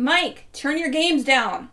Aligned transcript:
Mike, 0.00 0.48
turn 0.54 0.78
your 0.78 0.88
games 0.88 1.24
down. 1.24 1.68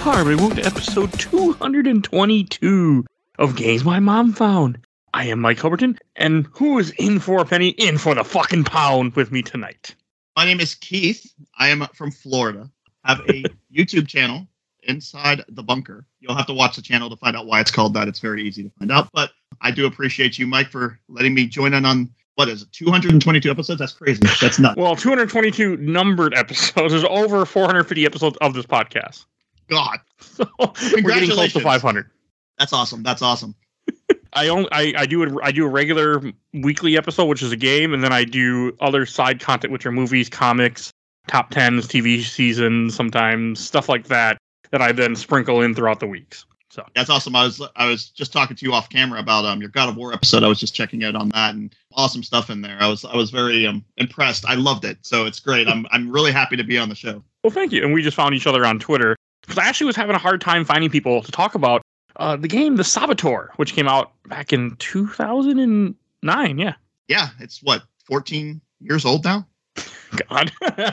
Hi, 0.00 0.20
everybody. 0.20 0.36
Welcome 0.36 0.56
to 0.56 0.64
episode 0.64 1.12
222 1.20 3.04
of 3.38 3.56
Games 3.56 3.84
My 3.84 4.00
Mom 4.00 4.32
Found. 4.32 4.78
I 5.12 5.26
am 5.26 5.38
Mike 5.40 5.58
Albertin, 5.58 5.98
and 6.16 6.48
who 6.54 6.78
is 6.78 6.92
in 6.92 7.20
for 7.20 7.42
a 7.42 7.44
penny, 7.44 7.68
in 7.68 7.98
for 7.98 8.14
the 8.14 8.24
fucking 8.24 8.64
pound 8.64 9.16
with 9.16 9.30
me 9.30 9.42
tonight? 9.42 9.94
My 10.34 10.46
name 10.46 10.60
is 10.60 10.74
Keith. 10.74 11.34
I 11.58 11.68
am 11.68 11.86
from 11.92 12.10
Florida. 12.10 12.70
I 13.04 13.16
have 13.16 13.20
a 13.28 13.44
YouTube 13.76 14.08
channel 14.08 14.46
inside 14.84 15.44
the 15.46 15.62
bunker. 15.62 16.06
You'll 16.20 16.36
have 16.36 16.46
to 16.46 16.54
watch 16.54 16.76
the 16.76 16.82
channel 16.82 17.10
to 17.10 17.16
find 17.16 17.36
out 17.36 17.44
why 17.44 17.60
it's 17.60 17.70
called 17.70 17.92
that. 17.92 18.08
It's 18.08 18.20
very 18.20 18.44
easy 18.44 18.62
to 18.62 18.70
find 18.78 18.90
out. 18.90 19.10
But 19.12 19.32
I 19.60 19.72
do 19.72 19.84
appreciate 19.84 20.38
you, 20.38 20.46
Mike, 20.46 20.70
for 20.70 20.98
letting 21.06 21.34
me 21.34 21.46
join 21.46 21.74
in 21.74 21.84
on 21.84 22.14
what 22.36 22.48
is 22.48 22.62
it, 22.62 22.72
222 22.72 23.50
episodes? 23.50 23.78
That's 23.78 23.92
crazy. 23.92 24.20
That's 24.40 24.58
nuts. 24.58 24.76
Well, 24.76 24.96
222 24.96 25.76
numbered 25.78 26.34
episodes. 26.34 26.92
There's 26.92 27.04
over 27.04 27.46
450 27.46 28.04
episodes 28.04 28.36
of 28.40 28.54
this 28.54 28.66
podcast. 28.66 29.24
God, 29.68 29.98
So 30.20 30.46
we're 30.58 31.02
getting 31.02 31.30
close 31.30 31.52
to 31.54 31.60
500. 31.60 32.10
that's 32.58 32.72
awesome. 32.72 33.02
That's 33.02 33.22
awesome. 33.22 33.54
I 34.32 34.48
only 34.48 34.68
I, 34.72 34.92
I 34.98 35.06
do 35.06 35.22
a, 35.22 35.42
I 35.44 35.52
do 35.52 35.64
a 35.64 35.68
regular 35.68 36.20
weekly 36.52 36.96
episode, 36.96 37.26
which 37.26 37.42
is 37.42 37.52
a 37.52 37.56
game, 37.56 37.94
and 37.94 38.02
then 38.02 38.12
I 38.12 38.24
do 38.24 38.76
other 38.80 39.06
side 39.06 39.40
content, 39.40 39.72
which 39.72 39.86
are 39.86 39.92
movies, 39.92 40.28
comics, 40.28 40.90
top 41.28 41.50
tens, 41.50 41.86
TV 41.86 42.22
seasons, 42.22 42.94
sometimes 42.94 43.60
stuff 43.60 43.88
like 43.88 44.08
that 44.08 44.38
that 44.70 44.82
I 44.82 44.90
then 44.90 45.14
sprinkle 45.14 45.60
in 45.62 45.74
throughout 45.74 46.00
the 46.00 46.06
weeks. 46.08 46.46
So 46.74 46.84
That's 46.96 47.08
awesome. 47.08 47.36
I 47.36 47.44
was 47.44 47.62
I 47.76 47.86
was 47.86 48.08
just 48.08 48.32
talking 48.32 48.56
to 48.56 48.66
you 48.66 48.72
off 48.72 48.88
camera 48.90 49.20
about 49.20 49.44
um 49.44 49.60
your 49.60 49.70
God 49.70 49.88
of 49.88 49.96
War 49.96 50.12
episode. 50.12 50.42
I 50.42 50.48
was 50.48 50.58
just 50.58 50.74
checking 50.74 51.04
out 51.04 51.14
on 51.14 51.28
that 51.28 51.54
and 51.54 51.72
awesome 51.92 52.24
stuff 52.24 52.50
in 52.50 52.62
there. 52.62 52.76
I 52.80 52.88
was 52.88 53.04
I 53.04 53.14
was 53.14 53.30
very 53.30 53.64
um 53.64 53.84
impressed. 53.96 54.44
I 54.44 54.54
loved 54.54 54.84
it. 54.84 54.98
So 55.02 55.24
it's 55.24 55.38
great. 55.38 55.68
I'm 55.68 55.86
I'm 55.92 56.10
really 56.10 56.32
happy 56.32 56.56
to 56.56 56.64
be 56.64 56.76
on 56.76 56.88
the 56.88 56.96
show. 56.96 57.22
well, 57.44 57.52
thank 57.52 57.70
you. 57.70 57.84
And 57.84 57.94
we 57.94 58.02
just 58.02 58.16
found 58.16 58.34
each 58.34 58.48
other 58.48 58.66
on 58.66 58.80
Twitter 58.80 59.14
because 59.42 59.56
I 59.56 59.68
actually 59.68 59.86
was 59.86 59.94
having 59.94 60.16
a 60.16 60.18
hard 60.18 60.40
time 60.40 60.64
finding 60.64 60.90
people 60.90 61.22
to 61.22 61.30
talk 61.30 61.54
about 61.54 61.82
uh, 62.16 62.34
the 62.34 62.48
game, 62.48 62.74
The 62.74 62.82
Saboteur, 62.84 63.52
which 63.54 63.74
came 63.74 63.86
out 63.86 64.10
back 64.26 64.52
in 64.52 64.74
2009. 64.76 66.58
Yeah, 66.58 66.74
Yeah, 67.06 67.28
it's 67.38 67.62
what 67.62 67.82
14 68.06 68.60
years 68.80 69.04
old 69.04 69.22
now, 69.24 69.46
God, 70.28 70.50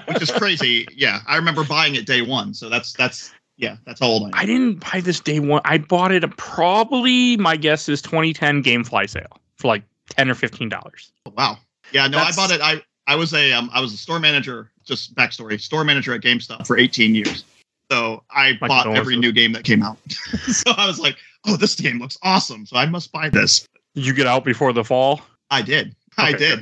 which 0.07 0.21
is 0.21 0.31
crazy. 0.31 0.85
yeah, 0.95 1.21
I 1.27 1.37
remember 1.37 1.63
buying 1.63 1.95
it 1.95 2.05
day 2.05 2.21
one. 2.21 2.53
So 2.53 2.69
that's 2.69 2.93
that's 2.93 3.33
yeah, 3.61 3.77
that's 3.85 3.99
how 3.99 4.07
old 4.07 4.23
I 4.23 4.25
am. 4.27 4.31
I 4.33 4.45
didn't 4.45 4.79
buy 4.91 5.01
this 5.01 5.19
day 5.19 5.39
one. 5.39 5.61
I 5.63 5.77
bought 5.77 6.11
it 6.11 6.25
probably 6.37 7.37
my 7.37 7.55
guess 7.55 7.87
is 7.87 8.01
2010 8.01 8.63
GameFly 8.63 9.09
sale 9.09 9.39
for 9.57 9.67
like 9.67 9.83
10 10.09 10.29
or 10.29 10.35
15 10.35 10.67
dollars. 10.67 11.11
Oh, 11.27 11.33
wow. 11.37 11.57
Yeah, 11.91 12.07
no, 12.07 12.17
That's- 12.17 12.37
I 12.37 12.41
bought 12.41 12.51
it. 12.51 12.61
I 12.61 12.81
I 13.07 13.15
was 13.15 13.33
a 13.33 13.51
um, 13.53 13.69
I 13.73 13.79
was 13.79 13.93
a 13.93 13.97
store 13.97 14.19
manager. 14.19 14.71
Just 14.83 15.15
backstory: 15.15 15.61
store 15.61 15.83
manager 15.83 16.13
at 16.13 16.21
GameStop 16.21 16.65
for 16.65 16.77
18 16.77 17.13
years. 17.13 17.43
So 17.91 18.23
I 18.31 18.57
My 18.61 18.67
bought 18.67 18.87
every 18.95 19.15
new 19.17 19.31
game 19.31 19.51
that 19.51 19.63
came 19.63 19.83
out. 19.83 19.97
so 20.47 20.71
I 20.77 20.87
was 20.87 20.99
like, 20.99 21.17
oh, 21.45 21.57
this 21.57 21.75
game 21.75 21.99
looks 21.99 22.17
awesome. 22.23 22.65
So 22.65 22.77
I 22.77 22.85
must 22.85 23.11
buy 23.11 23.29
this. 23.29 23.67
You 23.93 24.13
get 24.13 24.27
out 24.27 24.43
before 24.45 24.71
the 24.73 24.83
fall? 24.83 25.21
I 25.51 25.61
did. 25.61 25.93
I 26.17 26.29
Okay, 26.29 26.37
did. 26.37 26.59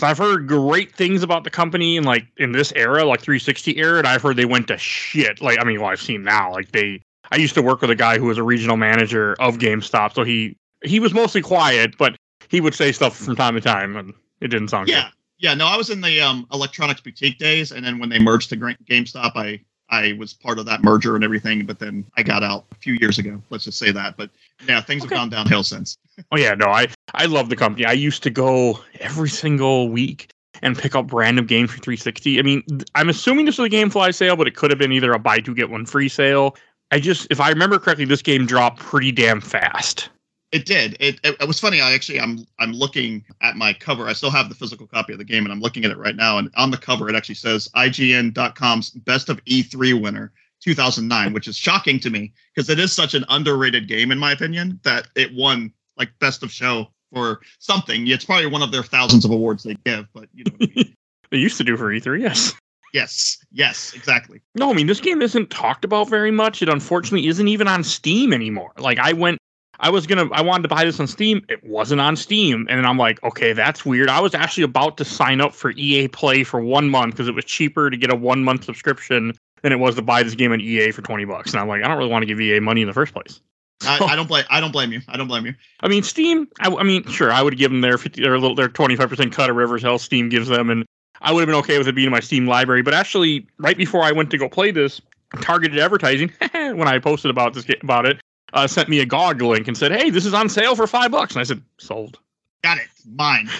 Good. 0.00 0.06
Because 0.06 0.10
I've 0.10 0.18
heard 0.18 0.46
great 0.46 0.94
things 0.94 1.22
about 1.22 1.44
the 1.44 1.50
company 1.50 1.96
and 1.96 2.06
like 2.06 2.26
in 2.36 2.52
this 2.52 2.72
era, 2.76 3.04
like 3.04 3.20
360 3.20 3.76
era, 3.78 3.98
and 3.98 4.06
I've 4.06 4.22
heard 4.22 4.36
they 4.36 4.44
went 4.44 4.68
to 4.68 4.78
shit. 4.78 5.40
Like 5.40 5.58
I 5.60 5.64
mean, 5.64 5.80
well, 5.80 5.90
I've 5.90 6.00
seen 6.00 6.22
now. 6.22 6.52
Like 6.52 6.72
they, 6.72 7.02
I 7.30 7.36
used 7.36 7.54
to 7.54 7.62
work 7.62 7.80
with 7.80 7.90
a 7.90 7.96
guy 7.96 8.18
who 8.18 8.26
was 8.26 8.38
a 8.38 8.42
regional 8.42 8.76
manager 8.76 9.36
of 9.40 9.58
GameStop, 9.58 10.14
so 10.14 10.24
he 10.24 10.56
he 10.82 11.00
was 11.00 11.12
mostly 11.12 11.42
quiet, 11.42 11.96
but 11.98 12.16
he 12.48 12.60
would 12.60 12.74
say 12.74 12.92
stuff 12.92 13.16
from 13.16 13.36
time 13.36 13.54
to 13.54 13.60
time, 13.60 13.96
and 13.96 14.14
it 14.40 14.48
didn't 14.48 14.68
sound 14.68 14.88
Yeah. 14.88 15.08
Yeah. 15.38 15.54
No, 15.54 15.66
I 15.66 15.76
was 15.76 15.90
in 15.90 16.00
the 16.00 16.20
um, 16.20 16.46
electronics 16.52 17.00
boutique 17.00 17.38
days, 17.38 17.72
and 17.72 17.84
then 17.84 17.98
when 17.98 18.08
they 18.08 18.18
merged 18.18 18.50
to 18.50 18.56
GameStop, 18.56 19.32
I 19.36 19.60
I 19.90 20.14
was 20.18 20.32
part 20.32 20.58
of 20.58 20.66
that 20.66 20.82
merger 20.82 21.14
and 21.16 21.24
everything. 21.24 21.66
But 21.66 21.78
then 21.78 22.04
I 22.16 22.22
got 22.22 22.42
out 22.42 22.64
a 22.72 22.74
few 22.76 22.94
years 22.94 23.18
ago. 23.18 23.42
Let's 23.50 23.64
just 23.64 23.78
say 23.78 23.90
that. 23.92 24.16
But 24.16 24.30
yeah, 24.68 24.80
things 24.80 25.04
Okay. 25.04 25.14
have 25.14 25.20
gone 25.22 25.28
downhill 25.30 25.62
since. 25.64 25.96
Oh 26.32 26.36
yeah, 26.36 26.52
no, 26.54 26.66
I 26.66 26.86
I 27.14 27.24
love 27.24 27.48
the 27.48 27.56
company. 27.56 27.86
I 27.86 27.92
used 27.92 28.22
to 28.24 28.30
go 28.30 28.78
every 29.00 29.30
single 29.30 29.88
week 29.88 30.28
and 30.60 30.76
pick 30.76 30.94
up 30.94 31.10
random 31.14 31.46
games 31.46 31.70
for 31.70 31.78
360. 31.78 32.38
I 32.38 32.42
mean, 32.42 32.62
I'm 32.94 33.08
assuming 33.08 33.46
this 33.46 33.56
was 33.56 33.68
a 33.68 33.70
GameFly 33.70 34.14
sale, 34.14 34.36
but 34.36 34.46
it 34.46 34.54
could 34.54 34.70
have 34.70 34.78
been 34.78 34.92
either 34.92 35.12
a 35.12 35.18
buy 35.18 35.40
two 35.40 35.54
get 35.54 35.70
one 35.70 35.86
free 35.86 36.10
sale. 36.10 36.56
I 36.90 37.00
just, 37.00 37.26
if 37.30 37.40
I 37.40 37.48
remember 37.48 37.78
correctly, 37.78 38.04
this 38.04 38.20
game 38.20 38.44
dropped 38.44 38.80
pretty 38.80 39.12
damn 39.12 39.40
fast. 39.40 40.10
It 40.52 40.66
did. 40.66 40.96
It, 40.98 41.20
it, 41.22 41.36
it 41.40 41.46
was 41.46 41.60
funny. 41.60 41.80
I 41.80 41.92
actually 41.92 42.20
I'm 42.20 42.44
I'm 42.58 42.72
looking 42.72 43.24
at 43.40 43.56
my 43.56 43.72
cover. 43.72 44.08
I 44.08 44.12
still 44.12 44.30
have 44.30 44.48
the 44.48 44.54
physical 44.54 44.86
copy 44.86 45.12
of 45.12 45.18
the 45.18 45.24
game, 45.24 45.44
and 45.44 45.52
I'm 45.52 45.60
looking 45.60 45.84
at 45.84 45.92
it 45.92 45.98
right 45.98 46.16
now. 46.16 46.38
And 46.38 46.50
on 46.56 46.72
the 46.72 46.76
cover, 46.76 47.08
it 47.08 47.14
actually 47.14 47.36
says 47.36 47.68
IGN.com's 47.76 48.90
Best 48.90 49.28
of 49.28 49.44
E3 49.44 50.00
winner 50.00 50.32
2009, 50.60 51.32
which 51.32 51.46
is 51.46 51.56
shocking 51.56 52.00
to 52.00 52.10
me 52.10 52.32
because 52.54 52.68
it 52.68 52.80
is 52.80 52.92
such 52.92 53.14
an 53.14 53.24
underrated 53.28 53.86
game 53.86 54.10
in 54.10 54.18
my 54.18 54.32
opinion 54.32 54.80
that 54.82 55.08
it 55.14 55.32
won 55.34 55.72
like 55.96 56.10
Best 56.18 56.42
of 56.42 56.50
Show 56.50 56.88
for 57.12 57.40
something. 57.60 58.08
It's 58.08 58.24
probably 58.24 58.46
one 58.46 58.62
of 58.62 58.72
their 58.72 58.82
thousands 58.82 59.24
of 59.24 59.30
awards 59.30 59.62
they 59.62 59.76
give, 59.84 60.06
but 60.12 60.28
you 60.34 60.44
know. 60.44 60.52
What 60.58 60.70
I 60.70 60.74
mean. 60.74 60.96
They 61.30 61.38
used 61.38 61.58
to 61.58 61.62
do 61.62 61.76
for 61.76 61.92
E3, 61.92 62.20
yes. 62.22 62.56
yes. 62.92 63.38
Yes. 63.52 63.92
Exactly. 63.94 64.40
No, 64.56 64.68
I 64.68 64.72
mean 64.72 64.88
this 64.88 64.98
game 64.98 65.22
isn't 65.22 65.48
talked 65.48 65.84
about 65.84 66.08
very 66.08 66.32
much. 66.32 66.60
It 66.60 66.68
unfortunately 66.68 67.28
isn't 67.28 67.46
even 67.46 67.68
on 67.68 67.84
Steam 67.84 68.32
anymore. 68.32 68.72
Like 68.78 68.98
I 68.98 69.12
went 69.12 69.38
I 69.80 69.90
was 69.90 70.06
gonna 70.06 70.28
I 70.32 70.42
wanted 70.42 70.62
to 70.62 70.68
buy 70.68 70.84
this 70.84 71.00
on 71.00 71.06
Steam. 71.06 71.44
It 71.48 71.64
wasn't 71.64 72.00
on 72.00 72.14
Steam. 72.16 72.66
And 72.70 72.86
I'm 72.86 72.98
like, 72.98 73.22
okay, 73.24 73.52
that's 73.52 73.84
weird. 73.84 74.08
I 74.08 74.20
was 74.20 74.34
actually 74.34 74.64
about 74.64 74.96
to 74.98 75.04
sign 75.04 75.40
up 75.40 75.54
for 75.54 75.72
EA 75.72 76.08
Play 76.08 76.44
for 76.44 76.60
one 76.60 76.90
month 76.90 77.14
because 77.14 77.28
it 77.28 77.34
was 77.34 77.44
cheaper 77.44 77.90
to 77.90 77.96
get 77.96 78.12
a 78.12 78.16
one 78.16 78.44
month 78.44 78.64
subscription 78.64 79.32
than 79.62 79.72
it 79.72 79.78
was 79.78 79.94
to 79.96 80.02
buy 80.02 80.22
this 80.22 80.34
game 80.34 80.52
on 80.52 80.60
EA 80.60 80.90
for 80.90 81.02
20 81.02 81.24
bucks. 81.24 81.52
And 81.52 81.60
I'm 81.60 81.68
like, 81.68 81.82
I 81.82 81.88
don't 81.88 81.98
really 81.98 82.10
want 82.10 82.22
to 82.22 82.26
give 82.26 82.40
EA 82.40 82.60
money 82.60 82.82
in 82.82 82.88
the 82.88 82.94
first 82.94 83.12
place. 83.12 83.40
I, 83.82 83.98
I 84.04 84.16
don't 84.16 84.28
blame. 84.28 84.44
I 84.50 84.60
don't 84.60 84.72
blame 84.72 84.92
you. 84.92 85.00
I 85.08 85.16
don't 85.16 85.28
blame 85.28 85.46
you. 85.46 85.54
I 85.80 85.88
mean, 85.88 86.02
Steam. 86.02 86.46
I, 86.60 86.68
I 86.68 86.82
mean, 86.82 87.06
sure, 87.08 87.32
I 87.32 87.42
would 87.42 87.56
give 87.56 87.70
them 87.70 87.80
their 87.80 87.96
fifty 87.96 88.26
or 88.26 88.38
little 88.38 88.54
their 88.54 88.68
twenty 88.68 88.94
five 88.96 89.08
percent 89.08 89.32
cut 89.32 89.48
of 89.48 89.56
Rivers 89.56 89.82
Hell. 89.82 89.98
Steam 89.98 90.28
gives 90.28 90.48
them, 90.48 90.68
and 90.68 90.84
I 91.22 91.32
would 91.32 91.40
have 91.40 91.46
been 91.46 91.56
okay 91.56 91.78
with 91.78 91.88
it 91.88 91.94
being 91.94 92.06
in 92.06 92.12
my 92.12 92.20
Steam 92.20 92.46
library. 92.46 92.82
But 92.82 92.92
actually, 92.92 93.46
right 93.58 93.78
before 93.78 94.02
I 94.02 94.12
went 94.12 94.30
to 94.32 94.38
go 94.38 94.50
play 94.50 94.70
this, 94.70 95.00
targeted 95.40 95.78
advertising 95.78 96.30
when 96.52 96.88
I 96.88 96.98
posted 96.98 97.30
about 97.30 97.54
this 97.54 97.66
about 97.80 98.04
it, 98.04 98.20
uh, 98.52 98.66
sent 98.66 98.88
me 98.88 99.00
a 99.00 99.06
GOG 99.06 99.42
link 99.42 99.68
and 99.68 99.76
said, 99.76 99.92
"Hey, 99.92 100.10
this 100.10 100.26
is 100.26 100.34
on 100.34 100.48
sale 100.48 100.74
for 100.74 100.86
five 100.86 101.10
bucks." 101.10 101.34
And 101.34 101.40
I 101.40 101.44
said, 101.44 101.62
"Sold." 101.78 102.18
Got 102.62 102.78
it. 102.78 102.88
Mine. 103.06 103.48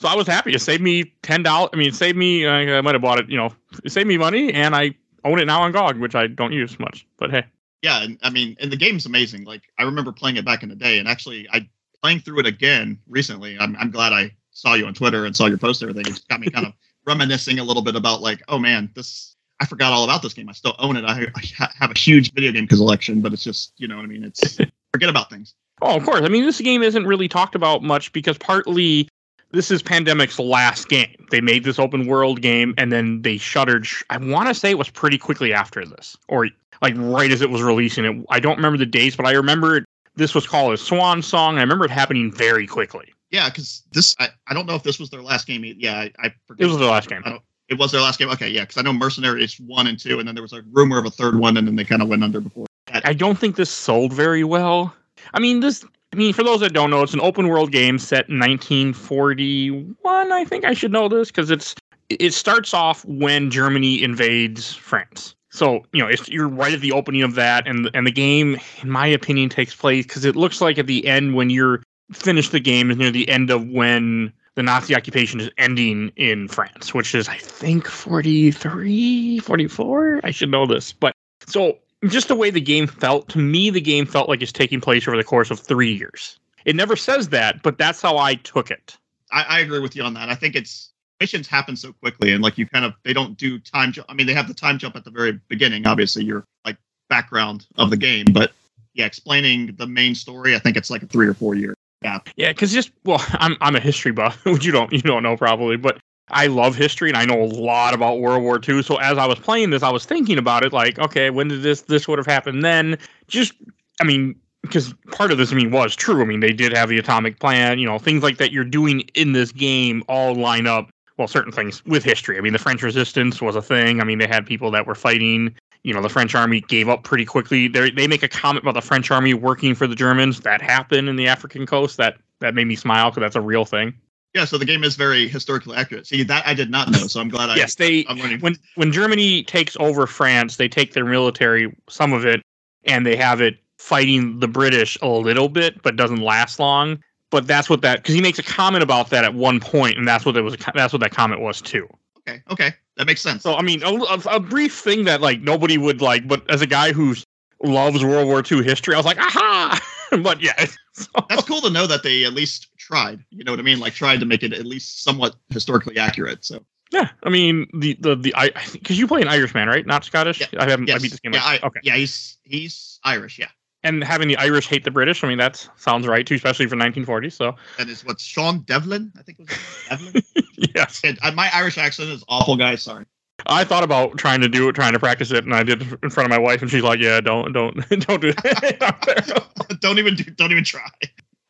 So 0.00 0.08
I 0.08 0.16
was 0.16 0.26
happy. 0.26 0.52
It 0.52 0.58
saved 0.58 0.82
me 0.82 1.14
ten 1.22 1.42
dollars. 1.42 1.70
I 1.72 1.76
mean, 1.76 1.88
it 1.88 1.94
saved 1.94 2.18
me. 2.18 2.46
I, 2.46 2.78
I 2.78 2.80
might 2.82 2.94
have 2.94 3.00
bought 3.00 3.20
it. 3.20 3.30
You 3.30 3.38
know, 3.38 3.54
it 3.84 3.90
saved 3.90 4.08
me 4.08 4.18
money, 4.18 4.52
and 4.52 4.74
I 4.74 4.90
own 5.24 5.38
it 5.38 5.46
now 5.46 5.62
on 5.62 5.72
GOG, 5.72 5.98
which 5.98 6.14
I 6.14 6.26
don't 6.26 6.52
use 6.52 6.78
much. 6.78 7.06
But 7.16 7.30
hey, 7.30 7.44
yeah 7.84 8.02
and 8.02 8.18
i 8.22 8.30
mean 8.30 8.56
and 8.60 8.72
the 8.72 8.76
game's 8.76 9.04
amazing 9.04 9.44
like 9.44 9.70
i 9.78 9.82
remember 9.82 10.10
playing 10.10 10.38
it 10.38 10.44
back 10.44 10.62
in 10.62 10.70
the 10.70 10.74
day 10.74 10.98
and 10.98 11.06
actually 11.06 11.46
i 11.52 11.68
playing 12.02 12.18
through 12.18 12.40
it 12.40 12.46
again 12.46 12.98
recently 13.06 13.58
i'm, 13.60 13.76
I'm 13.76 13.90
glad 13.90 14.12
i 14.12 14.34
saw 14.52 14.72
you 14.72 14.86
on 14.86 14.94
twitter 14.94 15.26
and 15.26 15.36
saw 15.36 15.46
your 15.46 15.58
post 15.58 15.82
and 15.82 15.90
everything 15.90 16.10
it 16.10 16.16
just 16.16 16.28
got 16.28 16.40
me 16.40 16.48
kind 16.48 16.66
of 16.66 16.72
reminiscing 17.06 17.58
a 17.58 17.64
little 17.64 17.82
bit 17.82 17.94
about 17.94 18.22
like 18.22 18.42
oh 18.48 18.58
man 18.58 18.90
this 18.94 19.33
i 19.60 19.66
forgot 19.66 19.92
all 19.92 20.04
about 20.04 20.22
this 20.22 20.34
game 20.34 20.48
i 20.48 20.52
still 20.52 20.74
own 20.78 20.96
it 20.96 21.04
i, 21.04 21.26
I 21.60 21.68
have 21.78 21.90
a 21.90 21.98
huge 21.98 22.32
video 22.32 22.52
game 22.52 22.66
collection 22.66 23.20
but 23.20 23.32
it's 23.32 23.44
just 23.44 23.72
you 23.76 23.88
know 23.88 23.96
what 23.96 24.04
i 24.04 24.08
mean 24.08 24.24
it's 24.24 24.58
forget 24.92 25.08
about 25.08 25.30
things 25.30 25.54
Oh, 25.82 25.96
of 25.96 26.04
course. 26.04 26.22
I 26.22 26.28
mean, 26.28 26.44
this 26.46 26.60
game 26.60 26.84
isn't 26.84 27.04
really 27.04 27.26
talked 27.26 27.56
about 27.56 27.82
much 27.82 28.12
because 28.12 28.38
partly 28.38 29.08
this 29.50 29.72
is 29.72 29.82
Pandemic's 29.82 30.38
last 30.38 30.88
game. 30.88 31.26
They 31.32 31.40
made 31.40 31.64
this 31.64 31.80
open 31.80 32.06
world 32.06 32.40
game 32.40 32.74
and 32.78 32.92
then 32.92 33.20
they 33.22 33.38
shuttered. 33.38 33.86
I 34.08 34.16
want 34.18 34.48
to 34.48 34.54
say 34.54 34.70
it 34.70 34.78
was 34.78 34.88
pretty 34.88 35.18
quickly 35.18 35.52
after 35.52 35.84
this, 35.84 36.16
or 36.28 36.48
like 36.80 36.94
right 36.96 37.30
as 37.30 37.42
it 37.42 37.50
was 37.50 37.60
releasing 37.60 38.04
it. 38.04 38.24
I 38.30 38.38
don't 38.38 38.54
remember 38.56 38.78
the 38.78 38.86
dates, 38.86 39.16
but 39.16 39.26
I 39.26 39.32
remember 39.32 39.78
it, 39.78 39.84
this 40.14 40.32
was 40.32 40.46
called 40.46 40.72
a 40.74 40.76
Swan 40.76 41.20
Song. 41.22 41.58
I 41.58 41.62
remember 41.62 41.84
it 41.86 41.90
happening 41.90 42.30
very 42.32 42.68
quickly. 42.68 43.12
yeah 43.32 43.48
because 43.50 43.82
this 43.92 44.14
I, 44.20 44.28
I 44.46 44.54
don't 44.54 44.66
know 44.66 44.76
if 44.76 44.84
this 44.84 45.00
was 45.00 45.10
their 45.10 45.22
last 45.22 45.44
game 45.48 45.64
yeah 45.76 45.98
i, 45.98 46.12
I 46.20 46.34
forget 46.46 46.64
It 46.64 46.68
was 46.68 46.78
their 46.78 46.88
last 46.88 47.08
game. 47.08 47.22
I 47.26 47.30
don't- 47.30 47.42
it 47.68 47.78
was 47.78 47.92
their 47.92 48.00
last 48.00 48.18
game 48.18 48.28
okay 48.28 48.48
yeah 48.48 48.62
because 48.62 48.76
i 48.76 48.82
know 48.82 48.92
mercenaries 48.92 49.58
one 49.60 49.86
and 49.86 49.98
two 49.98 50.18
and 50.18 50.28
then 50.28 50.34
there 50.34 50.42
was 50.42 50.52
a 50.52 50.62
rumor 50.72 50.98
of 50.98 51.06
a 51.06 51.10
third 51.10 51.38
one 51.38 51.56
and 51.56 51.66
then 51.66 51.76
they 51.76 51.84
kind 51.84 52.02
of 52.02 52.08
went 52.08 52.22
under 52.22 52.40
before 52.40 52.66
that. 52.94 53.06
I 53.06 53.12
don't 53.12 53.38
think 53.38 53.56
this 53.56 53.70
sold 53.70 54.12
very 54.12 54.44
well. 54.44 54.94
I 55.32 55.40
mean, 55.40 55.60
this. 55.60 55.84
I 56.12 56.16
mean, 56.16 56.32
for 56.32 56.44
those 56.44 56.60
that 56.60 56.72
don't 56.72 56.90
know, 56.90 57.02
it's 57.02 57.14
an 57.14 57.20
open 57.20 57.48
world 57.48 57.72
game 57.72 57.98
set 57.98 58.28
in 58.28 58.38
1941. 58.38 60.32
I 60.32 60.44
think 60.44 60.64
I 60.64 60.72
should 60.72 60.92
know 60.92 61.08
this 61.08 61.28
because 61.28 61.50
it's 61.50 61.74
it 62.08 62.32
starts 62.32 62.72
off 62.72 63.04
when 63.04 63.50
Germany 63.50 64.02
invades 64.02 64.74
France. 64.74 65.34
So 65.50 65.84
you 65.92 66.02
know, 66.02 66.08
it's, 66.08 66.28
you're 66.28 66.48
right 66.48 66.72
at 66.72 66.80
the 66.80 66.92
opening 66.92 67.22
of 67.22 67.34
that, 67.34 67.66
and 67.66 67.90
and 67.94 68.06
the 68.06 68.12
game, 68.12 68.60
in 68.82 68.90
my 68.90 69.06
opinion, 69.06 69.48
takes 69.48 69.74
place 69.74 70.06
because 70.06 70.24
it 70.24 70.36
looks 70.36 70.60
like 70.60 70.78
at 70.78 70.86
the 70.86 71.06
end 71.06 71.34
when 71.34 71.50
you're 71.50 71.82
finished 72.12 72.52
the 72.52 72.60
game 72.60 72.90
is 72.90 72.96
near 72.96 73.10
the 73.10 73.28
end 73.28 73.50
of 73.50 73.66
when 73.68 74.32
the 74.56 74.62
Nazi 74.62 74.94
occupation 74.94 75.40
is 75.40 75.50
ending 75.58 76.12
in 76.16 76.48
France, 76.48 76.94
which 76.94 77.14
is 77.14 77.28
I 77.28 77.36
think 77.36 77.88
43, 77.88 79.38
44. 79.40 80.20
I 80.22 80.30
should 80.30 80.50
know 80.50 80.66
this, 80.66 80.92
but 80.92 81.14
so 81.46 81.78
just 82.06 82.28
the 82.28 82.34
way 82.34 82.50
the 82.50 82.60
game 82.60 82.86
felt 82.86 83.28
to 83.30 83.38
me, 83.38 83.70
the 83.70 83.80
game 83.80 84.06
felt 84.06 84.28
like 84.28 84.42
it's 84.42 84.52
taking 84.52 84.80
place 84.80 85.08
over 85.08 85.16
the 85.16 85.24
course 85.24 85.50
of 85.50 85.58
three 85.58 85.92
years. 85.92 86.38
It 86.64 86.76
never 86.76 86.96
says 86.96 87.28
that, 87.30 87.62
but 87.62 87.78
that's 87.78 88.00
how 88.00 88.16
I 88.16 88.36
took 88.36 88.70
it. 88.70 88.96
I, 89.30 89.42
I 89.42 89.60
agree 89.60 89.80
with 89.80 89.96
you 89.96 90.02
on 90.02 90.14
that. 90.14 90.28
I 90.28 90.34
think 90.34 90.54
it's 90.54 90.90
missions 91.20 91.46
happen 91.48 91.76
so 91.76 91.92
quickly, 91.92 92.32
and 92.32 92.42
like 92.42 92.56
you 92.56 92.66
kind 92.66 92.84
of 92.84 92.94
they 93.02 93.12
don't 93.12 93.36
do 93.36 93.58
time 93.58 93.92
jump. 93.92 94.06
I 94.08 94.14
mean, 94.14 94.26
they 94.26 94.34
have 94.34 94.48
the 94.48 94.54
time 94.54 94.78
jump 94.78 94.96
at 94.96 95.04
the 95.04 95.10
very 95.10 95.32
beginning. 95.48 95.86
Obviously, 95.86 96.24
you're 96.24 96.44
like 96.64 96.76
background 97.08 97.66
of 97.76 97.90
the 97.90 97.96
game, 97.96 98.26
but 98.32 98.52
yeah, 98.94 99.06
explaining 99.06 99.74
the 99.76 99.86
main 99.86 100.14
story, 100.14 100.54
I 100.54 100.58
think 100.58 100.76
it's 100.76 100.90
like 100.90 101.02
a 101.02 101.06
three 101.06 101.26
or 101.26 101.34
four 101.34 101.54
year 101.54 101.74
gap. 102.04 102.28
Yeah, 102.36 102.52
because 102.52 102.72
just 102.72 102.92
well, 103.04 103.24
I'm 103.32 103.56
I'm 103.60 103.74
a 103.74 103.80
history 103.80 104.12
buff, 104.12 104.44
which 104.44 104.64
you 104.64 104.72
don't 104.72 104.92
you 104.92 105.02
don't 105.02 105.22
know 105.22 105.36
probably, 105.36 105.76
but 105.76 105.98
I 106.28 106.46
love 106.46 106.74
history 106.76 107.10
and 107.10 107.16
I 107.16 107.24
know 107.24 107.42
a 107.42 107.44
lot 107.44 107.94
about 107.94 108.20
World 108.20 108.42
War 108.42 108.60
II. 108.66 108.82
So 108.82 108.96
as 108.96 109.18
I 109.18 109.26
was 109.26 109.38
playing 109.38 109.70
this, 109.70 109.82
I 109.82 109.90
was 109.90 110.04
thinking 110.06 110.38
about 110.38 110.64
it 110.64 110.72
like, 110.72 110.98
okay, 110.98 111.30
when 111.30 111.48
did 111.48 111.62
this 111.62 111.82
this 111.82 112.06
would 112.06 112.18
have 112.18 112.26
happened 112.26 112.64
then? 112.64 112.96
Just 113.26 113.54
I 114.00 114.04
mean, 114.04 114.36
because 114.62 114.94
part 115.10 115.32
of 115.32 115.38
this 115.38 115.52
I 115.52 115.56
mean 115.56 115.70
was 115.70 115.96
true. 115.96 116.22
I 116.22 116.24
mean, 116.24 116.40
they 116.40 116.52
did 116.52 116.76
have 116.76 116.88
the 116.88 116.98
atomic 116.98 117.40
plan, 117.40 117.78
you 117.78 117.86
know, 117.86 117.98
things 117.98 118.22
like 118.22 118.38
that 118.38 118.52
you're 118.52 118.64
doing 118.64 119.00
in 119.14 119.32
this 119.32 119.50
game 119.52 120.04
all 120.08 120.34
line 120.34 120.66
up 120.66 120.90
well, 121.16 121.28
certain 121.28 121.52
things 121.52 121.84
with 121.86 122.02
history. 122.02 122.38
I 122.38 122.40
mean, 122.40 122.52
the 122.52 122.58
French 122.58 122.82
resistance 122.82 123.40
was 123.40 123.54
a 123.54 123.62
thing. 123.62 124.00
I 124.00 124.04
mean, 124.04 124.18
they 124.18 124.26
had 124.26 124.44
people 124.44 124.70
that 124.72 124.86
were 124.86 124.96
fighting. 124.96 125.54
You 125.84 125.92
know, 125.92 126.00
the 126.00 126.08
French 126.08 126.34
army 126.34 126.60
gave 126.62 126.88
up 126.88 127.04
pretty 127.04 127.24
quickly. 127.24 127.68
They 127.68 127.90
they 127.90 128.08
make 128.08 128.22
a 128.22 128.28
comment 128.28 128.64
about 128.64 128.74
the 128.74 128.82
French 128.82 129.10
army 129.10 129.34
working 129.34 129.74
for 129.74 129.86
the 129.86 129.94
Germans. 129.94 130.40
That 130.40 130.60
happened 130.60 131.08
in 131.08 131.16
the 131.16 131.28
African 131.28 131.66
coast. 131.66 131.98
That 131.98 132.16
that 132.40 132.54
made 132.54 132.66
me 132.66 132.74
smile 132.74 133.10
because 133.10 133.20
that's 133.20 133.36
a 133.36 133.40
real 133.40 133.64
thing. 133.64 133.94
Yeah, 134.34 134.44
so 134.44 134.58
the 134.58 134.64
game 134.64 134.82
is 134.82 134.96
very 134.96 135.28
historically 135.28 135.76
accurate. 135.76 136.08
See, 136.08 136.24
that 136.24 136.44
I 136.44 136.54
did 136.54 136.68
not 136.68 136.90
know, 136.90 137.06
so 137.06 137.20
I'm 137.20 137.28
glad 137.28 137.50
I. 137.50 137.56
yes, 137.56 137.76
they 137.76 138.04
I'm 138.08 138.18
learning. 138.18 138.40
when 138.40 138.56
when 138.74 138.90
Germany 138.90 139.44
takes 139.44 139.76
over 139.78 140.06
France, 140.06 140.56
they 140.56 140.68
take 140.68 140.92
their 140.94 141.04
military, 141.04 141.72
some 141.88 142.12
of 142.12 142.26
it, 142.26 142.42
and 142.84 143.06
they 143.06 143.14
have 143.14 143.40
it 143.40 143.58
fighting 143.78 144.40
the 144.40 144.48
British 144.48 144.98
a 145.02 145.08
little 145.08 145.48
bit, 145.48 145.80
but 145.82 145.96
doesn't 145.96 146.20
last 146.20 146.58
long. 146.58 146.98
But 147.30 147.46
that's 147.46 147.68
what 147.68 147.82
that 147.82 148.02
because 148.02 148.14
he 148.14 148.20
makes 148.20 148.38
a 148.38 148.42
comment 148.42 148.82
about 148.82 149.10
that 149.10 149.24
at 149.24 149.34
one 149.34 149.60
point, 149.60 149.98
and 149.98 150.08
that's 150.08 150.24
what 150.24 150.36
it 150.36 150.42
was. 150.42 150.56
That's 150.74 150.92
what 150.92 151.00
that 151.00 151.12
comment 151.12 151.40
was 151.40 151.60
too. 151.60 151.88
Okay, 152.26 152.42
okay, 152.50 152.74
that 152.96 153.06
makes 153.06 153.20
sense. 153.20 153.42
So 153.42 153.54
I 153.54 153.62
mean, 153.62 153.82
a, 153.82 153.92
a, 153.92 154.36
a 154.36 154.40
brief 154.40 154.78
thing 154.78 155.04
that 155.04 155.20
like 155.20 155.40
nobody 155.40 155.78
would 155.78 156.00
like, 156.00 156.26
but 156.26 156.48
as 156.50 156.62
a 156.62 156.66
guy 156.66 156.92
who 156.92 157.14
loves 157.62 158.04
World 158.04 158.26
War 158.26 158.42
II 158.50 158.62
history, 158.62 158.94
I 158.94 158.98
was 158.98 159.06
like, 159.06 159.18
aha! 159.18 159.80
but 160.22 160.40
yeah, 160.40 160.66
so, 160.92 161.06
That's 161.28 161.44
cool 161.44 161.60
to 161.62 161.70
know 161.70 161.86
that 161.86 162.02
they 162.02 162.24
at 162.24 162.32
least 162.32 162.68
tried. 162.78 163.24
You 163.30 163.44
know 163.44 163.52
what 163.52 163.60
I 163.60 163.62
mean? 163.62 163.80
Like 163.80 163.94
tried 163.94 164.20
to 164.20 164.26
make 164.26 164.42
it 164.42 164.52
at 164.52 164.64
least 164.64 165.02
somewhat 165.02 165.34
historically 165.50 165.98
accurate. 165.98 166.44
So 166.44 166.64
yeah. 166.90 167.10
I 167.22 167.28
mean, 167.30 167.66
the 167.74 167.96
the 168.00 168.16
the 168.16 168.34
I 168.36 168.50
because 168.72 168.98
you 168.98 169.06
play 169.06 169.22
an 169.22 169.28
Irishman, 169.28 169.68
right? 169.68 169.86
Not 169.86 170.04
Scottish. 170.04 170.40
Yeah. 170.40 170.46
I 170.58 170.68
haven't. 170.70 170.88
yes, 170.88 170.96
I 170.96 171.02
beat 171.02 171.10
this 171.10 171.20
game. 171.20 171.32
yeah, 171.34 171.42
I, 171.42 171.58
okay. 171.62 171.80
yeah, 171.82 171.96
he's 171.96 172.38
he's 172.44 173.00
Irish. 173.04 173.38
Yeah, 173.38 173.48
And 173.84 174.02
having 174.02 174.28
the 174.28 174.36
Irish 174.38 174.66
hate 174.66 174.82
the 174.82 174.90
British, 174.90 175.22
I 175.22 175.28
mean, 175.28 175.38
that 175.38 175.68
sounds 175.76 176.06
right 176.06 176.26
too, 176.26 176.34
especially 176.34 176.64
for 176.64 176.76
1940. 176.76 177.30
So 177.30 177.54
that 177.76 177.88
is 177.88 178.04
what 178.04 178.18
Sean 178.18 178.60
Devlin. 178.60 179.12
I 179.18 179.22
think 179.22 179.40
it 179.40 179.50
was 179.50 179.86
Devlin. 179.88 180.22
yes, 180.74 181.02
and, 181.04 181.18
uh, 181.22 181.30
my 181.32 181.50
Irish 181.52 181.76
accent 181.76 182.08
is 182.08 182.24
awful, 182.28 182.56
guys. 182.56 182.82
Sorry. 182.82 183.04
I 183.46 183.64
thought 183.64 183.84
about 183.84 184.16
trying 184.16 184.40
to 184.40 184.48
do 184.48 184.68
it, 184.68 184.74
trying 184.74 184.94
to 184.94 184.98
practice 184.98 185.30
it, 185.30 185.44
and 185.44 185.54
I 185.54 185.62
did 185.62 185.82
in 186.02 186.10
front 186.10 186.26
of 186.26 186.30
my 186.30 186.38
wife, 186.38 186.62
and 186.62 186.70
she's 186.70 186.82
like, 186.82 187.00
"Yeah, 187.00 187.20
don't, 187.20 187.52
don't, 187.52 187.76
don't 187.88 188.20
do 188.20 188.32
that." 188.32 189.44
don't 189.80 189.98
even 189.98 190.14
do, 190.14 190.24
don't 190.24 190.50
even 190.50 190.64
try. 190.64 190.88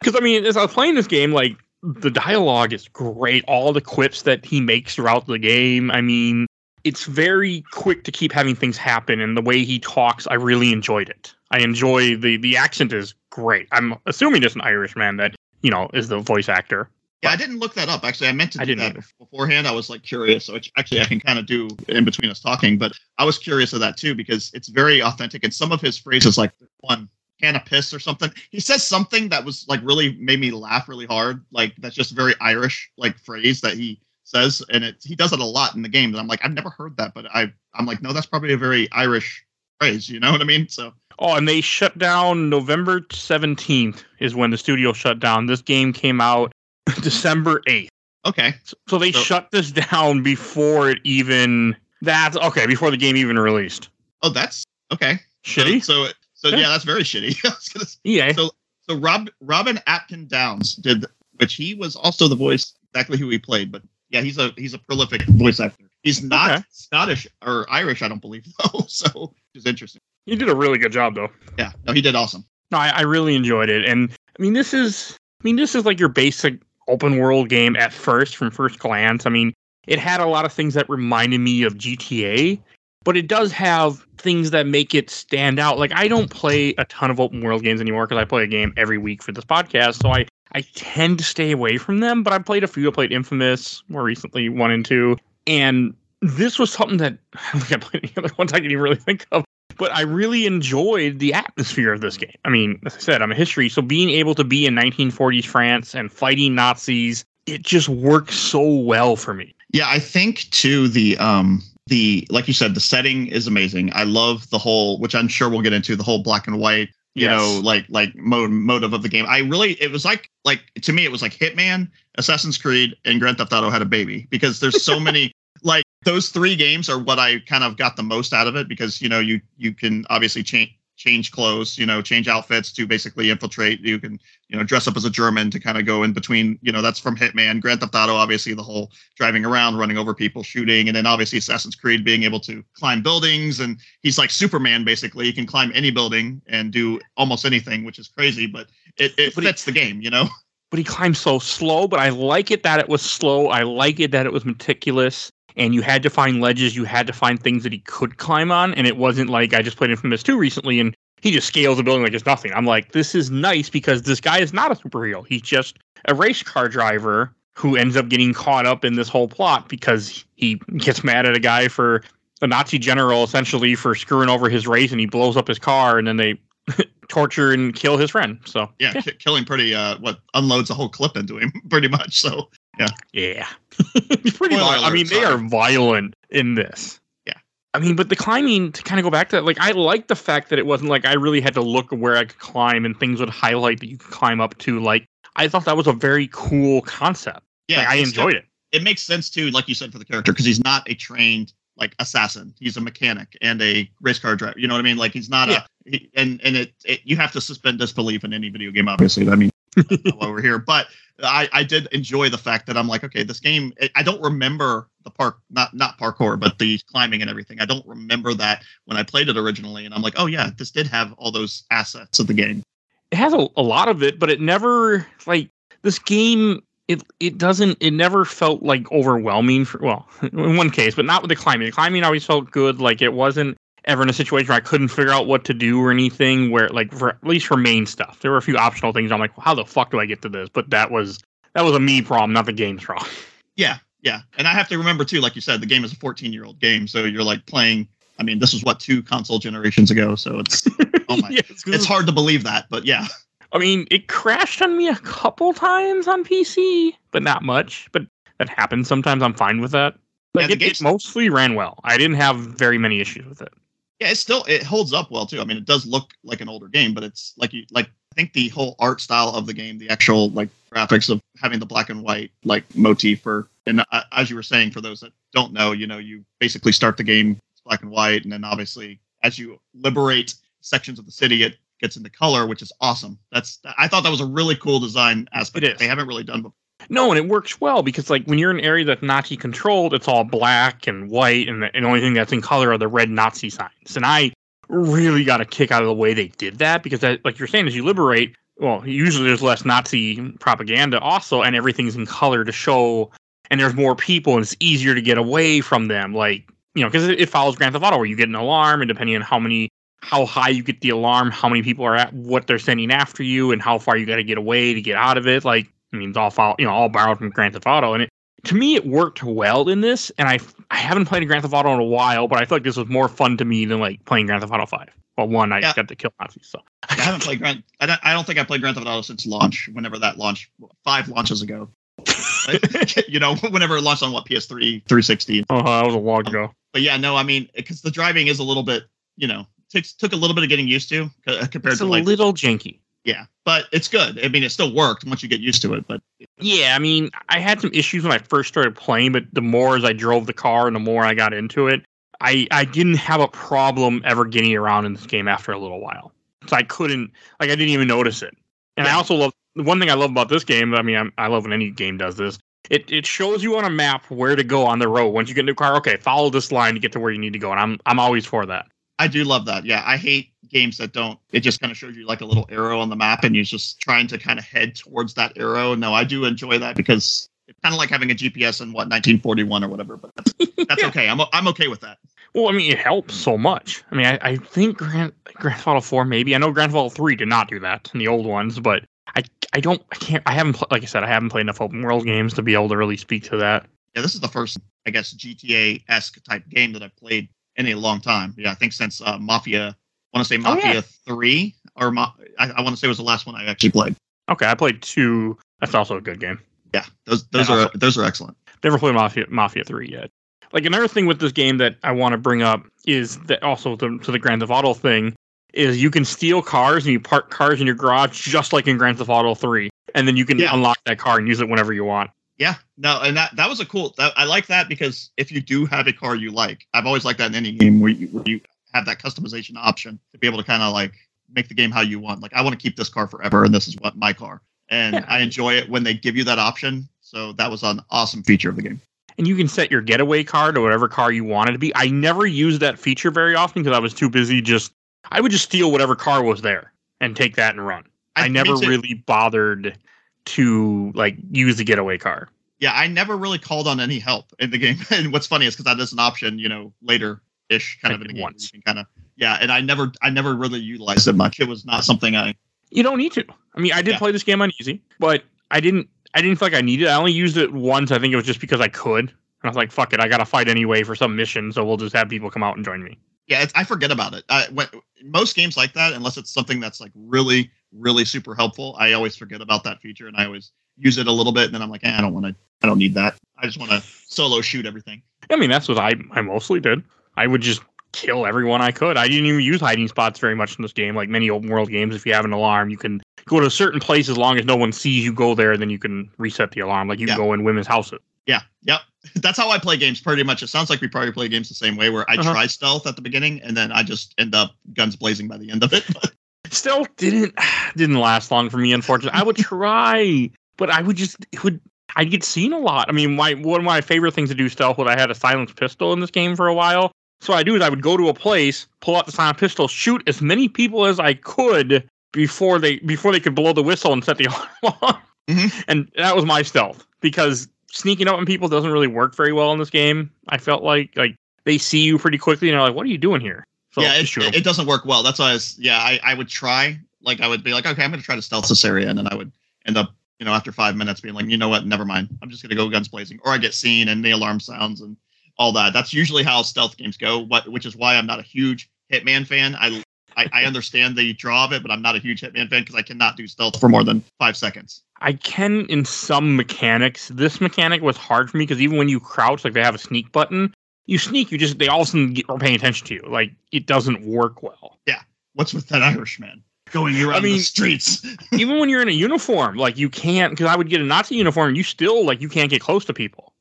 Because 0.00 0.16
I 0.16 0.20
mean, 0.20 0.44
as 0.44 0.56
I 0.56 0.62
was 0.62 0.72
playing 0.72 0.96
this 0.96 1.06
game, 1.06 1.32
like 1.32 1.56
the 1.82 2.10
dialogue 2.10 2.72
is 2.72 2.88
great. 2.88 3.44
All 3.46 3.72
the 3.72 3.80
quips 3.80 4.22
that 4.22 4.44
he 4.44 4.60
makes 4.60 4.96
throughout 4.96 5.26
the 5.26 5.38
game. 5.38 5.90
I 5.90 6.00
mean, 6.00 6.46
it's 6.82 7.04
very 7.04 7.62
quick 7.72 8.04
to 8.04 8.12
keep 8.12 8.32
having 8.32 8.54
things 8.54 8.76
happen, 8.76 9.20
and 9.20 9.36
the 9.36 9.42
way 9.42 9.64
he 9.64 9.78
talks, 9.78 10.26
I 10.26 10.34
really 10.34 10.72
enjoyed 10.72 11.08
it. 11.08 11.34
I 11.54 11.58
enjoy 11.58 12.16
the 12.16 12.36
the 12.36 12.56
accent 12.56 12.92
is 12.92 13.14
great. 13.30 13.68
I'm 13.70 13.94
assuming 14.06 14.42
it's 14.42 14.56
an 14.56 14.60
Irishman 14.62 15.18
that 15.18 15.36
you 15.62 15.70
know 15.70 15.88
is 15.94 16.08
the 16.08 16.18
voice 16.18 16.48
actor. 16.48 16.90
Yeah, 17.22 17.30
I 17.30 17.36
didn't 17.36 17.60
look 17.60 17.74
that 17.74 17.88
up. 17.88 18.04
Actually, 18.04 18.26
I 18.26 18.32
meant 18.32 18.52
to 18.54 18.60
I 18.60 18.64
didn't 18.64 18.80
that 18.80 18.96
either. 18.96 19.06
beforehand. 19.20 19.68
I 19.68 19.70
was 19.70 19.88
like 19.88 20.02
curious, 20.02 20.46
so 20.46 20.54
which 20.54 20.72
actually 20.76 21.00
I 21.00 21.04
can 21.04 21.20
kind 21.20 21.38
of 21.38 21.46
do 21.46 21.68
in 21.86 22.04
between 22.04 22.28
us 22.28 22.40
talking. 22.40 22.76
But 22.76 22.90
I 23.18 23.24
was 23.24 23.38
curious 23.38 23.72
of 23.72 23.78
that 23.80 23.96
too 23.96 24.16
because 24.16 24.50
it's 24.52 24.66
very 24.66 25.00
authentic, 25.00 25.44
and 25.44 25.54
some 25.54 25.70
of 25.70 25.80
his 25.80 25.96
phrases, 25.96 26.36
like 26.36 26.50
one 26.80 27.08
can 27.40 27.54
of 27.54 27.64
piss 27.64 27.94
or 27.94 28.00
something, 28.00 28.32
he 28.50 28.58
says 28.58 28.82
something 28.82 29.28
that 29.28 29.44
was 29.44 29.64
like 29.68 29.80
really 29.84 30.16
made 30.16 30.40
me 30.40 30.50
laugh 30.50 30.88
really 30.88 31.06
hard. 31.06 31.44
Like 31.52 31.76
that's 31.76 31.94
just 31.94 32.10
a 32.10 32.16
very 32.16 32.34
Irish 32.40 32.90
like 32.96 33.16
phrase 33.20 33.60
that 33.60 33.74
he 33.74 34.00
says, 34.24 34.60
and 34.72 34.82
it 34.82 34.96
he 35.04 35.14
does 35.14 35.32
it 35.32 35.38
a 35.38 35.44
lot 35.44 35.76
in 35.76 35.82
the 35.82 35.88
game. 35.88 36.10
And 36.10 36.18
I'm 36.18 36.26
like, 36.26 36.44
I've 36.44 36.52
never 36.52 36.70
heard 36.70 36.96
that, 36.96 37.14
but 37.14 37.26
I 37.32 37.52
I'm 37.74 37.86
like, 37.86 38.02
no, 38.02 38.12
that's 38.12 38.26
probably 38.26 38.54
a 38.54 38.58
very 38.58 38.90
Irish 38.90 39.46
phrase. 39.78 40.08
You 40.08 40.20
know 40.20 40.32
what 40.32 40.40
I 40.40 40.44
mean? 40.44 40.68
So 40.68 40.92
Oh, 41.18 41.36
and 41.36 41.46
they 41.48 41.60
shut 41.60 41.96
down 41.98 42.48
November 42.50 43.00
17th 43.02 44.02
is 44.18 44.34
when 44.34 44.50
the 44.50 44.58
studio 44.58 44.92
shut 44.92 45.20
down. 45.20 45.46
This 45.46 45.62
game 45.62 45.92
came 45.92 46.20
out 46.20 46.52
December 47.02 47.62
8th. 47.68 47.88
okay, 48.26 48.54
So, 48.64 48.76
so 48.88 48.98
they 48.98 49.12
So- 49.12 49.20
shut 49.20 49.50
this 49.50 49.70
down 49.70 50.22
before 50.22 50.90
it 50.90 50.98
even 51.04 51.76
that's 52.02 52.36
okay, 52.36 52.66
before 52.66 52.90
the 52.90 52.96
game 52.98 53.16
even 53.16 53.38
released. 53.38 53.88
oh 54.22 54.28
that's 54.28 54.64
okay. 54.92 55.18
Shitty? 55.44 55.82
So 55.82 56.06
so, 56.06 56.12
so 56.34 56.48
Yeah. 56.56 56.68
that's 56.68 56.84
very 56.84 57.02
shitty. 57.02 57.36
I 57.44 57.48
was 57.50 57.68
gonna 57.68 57.86
say- 57.86 57.98
yeah. 58.04 58.32
So 58.32 58.50
so 58.88 58.96
Rob 58.96 59.30
Robin 59.40 59.78
Atkin 59.86 60.26
Downs 60.26 60.74
did, 60.74 61.06
which 61.36 61.54
he 61.54 61.74
was 61.74 61.96
also 61.96 62.28
the 62.28 62.36
voice 62.36 62.74
exactly 62.92 63.16
who 63.18 63.28
he 63.30 63.38
played, 63.38 63.72
but 63.72 63.82
yeah, 64.10 64.20
he's 64.20 64.36
a 64.38 64.52
he's 64.58 64.74
a 64.74 64.78
prolific 64.78 65.22
voice 65.24 65.60
actor. 65.60 65.84
He's 66.02 66.22
not 66.22 66.50
Okay. 66.50 66.64
Scottish 66.70 67.26
or 67.40 67.66
Irish, 67.70 68.02
I 68.02 68.08
don't 68.08 68.20
believe 68.20 68.44
though. 68.72 68.84
So 68.88 69.32
it's 69.54 69.64
interesting. 69.66 70.02
You 70.26 70.36
did 70.36 70.48
a 70.48 70.54
really 70.54 70.78
good 70.78 70.92
job 70.92 71.14
though. 71.14 71.28
Yeah, 71.58 71.72
no, 71.86 71.92
he 71.92 72.00
did 72.00 72.14
awesome. 72.14 72.44
No, 72.70 72.78
I, 72.78 72.88
I 72.88 73.00
really 73.02 73.34
enjoyed 73.34 73.68
it. 73.68 73.84
And 73.84 74.10
I 74.38 74.42
mean 74.42 74.54
this 74.54 74.72
is 74.72 75.16
I 75.40 75.44
mean 75.44 75.56
this 75.56 75.74
is 75.74 75.84
like 75.84 76.00
your 76.00 76.08
basic 76.08 76.60
open 76.88 77.18
world 77.18 77.48
game 77.48 77.76
at 77.76 77.92
first 77.92 78.36
from 78.36 78.50
first 78.50 78.78
glance. 78.78 79.26
I 79.26 79.30
mean, 79.30 79.52
it 79.86 79.98
had 79.98 80.20
a 80.20 80.26
lot 80.26 80.44
of 80.44 80.52
things 80.52 80.74
that 80.74 80.88
reminded 80.88 81.40
me 81.40 81.62
of 81.62 81.74
GTA, 81.74 82.60
but 83.04 83.16
it 83.16 83.28
does 83.28 83.52
have 83.52 84.06
things 84.18 84.50
that 84.50 84.66
make 84.66 84.94
it 84.94 85.10
stand 85.10 85.58
out. 85.58 85.78
Like 85.78 85.92
I 85.94 86.08
don't 86.08 86.30
play 86.30 86.74
a 86.78 86.84
ton 86.86 87.10
of 87.10 87.20
open 87.20 87.42
world 87.42 87.62
games 87.62 87.80
anymore 87.80 88.06
because 88.06 88.20
I 88.20 88.24
play 88.24 88.44
a 88.44 88.46
game 88.46 88.72
every 88.76 88.98
week 88.98 89.22
for 89.22 89.32
this 89.32 89.44
podcast, 89.44 90.02
so 90.02 90.10
I 90.10 90.26
I 90.52 90.62
tend 90.74 91.18
to 91.18 91.24
stay 91.24 91.50
away 91.50 91.76
from 91.76 92.00
them. 92.00 92.22
But 92.22 92.32
I 92.32 92.38
played 92.38 92.64
a 92.64 92.68
few. 92.68 92.88
I 92.88 92.92
played 92.92 93.12
Infamous 93.12 93.82
more 93.88 94.02
recently, 94.02 94.48
one 94.48 94.70
and 94.70 94.84
two, 94.84 95.16
and 95.46 95.94
this 96.22 96.58
was 96.58 96.72
something 96.72 96.96
that 96.98 97.18
I 97.34 97.52
don't 97.52 97.60
think 97.60 97.72
I 97.72 97.86
played 97.86 98.04
any 98.04 98.12
other 98.24 98.34
ones 98.38 98.52
I 98.52 98.60
can 98.60 98.70
even 98.70 98.82
really 98.82 98.96
think 98.96 99.26
of. 99.32 99.44
But 99.76 99.94
I 99.94 100.02
really 100.02 100.46
enjoyed 100.46 101.18
the 101.18 101.32
atmosphere 101.34 101.92
of 101.92 102.00
this 102.00 102.16
game. 102.16 102.34
I 102.44 102.50
mean, 102.50 102.80
as 102.86 102.94
I 102.96 102.98
said, 103.00 103.22
I'm 103.22 103.32
a 103.32 103.34
history, 103.34 103.68
so 103.68 103.82
being 103.82 104.10
able 104.10 104.34
to 104.34 104.44
be 104.44 104.66
in 104.66 104.74
1940s 104.74 105.44
France 105.44 105.94
and 105.94 106.10
fighting 106.10 106.54
Nazis, 106.54 107.24
it 107.46 107.62
just 107.62 107.88
works 107.88 108.36
so 108.36 108.62
well 108.62 109.16
for 109.16 109.34
me. 109.34 109.54
Yeah, 109.72 109.88
I 109.88 109.98
think 109.98 110.50
too 110.50 110.88
the 110.88 111.18
um 111.18 111.62
the 111.86 112.26
like 112.30 112.48
you 112.48 112.54
said 112.54 112.74
the 112.74 112.80
setting 112.80 113.26
is 113.26 113.46
amazing. 113.46 113.90
I 113.94 114.04
love 114.04 114.48
the 114.50 114.58
whole, 114.58 114.98
which 114.98 115.14
I'm 115.14 115.28
sure 115.28 115.48
we'll 115.48 115.62
get 115.62 115.72
into 115.72 115.96
the 115.96 116.04
whole 116.04 116.22
black 116.22 116.46
and 116.46 116.58
white 116.58 116.88
you 117.14 117.26
Yes. 117.26 117.40
know 117.40 117.60
like 117.62 117.86
like 117.88 118.14
mode 118.16 118.50
motive 118.50 118.92
of 118.92 119.02
the 119.02 119.08
game 119.08 119.24
i 119.28 119.38
really 119.38 119.72
it 119.80 119.92
was 119.92 120.04
like 120.04 120.30
like 120.44 120.60
to 120.82 120.92
me 120.92 121.04
it 121.04 121.12
was 121.12 121.22
like 121.22 121.32
hitman 121.32 121.88
assassin's 122.16 122.58
creed 122.58 122.94
and 123.04 123.20
grand 123.20 123.38
theft 123.38 123.52
auto 123.52 123.70
had 123.70 123.82
a 123.82 123.86
baby 123.86 124.26
because 124.30 124.58
there's 124.60 124.76
so 124.76 124.98
many 125.00 125.32
like 125.64 125.82
those 126.04 126.28
three 126.28 126.54
games 126.54 126.88
are 126.88 126.98
what 127.02 127.18
i 127.18 127.38
kind 127.40 127.64
of 127.64 127.76
got 127.76 127.96
the 127.96 128.02
most 128.02 128.32
out 128.32 128.46
of 128.46 128.54
it 128.56 128.68
because 128.68 129.00
you 129.02 129.08
know 129.08 129.20
you 129.20 129.40
you 129.56 129.72
can 129.72 130.04
obviously 130.10 130.42
change 130.42 130.70
change 130.96 131.32
clothes 131.32 131.76
you 131.76 131.84
know 131.84 132.00
change 132.00 132.28
outfits 132.28 132.70
to 132.72 132.86
basically 132.86 133.28
infiltrate 133.28 133.80
you 133.80 133.98
can 133.98 134.16
you 134.48 134.56
know 134.56 134.62
dress 134.62 134.86
up 134.86 134.96
as 134.96 135.04
a 135.04 135.10
german 135.10 135.50
to 135.50 135.58
kind 135.58 135.76
of 135.76 135.84
go 135.84 136.04
in 136.04 136.12
between 136.12 136.56
you 136.62 136.70
know 136.70 136.80
that's 136.80 137.00
from 137.00 137.16
hitman 137.16 137.60
grand 137.60 137.80
theft 137.80 137.96
auto 137.96 138.14
obviously 138.14 138.54
the 138.54 138.62
whole 138.62 138.92
driving 139.16 139.44
around 139.44 139.76
running 139.76 139.98
over 139.98 140.14
people 140.14 140.44
shooting 140.44 140.86
and 140.86 140.94
then 140.96 141.04
obviously 141.04 141.36
assassin's 141.36 141.74
creed 141.74 142.04
being 142.04 142.22
able 142.22 142.38
to 142.38 142.62
climb 142.74 143.02
buildings 143.02 143.58
and 143.58 143.80
he's 144.02 144.18
like 144.18 144.30
Superman 144.30 144.84
basically. 144.84 145.24
He 145.24 145.32
can 145.32 145.46
climb 145.46 145.72
any 145.74 145.90
building 145.90 146.40
and 146.46 146.72
do 146.72 147.00
almost 147.16 147.44
anything, 147.44 147.84
which 147.84 147.98
is 147.98 148.06
crazy, 148.08 148.46
but 148.46 148.68
it, 148.96 149.12
it 149.18 149.34
But 149.34 149.42
he- 149.42 149.48
fits 149.48 149.64
the 149.64 149.72
game, 149.72 150.00
you 150.00 150.10
know? 150.10 150.28
but 150.70 150.78
he 150.78 150.84
climbs 150.84 151.18
so 151.18 151.38
slow. 151.40 151.88
But 151.88 151.98
I 152.00 152.10
like 152.10 152.50
it 152.52 152.62
that 152.62 152.78
it 152.78 152.88
was 152.88 153.02
slow. 153.02 153.48
I 153.48 153.62
like 153.62 153.98
it 153.98 154.12
that 154.12 154.26
it 154.26 154.32
was 154.32 154.44
meticulous. 154.44 155.32
And 155.56 155.74
you 155.74 155.82
had 155.82 156.02
to 156.02 156.10
find 156.10 156.40
ledges. 156.40 156.74
You 156.74 156.84
had 156.84 157.06
to 157.06 157.12
find 157.12 157.40
things 157.40 157.62
that 157.62 157.72
he 157.72 157.78
could 157.78 158.16
climb 158.16 158.50
on. 158.50 158.74
And 158.74 158.86
it 158.86 158.96
wasn't 158.96 159.30
like 159.30 159.54
I 159.54 159.62
just 159.62 159.76
played 159.76 159.90
Infamous 159.90 160.22
2 160.22 160.36
recently 160.36 160.80
and 160.80 160.96
he 161.22 161.30
just 161.30 161.46
scales 161.46 161.78
a 161.78 161.82
building 161.82 162.02
like 162.02 162.12
it's 162.12 162.26
nothing. 162.26 162.52
I'm 162.52 162.66
like, 162.66 162.92
this 162.92 163.14
is 163.14 163.30
nice 163.30 163.70
because 163.70 164.02
this 164.02 164.20
guy 164.20 164.40
is 164.40 164.52
not 164.52 164.70
a 164.72 164.74
superhero. 164.74 165.26
He's 165.26 165.42
just 165.42 165.78
a 166.06 166.14
race 166.14 166.42
car 166.42 166.68
driver 166.68 167.34
who 167.54 167.76
ends 167.76 167.96
up 167.96 168.08
getting 168.08 168.34
caught 168.34 168.66
up 168.66 168.84
in 168.84 168.94
this 168.94 169.08
whole 169.08 169.28
plot 169.28 169.68
because 169.68 170.24
he 170.34 170.56
gets 170.76 171.04
mad 171.04 171.24
at 171.24 171.36
a 171.36 171.40
guy 171.40 171.68
for 171.68 172.02
a 172.42 172.46
Nazi 172.46 172.78
general 172.78 173.22
essentially 173.22 173.74
for 173.76 173.94
screwing 173.94 174.28
over 174.28 174.50
his 174.50 174.66
race 174.66 174.90
and 174.90 175.00
he 175.00 175.06
blows 175.06 175.36
up 175.36 175.46
his 175.48 175.58
car 175.58 175.98
and 175.98 176.06
then 176.06 176.16
they 176.16 176.38
torture 177.08 177.52
and 177.52 177.74
kill 177.74 177.96
his 177.96 178.10
friend. 178.10 178.38
So 178.44 178.68
Yeah, 178.80 178.92
ki- 179.00 179.12
killing 179.18 179.44
pretty 179.44 179.74
uh 179.74 179.98
what 180.00 180.18
unloads 180.34 180.68
a 180.68 180.74
whole 180.74 180.88
clip 180.88 181.16
into 181.16 181.38
him 181.38 181.52
pretty 181.70 181.88
much. 181.88 182.20
So 182.20 182.50
Yeah. 182.78 183.46
It's 183.94 184.36
pretty 184.36 184.56
violent. 184.56 184.84
I 184.84 184.90
mean, 184.90 185.06
they 185.06 185.24
are 185.24 185.38
violent 185.38 186.14
in 186.30 186.54
this. 186.54 187.00
Yeah. 187.26 187.32
I 187.74 187.78
mean, 187.78 187.96
but 187.96 188.08
the 188.08 188.16
climbing, 188.16 188.72
to 188.72 188.82
kind 188.82 188.98
of 188.98 189.04
go 189.04 189.10
back 189.10 189.28
to 189.30 189.36
that, 189.36 189.44
like, 189.44 189.58
I 189.60 189.72
like 189.72 190.08
the 190.08 190.16
fact 190.16 190.48
that 190.50 190.58
it 190.58 190.66
wasn't 190.66 190.90
like 190.90 191.04
I 191.04 191.14
really 191.14 191.40
had 191.40 191.54
to 191.54 191.60
look 191.62 191.90
where 191.90 192.16
I 192.16 192.24
could 192.24 192.38
climb 192.38 192.84
and 192.84 192.98
things 192.98 193.20
would 193.20 193.28
highlight 193.30 193.80
that 193.80 193.88
you 193.88 193.96
could 193.98 194.10
climb 194.10 194.40
up 194.40 194.56
to. 194.58 194.80
Like, 194.80 195.06
I 195.36 195.48
thought 195.48 195.64
that 195.64 195.76
was 195.76 195.86
a 195.86 195.92
very 195.92 196.28
cool 196.32 196.82
concept. 196.82 197.40
yeah, 197.68 197.78
Like, 197.78 197.88
I 197.88 197.94
enjoyed 197.96 198.34
it. 198.34 198.44
it 198.72 198.82
makes 198.82 199.02
sense 199.02 199.30
too, 199.30 199.50
like 199.50 199.68
you 199.68 199.74
said, 199.74 199.92
for 199.92 199.98
the 199.98 200.04
character 200.04 200.32
because 200.32 200.46
he's 200.46 200.62
not 200.62 200.88
a 200.88 200.94
trained 200.94 201.52
like 201.76 201.92
assassin. 201.98 202.54
He's 202.60 202.76
a 202.76 202.80
mechanic 202.80 203.36
and 203.42 203.60
a 203.60 203.90
race 204.00 204.20
car 204.20 204.36
driver. 204.36 204.54
You 204.56 204.68
know 204.68 204.74
what 204.74 204.78
I 204.80 204.82
mean? 204.82 204.96
Like 204.96 205.12
he's 205.12 205.28
not 205.28 205.48
Yeah. 205.48 205.64
a 205.86 205.90
he, 205.90 206.08
and 206.14 206.40
and 206.44 206.56
it, 206.56 206.72
it 206.84 207.00
you 207.02 207.16
have 207.16 207.32
to 207.32 207.40
suspend 207.40 207.80
disbelief 207.80 208.22
in 208.22 208.32
any 208.32 208.48
video 208.48 208.70
game. 208.70 208.86
Obviously, 208.88 209.28
I 209.28 209.34
mean 209.34 209.50
we're 210.20 210.42
here, 210.42 210.58
but 210.58 210.88
I 211.22 211.48
I 211.52 211.62
did 211.62 211.86
enjoy 211.92 212.28
the 212.28 212.38
fact 212.38 212.66
that 212.66 212.76
I'm 212.76 212.88
like, 212.88 213.04
okay, 213.04 213.22
this 213.22 213.40
game. 213.40 213.72
I 213.94 214.02
don't 214.02 214.20
remember 214.22 214.88
the 215.04 215.10
park, 215.10 215.38
not 215.50 215.74
not 215.74 215.98
parkour, 215.98 216.38
but 216.38 216.58
the 216.58 216.78
climbing 216.90 217.20
and 217.20 217.30
everything. 217.30 217.60
I 217.60 217.64
don't 217.64 217.86
remember 217.86 218.34
that 218.34 218.62
when 218.86 218.96
I 218.96 219.02
played 219.02 219.28
it 219.28 219.36
originally, 219.36 219.84
and 219.84 219.94
I'm 219.94 220.02
like, 220.02 220.14
oh 220.16 220.26
yeah, 220.26 220.50
this 220.56 220.70
did 220.70 220.86
have 220.88 221.12
all 221.14 221.30
those 221.30 221.64
assets 221.70 222.18
of 222.18 222.26
the 222.26 222.34
game. 222.34 222.62
it 223.10 223.16
has 223.16 223.32
a, 223.32 223.48
a 223.56 223.62
lot 223.62 223.88
of 223.88 224.02
it, 224.02 224.18
but 224.18 224.30
it 224.30 224.40
never 224.40 225.06
like 225.26 225.50
this 225.82 225.98
game. 225.98 226.62
It 226.88 227.02
it 227.20 227.38
doesn't. 227.38 227.78
It 227.80 227.92
never 227.92 228.24
felt 228.24 228.62
like 228.62 228.90
overwhelming. 228.92 229.64
For, 229.64 229.78
well, 229.78 230.08
in 230.22 230.56
one 230.56 230.70
case, 230.70 230.94
but 230.94 231.04
not 231.04 231.22
with 231.22 231.28
the 231.28 231.36
climbing. 231.36 231.66
The 231.66 231.72
climbing 231.72 232.02
always 232.02 232.24
felt 232.24 232.50
good. 232.50 232.80
Like 232.80 233.00
it 233.00 233.12
wasn't 233.12 233.56
ever 233.86 234.02
in 234.02 234.08
a 234.08 234.12
situation 234.12 234.48
where 234.48 234.56
I 234.56 234.60
couldn't 234.60 234.88
figure 234.88 235.12
out 235.12 235.26
what 235.26 235.44
to 235.44 235.54
do 235.54 235.80
or 235.80 235.90
anything. 235.90 236.50
Where 236.50 236.68
like 236.68 236.92
for 236.92 237.10
at 237.10 237.24
least 237.24 237.46
for 237.46 237.56
main 237.56 237.86
stuff, 237.86 238.20
there 238.20 238.30
were 238.30 238.36
a 238.36 238.42
few 238.42 238.56
optional 238.56 238.92
things. 238.92 239.12
I'm 239.12 239.20
like, 239.20 239.36
well, 239.36 239.44
how 239.44 239.54
the 239.54 239.64
fuck 239.64 239.90
do 239.90 240.00
I 240.00 240.06
get 240.06 240.22
to 240.22 240.28
this? 240.28 240.48
But 240.48 240.70
that 240.70 240.90
was 240.90 241.18
that 241.54 241.62
was 241.62 241.74
a 241.74 241.80
me 241.80 242.02
problem, 242.02 242.32
not 242.32 242.46
the 242.46 242.52
game's 242.52 242.84
problem. 242.84 243.10
Yeah, 243.56 243.78
yeah, 244.02 244.22
and 244.36 244.48
I 244.48 244.52
have 244.52 244.66
to 244.70 244.78
remember 244.78 245.04
too, 245.04 245.20
like 245.20 245.36
you 245.36 245.40
said, 245.40 245.60
the 245.60 245.66
game 245.66 245.84
is 245.84 245.92
a 245.92 245.96
14 245.96 246.32
year 246.32 246.44
old 246.44 246.58
game, 246.58 246.88
so 246.88 247.04
you're 247.04 247.22
like 247.22 247.46
playing. 247.46 247.86
I 248.18 248.24
mean, 248.24 248.40
this 248.40 248.52
was 248.52 248.64
what 248.64 248.80
two 248.80 249.00
console 249.00 249.38
generations 249.38 249.92
ago, 249.92 250.16
so 250.16 250.40
it's 250.40 250.66
oh 251.08 251.18
my, 251.18 251.28
Yeah, 251.28 251.42
it's, 251.48 251.64
it's 251.64 251.86
hard 251.86 252.06
to 252.06 252.12
believe 252.12 252.42
that, 252.42 252.66
but 252.68 252.84
yeah, 252.84 253.06
I 253.54 253.58
mean, 253.58 253.86
it 253.90 254.08
crashed 254.08 254.60
on 254.60 254.76
me 254.76 254.88
a 254.88 254.96
couple 254.96 255.54
times 255.54 256.08
on 256.08 256.24
PC, 256.24 256.92
but 257.12 257.22
not 257.22 257.44
much. 257.44 257.88
But 257.92 258.02
that 258.38 258.48
happens 258.48 258.88
sometimes. 258.88 259.22
I'm 259.22 259.34
fine 259.34 259.60
with 259.60 259.70
that. 259.70 259.94
Yeah, 260.34 260.40
Like 260.42 260.58
the 260.58 260.66
it, 260.66 260.72
it 260.72 260.82
mostly 260.82 261.28
ran 261.28 261.54
well. 261.54 261.78
I 261.84 261.96
didn't 261.96 262.16
have 262.16 262.36
very 262.36 262.78
many 262.78 263.00
issues 263.00 263.24
with 263.26 263.40
it. 263.40 263.52
Yeah, 264.00 264.10
it 264.10 264.16
still 264.16 264.44
it 264.48 264.62
holds 264.62 264.92
up 264.92 265.10
well 265.10 265.26
too. 265.26 265.40
I 265.40 265.44
mean, 265.44 265.56
it 265.56 265.64
does 265.64 265.86
look 265.86 266.12
like 266.24 266.40
an 266.40 266.48
older 266.48 266.68
game, 266.68 266.94
but 266.94 267.04
it's 267.04 267.34
like 267.36 267.52
you 267.52 267.64
like 267.70 267.86
I 267.86 268.14
think 268.14 268.32
the 268.32 268.48
whole 268.48 268.76
art 268.78 269.00
style 269.00 269.30
of 269.30 269.46
the 269.46 269.54
game, 269.54 269.78
the 269.78 269.90
actual 269.90 270.30
like 270.30 270.48
graphics 270.72 271.08
of 271.08 271.20
having 271.40 271.60
the 271.60 271.66
black 271.66 271.90
and 271.90 272.02
white 272.02 272.30
like 272.44 272.64
motif 272.74 273.20
for 273.20 273.48
and 273.66 273.80
uh, 273.92 274.02
as 274.12 274.30
you 274.30 274.36
were 274.36 274.42
saying, 274.42 274.70
for 274.72 274.80
those 274.80 275.00
that 275.00 275.12
don't 275.32 275.52
know, 275.52 275.72
you 275.72 275.86
know, 275.86 275.98
you 275.98 276.24
basically 276.38 276.72
start 276.72 276.96
the 276.96 277.04
game 277.04 277.38
black 277.64 277.82
and 277.82 277.90
white, 277.90 278.24
and 278.24 278.32
then 278.32 278.44
obviously 278.44 279.00
as 279.22 279.38
you 279.38 279.58
liberate 279.74 280.34
sections 280.60 280.98
of 280.98 281.06
the 281.06 281.12
city, 281.12 281.42
it 281.42 281.56
gets 281.80 281.96
into 281.96 282.10
color, 282.10 282.46
which 282.46 282.62
is 282.62 282.72
awesome. 282.80 283.18
That's 283.30 283.60
I 283.78 283.88
thought 283.88 284.02
that 284.02 284.10
was 284.10 284.20
a 284.20 284.26
really 284.26 284.56
cool 284.56 284.80
design 284.80 285.28
aspect 285.32 285.78
they 285.78 285.86
haven't 285.86 286.08
really 286.08 286.24
done 286.24 286.42
before. 286.42 286.54
No, 286.88 287.10
and 287.10 287.18
it 287.18 287.28
works 287.28 287.60
well 287.60 287.82
because 287.82 288.10
like 288.10 288.24
when 288.26 288.38
you're 288.38 288.50
in 288.50 288.58
an 288.58 288.64
area 288.64 288.84
that's 288.84 289.02
Nazi 289.02 289.36
controlled, 289.36 289.94
it's 289.94 290.08
all 290.08 290.24
black 290.24 290.86
and 290.86 291.10
white, 291.10 291.48
and 291.48 291.62
the, 291.62 291.74
and 291.74 291.84
the 291.84 291.88
only 291.88 292.00
thing 292.00 292.14
that's 292.14 292.32
in 292.32 292.42
color 292.42 292.72
are 292.72 292.78
the 292.78 292.88
red 292.88 293.10
Nazi 293.10 293.50
signs. 293.50 293.96
And 293.96 294.04
I 294.04 294.32
really 294.68 295.24
got 295.24 295.40
a 295.40 295.44
kick 295.44 295.70
out 295.70 295.82
of 295.82 295.88
the 295.88 295.94
way 295.94 296.14
they 296.14 296.28
did 296.28 296.58
that 296.58 296.82
because, 296.82 297.00
that, 297.00 297.24
like 297.24 297.38
you're 297.38 297.48
saying, 297.48 297.66
as 297.66 297.74
you 297.74 297.84
liberate, 297.84 298.34
well, 298.58 298.86
usually 298.86 299.26
there's 299.26 299.42
less 299.42 299.64
Nazi 299.64 300.30
propaganda 300.32 301.00
also, 301.00 301.42
and 301.42 301.56
everything's 301.56 301.96
in 301.96 302.06
color 302.06 302.44
to 302.44 302.52
show, 302.52 303.10
and 303.50 303.60
there's 303.60 303.74
more 303.74 303.96
people, 303.96 304.34
and 304.34 304.42
it's 304.42 304.56
easier 304.60 304.94
to 304.94 305.02
get 305.02 305.18
away 305.18 305.60
from 305.60 305.88
them. 305.88 306.14
Like 306.14 306.48
you 306.74 306.82
know, 306.82 306.88
because 306.88 307.08
it, 307.08 307.20
it 307.20 307.28
follows 307.28 307.56
Grand 307.56 307.72
Theft 307.72 307.84
Auto, 307.84 307.96
where 307.96 308.06
you 308.06 308.16
get 308.16 308.28
an 308.28 308.34
alarm, 308.34 308.80
and 308.80 308.88
depending 308.88 309.16
on 309.16 309.22
how 309.22 309.38
many 309.38 309.68
how 310.00 310.26
high 310.26 310.50
you 310.50 310.62
get 310.62 310.82
the 310.82 310.90
alarm, 310.90 311.30
how 311.30 311.48
many 311.48 311.62
people 311.62 311.84
are 311.84 311.96
at 311.96 312.12
what 312.12 312.46
they're 312.46 312.58
sending 312.58 312.92
after 312.92 313.22
you, 313.22 313.52
and 313.52 313.62
how 313.62 313.78
far 313.78 313.96
you 313.96 314.04
got 314.04 314.16
to 314.16 314.24
get 314.24 314.36
away 314.36 314.74
to 314.74 314.82
get 314.82 314.96
out 314.96 315.16
of 315.16 315.26
it. 315.26 315.44
Like, 315.44 315.66
I 315.94 315.96
mean, 315.98 316.08
it's 316.10 316.18
all 316.18 316.30
follow, 316.30 316.56
you 316.58 316.64
know, 316.66 316.72
all 316.72 316.88
borrowed 316.88 317.18
from 317.18 317.30
Grand 317.30 317.54
Theft 317.54 317.66
Auto, 317.66 317.94
and 317.94 318.02
it 318.02 318.08
to 318.44 318.54
me 318.54 318.74
it 318.74 318.84
worked 318.86 319.22
well 319.22 319.68
in 319.68 319.80
this. 319.80 320.10
And 320.18 320.28
I 320.28 320.38
I 320.70 320.76
haven't 320.76 321.06
played 321.06 321.22
a 321.22 321.26
Grand 321.26 321.42
Theft 321.42 321.54
Auto 321.54 321.72
in 321.72 321.80
a 321.80 321.84
while, 321.84 322.26
but 322.28 322.38
I 322.40 322.44
feel 322.44 322.56
like 322.56 322.64
this 322.64 322.76
was 322.76 322.88
more 322.88 323.08
fun 323.08 323.36
to 323.38 323.44
me 323.44 323.64
than 323.64 323.78
like 323.80 324.04
playing 324.04 324.26
Grand 324.26 324.42
Theft 324.42 324.52
Auto 324.52 324.66
Five. 324.66 324.88
Well, 325.16 325.28
one 325.28 325.52
I 325.52 325.60
Yeah. 325.60 325.72
got 325.74 325.86
to 325.88 325.94
kill 325.94 326.12
Nazis, 326.20 326.48
so 326.50 326.60
I 326.90 326.94
haven't 326.94 327.22
played 327.22 327.38
Grand. 327.38 327.62
I 327.80 327.86
don't, 327.86 328.00
I 328.02 328.12
don't 328.12 328.26
think 328.26 328.38
I 328.40 328.44
played 328.44 328.60
Grand 328.60 328.76
Theft 328.76 328.86
Auto 328.88 329.02
since 329.02 329.24
launch. 329.26 329.68
Whenever 329.72 329.98
that 330.00 330.18
launched, 330.18 330.50
five 330.82 331.08
launches 331.08 331.40
ago. 331.42 331.68
you 333.08 333.20
know, 333.20 333.36
whenever 333.36 333.76
it 333.76 333.82
launched 333.82 334.02
on 334.02 334.12
what 334.12 334.26
PS3, 334.26 334.82
360. 334.88 335.44
oh, 335.48 335.62
that 335.62 335.86
was 335.86 335.94
a 335.94 335.98
long 335.98 336.26
ago. 336.26 336.52
But 336.72 336.82
yeah, 336.82 336.96
no, 336.96 337.16
I 337.16 337.22
mean, 337.22 337.48
because 337.54 337.82
the 337.82 337.90
driving 337.90 338.26
is 338.26 338.40
a 338.40 338.42
little 338.42 338.64
bit, 338.64 338.82
you 339.16 339.28
know, 339.28 339.46
takes 339.70 339.92
took 339.94 340.12
a 340.12 340.16
little 340.16 340.34
bit 340.34 340.42
of 340.42 340.50
getting 340.50 340.66
used 340.68 340.88
to 340.90 341.04
uh, 341.26 341.46
compared 341.50 341.62
to 341.62 341.68
It's 341.70 341.78
to 341.78 341.84
a 341.84 341.86
like, 341.86 342.04
little 342.04 342.32
janky. 342.34 342.80
Yeah, 343.04 343.26
but 343.44 343.66
it's 343.70 343.88
good. 343.88 344.24
I 344.24 344.28
mean, 344.28 344.42
it 344.42 344.50
still 344.50 344.74
worked 344.74 345.04
once 345.04 345.22
you 345.22 345.28
get 345.28 345.40
used 345.40 345.62
to 345.62 345.74
it. 345.74 345.86
But 345.86 346.00
Yeah, 346.38 346.74
I 346.74 346.78
mean, 346.78 347.10
I 347.28 347.38
had 347.38 347.60
some 347.60 347.70
issues 347.72 348.02
when 348.02 348.12
I 348.12 348.18
first 348.18 348.48
started 348.48 348.74
playing, 348.74 349.12
but 349.12 349.24
the 349.32 349.42
more 349.42 349.76
as 349.76 349.84
I 349.84 349.92
drove 349.92 350.26
the 350.26 350.32
car 350.32 350.66
and 350.66 350.74
the 350.74 350.80
more 350.80 351.04
I 351.04 351.14
got 351.14 351.34
into 351.34 351.68
it, 351.68 351.84
I 352.20 352.46
I 352.50 352.64
didn't 352.64 352.94
have 352.94 353.20
a 353.20 353.28
problem 353.28 354.02
ever 354.04 354.24
getting 354.24 354.56
around 354.56 354.86
in 354.86 354.94
this 354.94 355.06
game 355.06 355.28
after 355.28 355.52
a 355.52 355.58
little 355.58 355.80
while. 355.80 356.12
So 356.46 356.56
I 356.56 356.62
couldn't 356.62 357.10
like 357.40 357.50
I 357.50 357.56
didn't 357.56 357.68
even 357.68 357.88
notice 357.88 358.22
it. 358.22 358.36
And 358.76 358.88
I 358.88 358.92
also 358.92 359.14
love 359.14 359.32
the 359.54 359.62
one 359.62 359.78
thing 359.78 359.90
I 359.90 359.94
love 359.94 360.10
about 360.10 360.28
this 360.28 360.42
game. 360.42 360.74
I 360.74 360.82
mean, 360.82 360.96
I'm, 360.96 361.12
I 361.16 361.28
love 361.28 361.44
when 361.44 361.52
any 361.52 361.70
game 361.70 361.98
does 361.98 362.16
this. 362.16 362.38
It 362.70 362.90
it 362.90 363.06
shows 363.06 363.42
you 363.42 363.56
on 363.58 363.64
a 363.64 363.70
map 363.70 364.10
where 364.10 364.34
to 364.34 364.42
go 364.44 364.64
on 364.64 364.78
the 364.78 364.88
road. 364.88 365.10
Once 365.10 365.28
you 365.28 365.34
get 365.34 365.40
into 365.40 365.52
a 365.52 365.56
car, 365.56 365.76
okay, 365.76 365.98
follow 365.98 366.30
this 366.30 366.50
line 366.50 366.74
to 366.74 366.80
get 366.80 366.92
to 366.92 367.00
where 367.00 367.12
you 367.12 367.18
need 367.18 367.34
to 367.34 367.38
go. 367.38 367.50
And 367.50 367.60
I'm 367.60 367.78
I'm 367.84 367.98
always 367.98 368.24
for 368.24 368.46
that. 368.46 368.66
I 368.98 369.08
do 369.08 369.24
love 369.24 369.44
that. 369.46 369.66
Yeah, 369.66 369.82
I 369.84 369.96
hate 369.96 370.30
games 370.54 370.78
that 370.78 370.92
don't. 370.92 371.18
It 371.32 371.40
just 371.40 371.60
kind 371.60 371.70
of 371.70 371.76
shows 371.76 371.96
you 371.96 372.06
like 372.06 372.22
a 372.22 372.24
little 372.24 372.46
arrow 372.48 372.80
on 372.80 372.88
the 372.88 372.96
map, 372.96 373.24
and 373.24 373.34
you're 373.34 373.44
just 373.44 373.80
trying 373.80 374.06
to 374.06 374.16
kind 374.18 374.38
of 374.38 374.44
head 374.46 374.74
towards 374.76 375.12
that 375.14 375.36
arrow. 375.36 375.74
No, 375.74 375.92
I 375.92 376.04
do 376.04 376.24
enjoy 376.24 376.58
that 376.58 376.76
because 376.76 377.28
it's 377.48 377.58
kind 377.62 377.74
of 377.74 377.78
like 377.78 377.90
having 377.90 378.10
a 378.10 378.14
GPS 378.14 378.62
in 378.62 378.68
what 378.68 378.88
1941 378.88 379.64
or 379.64 379.68
whatever. 379.68 379.96
But 379.98 380.12
that's, 380.16 380.32
that's 380.68 380.82
Yeah. 380.82 380.88
okay. 380.88 381.08
I'm 381.10 381.20
I'm 381.32 381.48
okay 381.48 381.68
with 381.68 381.80
that. 381.80 381.98
Well, 382.34 382.48
I 382.48 382.52
mean, 382.52 382.72
it 382.72 382.78
helps 382.78 383.14
so 383.14 383.36
much. 383.38 383.84
I 383.90 383.94
mean, 383.94 384.06
I, 384.06 384.18
I 384.22 384.36
think 384.36 384.78
Grand 384.78 385.12
Grand 385.34 385.56
Theft 385.56 385.66
Auto 385.68 385.80
Four 385.80 386.04
maybe. 386.04 386.34
I 386.34 386.38
know 386.38 386.50
Grand 386.52 386.72
Theft 386.72 386.78
Auto 386.78 386.88
Three 386.94 387.16
did 387.16 387.28
not 387.28 387.48
do 387.48 387.60
that 387.60 387.90
in 387.92 387.98
the 388.00 388.08
old 388.08 388.24
ones, 388.24 388.58
but 388.60 388.84
I 389.14 389.22
I 389.52 389.60
don't 389.60 389.82
I 389.92 389.96
can't 389.96 390.22
I 390.26 390.32
haven't 390.32 390.58
like 390.70 390.82
I 390.82 390.86
said 390.86 391.04
I 391.04 391.08
haven't 391.08 391.30
played 391.30 391.42
enough 391.42 391.60
open 391.60 391.82
world 391.82 392.04
games 392.06 392.32
to 392.34 392.42
be 392.42 392.54
able 392.54 392.68
to 392.70 392.76
really 392.76 392.96
speak 392.96 393.24
to 393.24 393.36
that. 393.38 393.66
Yeah, 393.94 394.02
this 394.02 394.14
is 394.14 394.20
the 394.20 394.28
first, 394.28 394.58
I 394.86 394.90
guess, 394.90 395.14
GTA 395.14 395.84
esque 395.88 396.20
type 396.24 396.48
game 396.48 396.72
that 396.72 396.82
I've 396.82 396.96
played 396.96 397.28
in 397.56 397.68
a 397.68 397.74
long 397.76 398.00
time. 398.00 398.34
Yeah, 398.36 398.50
I 398.50 398.54
think 398.54 398.72
since 398.72 399.00
uh, 399.00 399.18
Mafia. 399.18 399.76
I 400.14 400.18
want 400.18 400.28
to 400.28 400.34
say 400.34 400.38
Oh, 400.38 400.54
Mafia 400.54 400.74
yeah. 400.74 400.80
Three 401.06 401.54
or 401.76 401.90
Ma- 401.90 402.12
I, 402.38 402.50
I 402.50 402.60
want 402.62 402.74
to 402.74 402.76
say 402.80 402.86
it 402.86 402.88
was 402.88 402.98
the 402.98 403.02
last 403.04 403.26
one 403.26 403.34
I 403.34 403.44
actually 403.46 403.70
played. 403.72 403.96
Okay, 404.30 404.46
I 404.46 404.54
played 404.54 404.80
two. 404.82 405.36
That's 405.60 405.74
also 405.74 405.96
a 405.96 406.00
good 406.00 406.20
game. 406.20 406.40
Yeah, 406.72 406.84
those 407.06 407.26
those 407.28 407.48
And 407.48 407.58
are 407.58 407.62
also- 407.64 407.78
those 407.78 407.98
are 407.98 408.04
excellent. 408.04 408.36
Never 408.62 408.78
played 408.78 408.94
Mafia 408.94 409.26
Mafia 409.28 409.64
Three 409.64 409.88
yet. 409.90 410.10
Like 410.52 410.64
another 410.64 410.86
thing 410.88 411.06
with 411.06 411.18
this 411.20 411.32
game 411.32 411.58
that 411.58 411.76
I 411.82 411.90
want 411.92 412.12
to 412.12 412.18
bring 412.18 412.42
up 412.42 412.64
is 412.86 413.18
that 413.22 413.42
also 413.42 413.74
to, 413.76 413.98
to 413.98 414.12
the 414.12 414.18
Grand 414.20 414.40
Theft 414.40 414.52
Auto 414.52 414.72
thing 414.72 415.14
is 415.52 415.82
you 415.82 415.90
can 415.90 416.04
steal 416.04 416.42
cars 416.42 416.84
and 416.84 416.92
you 416.92 417.00
park 417.00 417.30
cars 417.30 417.60
in 417.60 417.66
your 417.66 417.74
garage 417.76 418.12
just 418.28 418.52
like 418.52 418.66
in 418.68 418.76
Grand 418.78 418.98
Theft 418.98 419.10
Auto 419.10 419.34
Three, 419.34 419.70
and 419.94 420.06
then 420.08 420.16
you 420.16 420.24
can 420.24 420.38
Yeah. 420.38 420.54
unlock 420.54 420.78
that 420.86 420.98
car 420.98 421.18
and 421.18 421.26
use 421.28 421.40
it 421.40 421.48
whenever 421.48 421.72
you 421.72 421.84
want. 421.84 422.10
Yeah, 422.38 422.54
no, 422.76 423.00
and 423.02 423.16
that 423.16 423.36
that 423.36 423.48
was 423.48 423.60
a 423.60 423.66
cool. 423.66 423.94
That, 423.98 424.12
I 424.16 424.24
like 424.24 424.46
that 424.48 424.68
because 424.68 425.10
if 425.16 425.30
you 425.30 425.40
do 425.40 425.66
have 425.66 425.86
a 425.86 425.92
car 425.92 426.16
you 426.16 426.30
like, 426.32 426.66
I've 426.74 426.86
always 426.86 427.04
liked 427.04 427.18
that 427.18 427.26
in 427.30 427.34
any 427.36 427.52
game 427.52 427.80
where 427.80 427.92
you, 427.92 428.06
where 428.08 428.24
you 428.26 428.40
have 428.74 428.84
that 428.86 428.98
customization 428.98 429.52
option 429.56 429.98
to 430.12 430.18
be 430.18 430.26
able 430.26 430.38
to 430.38 430.44
kind 430.44 430.62
of 430.62 430.72
like 430.72 430.92
make 431.32 431.48
the 431.48 431.54
game 431.54 431.70
how 431.70 431.80
you 431.80 431.98
want. 431.98 432.20
Like 432.20 432.34
I 432.34 432.42
want 432.42 432.52
to 432.58 432.62
keep 432.62 432.76
this 432.76 432.88
car 432.88 433.06
forever, 433.06 433.44
and 433.44 433.54
this 433.54 433.66
is 433.68 433.76
what 433.78 433.96
my 433.96 434.12
car, 434.12 434.42
and 434.68 434.94
Yeah. 434.96 435.04
I 435.08 435.20
enjoy 435.20 435.54
it 435.54 435.68
when 435.70 435.84
they 435.84 435.94
give 435.94 436.16
you 436.16 436.24
that 436.24 436.38
option. 436.38 436.88
So 437.00 437.32
that 437.34 437.50
was 437.50 437.62
an 437.62 437.80
awesome 437.90 438.22
feature 438.22 438.50
of 438.50 438.56
the 438.56 438.62
game. 438.62 438.80
and 439.16 439.28
you 439.28 439.36
can 439.36 439.46
set 439.46 439.70
your 439.70 439.80
getaway 439.80 440.24
car 440.24 440.50
to 440.50 440.60
whatever 440.60 440.88
car 440.88 441.12
you 441.12 441.22
want 441.22 441.48
it 441.48 441.52
to 441.52 441.58
be. 441.58 441.70
I 441.76 441.86
never 441.86 442.26
used 442.26 442.60
that 442.60 442.78
feature 442.80 443.12
very 443.12 443.36
often 443.36 443.62
because 443.62 443.76
I 443.76 443.80
was 443.80 443.94
too 443.94 444.10
busy. 444.10 444.42
Just 444.42 444.72
I 445.12 445.20
would 445.20 445.30
just 445.30 445.44
steal 445.44 445.70
whatever 445.70 445.94
car 445.94 446.24
was 446.24 446.42
there 446.42 446.72
and 447.00 447.14
take 447.14 447.36
that 447.36 447.54
and 447.54 447.64
run. 447.64 447.84
I, 448.16 448.26
me 448.26 448.34
never 448.34 448.56
really 448.56 448.94
bothered 449.06 449.78
to 450.24 450.90
like 450.94 451.16
use 451.30 451.56
the 451.58 451.64
getaway 451.64 451.98
car. 451.98 452.28
yeah, 452.58 452.72
I 452.74 452.86
never 452.88 453.16
really 453.16 453.38
called 453.38 453.68
on 453.68 453.78
any 453.78 453.98
help 454.00 454.32
in 454.40 454.50
the 454.50 454.58
game. 454.58 454.78
And 454.90 455.12
what's 455.12 455.26
funny 455.28 455.46
is 455.46 455.54
because 455.54 455.66
that 455.66 455.80
is 455.82 455.92
an 455.92 455.98
option, 456.00 456.38
you 456.38 456.48
know, 456.48 456.72
later 456.82 457.20
ish 457.50 457.78
kind 457.82 457.94
of 457.94 458.00
the 458.00 458.08
game. 458.12 458.22
once. 458.22 458.50
Kind 458.64 458.78
of 458.78 458.86
yeah, 459.16 459.38
and 459.40 459.52
I 459.52 459.60
never 459.60 459.92
I 460.02 460.10
never 460.10 460.34
really 460.34 460.60
utilized 460.60 461.06
it 461.08 461.14
much. 461.14 461.40
It 461.40 461.48
was 461.48 461.64
not 461.64 461.84
something 461.84 462.16
I 462.16 462.34
You 462.70 462.82
don't 462.82 462.98
need 462.98 463.12
to. 463.12 463.24
I 463.54 463.60
mean, 463.60 463.72
I 463.72 463.82
did 463.82 463.92
Yeah. 463.92 463.98
play 463.98 464.12
this 464.12 464.22
game 464.24 464.42
on 464.42 464.50
easy, 464.60 464.82
but 464.98 465.22
I 465.50 465.60
didn't. 465.60 465.88
I 466.14 466.22
didn't 466.22 466.38
feel 466.38 466.46
like 466.46 466.54
I 466.54 466.60
needed. 466.60 466.84
it. 466.84 466.88
I 466.90 466.94
only 466.94 467.12
used 467.12 467.36
it 467.36 467.52
once. 467.52 467.90
I 467.90 467.98
think 467.98 468.12
it 468.12 468.16
was 468.16 468.24
just 468.24 468.40
because 468.40 468.60
I 468.60 468.68
could. 468.68 469.08
And 469.08 469.12
I 469.42 469.48
was 469.48 469.56
like, 469.56 469.70
"Fuck 469.72 469.92
it, 469.92 470.00
I 470.00 470.08
got 470.08 470.18
to 470.18 470.24
fight 470.24 470.48
anyway 470.48 470.82
for 470.84 470.94
some 470.94 471.14
mission, 471.16 471.52
so 471.52 471.64
we'll 471.64 471.76
just 471.76 471.94
have 471.94 472.08
people 472.08 472.30
come 472.30 472.42
out 472.42 472.56
and 472.56 472.64
join 472.64 472.82
me." 472.82 472.98
yeah, 473.26 473.42
it's, 473.42 473.52
I 473.56 473.64
forget 473.64 473.90
about 473.90 474.12
it. 474.12 474.22
I, 474.28 474.46
when, 474.52 474.66
most 475.02 475.34
games 475.34 475.56
like 475.56 475.72
that, 475.72 475.94
unless 475.94 476.18
it's 476.18 476.30
something 476.30 476.60
that's 476.60 476.78
like 476.78 476.92
really, 476.94 477.50
really 477.72 478.04
super 478.04 478.34
helpful, 478.34 478.76
I 478.78 478.92
always 478.92 479.16
forget 479.16 479.40
about 479.40 479.64
that 479.64 479.80
feature, 479.80 480.08
and 480.08 480.16
I 480.16 480.26
always 480.26 480.52
use 480.76 480.98
it 480.98 481.06
a 481.06 481.12
little 481.12 481.32
bit, 481.32 481.46
and 481.46 481.54
then 481.54 481.62
I'm 481.62 481.70
like, 481.70 481.84
eh, 481.84 481.94
I 481.96 482.02
don't 482.02 482.12
want 482.12 482.26
to, 482.26 482.34
I 482.62 482.66
don't 482.66 482.76
need 482.78 482.92
that. 482.94 483.16
I 483.38 483.46
just 483.46 483.58
want 483.58 483.70
to 483.70 483.82
solo 484.08 484.40
shoot 484.42 484.66
everything. 484.66 485.00
I 485.30 485.36
mean, 485.36 485.48
that's 485.50 485.68
what 485.68 485.78
I 485.78 485.94
I 486.12 486.20
mostly 486.20 486.60
did. 486.60 486.82
I 487.16 487.26
would 487.26 487.40
just 487.40 487.62
kill 487.92 488.26
everyone 488.26 488.60
I 488.60 488.72
could. 488.72 488.96
I 488.96 489.06
didn't 489.08 489.26
even 489.26 489.40
use 489.40 489.60
hiding 489.60 489.86
spots 489.88 490.18
very 490.18 490.34
much 490.34 490.56
in 490.58 490.62
this 490.62 490.72
game. 490.72 490.96
Like 490.96 491.08
many 491.08 491.30
open 491.30 491.48
world 491.48 491.70
games, 491.70 491.94
if 491.94 492.04
you 492.04 492.12
have 492.14 492.24
an 492.24 492.32
alarm, 492.32 492.70
you 492.70 492.76
can 492.76 493.00
go 493.26 493.38
to 493.40 493.46
a 493.46 493.50
certain 493.50 493.80
place 493.80 494.08
as 494.08 494.16
long 494.18 494.38
as 494.38 494.44
no 494.44 494.56
one 494.56 494.72
sees 494.72 495.04
you 495.04 495.12
go 495.12 495.34
there, 495.34 495.56
then 495.56 495.70
you 495.70 495.78
can 495.78 496.10
reset 496.18 496.50
the 496.50 496.60
alarm. 496.60 496.88
Like 496.88 496.98
you 496.98 497.06
Yeah. 497.06 497.14
can 497.14 497.24
go 497.24 497.32
in 497.32 497.44
women's 497.44 497.66
houses. 497.66 498.00
Yeah, 498.26 498.40
yep. 498.62 498.80
That's 499.16 499.38
how 499.38 499.50
I 499.50 499.58
play 499.58 499.76
games 499.76 500.00
pretty 500.00 500.22
much. 500.24 500.42
It 500.42 500.48
sounds 500.48 500.70
like 500.70 500.80
we 500.80 500.88
probably 500.88 501.12
play 501.12 501.28
games 501.28 501.48
the 501.48 501.54
same 501.54 501.76
way 501.76 501.90
where 501.90 502.08
I 502.10 502.14
Uh-huh. 502.16 502.32
try 502.32 502.46
stealth 502.46 502.86
at 502.86 502.96
the 502.96 503.02
beginning 503.02 503.40
and 503.42 503.56
then 503.56 503.70
I 503.70 503.82
just 503.82 504.14
end 504.18 504.34
up 504.34 504.52
guns 504.74 504.96
blazing 504.96 505.28
by 505.28 505.36
the 505.36 505.50
end 505.50 505.62
of 505.62 505.72
it. 505.72 505.84
Stealth 506.50 506.88
didn't 506.96 507.34
didn't 507.76 507.98
last 508.00 508.30
long 508.30 508.50
for 508.50 508.58
me, 508.58 508.72
unfortunately. 508.72 509.18
I 509.18 509.22
would 509.22 509.36
try, 509.64 510.30
but 510.56 510.70
I 510.70 510.82
would 510.82 510.96
just 510.96 511.16
it 511.32 511.42
would 511.44 511.60
I'd 511.96 512.10
get 512.10 512.24
seen 512.24 512.52
a 512.52 512.58
lot. 512.58 512.88
I 512.88 512.92
mean, 512.92 513.14
my 513.16 513.34
one 513.34 513.60
of 513.60 513.64
my 513.64 513.80
favorite 513.80 514.14
things 514.14 514.28
to 514.30 514.34
do 514.34 514.48
stealth 514.48 514.78
was 514.78 514.88
I 514.88 514.98
had 514.98 515.10
a 515.10 515.14
silenced 515.14 515.56
pistol 515.56 515.92
in 515.92 516.00
this 516.00 516.10
game 516.10 516.34
for 516.36 516.48
a 516.48 516.54
while. 516.54 516.90
So 517.20 517.32
what 517.32 517.38
I 517.38 517.42
do 517.42 517.56
is 517.56 517.62
I 517.62 517.68
would 517.68 517.82
go 517.82 517.96
to 517.96 518.08
a 518.08 518.14
place, 518.14 518.66
pull 518.80 518.96
out 518.96 519.06
the 519.06 519.12
silent 519.12 519.38
pistol, 519.38 519.66
shoot 519.68 520.02
as 520.06 520.20
many 520.20 520.48
people 520.48 520.84
as 520.84 521.00
I 521.00 521.14
could 521.14 521.88
before 522.12 522.58
they 522.58 522.78
before 522.80 523.12
they 523.12 523.20
could 523.20 523.34
blow 523.34 523.52
the 523.52 523.62
whistle 523.62 523.92
and 523.92 524.04
set 524.04 524.18
the 524.18 524.24
alarm 524.62 524.76
off. 524.82 525.02
Mhm. 525.28 525.64
And 525.68 525.90
that 525.96 526.14
was 526.14 526.24
my 526.26 526.42
stealth 526.42 526.86
because 527.00 527.48
sneaking 527.70 528.08
up 528.08 528.16
on 528.16 528.26
people 528.26 528.48
doesn't 528.48 528.70
really 528.70 528.86
work 528.86 529.16
very 529.16 529.32
well 529.32 529.52
in 529.52 529.58
this 529.58 529.70
game. 529.70 530.10
I 530.28 530.38
felt 530.38 530.62
like 530.62 530.90
like 530.96 531.16
they 531.44 531.58
see 531.58 531.82
you 531.82 531.98
pretty 531.98 532.18
quickly 532.18 532.48
and 532.48 532.54
they're 532.54 532.62
like, 532.62 532.74
"What 532.74 532.84
are 532.84 532.90
you 532.90 532.98
doing 532.98 533.20
here?" 533.20 533.46
So 533.74 533.80
yeah, 533.82 533.94
it, 533.96 534.36
it 534.36 534.44
doesn't 534.44 534.68
work 534.68 534.84
well. 534.84 535.02
That's 535.02 535.18
why 535.18 535.30
I 535.30 535.32
was, 535.32 535.58
yeah, 535.58 535.78
I, 535.78 535.98
I 536.04 536.14
would 536.14 536.28
try. 536.28 536.78
Like, 537.02 537.20
I 537.20 537.26
would 537.26 537.42
be 537.42 537.52
like, 537.52 537.66
okay, 537.66 537.82
I'm 537.82 537.90
going 537.90 537.98
to 537.98 538.06
try 538.06 538.14
to 538.14 538.22
stealth 538.22 538.46
this 538.46 538.64
area. 538.64 538.88
And 538.88 538.96
then 538.96 539.08
I 539.08 539.16
would 539.16 539.32
end 539.66 539.76
up, 539.76 539.92
you 540.20 540.24
know, 540.24 540.32
after 540.32 540.52
five 540.52 540.76
minutes 540.76 541.00
being 541.00 541.12
like, 541.12 541.26
you 541.26 541.36
know 541.36 541.48
what, 541.48 541.66
never 541.66 541.84
mind. 541.84 542.16
I'm 542.22 542.30
just 542.30 542.40
going 542.40 542.50
to 542.50 542.56
go 542.56 542.68
guns 542.68 542.86
blazing. 542.86 543.18
Or 543.24 543.32
I 543.32 543.38
get 543.38 543.52
seen 543.52 543.88
and 543.88 544.04
the 544.04 544.12
alarm 544.12 544.38
sounds 544.38 544.80
and 544.80 544.96
all 545.38 545.52
that. 545.52 545.72
That's 545.72 545.92
usually 545.92 546.22
how 546.22 546.42
stealth 546.42 546.76
games 546.76 546.96
go, 546.96 547.18
what, 547.18 547.48
which 547.48 547.66
is 547.66 547.76
why 547.76 547.96
I'm 547.96 548.06
not 548.06 548.18
a 548.18 548.22
huge 548.22 548.68
Hitman 548.92 549.26
fan. 549.26 549.56
I, 549.56 549.82
I, 550.16 550.28
I 550.32 550.44
understand 550.44 550.96
the 550.96 551.12
draw 551.14 551.44
of 551.44 551.52
it, 551.52 551.62
but 551.62 551.70
I'm 551.70 551.82
not 551.82 551.96
a 551.96 551.98
huge 551.98 552.20
Hitman 552.20 552.48
fan 552.48 552.62
because 552.62 552.74
I 552.74 552.82
cannot 552.82 553.16
do 553.16 553.26
stealth 553.26 553.58
for 553.58 553.68
more 553.68 553.84
than 553.84 554.02
five 554.18 554.36
seconds. 554.36 554.82
I 555.00 555.14
can 555.14 555.66
in 555.66 555.84
some 555.84 556.36
mechanics. 556.36 557.08
This 557.08 557.40
mechanic 557.40 557.82
was 557.82 557.96
hard 557.96 558.30
for 558.30 558.36
me 558.36 558.44
because 558.44 558.60
even 558.60 558.78
when 558.78 558.88
you 558.88 559.00
crouch, 559.00 559.44
like 559.44 559.52
they 559.52 559.62
have 559.62 559.74
a 559.74 559.78
sneak 559.78 560.12
button, 560.12 560.54
you 560.86 560.98
sneak, 560.98 561.30
you 561.32 561.38
just 561.38 561.58
they 561.58 561.68
all 561.68 561.82
of 561.82 561.88
a 561.88 561.90
sudden 561.90 562.14
get, 562.14 562.26
are 562.28 562.38
paying 562.38 562.54
attention 562.54 562.86
to 562.86 562.94
you. 562.94 563.02
Like 563.06 563.32
it 563.52 563.66
doesn't 563.66 564.02
work 564.02 564.42
well. 564.42 564.78
Yeah. 564.86 565.00
What's 565.34 565.52
with 565.52 565.68
that 565.68 565.82
Irishman 565.82 566.42
going 566.70 567.00
around 567.02 567.16
I 567.16 567.20
mean- 567.20 567.36
the 567.36 567.42
streets? 567.42 568.06
even 568.32 568.58
when 568.60 568.68
you're 568.68 568.82
in 568.82 568.88
a 568.88 568.92
uniform, 568.92 569.56
like 569.56 569.76
you 569.76 569.90
can't 569.90 570.30
because 570.32 570.46
I 570.46 570.56
would 570.56 570.70
get 570.70 570.80
a 570.80 570.84
Nazi 570.84 571.16
uniform, 571.16 571.54
you 571.54 571.64
still 571.64 572.06
like 572.06 572.20
you 572.20 572.28
can't 572.28 572.50
get 572.50 572.60
close 572.60 572.84
to 572.84 572.94
people. 572.94 573.33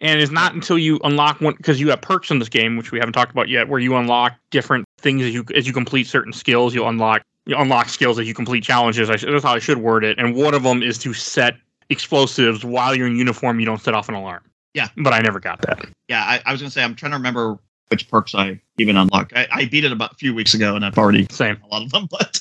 And 0.00 0.20
it's 0.20 0.32
not 0.32 0.54
until 0.54 0.78
you 0.78 1.00
unlock 1.04 1.40
one 1.40 1.54
because 1.56 1.80
you 1.80 1.88
have 1.90 2.02
perks 2.02 2.30
in 2.30 2.38
this 2.38 2.50
game, 2.50 2.76
which 2.76 2.92
we 2.92 2.98
haven't 2.98 3.14
talked 3.14 3.32
about 3.32 3.48
yet, 3.48 3.68
where 3.68 3.80
you 3.80 3.96
unlock 3.96 4.34
different 4.50 4.84
things 4.98 5.22
as 5.22 5.32
you 5.32 5.44
as 5.54 5.66
you 5.66 5.72
complete 5.72 6.06
certain 6.06 6.32
skills. 6.32 6.74
You 6.74 6.84
unlock 6.84 7.22
you 7.46 7.56
unlock 7.56 7.88
skills 7.88 8.18
as 8.18 8.28
you 8.28 8.34
complete 8.34 8.62
challenges. 8.62 9.08
I, 9.08 9.16
that's 9.16 9.44
how 9.44 9.54
I 9.54 9.58
should 9.58 9.78
word 9.78 10.04
it. 10.04 10.18
And 10.18 10.34
one 10.34 10.52
of 10.52 10.64
them 10.64 10.82
is 10.82 10.98
to 10.98 11.14
set 11.14 11.56
explosives 11.88 12.64
while 12.64 12.94
you're 12.94 13.06
in 13.06 13.16
uniform. 13.16 13.60
You 13.60 13.66
don't 13.66 13.80
set 13.80 13.94
off 13.94 14.08
an 14.08 14.14
alarm. 14.14 14.42
Yeah. 14.74 14.88
But 14.98 15.14
I 15.14 15.20
never 15.20 15.40
got 15.40 15.62
that. 15.62 15.86
yeah, 16.08 16.22
I, 16.22 16.42
I 16.44 16.52
was 16.52 16.60
going 16.60 16.68
to 16.68 16.74
say, 16.74 16.82
I'm 16.82 16.94
trying 16.94 17.12
to 17.12 17.16
remember 17.16 17.58
which 17.88 18.10
perks 18.10 18.34
I 18.34 18.60
even 18.78 18.96
unlocked. 18.96 19.32
I, 19.34 19.46
I 19.50 19.64
beat 19.66 19.84
it 19.84 19.92
about 19.92 20.12
a 20.12 20.16
few 20.16 20.34
weeks 20.34 20.54
ago 20.54 20.74
and 20.76 20.84
I've 20.84 20.98
already 20.98 21.26
Same. 21.30 21.56
a 21.64 21.66
lot 21.68 21.82
of 21.82 21.92
them, 21.92 22.08
but 22.10 22.40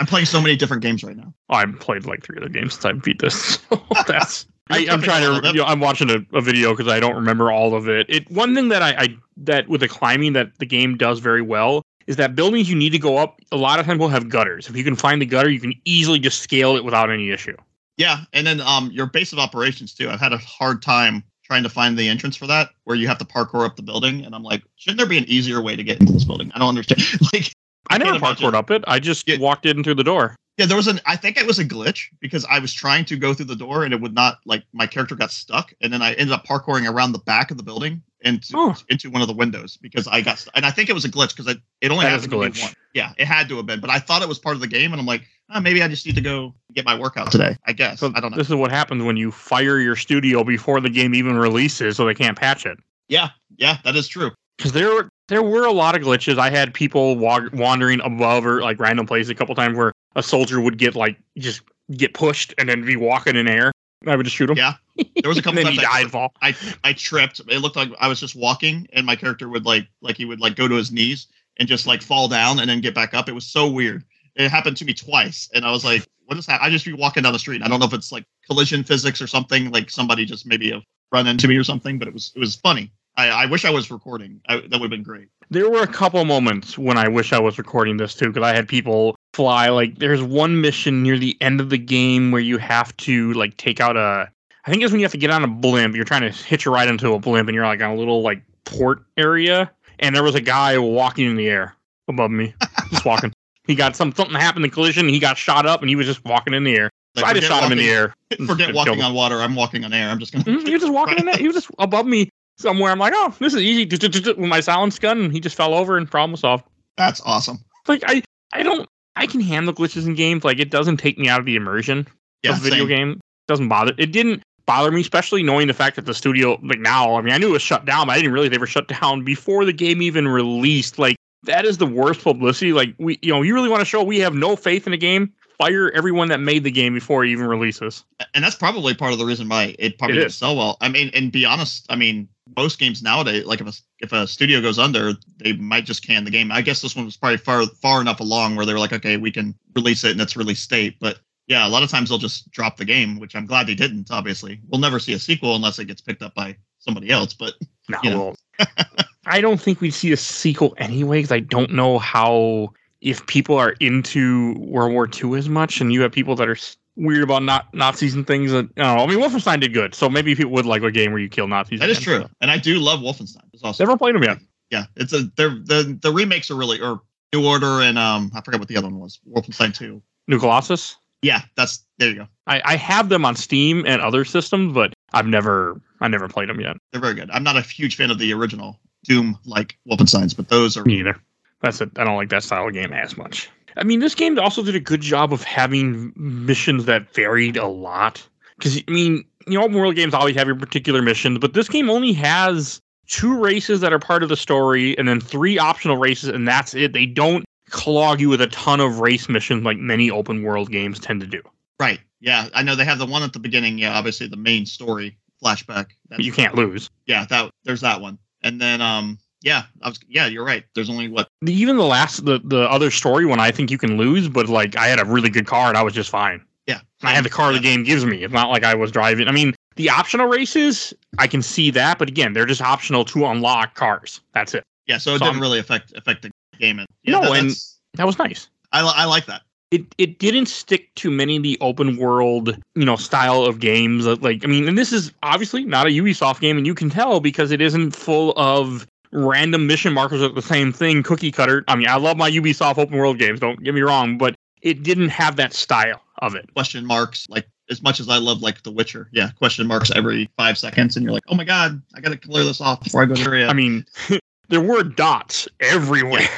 I'm 0.00 0.06
playing 0.06 0.26
so 0.26 0.40
many 0.40 0.56
different 0.56 0.82
games 0.82 1.02
right 1.04 1.16
now. 1.16 1.34
I've 1.50 1.78
played 1.80 2.06
like 2.06 2.22
three 2.22 2.38
other 2.38 2.48
games 2.48 2.74
since 2.74 2.84
I 2.84 2.92
beat 2.92 3.18
this. 3.20 3.58
So 3.68 4.04
that's 4.06 4.46
I, 4.70 4.86
I'm 4.90 5.00
trying 5.02 5.24
a 5.24 5.28
lot 5.28 5.36
of 5.38 5.42
to. 5.42 5.48
them. 5.48 5.56
You 5.56 5.62
know, 5.62 5.68
I'm 5.68 5.80
watching 5.80 6.10
a, 6.10 6.24
a 6.36 6.40
video 6.40 6.74
because 6.76 6.90
I 6.92 7.00
don't 7.00 7.16
remember 7.16 7.50
all 7.50 7.74
of 7.74 7.88
it. 7.88 8.06
It 8.08 8.30
one 8.30 8.54
thing 8.54 8.68
that 8.68 8.82
I, 8.82 8.90
I 8.98 9.16
that 9.38 9.68
with 9.68 9.80
the 9.80 9.88
climbing 9.88 10.32
that 10.34 10.58
the 10.58 10.66
game 10.66 10.96
does 10.96 11.18
very 11.20 11.42
well 11.42 11.82
is 12.06 12.16
that 12.16 12.34
buildings 12.34 12.70
you 12.70 12.76
need 12.76 12.90
to 12.90 12.98
go 12.98 13.18
up. 13.18 13.40
A 13.52 13.56
lot 13.56 13.78
of 13.80 13.86
times 13.86 13.98
will 13.98 14.08
have 14.08 14.28
gutters. 14.28 14.68
If 14.68 14.76
you 14.76 14.84
can 14.84 14.96
find 14.96 15.20
the 15.20 15.26
gutter, 15.26 15.50
you 15.50 15.60
can 15.60 15.74
easily 15.84 16.18
just 16.18 16.40
scale 16.42 16.76
it 16.76 16.84
without 16.84 17.10
any 17.10 17.30
issue. 17.30 17.56
Yeah, 17.96 18.20
and 18.32 18.46
then 18.46 18.60
um, 18.60 18.90
your 18.92 19.06
base 19.06 19.32
of 19.32 19.38
operations 19.38 19.92
too. 19.94 20.08
I've 20.08 20.20
had 20.20 20.32
a 20.32 20.38
hard 20.38 20.82
time 20.82 21.24
trying 21.42 21.62
to 21.64 21.68
find 21.70 21.98
the 21.98 22.06
entrance 22.08 22.36
for 22.36 22.46
that, 22.46 22.68
where 22.84 22.94
you 22.96 23.08
have 23.08 23.18
to 23.18 23.24
parkour 23.24 23.64
up 23.64 23.74
the 23.76 23.82
building, 23.82 24.24
and 24.24 24.34
I'm 24.34 24.42
like, 24.42 24.62
shouldn't 24.76 24.98
there 24.98 25.06
be 25.08 25.16
an 25.18 25.24
easier 25.24 25.60
way 25.62 25.74
to 25.76 25.82
get 25.82 25.98
into 25.98 26.12
this 26.12 26.24
building? 26.24 26.52
I 26.54 26.58
don't 26.58 26.68
understand. 26.68 27.00
like, 27.32 27.52
I, 27.90 27.96
never 27.98 28.12
can't 28.12 28.22
imagine- 28.22 28.54
up 28.54 28.70
it. 28.70 28.84
I 28.86 28.98
just 29.00 29.26
Yeah. 29.26 29.38
walked 29.38 29.64
in 29.66 29.82
through 29.82 29.94
the 29.96 30.04
door. 30.04 30.36
Yeah, 30.58 30.66
there 30.66 30.76
was 30.76 30.88
an. 30.88 31.00
I 31.06 31.16
think 31.16 31.36
it 31.38 31.46
was 31.46 31.58
a 31.58 31.64
glitch 31.64 32.08
because 32.20 32.44
I 32.44 32.58
was 32.58 32.72
trying 32.74 33.04
to 33.06 33.16
go 33.16 33.32
through 33.32 33.46
the 33.46 33.56
door, 33.56 33.84
and 33.84 33.94
it 33.94 34.00
would 34.00 34.14
not. 34.14 34.38
Like, 34.44 34.64
my 34.72 34.86
character 34.86 35.14
got 35.14 35.30
stuck, 35.30 35.72
and 35.80 35.92
then 35.92 36.02
I 36.02 36.12
ended 36.14 36.32
up 36.32 36.44
parkouring 36.46 36.90
around 36.90 37.12
the 37.12 37.18
back 37.20 37.50
of 37.50 37.56
the 37.56 37.62
building 37.62 38.02
into 38.22 38.52
Oh. 38.56 38.74
into 38.88 39.08
one 39.10 39.22
of 39.22 39.28
the 39.28 39.34
windows 39.34 39.78
because 39.80 40.08
I 40.08 40.20
got. 40.20 40.38
st- 40.40 40.50
And 40.56 40.66
I 40.66 40.70
think 40.72 40.90
it 40.90 40.92
was 40.92 41.04
a 41.04 41.08
glitch 41.08 41.30
because 41.36 41.46
it, 41.46 41.58
it 41.80 41.90
only 41.92 42.04
happened 42.06 42.32
a 42.32 42.36
glitch. 42.36 42.60
once. 42.60 42.74
Yeah, 42.92 43.12
it 43.16 43.26
had 43.26 43.48
to 43.50 43.56
have 43.58 43.66
been, 43.66 43.78
but 43.80 43.90
I 43.90 44.00
thought 44.00 44.20
it 44.22 44.28
was 44.28 44.38
part 44.40 44.56
of 44.56 44.60
the 44.60 44.66
game, 44.66 44.92
and 44.92 45.00
I'm 45.00 45.06
like, 45.06 45.22
oh, 45.54 45.60
maybe 45.60 45.82
I 45.82 45.86
just 45.88 46.04
need 46.04 46.16
to 46.16 46.20
go 46.20 46.52
get 46.74 46.84
my 46.84 46.98
workout 46.98 47.30
today. 47.30 47.56
I 47.64 47.72
guess 47.72 48.00
So 48.00 48.10
I 48.16 48.20
don't 48.20 48.32
know. 48.32 48.36
This 48.36 48.48
is 48.48 48.56
what 48.56 48.72
happens 48.72 49.04
when 49.04 49.16
you 49.16 49.30
fire 49.30 49.78
your 49.78 49.94
studio 49.94 50.42
before 50.42 50.80
the 50.80 50.90
game 50.90 51.14
even 51.14 51.36
releases, 51.38 51.96
so 51.96 52.04
they 52.04 52.14
can't 52.14 52.36
patch 52.36 52.66
it. 52.66 52.78
Yeah, 53.08 53.28
yeah, 53.56 53.78
that 53.84 53.94
is 53.94 54.08
true. 54.08 54.32
because 54.56 54.72
there 54.72 54.92
were 54.92 55.08
there 55.28 55.42
were 55.42 55.64
a 55.66 55.72
lot 55.72 55.94
of 55.94 56.02
glitches. 56.02 56.38
I 56.38 56.50
had 56.50 56.74
people 56.74 57.16
wa- 57.16 57.48
wandering 57.52 58.00
above 58.00 58.44
or 58.44 58.60
like 58.62 58.80
random 58.80 59.06
places 59.06 59.30
a 59.30 59.34
couple 59.36 59.54
times 59.54 59.76
where 59.76 59.92
a 60.16 60.22
soldier 60.22 60.60
would 60.60 60.78
get 60.78 60.94
like 60.94 61.16
just 61.38 61.62
get 61.96 62.14
pushed 62.14 62.54
and 62.58 62.68
then 62.68 62.84
be 62.84 62.96
walking 62.96 63.36
in 63.36 63.48
air. 63.48 63.72
I 64.06 64.14
would 64.14 64.24
just 64.24 64.36
shoot 64.36 64.50
him. 64.50 64.56
Yeah. 64.56 64.74
There 64.96 65.28
was 65.28 65.38
a 65.38 65.42
couple 65.42 65.62
times 65.62 65.78
I- 65.88 66.04
fall. 66.06 66.32
I 66.42 66.54
I 66.84 66.92
tripped. 66.92 67.40
It 67.48 67.58
looked 67.58 67.76
like 67.76 67.90
I 67.98 68.08
was 68.08 68.20
just 68.20 68.36
walking, 68.36 68.86
and 68.92 69.04
my 69.04 69.16
character 69.16 69.48
would 69.48 69.64
like 69.66 69.88
like 70.02 70.16
he 70.16 70.24
would 70.24 70.40
like 70.40 70.56
go 70.56 70.68
to 70.68 70.74
his 70.74 70.92
knees 70.92 71.26
and 71.58 71.68
just 71.68 71.86
like 71.86 72.02
fall 72.02 72.28
down 72.28 72.60
and 72.60 72.70
then 72.70 72.80
get 72.80 72.94
back 72.94 73.14
up. 73.14 73.28
It 73.28 73.32
was 73.32 73.46
so 73.46 73.68
weird. 73.68 74.04
It 74.36 74.50
happened 74.50 74.76
to 74.76 74.84
me 74.84 74.94
twice, 74.94 75.48
and 75.52 75.64
I 75.64 75.72
was 75.72 75.84
like, 75.84 76.06
"What 76.26 76.38
is 76.38 76.46
that?" 76.46 76.62
I 76.62 76.70
just 76.70 76.84
be 76.84 76.92
walking 76.92 77.24
down 77.24 77.32
the 77.32 77.38
street. 77.40 77.62
I 77.62 77.68
don't 77.68 77.80
know 77.80 77.86
if 77.86 77.92
it's 77.92 78.12
like 78.12 78.24
collision 78.46 78.84
physics 78.84 79.20
or 79.20 79.26
something. 79.26 79.70
Like 79.72 79.90
somebody 79.90 80.24
just 80.24 80.46
maybe 80.46 80.70
have 80.70 80.82
run 81.10 81.26
into 81.26 81.48
me 81.48 81.56
or 81.56 81.64
something. 81.64 81.98
But 81.98 82.06
it 82.06 82.14
was 82.14 82.32
it 82.36 82.38
was 82.38 82.54
funny. 82.56 82.92
I, 83.18 83.28
I 83.30 83.46
wish 83.46 83.64
I 83.64 83.70
was 83.70 83.90
recording. 83.90 84.40
I, 84.48 84.56
that 84.56 84.70
would 84.70 84.82
have 84.82 84.90
been 84.90 85.02
great. 85.02 85.28
There 85.50 85.68
were 85.68 85.82
a 85.82 85.86
couple 85.88 86.24
moments 86.24 86.78
when 86.78 86.96
I 86.96 87.08
wish 87.08 87.32
I 87.32 87.40
was 87.40 87.58
recording 87.58 87.96
this 87.96 88.14
too, 88.14 88.28
because 88.28 88.44
I 88.44 88.54
had 88.54 88.68
people 88.68 89.16
fly. 89.34 89.68
Like 89.70 89.98
there's 89.98 90.22
one 90.22 90.60
mission 90.60 91.02
near 91.02 91.18
the 91.18 91.36
end 91.40 91.60
of 91.60 91.68
the 91.68 91.78
game 91.78 92.30
where 92.30 92.40
you 92.40 92.58
have 92.58 92.96
to 92.98 93.32
like 93.34 93.56
take 93.56 93.80
out 93.80 93.96
a. 93.96 94.30
I 94.64 94.70
think 94.70 94.82
it's 94.82 94.92
when 94.92 95.00
you 95.00 95.04
have 95.04 95.12
to 95.12 95.18
get 95.18 95.30
on 95.30 95.42
a 95.42 95.48
blimp. 95.48 95.96
You're 95.96 96.04
trying 96.04 96.22
to 96.22 96.30
hitch 96.30 96.64
a 96.66 96.70
ride 96.70 96.88
into 96.88 97.12
a 97.12 97.18
blimp, 97.18 97.48
and 97.48 97.54
you're 97.56 97.66
like 97.66 97.82
on 97.82 97.90
a 97.90 97.94
little 97.96 98.22
like 98.22 98.40
port 98.64 99.02
area, 99.16 99.70
and 99.98 100.14
there 100.14 100.22
was 100.22 100.34
a 100.36 100.40
guy 100.40 100.78
walking 100.78 101.26
in 101.26 101.36
the 101.36 101.48
air 101.48 101.74
above 102.06 102.30
me, 102.30 102.54
just 102.90 103.04
walking. 103.04 103.32
He 103.66 103.74
got 103.74 103.96
some 103.96 104.12
something 104.14 104.36
happened 104.36 104.64
in 104.64 104.70
collision. 104.70 105.08
He 105.08 105.18
got 105.18 105.36
shot 105.38 105.66
up, 105.66 105.80
and 105.80 105.88
he 105.88 105.96
was 105.96 106.06
just 106.06 106.24
walking 106.24 106.54
in 106.54 106.62
the 106.62 106.76
air. 106.76 106.90
So 107.16 107.24
I 107.24 107.32
just 107.32 107.48
shot 107.48 107.64
him 107.64 107.72
in 107.72 107.78
the 107.78 107.84
walking- 107.90 107.96
air. 108.38 108.46
Forget 108.46 108.74
walking 108.74 109.00
on 109.02 109.12
water. 109.14 109.36
I'm 109.40 109.54
walking 109.56 109.82
on 109.84 109.92
air. 109.92 110.08
I'm 110.10 110.18
just 110.20 110.32
gonna. 110.32 110.44
Mhm, 110.44 110.66
He 110.66 110.72
was 110.74 110.82
just 110.82 110.92
walking 110.92 111.18
in 111.18 111.24
there. 111.24 111.36
He 111.36 111.46
was 111.48 111.56
just 111.56 111.70
above 111.78 112.06
me 112.06 112.28
somewhere. 112.58 112.90
I'm 112.92 112.98
like, 112.98 113.12
oh, 113.16 113.34
this 113.38 113.54
is 113.54 113.62
easy. 113.62 113.84
With 113.86 114.38
my 114.38 114.60
silence 114.60 114.98
gun, 114.98 115.20
and 115.22 115.32
he 115.32 115.40
just 115.40 115.56
fell 115.56 115.74
over 115.74 115.96
and 115.96 116.10
problem 116.10 116.36
solved. 116.36 116.64
That's 116.96 117.20
awesome. 117.24 117.58
Like 117.86 118.02
I, 118.06 118.22
I 118.52 118.62
don't, 118.62 118.88
I 119.16 119.26
can 119.26 119.40
handle 119.40 119.72
glitches 119.72 120.06
in 120.06 120.14
games. 120.14 120.44
Like 120.44 120.58
it 120.58 120.70
doesn't 120.70 120.98
take 120.98 121.18
me 121.18 121.28
out 121.28 121.40
of 121.40 121.46
the 121.46 121.56
immersion 121.56 122.06
Yeah, 122.42 122.52
of 122.52 122.58
video 122.58 122.80
same. 122.80 122.88
game. 122.88 123.10
It 123.12 123.48
doesn't 123.48 123.68
bother. 123.68 123.92
It 123.98 124.12
didn't 124.12 124.42
bother 124.66 124.90
me, 124.90 125.00
especially 125.00 125.42
knowing 125.42 125.66
the 125.68 125.72
fact 125.74 125.96
that 125.96 126.04
the 126.04 126.12
studio, 126.14 126.58
like 126.62 126.80
now, 126.80 127.14
I 127.16 127.22
mean, 127.22 127.32
I 127.32 127.38
knew 127.38 127.48
it 127.48 127.52
was 127.52 127.62
shut 127.62 127.84
down, 127.86 128.06
but 128.06 128.12
I 128.12 128.16
didn't 128.16 128.32
realize 128.32 128.50
they 128.50 128.58
were 128.58 128.66
shut 128.66 128.88
down 128.88 129.24
before 129.24 129.64
the 129.64 129.72
game 129.72 130.02
even 130.02 130.28
released. 130.28 130.98
Like 130.98 131.16
that 131.44 131.64
is 131.64 131.78
the 131.78 131.86
worst 131.86 132.22
publicity. 132.22 132.72
Like 132.72 132.94
we, 132.98 133.18
you 133.22 133.32
know, 133.32 133.42
you 133.42 133.54
really 133.54 133.68
want 133.70 133.80
to 133.80 133.86
show 133.86 134.02
we 134.02 134.18
have 134.18 134.34
no 134.34 134.56
faith 134.56 134.86
in 134.86 134.90
the 134.90 134.98
game. 134.98 135.32
Fire 135.58 135.90
everyone 135.92 136.28
that 136.28 136.38
made 136.38 136.62
the 136.62 136.70
game 136.70 136.94
before 136.94 137.24
it 137.24 137.30
even 137.30 137.46
releases. 137.46 138.04
and 138.34 138.44
that's 138.44 138.54
probably 138.54 138.94
part 138.94 139.12
of 139.12 139.18
the 139.18 139.24
reason 139.24 139.48
why 139.48 139.74
it 139.80 139.98
probably 139.98 140.16
It 140.16 140.20
didn't 140.20 140.32
sell 140.34 140.54
well. 140.56 140.76
I 140.80 140.88
mean, 140.88 141.10
and 141.14 141.32
be 141.32 141.44
honest, 141.44 141.84
I 141.90 141.96
mean, 141.96 142.28
most 142.56 142.78
games 142.78 143.02
nowadays, 143.02 143.44
like 143.44 143.60
if 143.60 143.66
a 143.68 143.72
if 144.00 144.12
a 144.12 144.26
studio 144.26 144.60
goes 144.60 144.78
under, 144.78 145.12
they 145.38 145.52
might 145.54 145.84
just 145.84 146.06
can 146.06 146.24
the 146.24 146.30
game. 146.30 146.50
I 146.52 146.62
guess 146.62 146.80
this 146.80 146.94
one 146.96 147.04
was 147.04 147.16
probably 147.16 147.38
far 147.38 147.66
far 147.66 148.00
enough 148.00 148.20
along 148.20 148.56
where 148.56 148.66
they 148.66 148.72
were 148.72 148.78
like, 148.78 148.92
okay, 148.92 149.16
we 149.16 149.30
can 149.30 149.54
release 149.74 150.04
it 150.04 150.12
in 150.12 150.20
its 150.20 150.36
release 150.36 150.60
state. 150.60 150.96
But 151.00 151.18
yeah, 151.46 151.66
a 151.66 151.70
lot 151.70 151.82
of 151.82 151.90
times 151.90 152.08
they'll 152.08 152.18
just 152.18 152.50
drop 152.50 152.76
the 152.76 152.84
game, 152.84 153.18
which 153.18 153.34
I'm 153.34 153.46
glad 153.46 153.66
they 153.66 153.74
didn't. 153.74 154.10
Obviously, 154.10 154.60
we'll 154.68 154.80
never 154.80 154.98
see 154.98 155.12
a 155.14 155.18
sequel 155.18 155.56
unless 155.56 155.78
it 155.78 155.86
gets 155.86 156.00
picked 156.00 156.22
up 156.22 156.34
by 156.34 156.56
somebody 156.78 157.10
else. 157.10 157.32
But 157.34 157.54
No, 157.88 157.98
You 158.02 158.10
know. 158.10 158.34
well, 158.58 158.66
I 159.26 159.40
don't 159.40 159.60
think 159.60 159.80
we'd 159.80 159.92
see 159.94 160.12
a 160.12 160.16
sequel 160.16 160.74
anyway 160.78 161.18
because 161.18 161.32
I 161.32 161.40
don't 161.40 161.72
know 161.72 161.98
how 161.98 162.72
if 163.00 163.24
people 163.26 163.56
are 163.56 163.70
into 163.80 164.54
World 164.58 164.92
War 164.92 165.08
II 165.08 165.38
as 165.38 165.48
much, 165.48 165.80
and 165.80 165.92
you 165.92 166.02
have 166.02 166.12
people 166.12 166.34
that 166.36 166.48
are 166.48 166.56
s- 166.56 166.76
weird 166.98 167.22
about 167.22 167.42
not 167.42 167.72
Nazis 167.72 168.14
and 168.14 168.26
things. 168.26 168.50
That, 168.52 168.68
I 168.76 168.82
don't 168.82 168.96
know. 168.96 169.04
I 169.04 169.06
mean, 169.06 169.18
Wolfenstein 169.18 169.60
did 169.60 169.72
good, 169.72 169.94
so 169.94 170.10
maybe 170.10 170.34
people 170.34 170.52
would 170.52 170.66
like 170.66 170.82
a 170.82 170.90
game 170.90 171.12
where 171.12 171.20
you 171.20 171.28
kill 171.28 171.48
Nazis. 171.48 171.80
that 171.80 171.88
is 171.88 172.00
true, 172.00 172.26
and 172.40 172.50
I 172.50 172.58
do 172.58 172.78
love 172.78 173.00
Wolfenstein. 173.00 173.44
It's 173.52 173.62
awesome. 173.62 173.86
Never 173.86 173.96
played 173.96 174.14
them 174.14 174.24
yet. 174.24 174.38
Yeah, 174.70 174.84
it's 174.96 175.12
a 175.12 175.22
they're 175.36 175.50
the 175.50 175.98
the 176.02 176.12
remakes 176.12 176.50
are 176.50 176.56
really 176.56 176.80
or 176.80 177.00
New 177.32 177.46
Order 177.46 177.80
and 177.80 177.98
um 177.98 178.30
I 178.34 178.40
forget 178.42 178.60
what 178.60 178.68
the 178.68 178.76
other 178.76 178.88
one 178.88 178.98
was. 178.98 179.18
Wolfenstein 179.26 179.74
Two. 179.74 180.02
New 180.26 180.38
Colossus. 180.38 180.96
Yeah, 181.22 181.40
that's 181.56 181.84
there 181.98 182.10
you 182.10 182.14
go. 182.16 182.28
I, 182.46 182.62
I 182.64 182.76
have 182.76 183.08
them 183.08 183.24
on 183.24 183.34
Steam 183.34 183.84
and 183.86 184.00
other 184.02 184.24
systems, 184.24 184.72
but 184.72 184.92
I've 185.12 185.26
never 185.26 185.80
I 186.00 186.08
never 186.08 186.28
played 186.28 186.48
them 186.48 186.60
yet. 186.60 186.76
They're 186.92 187.00
very 187.00 187.14
good. 187.14 187.30
I'm 187.32 187.42
not 187.42 187.56
a 187.56 187.62
huge 187.62 187.96
fan 187.96 188.10
of 188.10 188.18
the 188.18 188.32
original 188.32 188.78
Doom 189.04 189.38
like 189.44 189.78
Wolfensteins, 189.90 190.36
but 190.36 190.48
those 190.48 190.76
are 190.76 190.84
Me 190.84 191.00
either. 191.00 191.16
That's 191.60 191.80
it. 191.80 191.90
I 191.96 192.04
don't 192.04 192.16
like 192.16 192.28
that 192.28 192.44
style 192.44 192.68
of 192.68 192.74
game 192.74 192.92
as 192.92 193.16
much. 193.16 193.50
I 193.78 193.84
mean, 193.84 194.00
this 194.00 194.14
game 194.14 194.38
also 194.38 194.62
did 194.62 194.74
a 194.74 194.80
good 194.80 195.00
job 195.00 195.32
of 195.32 195.42
having 195.42 196.12
missions 196.16 196.84
that 196.86 197.12
varied 197.14 197.56
a 197.56 197.66
lot. 197.66 198.26
Because 198.56 198.82
I 198.88 198.90
mean, 198.90 199.24
you 199.46 199.58
know, 199.58 199.64
open 199.64 199.76
world 199.76 199.94
games 199.94 200.14
always 200.14 200.36
have 200.36 200.46
your 200.46 200.56
particular 200.56 201.02
missions, 201.02 201.38
but 201.38 201.54
this 201.54 201.68
game 201.68 201.88
only 201.88 202.12
has 202.12 202.80
two 203.06 203.38
races 203.38 203.80
that 203.80 203.92
are 203.92 203.98
part 203.98 204.22
of 204.22 204.28
the 204.28 204.36
story 204.36 204.96
and 204.98 205.08
then 205.08 205.20
three 205.20 205.58
optional 205.58 205.96
races, 205.96 206.28
and 206.28 206.46
that's 206.46 206.74
it. 206.74 206.92
They 206.92 207.06
don't 207.06 207.44
clog 207.70 208.20
you 208.20 208.28
with 208.28 208.40
a 208.40 208.46
ton 208.48 208.80
of 208.80 209.00
race 209.00 209.28
missions 209.28 209.64
like 209.64 209.78
many 209.78 210.10
open 210.10 210.42
world 210.42 210.70
games 210.70 210.98
tend 210.98 211.20
to 211.20 211.26
do. 211.26 211.42
Right. 211.80 212.00
Yeah, 212.20 212.48
I 212.54 212.62
know 212.62 212.74
they 212.74 212.84
have 212.84 212.98
the 212.98 213.06
one 213.06 213.22
at 213.22 213.32
the 213.32 213.38
beginning. 213.38 213.78
Yeah, 213.78 213.96
obviously 213.96 214.26
the 214.26 214.36
main 214.36 214.66
story 214.66 215.16
flashback. 215.42 215.90
That's 216.08 216.24
you 216.24 216.32
can't 216.32 216.54
lose. 216.54 216.90
Yeah, 217.06 217.24
that 217.26 217.50
there's 217.64 217.82
that 217.82 218.00
one, 218.00 218.18
and 218.42 218.60
then 218.60 218.80
um, 218.80 219.18
yeah, 219.42 219.64
I 219.82 219.88
was 219.88 220.00
yeah, 220.08 220.26
you're 220.26 220.44
right. 220.44 220.64
There's 220.74 220.90
only 220.90 221.08
what 221.08 221.28
even 221.46 221.76
the 221.76 221.84
last 221.84 222.24
the 222.24 222.40
the 222.42 222.70
other 222.70 222.90
story 222.90 223.26
when 223.26 223.40
I 223.40 223.50
think 223.50 223.70
you 223.70 223.78
can 223.78 223.96
lose, 223.96 224.28
but 224.28 224.48
like 224.48 224.76
I 224.76 224.88
had 224.88 225.00
a 225.00 225.04
really 225.04 225.30
good 225.30 225.46
car 225.46 225.68
and 225.68 225.76
I 225.76 225.82
was 225.82 225.94
just 225.94 226.10
fine. 226.10 226.44
Yeah, 226.66 226.80
I 227.02 227.12
had 227.12 227.24
the 227.24 227.30
car 227.30 227.52
yeah. 227.52 227.58
the 227.58 227.62
game 227.62 227.84
gives 227.84 228.04
me. 228.04 228.24
It's 228.24 228.34
not 228.34 228.50
like 228.50 228.64
I 228.64 228.74
was 228.74 228.90
driving. 228.90 229.28
I 229.28 229.32
mean, 229.32 229.54
the 229.76 229.88
optional 229.90 230.26
races 230.26 230.92
I 231.18 231.26
can 231.26 231.40
see 231.40 231.70
that, 231.70 231.98
but 231.98 232.08
again, 232.08 232.32
they're 232.32 232.46
just 232.46 232.60
optional 232.60 233.04
to 233.06 233.26
unlock 233.26 233.74
cars. 233.74 234.20
That's 234.34 234.54
it. 234.54 234.64
Yeah, 234.86 234.98
so 234.98 235.14
it 235.14 235.18
so 235.18 235.26
didn't 235.26 235.36
I'm, 235.36 235.40
really 235.40 235.58
affect 235.58 235.96
affect 235.96 236.22
the 236.22 236.30
game. 236.58 236.80
And 236.80 236.88
yeah, 237.04 237.12
no, 237.12 237.32
that, 237.32 237.38
and 237.38 237.56
that 237.94 238.06
was 238.06 238.18
nice. 238.18 238.48
I 238.72 238.80
I 238.80 239.04
like 239.04 239.26
that 239.26 239.42
it 239.70 239.84
it 239.98 240.18
didn't 240.18 240.46
stick 240.46 240.94
to 240.94 241.10
many 241.10 241.36
of 241.36 241.42
the 241.42 241.58
open 241.60 241.96
world 241.96 242.56
you 242.74 242.84
know 242.84 242.96
style 242.96 243.44
of 243.44 243.60
games 243.60 244.06
like 244.06 244.44
i 244.44 244.46
mean 244.46 244.66
and 244.66 244.78
this 244.78 244.92
is 244.92 245.12
obviously 245.22 245.64
not 245.64 245.86
a 245.86 245.90
ubisoft 245.90 246.40
game 246.40 246.56
and 246.56 246.66
you 246.66 246.74
can 246.74 246.88
tell 246.88 247.20
because 247.20 247.50
it 247.50 247.60
isn't 247.60 247.94
full 247.94 248.32
of 248.36 248.86
random 249.12 249.66
mission 249.66 249.92
markers 249.92 250.22
are 250.22 250.28
the 250.28 250.42
same 250.42 250.72
thing 250.72 251.02
cookie 251.02 251.32
cutter. 251.32 251.64
I 251.68 251.76
mean 251.76 251.88
i 251.88 251.96
love 251.96 252.16
my 252.16 252.30
ubisoft 252.30 252.78
open 252.78 252.96
world 252.96 253.18
games 253.18 253.40
don't 253.40 253.62
get 253.62 253.74
me 253.74 253.80
wrong 253.80 254.18
but 254.18 254.34
it 254.62 254.82
didn't 254.82 255.10
have 255.10 255.36
that 255.36 255.52
style 255.52 256.02
of 256.18 256.34
it. 256.34 256.52
Question 256.54 256.84
marks 256.84 257.26
like 257.28 257.46
as 257.70 257.82
much 257.82 258.00
as 258.00 258.08
i 258.08 258.16
love 258.16 258.40
like 258.42 258.62
the 258.62 258.72
witcher 258.72 259.08
yeah 259.12 259.30
question 259.32 259.66
marks 259.66 259.90
every 259.94 260.28
five 260.36 260.56
seconds 260.56 260.96
and 260.96 261.04
you're 261.04 261.12
like 261.12 261.22
oh 261.28 261.34
my 261.34 261.44
god 261.44 261.80
i 261.94 262.00
gotta 262.00 262.16
clear 262.16 262.42
this 262.42 262.62
off 262.62 262.82
before 262.82 263.02
i 263.02 263.04
go 263.04 263.14
to 263.14 263.22
area 263.22 263.46
i 263.46 263.52
mean 263.52 263.84
there 264.48 264.60
were 264.60 264.82
dots 264.82 265.48
everywhere. 265.60 266.22
Yeah. 266.22 266.28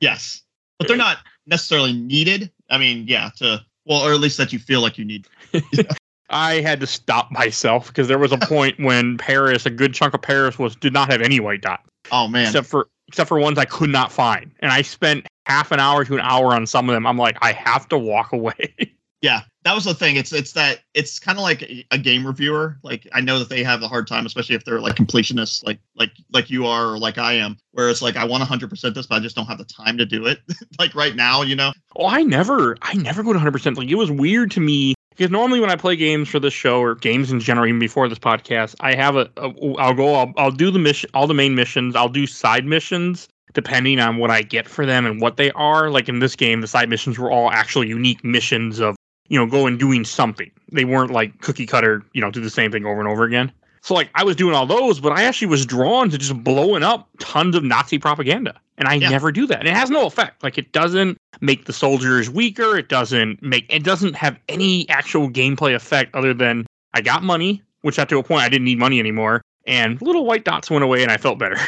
yes. 0.00 0.42
But 0.78 0.88
they're 0.88 0.96
not 0.96 1.18
necessarily 1.46 1.92
needed. 1.92 2.50
I 2.68 2.78
mean, 2.78 3.06
yeah, 3.06 3.30
to 3.36 3.64
well, 3.86 4.00
or 4.00 4.12
at 4.12 4.20
least 4.20 4.38
that 4.38 4.52
you 4.52 4.58
feel 4.58 4.80
like 4.80 4.98
you 4.98 5.04
need. 5.04 5.26
I 6.34 6.60
had 6.60 6.80
to 6.80 6.86
stop 6.86 7.30
myself 7.30 7.86
because 7.86 8.08
there 8.08 8.18
was 8.18 8.32
a 8.32 8.38
point 8.38 8.78
when 8.80 9.16
Paris, 9.16 9.64
a 9.64 9.70
good 9.70 9.94
chunk 9.94 10.14
of 10.14 10.20
Paris, 10.20 10.58
was 10.58 10.74
did 10.76 10.92
not 10.92 11.10
have 11.10 11.22
any 11.22 11.40
white 11.40 11.62
dot. 11.62 11.80
Oh 12.10 12.28
man! 12.28 12.46
Except 12.46 12.66
for 12.66 12.88
except 13.08 13.28
for 13.28 13.38
ones 13.38 13.56
I 13.56 13.64
could 13.64 13.90
not 13.90 14.12
find, 14.12 14.50
and 14.58 14.70
I 14.70 14.82
spent 14.82 15.26
half 15.46 15.72
an 15.72 15.80
hour 15.80 16.04
to 16.04 16.14
an 16.14 16.20
hour 16.20 16.48
on 16.48 16.66
some 16.66 16.88
of 16.88 16.94
them. 16.94 17.06
I'm 17.06 17.18
like, 17.18 17.38
I 17.40 17.52
have 17.52 17.88
to 17.90 17.98
walk 17.98 18.32
away. 18.32 18.74
yeah, 19.22 19.42
that 19.62 19.74
was 19.74 19.84
the 19.84 19.94
thing. 19.94 20.16
It's 20.16 20.32
it's 20.32 20.52
that 20.52 20.80
it's 20.92 21.20
kind 21.20 21.38
of 21.38 21.42
like 21.42 21.86
a 21.92 21.98
game 21.98 22.26
reviewer. 22.26 22.78
Like 22.82 23.06
I 23.12 23.20
know 23.20 23.38
that 23.38 23.48
they 23.48 23.62
have 23.62 23.80
a 23.82 23.88
hard 23.88 24.08
time, 24.08 24.26
especially 24.26 24.56
if 24.56 24.64
they're 24.64 24.80
like 24.80 24.96
completionists, 24.96 25.64
like 25.64 25.78
like 25.94 26.10
like 26.32 26.50
you 26.50 26.66
are 26.66 26.94
or 26.94 26.98
like 26.98 27.16
I 27.16 27.34
am, 27.34 27.58
where 27.70 27.88
it's 27.88 28.02
like 28.02 28.16
I 28.16 28.24
want 28.24 28.40
100 28.40 28.68
percent 28.68 28.96
this, 28.96 29.06
but 29.06 29.14
I 29.14 29.20
just 29.20 29.36
don't 29.36 29.46
have 29.46 29.58
the 29.58 29.64
time 29.64 29.98
to 29.98 30.04
do 30.04 30.26
it. 30.26 30.40
like 30.80 30.96
right 30.96 31.14
now, 31.14 31.42
you 31.42 31.54
know. 31.54 31.72
Oh, 31.94 32.06
I 32.06 32.22
never, 32.22 32.76
I 32.82 32.94
never 32.94 33.22
go 33.22 33.32
to 33.32 33.38
100 33.38 33.52
percent. 33.52 33.78
Like 33.78 33.88
it 33.88 33.94
was 33.94 34.10
weird 34.10 34.50
to 34.50 34.60
me 34.60 34.94
because 35.16 35.30
normally 35.30 35.60
when 35.60 35.70
I 35.70 35.76
play 35.76 35.96
games 35.96 36.28
for 36.28 36.40
this 36.40 36.54
show 36.54 36.80
or 36.80 36.94
games 36.94 37.30
in 37.30 37.40
general, 37.40 37.66
even 37.66 37.78
before 37.78 38.08
this 38.08 38.18
podcast, 38.18 38.74
I 38.80 38.94
have 38.94 39.16
a, 39.16 39.30
a 39.36 39.74
I'll 39.78 39.94
go, 39.94 40.14
I'll, 40.14 40.32
I'll 40.36 40.50
do 40.50 40.70
the 40.70 40.78
mission, 40.78 41.10
all 41.14 41.26
the 41.26 41.34
main 41.34 41.54
missions, 41.54 41.96
I'll 41.96 42.08
do 42.08 42.26
side 42.26 42.64
missions 42.64 43.28
depending 43.52 44.00
on 44.00 44.16
what 44.16 44.30
I 44.30 44.42
get 44.42 44.68
for 44.68 44.84
them 44.84 45.06
and 45.06 45.20
what 45.20 45.36
they 45.36 45.52
are. 45.52 45.88
Like 45.88 46.08
in 46.08 46.18
this 46.18 46.34
game, 46.34 46.60
the 46.60 46.66
side 46.66 46.88
missions 46.88 47.18
were 47.18 47.30
all 47.30 47.52
actual 47.52 47.84
unique 47.84 48.24
missions 48.24 48.80
of 48.80 48.96
you 49.28 49.38
know, 49.38 49.46
go 49.46 49.66
and 49.66 49.78
doing 49.78 50.04
something. 50.04 50.50
They 50.72 50.84
weren't 50.84 51.10
like 51.10 51.40
cookie 51.40 51.66
cutter, 51.66 52.02
you 52.12 52.20
know, 52.20 52.30
do 52.30 52.40
the 52.40 52.50
same 52.50 52.70
thing 52.70 52.84
over 52.84 53.00
and 53.00 53.08
over 53.08 53.24
again. 53.24 53.52
So 53.84 53.92
like 53.92 54.08
I 54.14 54.24
was 54.24 54.34
doing 54.34 54.54
all 54.54 54.64
those, 54.64 54.98
but 54.98 55.12
I 55.12 55.24
actually 55.24 55.48
was 55.48 55.66
drawn 55.66 56.08
to 56.08 56.16
just 56.16 56.42
blowing 56.42 56.82
up 56.82 57.06
tons 57.18 57.54
of 57.54 57.62
Nazi 57.62 57.98
propaganda. 57.98 58.58
And 58.78 58.88
I 58.88 58.94
yeah. 58.94 59.10
never 59.10 59.30
do 59.30 59.46
that. 59.46 59.58
And 59.58 59.68
it 59.68 59.74
has 59.74 59.90
no 59.90 60.06
effect. 60.06 60.42
Like 60.42 60.56
it 60.56 60.72
doesn't 60.72 61.18
make 61.42 61.66
the 61.66 61.72
soldiers 61.74 62.30
weaker. 62.30 62.78
It 62.78 62.88
doesn't 62.88 63.42
make 63.42 63.66
it 63.68 63.84
doesn't 63.84 64.14
have 64.14 64.38
any 64.48 64.88
actual 64.88 65.28
gameplay 65.28 65.74
effect 65.74 66.14
other 66.14 66.32
than 66.32 66.66
I 66.94 67.02
got 67.02 67.22
money, 67.22 67.62
which 67.82 67.98
got 67.98 68.08
to 68.08 68.18
a 68.18 68.22
point 68.22 68.40
I 68.40 68.48
didn't 68.48 68.64
need 68.64 68.78
money 68.78 68.98
anymore. 68.98 69.42
And 69.66 70.00
little 70.00 70.24
white 70.24 70.46
dots 70.46 70.70
went 70.70 70.82
away 70.82 71.02
and 71.02 71.12
I 71.12 71.18
felt 71.18 71.38
better. 71.38 71.58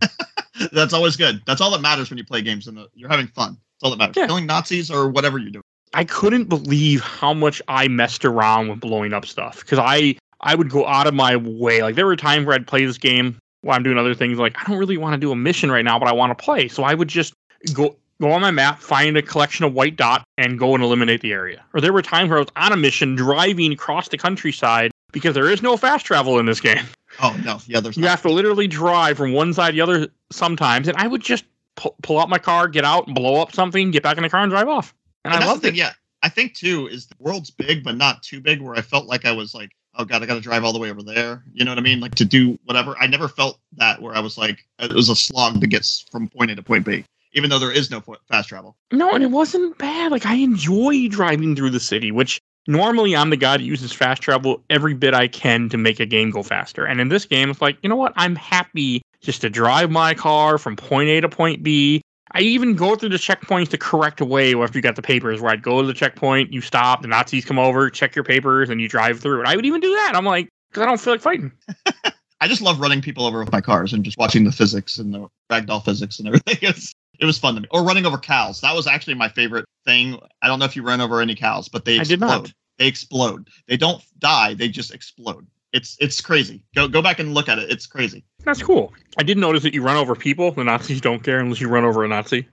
That's 0.72 0.94
always 0.94 1.16
good. 1.16 1.42
That's 1.46 1.60
all 1.60 1.70
that 1.72 1.82
matters 1.82 2.08
when 2.08 2.16
you 2.16 2.24
play 2.24 2.40
games 2.40 2.66
and 2.66 2.78
you're 2.94 3.10
having 3.10 3.26
fun. 3.26 3.52
That's 3.52 3.82
all 3.82 3.90
that 3.90 3.98
matters. 3.98 4.16
Yeah. 4.16 4.26
Killing 4.26 4.46
Nazis 4.46 4.90
or 4.90 5.10
whatever 5.10 5.36
you're 5.36 5.50
doing. 5.50 5.64
I 5.92 6.04
couldn't 6.04 6.44
believe 6.44 7.02
how 7.02 7.34
much 7.34 7.60
I 7.68 7.88
messed 7.88 8.24
around 8.24 8.68
with 8.68 8.80
blowing 8.80 9.12
up 9.12 9.26
stuff 9.26 9.60
because 9.60 9.78
I 9.78 10.16
I 10.40 10.54
would 10.54 10.70
go 10.70 10.86
out 10.86 11.06
of 11.06 11.14
my 11.14 11.36
way. 11.36 11.82
Like 11.82 11.94
there 11.94 12.06
were 12.06 12.16
times 12.16 12.46
where 12.46 12.54
I'd 12.54 12.66
play 12.66 12.84
this 12.84 12.98
game 12.98 13.38
while 13.62 13.76
I'm 13.76 13.82
doing 13.82 13.98
other 13.98 14.14
things. 14.14 14.38
Like 14.38 14.56
I 14.58 14.64
don't 14.68 14.78
really 14.78 14.96
want 14.96 15.14
to 15.14 15.18
do 15.18 15.32
a 15.32 15.36
mission 15.36 15.70
right 15.70 15.84
now, 15.84 15.98
but 15.98 16.08
I 16.08 16.12
want 16.12 16.36
to 16.36 16.42
play. 16.42 16.68
So 16.68 16.82
I 16.84 16.94
would 16.94 17.08
just 17.08 17.34
go 17.72 17.96
go 18.20 18.32
on 18.32 18.40
my 18.40 18.50
map, 18.50 18.80
find 18.80 19.16
a 19.16 19.22
collection 19.22 19.64
of 19.64 19.74
white 19.74 19.96
dot, 19.96 20.24
and 20.36 20.58
go 20.58 20.74
and 20.74 20.82
eliminate 20.82 21.20
the 21.20 21.32
area. 21.32 21.64
Or 21.74 21.80
there 21.80 21.92
were 21.92 22.02
times 22.02 22.30
where 22.30 22.38
I 22.38 22.40
was 22.40 22.50
on 22.56 22.72
a 22.72 22.76
mission 22.76 23.14
driving 23.14 23.72
across 23.72 24.08
the 24.08 24.18
countryside 24.18 24.90
because 25.12 25.34
there 25.34 25.50
is 25.50 25.62
no 25.62 25.76
fast 25.76 26.06
travel 26.06 26.38
in 26.38 26.46
this 26.46 26.60
game. 26.60 26.84
Oh 27.20 27.36
no, 27.44 27.58
yeah, 27.66 27.80
there's. 27.80 27.96
You 27.96 28.02
not. 28.02 28.10
have 28.10 28.22
to 28.22 28.30
literally 28.30 28.68
drive 28.68 29.16
from 29.16 29.32
one 29.32 29.52
side 29.52 29.70
to 29.70 29.76
the 29.76 29.80
other 29.80 30.08
sometimes, 30.30 30.88
and 30.88 30.96
I 30.96 31.06
would 31.06 31.22
just 31.22 31.44
pull, 31.76 31.96
pull 32.02 32.20
out 32.20 32.28
my 32.28 32.38
car, 32.38 32.68
get 32.68 32.84
out, 32.84 33.06
and 33.06 33.14
blow 33.14 33.40
up 33.40 33.54
something, 33.54 33.90
get 33.90 34.02
back 34.02 34.16
in 34.16 34.22
the 34.22 34.28
car, 34.28 34.42
and 34.42 34.50
drive 34.50 34.68
off. 34.68 34.94
And, 35.24 35.34
and 35.34 35.42
I 35.42 35.46
love 35.46 35.64
it. 35.64 35.74
Yeah, 35.74 35.92
I 36.22 36.28
think 36.28 36.54
too 36.54 36.86
is 36.86 37.06
the 37.06 37.14
world's 37.18 37.50
big, 37.50 37.82
but 37.82 37.96
not 37.96 38.22
too 38.22 38.40
big. 38.40 38.60
Where 38.60 38.74
I 38.74 38.82
felt 38.82 39.06
like 39.06 39.24
I 39.24 39.32
was 39.32 39.54
like, 39.54 39.70
oh 39.98 40.04
god, 40.04 40.22
I 40.22 40.26
got 40.26 40.34
to 40.34 40.40
drive 40.40 40.64
all 40.64 40.72
the 40.72 40.78
way 40.78 40.90
over 40.90 41.02
there. 41.02 41.42
You 41.52 41.64
know 41.64 41.72
what 41.72 41.78
I 41.78 41.82
mean? 41.82 42.00
Like 42.00 42.14
to 42.16 42.24
do 42.24 42.58
whatever. 42.64 42.96
I 42.98 43.06
never 43.06 43.28
felt 43.28 43.58
that 43.76 44.00
where 44.00 44.14
I 44.14 44.20
was 44.20 44.38
like, 44.38 44.64
it 44.78 44.92
was 44.92 45.08
a 45.08 45.16
slog 45.16 45.60
to 45.60 45.66
get 45.66 45.86
from 46.10 46.28
point 46.28 46.50
A 46.50 46.56
to 46.56 46.62
point 46.62 46.86
B, 46.86 47.04
even 47.32 47.50
though 47.50 47.58
there 47.58 47.72
is 47.72 47.90
no 47.90 48.02
fast 48.28 48.48
travel. 48.48 48.76
No, 48.92 49.10
and 49.10 49.22
it 49.22 49.30
wasn't 49.30 49.76
bad. 49.78 50.12
Like 50.12 50.24
I 50.24 50.34
enjoy 50.34 51.08
driving 51.08 51.56
through 51.56 51.70
the 51.70 51.80
city, 51.80 52.12
which 52.12 52.40
normally 52.66 53.16
I'm 53.16 53.30
the 53.30 53.36
guy 53.36 53.56
that 53.56 53.64
uses 53.64 53.92
fast 53.92 54.22
travel 54.22 54.62
every 54.70 54.94
bit 54.94 55.14
I 55.14 55.28
can 55.28 55.68
to 55.70 55.76
make 55.76 56.00
a 56.00 56.06
game 56.06 56.30
go 56.30 56.42
faster. 56.42 56.86
And 56.86 57.00
in 57.00 57.08
this 57.08 57.24
game, 57.24 57.50
it's 57.50 57.60
like, 57.60 57.78
you 57.82 57.88
know 57.88 57.96
what? 57.96 58.12
I'm 58.16 58.36
happy 58.36 59.02
just 59.20 59.40
to 59.40 59.50
drive 59.50 59.90
my 59.90 60.14
car 60.14 60.58
from 60.58 60.76
point 60.76 61.08
A 61.08 61.20
to 61.20 61.28
point 61.28 61.62
B 61.62 62.02
I 62.32 62.40
even 62.40 62.74
go 62.74 62.94
through 62.94 63.08
the 63.10 63.16
checkpoints 63.16 63.70
the 63.70 63.78
correct 63.78 64.20
way 64.20 64.54
after 64.54 64.78
you 64.78 64.82
got 64.82 64.96
the 64.96 65.02
papers, 65.02 65.40
where 65.40 65.50
I'd 65.50 65.62
go 65.62 65.80
to 65.80 65.86
the 65.86 65.94
checkpoint, 65.94 66.52
you 66.52 66.60
stop, 66.60 67.02
the 67.02 67.08
Nazis 67.08 67.44
come 67.44 67.58
over, 67.58 67.88
check 67.90 68.14
your 68.14 68.24
papers, 68.24 68.70
and 68.70 68.80
you 68.80 68.88
drive 68.88 69.20
through. 69.20 69.40
And 69.40 69.48
I 69.48 69.56
would 69.56 69.66
even 69.66 69.80
do 69.80 69.90
that. 69.90 70.12
I'm 70.14 70.24
like, 70.24 70.48
because 70.70 70.82
I 70.82 70.86
don't 70.86 71.00
feel 71.00 71.14
like 71.14 71.20
fighting. 71.20 71.52
I 72.40 72.46
just 72.46 72.62
love 72.62 72.80
running 72.80 73.00
people 73.00 73.26
over 73.26 73.40
with 73.40 73.50
my 73.50 73.60
cars 73.60 73.92
and 73.92 74.04
just 74.04 74.18
watching 74.18 74.44
the 74.44 74.52
physics 74.52 74.98
and 74.98 75.12
the 75.12 75.26
ragdoll 75.50 75.84
physics 75.84 76.18
and 76.18 76.28
everything. 76.28 76.56
It's, 76.62 76.94
it 77.18 77.24
was 77.24 77.38
fun 77.38 77.56
to 77.56 77.60
me. 77.60 77.66
Or 77.72 77.82
running 77.82 78.06
over 78.06 78.16
cows. 78.16 78.60
That 78.60 78.76
was 78.76 78.86
actually 78.86 79.14
my 79.14 79.28
favorite 79.28 79.64
thing. 79.84 80.20
I 80.40 80.46
don't 80.46 80.60
know 80.60 80.66
if 80.66 80.76
you 80.76 80.82
ran 80.82 81.00
over 81.00 81.20
any 81.20 81.34
cows, 81.34 81.68
but 81.68 81.84
they 81.84 81.98
explode. 81.98 82.04
I 82.04 82.08
did 82.08 82.20
not. 82.20 82.52
They 82.78 82.86
explode. 82.86 83.48
They 83.66 83.76
don't 83.76 84.02
die. 84.20 84.54
They 84.54 84.68
just 84.68 84.94
explode. 84.94 85.46
It's 85.72 85.96
it's 86.00 86.20
crazy. 86.20 86.62
Go 86.74 86.88
go 86.88 87.02
back 87.02 87.18
and 87.18 87.34
look 87.34 87.48
at 87.48 87.58
it. 87.58 87.70
It's 87.70 87.86
crazy. 87.86 88.24
That's 88.44 88.62
cool. 88.62 88.92
I 89.18 89.22
did 89.22 89.36
notice 89.36 89.62
that 89.64 89.74
you 89.74 89.82
run 89.82 89.96
over 89.96 90.14
people. 90.14 90.52
The 90.52 90.64
Nazis 90.64 91.00
don't 91.00 91.22
care 91.22 91.40
unless 91.40 91.60
you 91.60 91.68
run 91.68 91.84
over 91.84 92.04
a 92.04 92.08
Nazi. 92.08 92.48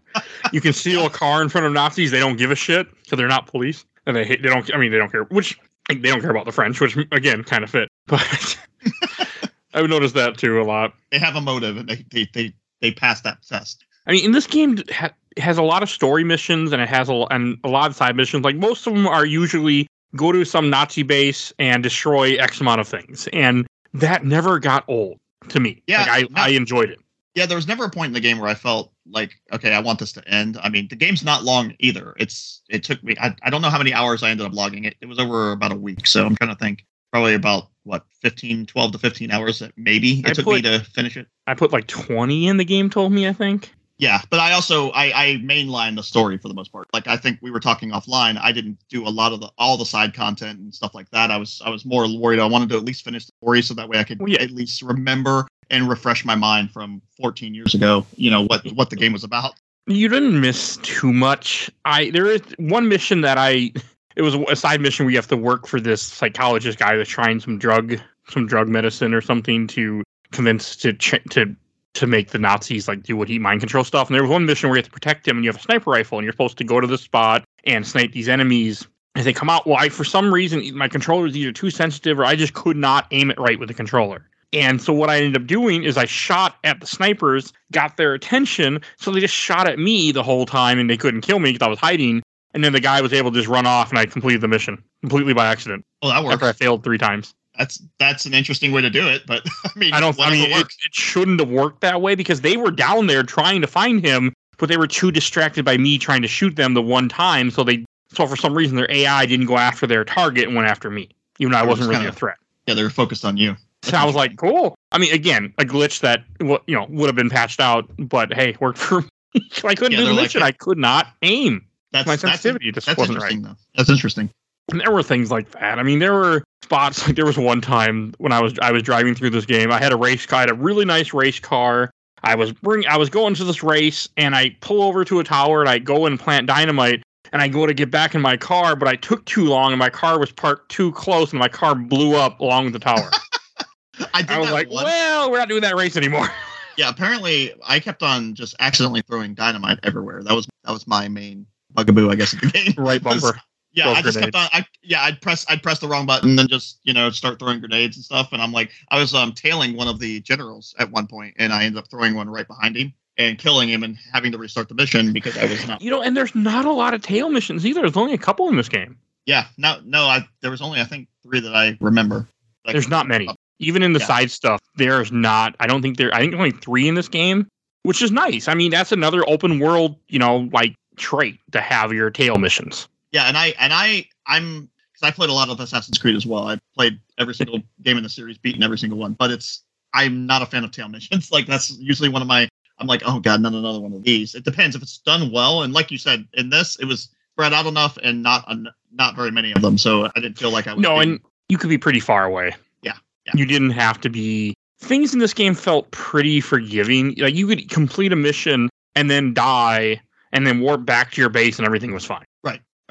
you 0.52 0.60
can 0.60 0.74
steal 0.74 1.06
a 1.06 1.10
car 1.10 1.42
in 1.42 1.48
front 1.50 1.66
of 1.68 1.74
Nazis. 1.74 2.12
They 2.12 2.20
don't 2.20 2.36
give 2.38 2.52
a 2.52 2.56
shit 2.56 2.88
because 3.04 3.18
they're 3.18 3.28
not 3.28 3.48
police, 3.48 3.86
and 4.06 4.16
they 4.16 4.26
hate, 4.26 4.42
they 4.44 4.50
don't. 4.50 4.70
I 4.74 4.78
mean, 4.78 4.92
they 4.92 4.98
don't 4.98 5.12
care. 5.12 5.24
Which 5.26 5.58
they 5.88 5.96
don't 5.96 6.20
care 6.20 6.32
about 6.32 6.46
the 6.46 6.52
French, 6.52 6.82
which 6.82 6.98
again 7.12 7.44
kind 7.44 7.64
of 7.64 7.70
fit. 7.70 7.90
But 8.08 8.58
I've 9.74 9.90
noticed 9.90 10.14
that 10.16 10.38
too 10.38 10.62
a 10.62 10.64
lot. 10.64 10.94
They 11.12 11.18
have 11.20 11.36
a 11.36 11.42
motive, 11.42 11.78
and 11.78 11.88
they 11.88 12.06
they 12.12 12.28
they, 12.34 12.54
they 12.82 12.92
pass 12.92 13.22
that 13.22 13.42
test. 13.48 13.86
I 14.08 14.12
mean, 14.12 14.24
in 14.26 14.32
this 14.32 14.46
game 14.48 14.78
ha- 14.92 15.14
has 15.38 15.58
a 15.58 15.64
lot 15.64 15.84
of 15.84 15.90
story 15.90 16.24
missions, 16.24 16.72
and 16.72 16.82
it 16.82 16.90
has 16.90 17.10
a 17.10 17.26
and 17.32 17.58
a 17.64 17.70
lot 17.70 17.90
of 17.90 17.96
side 17.96 18.16
missions. 18.16 18.44
Like 18.44 18.56
most 18.58 18.86
of 18.88 18.94
them 18.94 19.08
are 19.08 19.26
usually 19.26 19.88
go 20.16 20.32
to 20.32 20.46
some 20.46 20.70
Nazi 20.70 21.04
base 21.04 21.54
and 21.60 21.84
destroy 21.84 22.36
X 22.36 22.62
amount 22.62 22.82
of 22.82 22.88
things. 22.88 23.28
And 23.34 23.68
that 23.94 24.26
never 24.26 24.60
got 24.60 24.84
old 24.88 25.18
to 25.50 25.60
me. 25.60 25.84
Yeah. 25.88 26.02
Like 26.02 26.10
I, 26.10 26.22
no, 26.22 26.28
I 26.36 26.50
enjoyed 26.50 26.90
it. 26.90 27.00
Yeah, 27.34 27.46
there 27.46 27.58
was 27.58 27.68
never 27.68 27.84
a 27.84 27.90
point 27.90 28.08
in 28.08 28.14
the 28.14 28.22
game 28.22 28.40
where 28.40 28.50
I 28.50 28.54
felt 28.54 28.94
like, 29.12 29.34
okay, 29.52 29.74
I 29.74 29.80
want 29.80 30.00
this 30.00 30.14
to 30.14 30.26
end. 30.26 30.58
I 30.64 30.70
mean, 30.70 30.88
the 30.88 30.96
game's 30.96 31.24
not 31.24 31.44
long 31.44 31.74
either. 31.80 32.14
It's 32.18 32.62
it 32.70 32.84
took 32.84 33.04
me 33.04 33.16
I, 33.20 33.36
I 33.44 33.50
don't 33.50 33.62
know 33.62 33.70
how 33.70 33.78
many 33.78 33.94
hours 33.94 34.24
I 34.24 34.30
ended 34.30 34.48
up 34.48 34.54
logging 34.54 34.86
it. 34.86 34.96
It 35.02 35.08
was 35.08 35.20
over 35.20 35.52
about 35.52 35.74
a 35.74 35.76
week. 35.76 36.08
So 36.08 36.26
I'm 36.26 36.36
trying 36.38 36.52
to 36.52 36.56
think 36.56 36.86
probably 37.12 37.34
about 37.34 37.70
what 37.84 38.04
15 38.22 38.66
12 38.66 38.92
to 38.92 38.98
15 38.98 39.32
hours 39.32 39.60
that 39.60 39.72
maybe 39.78 40.20
it 40.20 40.28
I 40.28 40.34
took 40.34 40.46
put, 40.46 40.56
me 40.56 40.62
to 40.64 40.80
finish 40.80 41.16
it 41.16 41.28
i 41.48 41.54
put 41.54 41.72
like 41.72 41.88
20 41.88 42.48
in 42.48 42.58
the 42.58 42.66
game 42.66 42.90
told 42.90 43.14
me 43.14 43.26
i 43.26 43.32
think 43.32 43.72
yeah 43.98 44.22
but 44.30 44.40
i 44.40 44.52
also 44.52 44.90
i 44.92 45.06
i 45.14 45.26
mainline 45.44 45.96
the 45.96 46.04
story 46.04 46.38
for 46.38 46.48
the 46.48 46.54
most 46.54 46.72
part. 46.72 46.88
Like 46.94 47.08
i 47.08 47.18
think 47.18 47.40
we 47.42 47.52
were 47.52 47.60
talking 47.60 47.92
offline 47.92 48.38
i 48.42 48.52
didn't 48.52 48.78
do 48.90 49.08
a 49.08 49.10
lot 49.10 49.32
of 49.32 49.40
the 49.40 49.52
all 49.58 49.78
the 49.78 49.86
side 49.86 50.14
content 50.14 50.60
and 50.60 50.74
stuff 50.74 50.94
like 50.94 51.10
that. 51.12 51.32
I 51.32 51.38
was 51.38 51.62
i 51.66 51.70
was 51.70 51.86
more 51.86 52.08
worried 52.18 52.40
i 52.40 52.46
wanted 52.46 52.70
to 52.70 52.78
at 52.78 52.84
least 52.84 53.04
finish 53.04 53.26
the 53.26 53.32
story 53.42 53.62
so 53.62 53.74
that 53.74 53.88
way 53.90 54.00
i 54.00 54.04
could 54.04 54.20
well, 54.20 54.30
yeah. 54.30 54.42
at 54.42 54.52
least 54.52 54.82
remember 54.82 55.48
and 55.70 55.90
refresh 55.90 56.26
my 56.26 56.36
mind 56.36 56.72
from 56.72 57.02
14 57.18 57.56
years 57.56 57.74
ago 57.74 58.06
you 58.16 58.30
know 58.30 58.46
what 58.46 58.66
what 58.74 58.90
the 58.90 58.96
game 58.96 59.14
was 59.14 59.24
about. 59.24 59.54
You 59.88 60.10
didn't 60.10 60.42
miss 60.42 60.78
too 60.78 61.14
much. 61.14 61.70
I 61.86 62.10
there 62.10 62.26
is 62.26 62.42
one 62.58 62.90
mission 62.90 63.22
that 63.22 63.38
i 63.38 63.72
it 64.16 64.22
was 64.22 64.36
a 64.36 64.56
side 64.56 64.82
mission 64.82 65.06
where 65.06 65.12
you 65.12 65.18
have 65.18 65.28
to 65.28 65.38
work 65.38 65.68
for 65.68 65.80
this 65.80 66.02
psychologist 66.02 66.80
guy 66.80 66.96
that's 66.96 67.10
trying 67.10 67.40
some 67.40 67.58
drug 67.58 68.00
some 68.30 68.48
drug 68.48 68.68
medicine 68.68 69.14
or 69.14 69.22
something 69.22 69.68
to 69.68 70.04
convince 70.32 70.76
to 70.76 70.94
ch- 70.94 71.24
to 71.30 71.56
to 71.96 72.08
make 72.08 72.30
the 72.32 72.38
Nazis 72.40 72.88
like 72.88 73.04
do 73.04 73.18
what 73.18 73.28
he 73.28 73.40
mind 73.40 73.62
control 73.62 73.84
stuff. 73.84 74.08
And 74.08 74.16
there 74.16 74.22
was 74.22 74.32
one 74.32 74.46
mission 74.46 74.70
where 74.70 74.78
you 74.78 74.82
have 74.84 74.86
to 74.86 74.92
protect 74.92 75.28
him, 75.28 75.38
and 75.38 75.44
you 75.44 75.50
have 75.50 75.60
a 75.60 75.64
sniper 75.64 75.90
rifle, 75.90 76.18
and 76.18 76.24
you're 76.26 76.34
supposed 76.34 76.58
to 76.60 76.64
go 76.64 76.80
to 76.80 76.88
the 76.88 76.98
spot 76.98 77.44
and 77.66 77.86
snipe 77.88 78.12
these 78.12 78.30
enemies. 78.30 78.88
As 79.16 79.24
they 79.26 79.34
come 79.34 79.50
out, 79.50 79.66
well, 79.66 79.78
I 79.80 79.90
for 79.90 80.04
some 80.04 80.34
reason 80.34 80.78
my 80.78 80.88
controller 80.90 81.26
is 81.26 81.36
either 81.38 81.52
too 81.54 81.70
sensitive 81.70 82.20
or 82.20 82.26
I 82.26 82.36
just 82.36 82.54
could 82.54 82.76
not 82.78 83.08
aim 83.12 83.32
it 83.32 83.40
right 83.40 83.58
with 83.60 83.70
the 83.70 83.74
controller. 83.74 84.30
And 84.54 84.82
so 84.82 84.94
what 84.94 85.10
I 85.10 85.18
ended 85.18 85.42
up 85.42 85.48
doing 85.48 85.84
is 85.84 85.98
I 85.98 86.06
shot 86.06 86.58
at 86.64 86.80
the 86.80 86.86
snipers, 86.86 87.52
got 87.72 87.98
their 87.98 88.14
attention, 88.14 88.82
so 88.98 89.12
they 89.12 89.20
just 89.22 89.34
shot 89.34 89.68
at 89.68 89.80
me 89.80 90.12
the 90.12 90.24
whole 90.24 90.46
time, 90.46 90.80
and 90.80 90.90
they 90.90 90.98
couldn't 90.98 91.22
kill 91.22 91.40
me 91.40 91.52
because 91.54 91.66
I 91.66 91.70
was 91.70 91.80
hiding. 91.80 92.22
And 92.54 92.64
then 92.64 92.72
the 92.72 92.80
guy 92.80 93.02
was 93.02 93.12
able 93.12 93.32
to 93.32 93.38
just 93.38 93.50
run 93.50 93.66
off, 93.66 93.90
and 93.90 94.00
I 94.00 94.06
completed 94.06 94.40
the 94.42 94.48
mission 94.48 94.82
completely 95.02 95.34
by 95.34 95.46
accident 95.48 95.84
Well, 96.02 96.12
that 96.12 96.24
worked. 96.24 96.36
after 96.36 96.46
I 96.46 96.54
failed 96.54 96.84
three 96.84 96.98
times. 96.98 97.34
That's 97.58 97.82
that's 98.00 98.26
an 98.26 98.34
interesting 98.34 98.72
way 98.72 98.82
to 98.82 98.90
do 98.90 99.08
it, 99.08 99.24
but 99.26 99.44
I 99.66 99.70
mean, 99.80 99.94
I 99.94 100.00
don't. 100.00 100.20
I 100.20 100.30
mean, 100.32 100.52
it, 100.52 100.58
it 100.86 100.94
shouldn't 100.94 101.40
have 101.40 101.50
worked 101.50 101.82
that 101.82 102.02
way 102.02 102.16
because 102.16 102.42
they 102.42 102.58
were 102.58 102.72
down 102.72 103.08
there 103.08 103.24
trying 103.24 103.62
to 103.62 103.68
find 103.68 104.04
him, 104.06 104.34
but 104.58 104.68
they 104.70 104.78
were 104.78 104.88
too 104.88 105.12
distracted 105.12 105.64
by 105.66 105.78
me 105.78 105.98
trying 105.98 106.22
to 106.22 106.28
shoot 106.28 106.56
them 106.56 106.74
the 106.74 106.82
one 106.82 107.08
time. 107.10 107.52
So 107.52 107.64
they, 107.64 107.86
so 108.12 108.28
for 108.28 108.36
some 108.36 108.54
reason, 108.54 108.76
their 108.76 108.92
AI 108.92 109.26
didn't 109.26 109.46
go 109.46 109.58
after 109.58 109.88
their 109.88 110.04
target 110.04 110.46
and 110.48 110.56
went 110.56 110.68
after 110.68 110.90
me, 110.90 111.10
even 111.40 111.52
though 111.54 111.60
I 111.60 111.64
wasn't 111.64 111.88
really 111.90 112.00
kinda- 112.02 112.12
a 112.12 112.16
threat. 112.16 112.38
yeah, 112.68 112.74
they 112.74 112.84
were 112.84 112.90
focused 112.90 113.24
on 113.26 113.38
you. 113.38 113.56
So 113.84 113.96
I 113.96 114.04
was 114.04 114.16
like, 114.16 114.36
cool. 114.38 114.76
I 114.92 114.98
mean, 114.98 115.14
again, 115.14 115.54
a 115.60 115.64
glitch 115.64 116.00
that 116.02 116.24
you 116.40 116.60
know 116.76 116.88
would 116.90 117.06
have 117.08 117.16
been 117.16 117.30
patched 117.30 117.60
out, 117.60 117.90
but 118.00 118.34
hey, 118.34 118.56
worked 118.60 118.80
for 118.80 119.02
me. 119.34 119.42
I 119.64 119.76
couldn't 119.76 119.92
Yeah, 119.92 119.98
do 119.98 119.98
the 119.98 120.04
they're 120.06 120.14
like- 120.14 120.22
mission. 120.24 120.42
I 120.44 120.52
could 120.52 120.78
not 120.80 121.08
aim. 121.22 121.66
that's 121.92 122.08
My 122.08 122.14
that's, 122.16 122.22
sensitivity 122.22 122.72
just 122.72 122.88
that's 122.88 122.98
wasn't 122.98 123.20
right. 123.22 123.42
though. 123.42 123.56
That's 123.76 123.90
interesting. 123.90 124.30
And 124.72 124.82
there 124.82 124.92
were 124.92 125.04
things 125.04 125.32
like 125.32 125.52
that. 125.52 125.78
I 125.80 125.84
mean, 125.84 126.00
there 126.00 126.14
were 126.14 126.44
spots 126.64 127.06
like 127.08 127.16
there 127.16 127.26
was 127.26 127.38
one 127.38 127.62
time 127.62 128.14
when 128.18 128.32
I 128.32 128.42
was 128.42 128.58
I 128.62 128.72
was 128.72 128.84
driving 128.84 129.16
through 129.16 129.32
this 129.32 129.46
game. 129.46 129.72
I 129.72 129.80
had 129.80 129.94
a 129.94 129.98
race 129.98 130.26
car, 130.26 130.38
I 130.38 130.42
had 130.42 130.50
a 130.50 130.56
really 130.56 130.86
nice 130.86 131.14
race 131.14 131.40
car. 131.40 131.92
I 132.24 132.36
was 132.36 132.52
bring 132.52 132.86
I 132.88 132.98
was 132.98 133.10
going 133.10 133.36
to 133.36 133.44
this 133.44 133.62
race 133.64 134.10
and 134.18 134.36
I 134.36 134.56
pull 134.62 134.82
over 134.82 135.06
to 135.06 135.20
a 135.20 135.24
tower 135.24 135.62
and 135.62 135.70
I 135.70 135.78
go 135.78 136.06
and 136.08 136.20
plant 136.20 136.48
dynamite 136.48 137.04
and 137.32 137.42
I 137.42 137.48
go 137.48 137.66
to 137.66 137.74
get 137.74 137.92
back 137.92 138.16
in 138.16 138.22
my 138.22 138.38
car, 138.38 138.76
but 138.76 138.88
I 138.88 138.96
took 138.96 139.26
too 139.26 139.46
long 139.46 139.72
and 139.72 139.80
my 139.80 139.90
car 139.90 140.20
was 140.20 140.32
parked 140.32 140.70
too 140.72 140.92
close 140.94 141.32
and 141.32 141.40
my 141.40 141.48
car 141.48 141.76
blew 141.76 142.16
up 142.16 142.40
along 142.40 142.72
the 142.72 142.80
tower. 142.80 143.12
I 144.14 144.22
did 144.22 144.32
I 144.32 144.40
was 144.40 144.52
like, 144.52 144.72
well, 144.72 145.32
we're 145.32 145.38
not 145.38 145.50
doing 145.50 145.62
that 145.62 145.76
race 145.76 145.98
anymore. 145.98 146.28
Yeah, 146.78 146.90
apparently 146.90 147.54
I 147.66 147.80
kept 147.80 148.04
on 148.04 148.34
just 148.34 148.54
accidentally 148.60 149.02
throwing 149.02 149.34
dynamite 149.34 149.80
everywhere. 149.84 150.22
That 150.22 150.34
was 150.34 150.46
that 150.66 150.74
was 150.74 150.86
my 150.86 151.08
main 151.08 151.46
bugaboo, 151.74 152.10
I 152.10 152.16
guess, 152.16 152.34
in 152.34 152.40
the 152.40 152.48
game. 152.48 152.74
right 152.78 153.02
bumper. 153.02 153.40
Yeah, 153.76 153.90
I 153.90 154.02
just 154.02 154.18
kept 154.18 154.36
on. 154.36 154.48
I 154.54 154.66
yeah, 154.84 155.04
I'd 155.04 155.22
press 155.22 155.46
I'd 155.50 155.62
press 155.62 155.80
the 155.80 155.88
wrong 155.88 156.06
button 156.06 156.30
and 156.32 156.40
then 156.40 156.48
just 156.48 156.80
you 156.84 156.94
know 156.94 157.10
start 157.10 157.40
throwing 157.40 157.60
grenades 157.60 157.98
and 157.98 158.06
stuff. 158.06 158.30
And 158.32 158.42
I'm 158.42 158.54
like, 158.54 158.72
I 158.90 158.98
was 158.98 159.14
um 159.14 159.34
tailing 159.34 159.76
one 159.76 159.88
of 159.90 160.00
the 160.00 160.22
generals 160.22 160.74
at 160.80 160.90
one 160.92 161.08
point, 161.08 161.36
and 161.38 161.52
I 161.52 161.66
ended 161.66 161.80
up 161.80 161.90
throwing 161.90 162.16
one 162.16 162.30
right 162.30 162.48
behind 162.48 162.78
him 162.78 162.94
and 163.18 163.38
killing 163.38 163.70
him 163.70 163.84
and 163.84 163.98
having 164.14 164.32
to 164.32 164.38
restart 164.38 164.70
the 164.70 164.76
mission 164.76 165.12
because 165.12 165.38
I 165.38 165.46
was 165.46 165.68
not. 165.68 165.82
You 165.82 165.92
know, 165.92 166.02
and 166.02 166.16
there's 166.16 166.34
not 166.34 166.66
a 166.66 166.72
lot 166.72 166.94
of 166.94 167.02
tail 167.02 167.30
missions 167.30 167.66
either. 167.66 167.82
There's 167.82 167.98
only 167.98 168.14
a 168.14 168.18
couple 168.18 168.48
in 168.48 168.56
this 168.56 168.70
game. 168.70 168.98
Yeah, 169.26 169.46
no, 169.58 169.80
no. 169.84 170.04
I 170.04 170.26
there 170.42 170.52
was 170.52 170.62
only 170.62 170.80
I 170.80 170.86
think 170.86 171.10
three 171.24 171.42
that 171.42 171.54
I 171.56 171.78
remember. 171.82 172.28
Like, 172.66 172.74
There's 172.74 172.90
not 172.90 173.08
many. 173.08 173.28
Even 173.60 173.84
in 173.84 173.94
the 173.94 174.00
Yeah. 174.00 174.06
side 174.06 174.32
stuff, 174.32 174.62
there's 174.76 175.12
not. 175.12 175.56
I 175.60 175.68
don't 175.68 175.82
think 175.82 175.98
there. 175.98 176.14
I 176.14 176.20
think 176.20 176.34
only 176.34 176.52
three 176.52 176.88
in 176.88 176.96
this 176.96 177.08
game, 177.08 177.48
which 177.84 178.02
is 178.02 178.12
nice. 178.12 178.48
I 178.48 178.54
mean, 178.54 178.72
that's 178.72 178.92
another 178.92 179.28
open 179.30 179.60
world, 179.60 179.98
you 180.08 180.20
know, 180.20 180.50
like 180.54 180.76
trait 180.96 181.40
to 181.52 181.62
have 181.62 181.92
your 181.94 182.10
tail 182.10 182.38
missions. 182.38 182.88
Yeah, 183.16 183.28
and 183.30 183.38
I 183.38 183.54
and 183.58 183.72
I 183.72 184.06
I'm 184.28 184.70
because 184.92 185.08
I 185.08 185.12
played 185.12 185.30
a 185.30 185.34
lot 185.34 185.48
of 185.48 185.58
Assassin's 185.62 185.98
Creed 185.98 186.18
as 186.18 186.26
well. 186.26 186.50
I 186.50 186.60
played 186.76 187.00
every 187.18 187.34
single 187.34 187.62
game 187.82 187.96
in 187.96 188.04
the 188.04 188.10
series, 188.10 188.38
beaten 188.38 188.62
every 188.62 188.78
single 188.78 188.98
one. 189.00 189.14
But 189.14 189.32
it's 189.32 189.64
I'm 189.94 190.26
not 190.26 190.42
a 190.42 190.46
fan 190.46 190.66
of 190.66 190.72
tail 190.72 190.90
missions. 190.90 191.32
Like 191.36 191.46
that's 191.46 191.78
usually 191.80 192.10
one 192.10 192.22
of 192.22 192.28
my. 192.28 192.50
I'm 192.78 192.88
like, 192.88 193.04
oh 193.06 193.22
god, 193.22 193.40
not 193.40 193.54
another 193.54 193.80
one 193.80 193.94
of 193.94 194.04
these. 194.04 194.36
It 194.36 194.44
depends 194.44 194.76
if 194.76 194.82
it's 194.82 194.98
done 194.98 195.32
well, 195.32 195.64
and 195.64 195.72
like 195.72 195.92
you 195.92 195.98
said, 195.98 196.28
in 196.34 196.50
this 196.50 196.78
it 196.78 196.86
was 196.86 197.08
spread 197.32 197.54
out 197.54 197.66
enough 197.68 197.98
and 198.04 198.22
not 198.22 198.44
un, 198.50 198.68
not 198.92 199.16
very 199.16 199.32
many 199.32 199.54
of 199.54 199.62
them, 199.62 199.78
so 199.78 200.08
I 200.08 200.20
didn't 200.20 200.38
feel 200.38 200.52
like 200.52 200.68
I 200.68 200.74
was. 200.74 200.82
No, 200.82 200.96
being- 201.00 201.12
and 201.14 201.20
you 201.48 201.58
could 201.58 201.70
be 201.70 201.78
pretty 201.78 202.02
far 202.02 202.26
away. 202.26 202.52
Yeah, 202.82 202.96
yeah. 203.28 203.32
You 203.34 203.46
didn't 203.46 203.72
have 203.72 204.02
to 204.02 204.10
be. 204.10 204.56
Things 204.80 205.14
in 205.14 205.20
this 205.22 205.34
game 205.34 205.56
felt 205.56 205.90
pretty 205.92 206.42
forgiving. 206.42 207.16
Like 207.18 207.34
you 207.34 207.48
could 207.48 207.70
complete 207.70 208.12
a 208.12 208.18
mission 208.18 208.68
and 208.94 209.10
then 209.10 209.34
die, 209.34 210.02
and 210.34 210.46
then 210.46 210.60
warp 210.60 210.86
back 210.86 211.12
to 211.12 211.22
your 211.22 211.30
base, 211.30 211.60
and 211.60 211.66
everything 211.66 211.94
was 211.94 212.04
fine. 212.04 212.26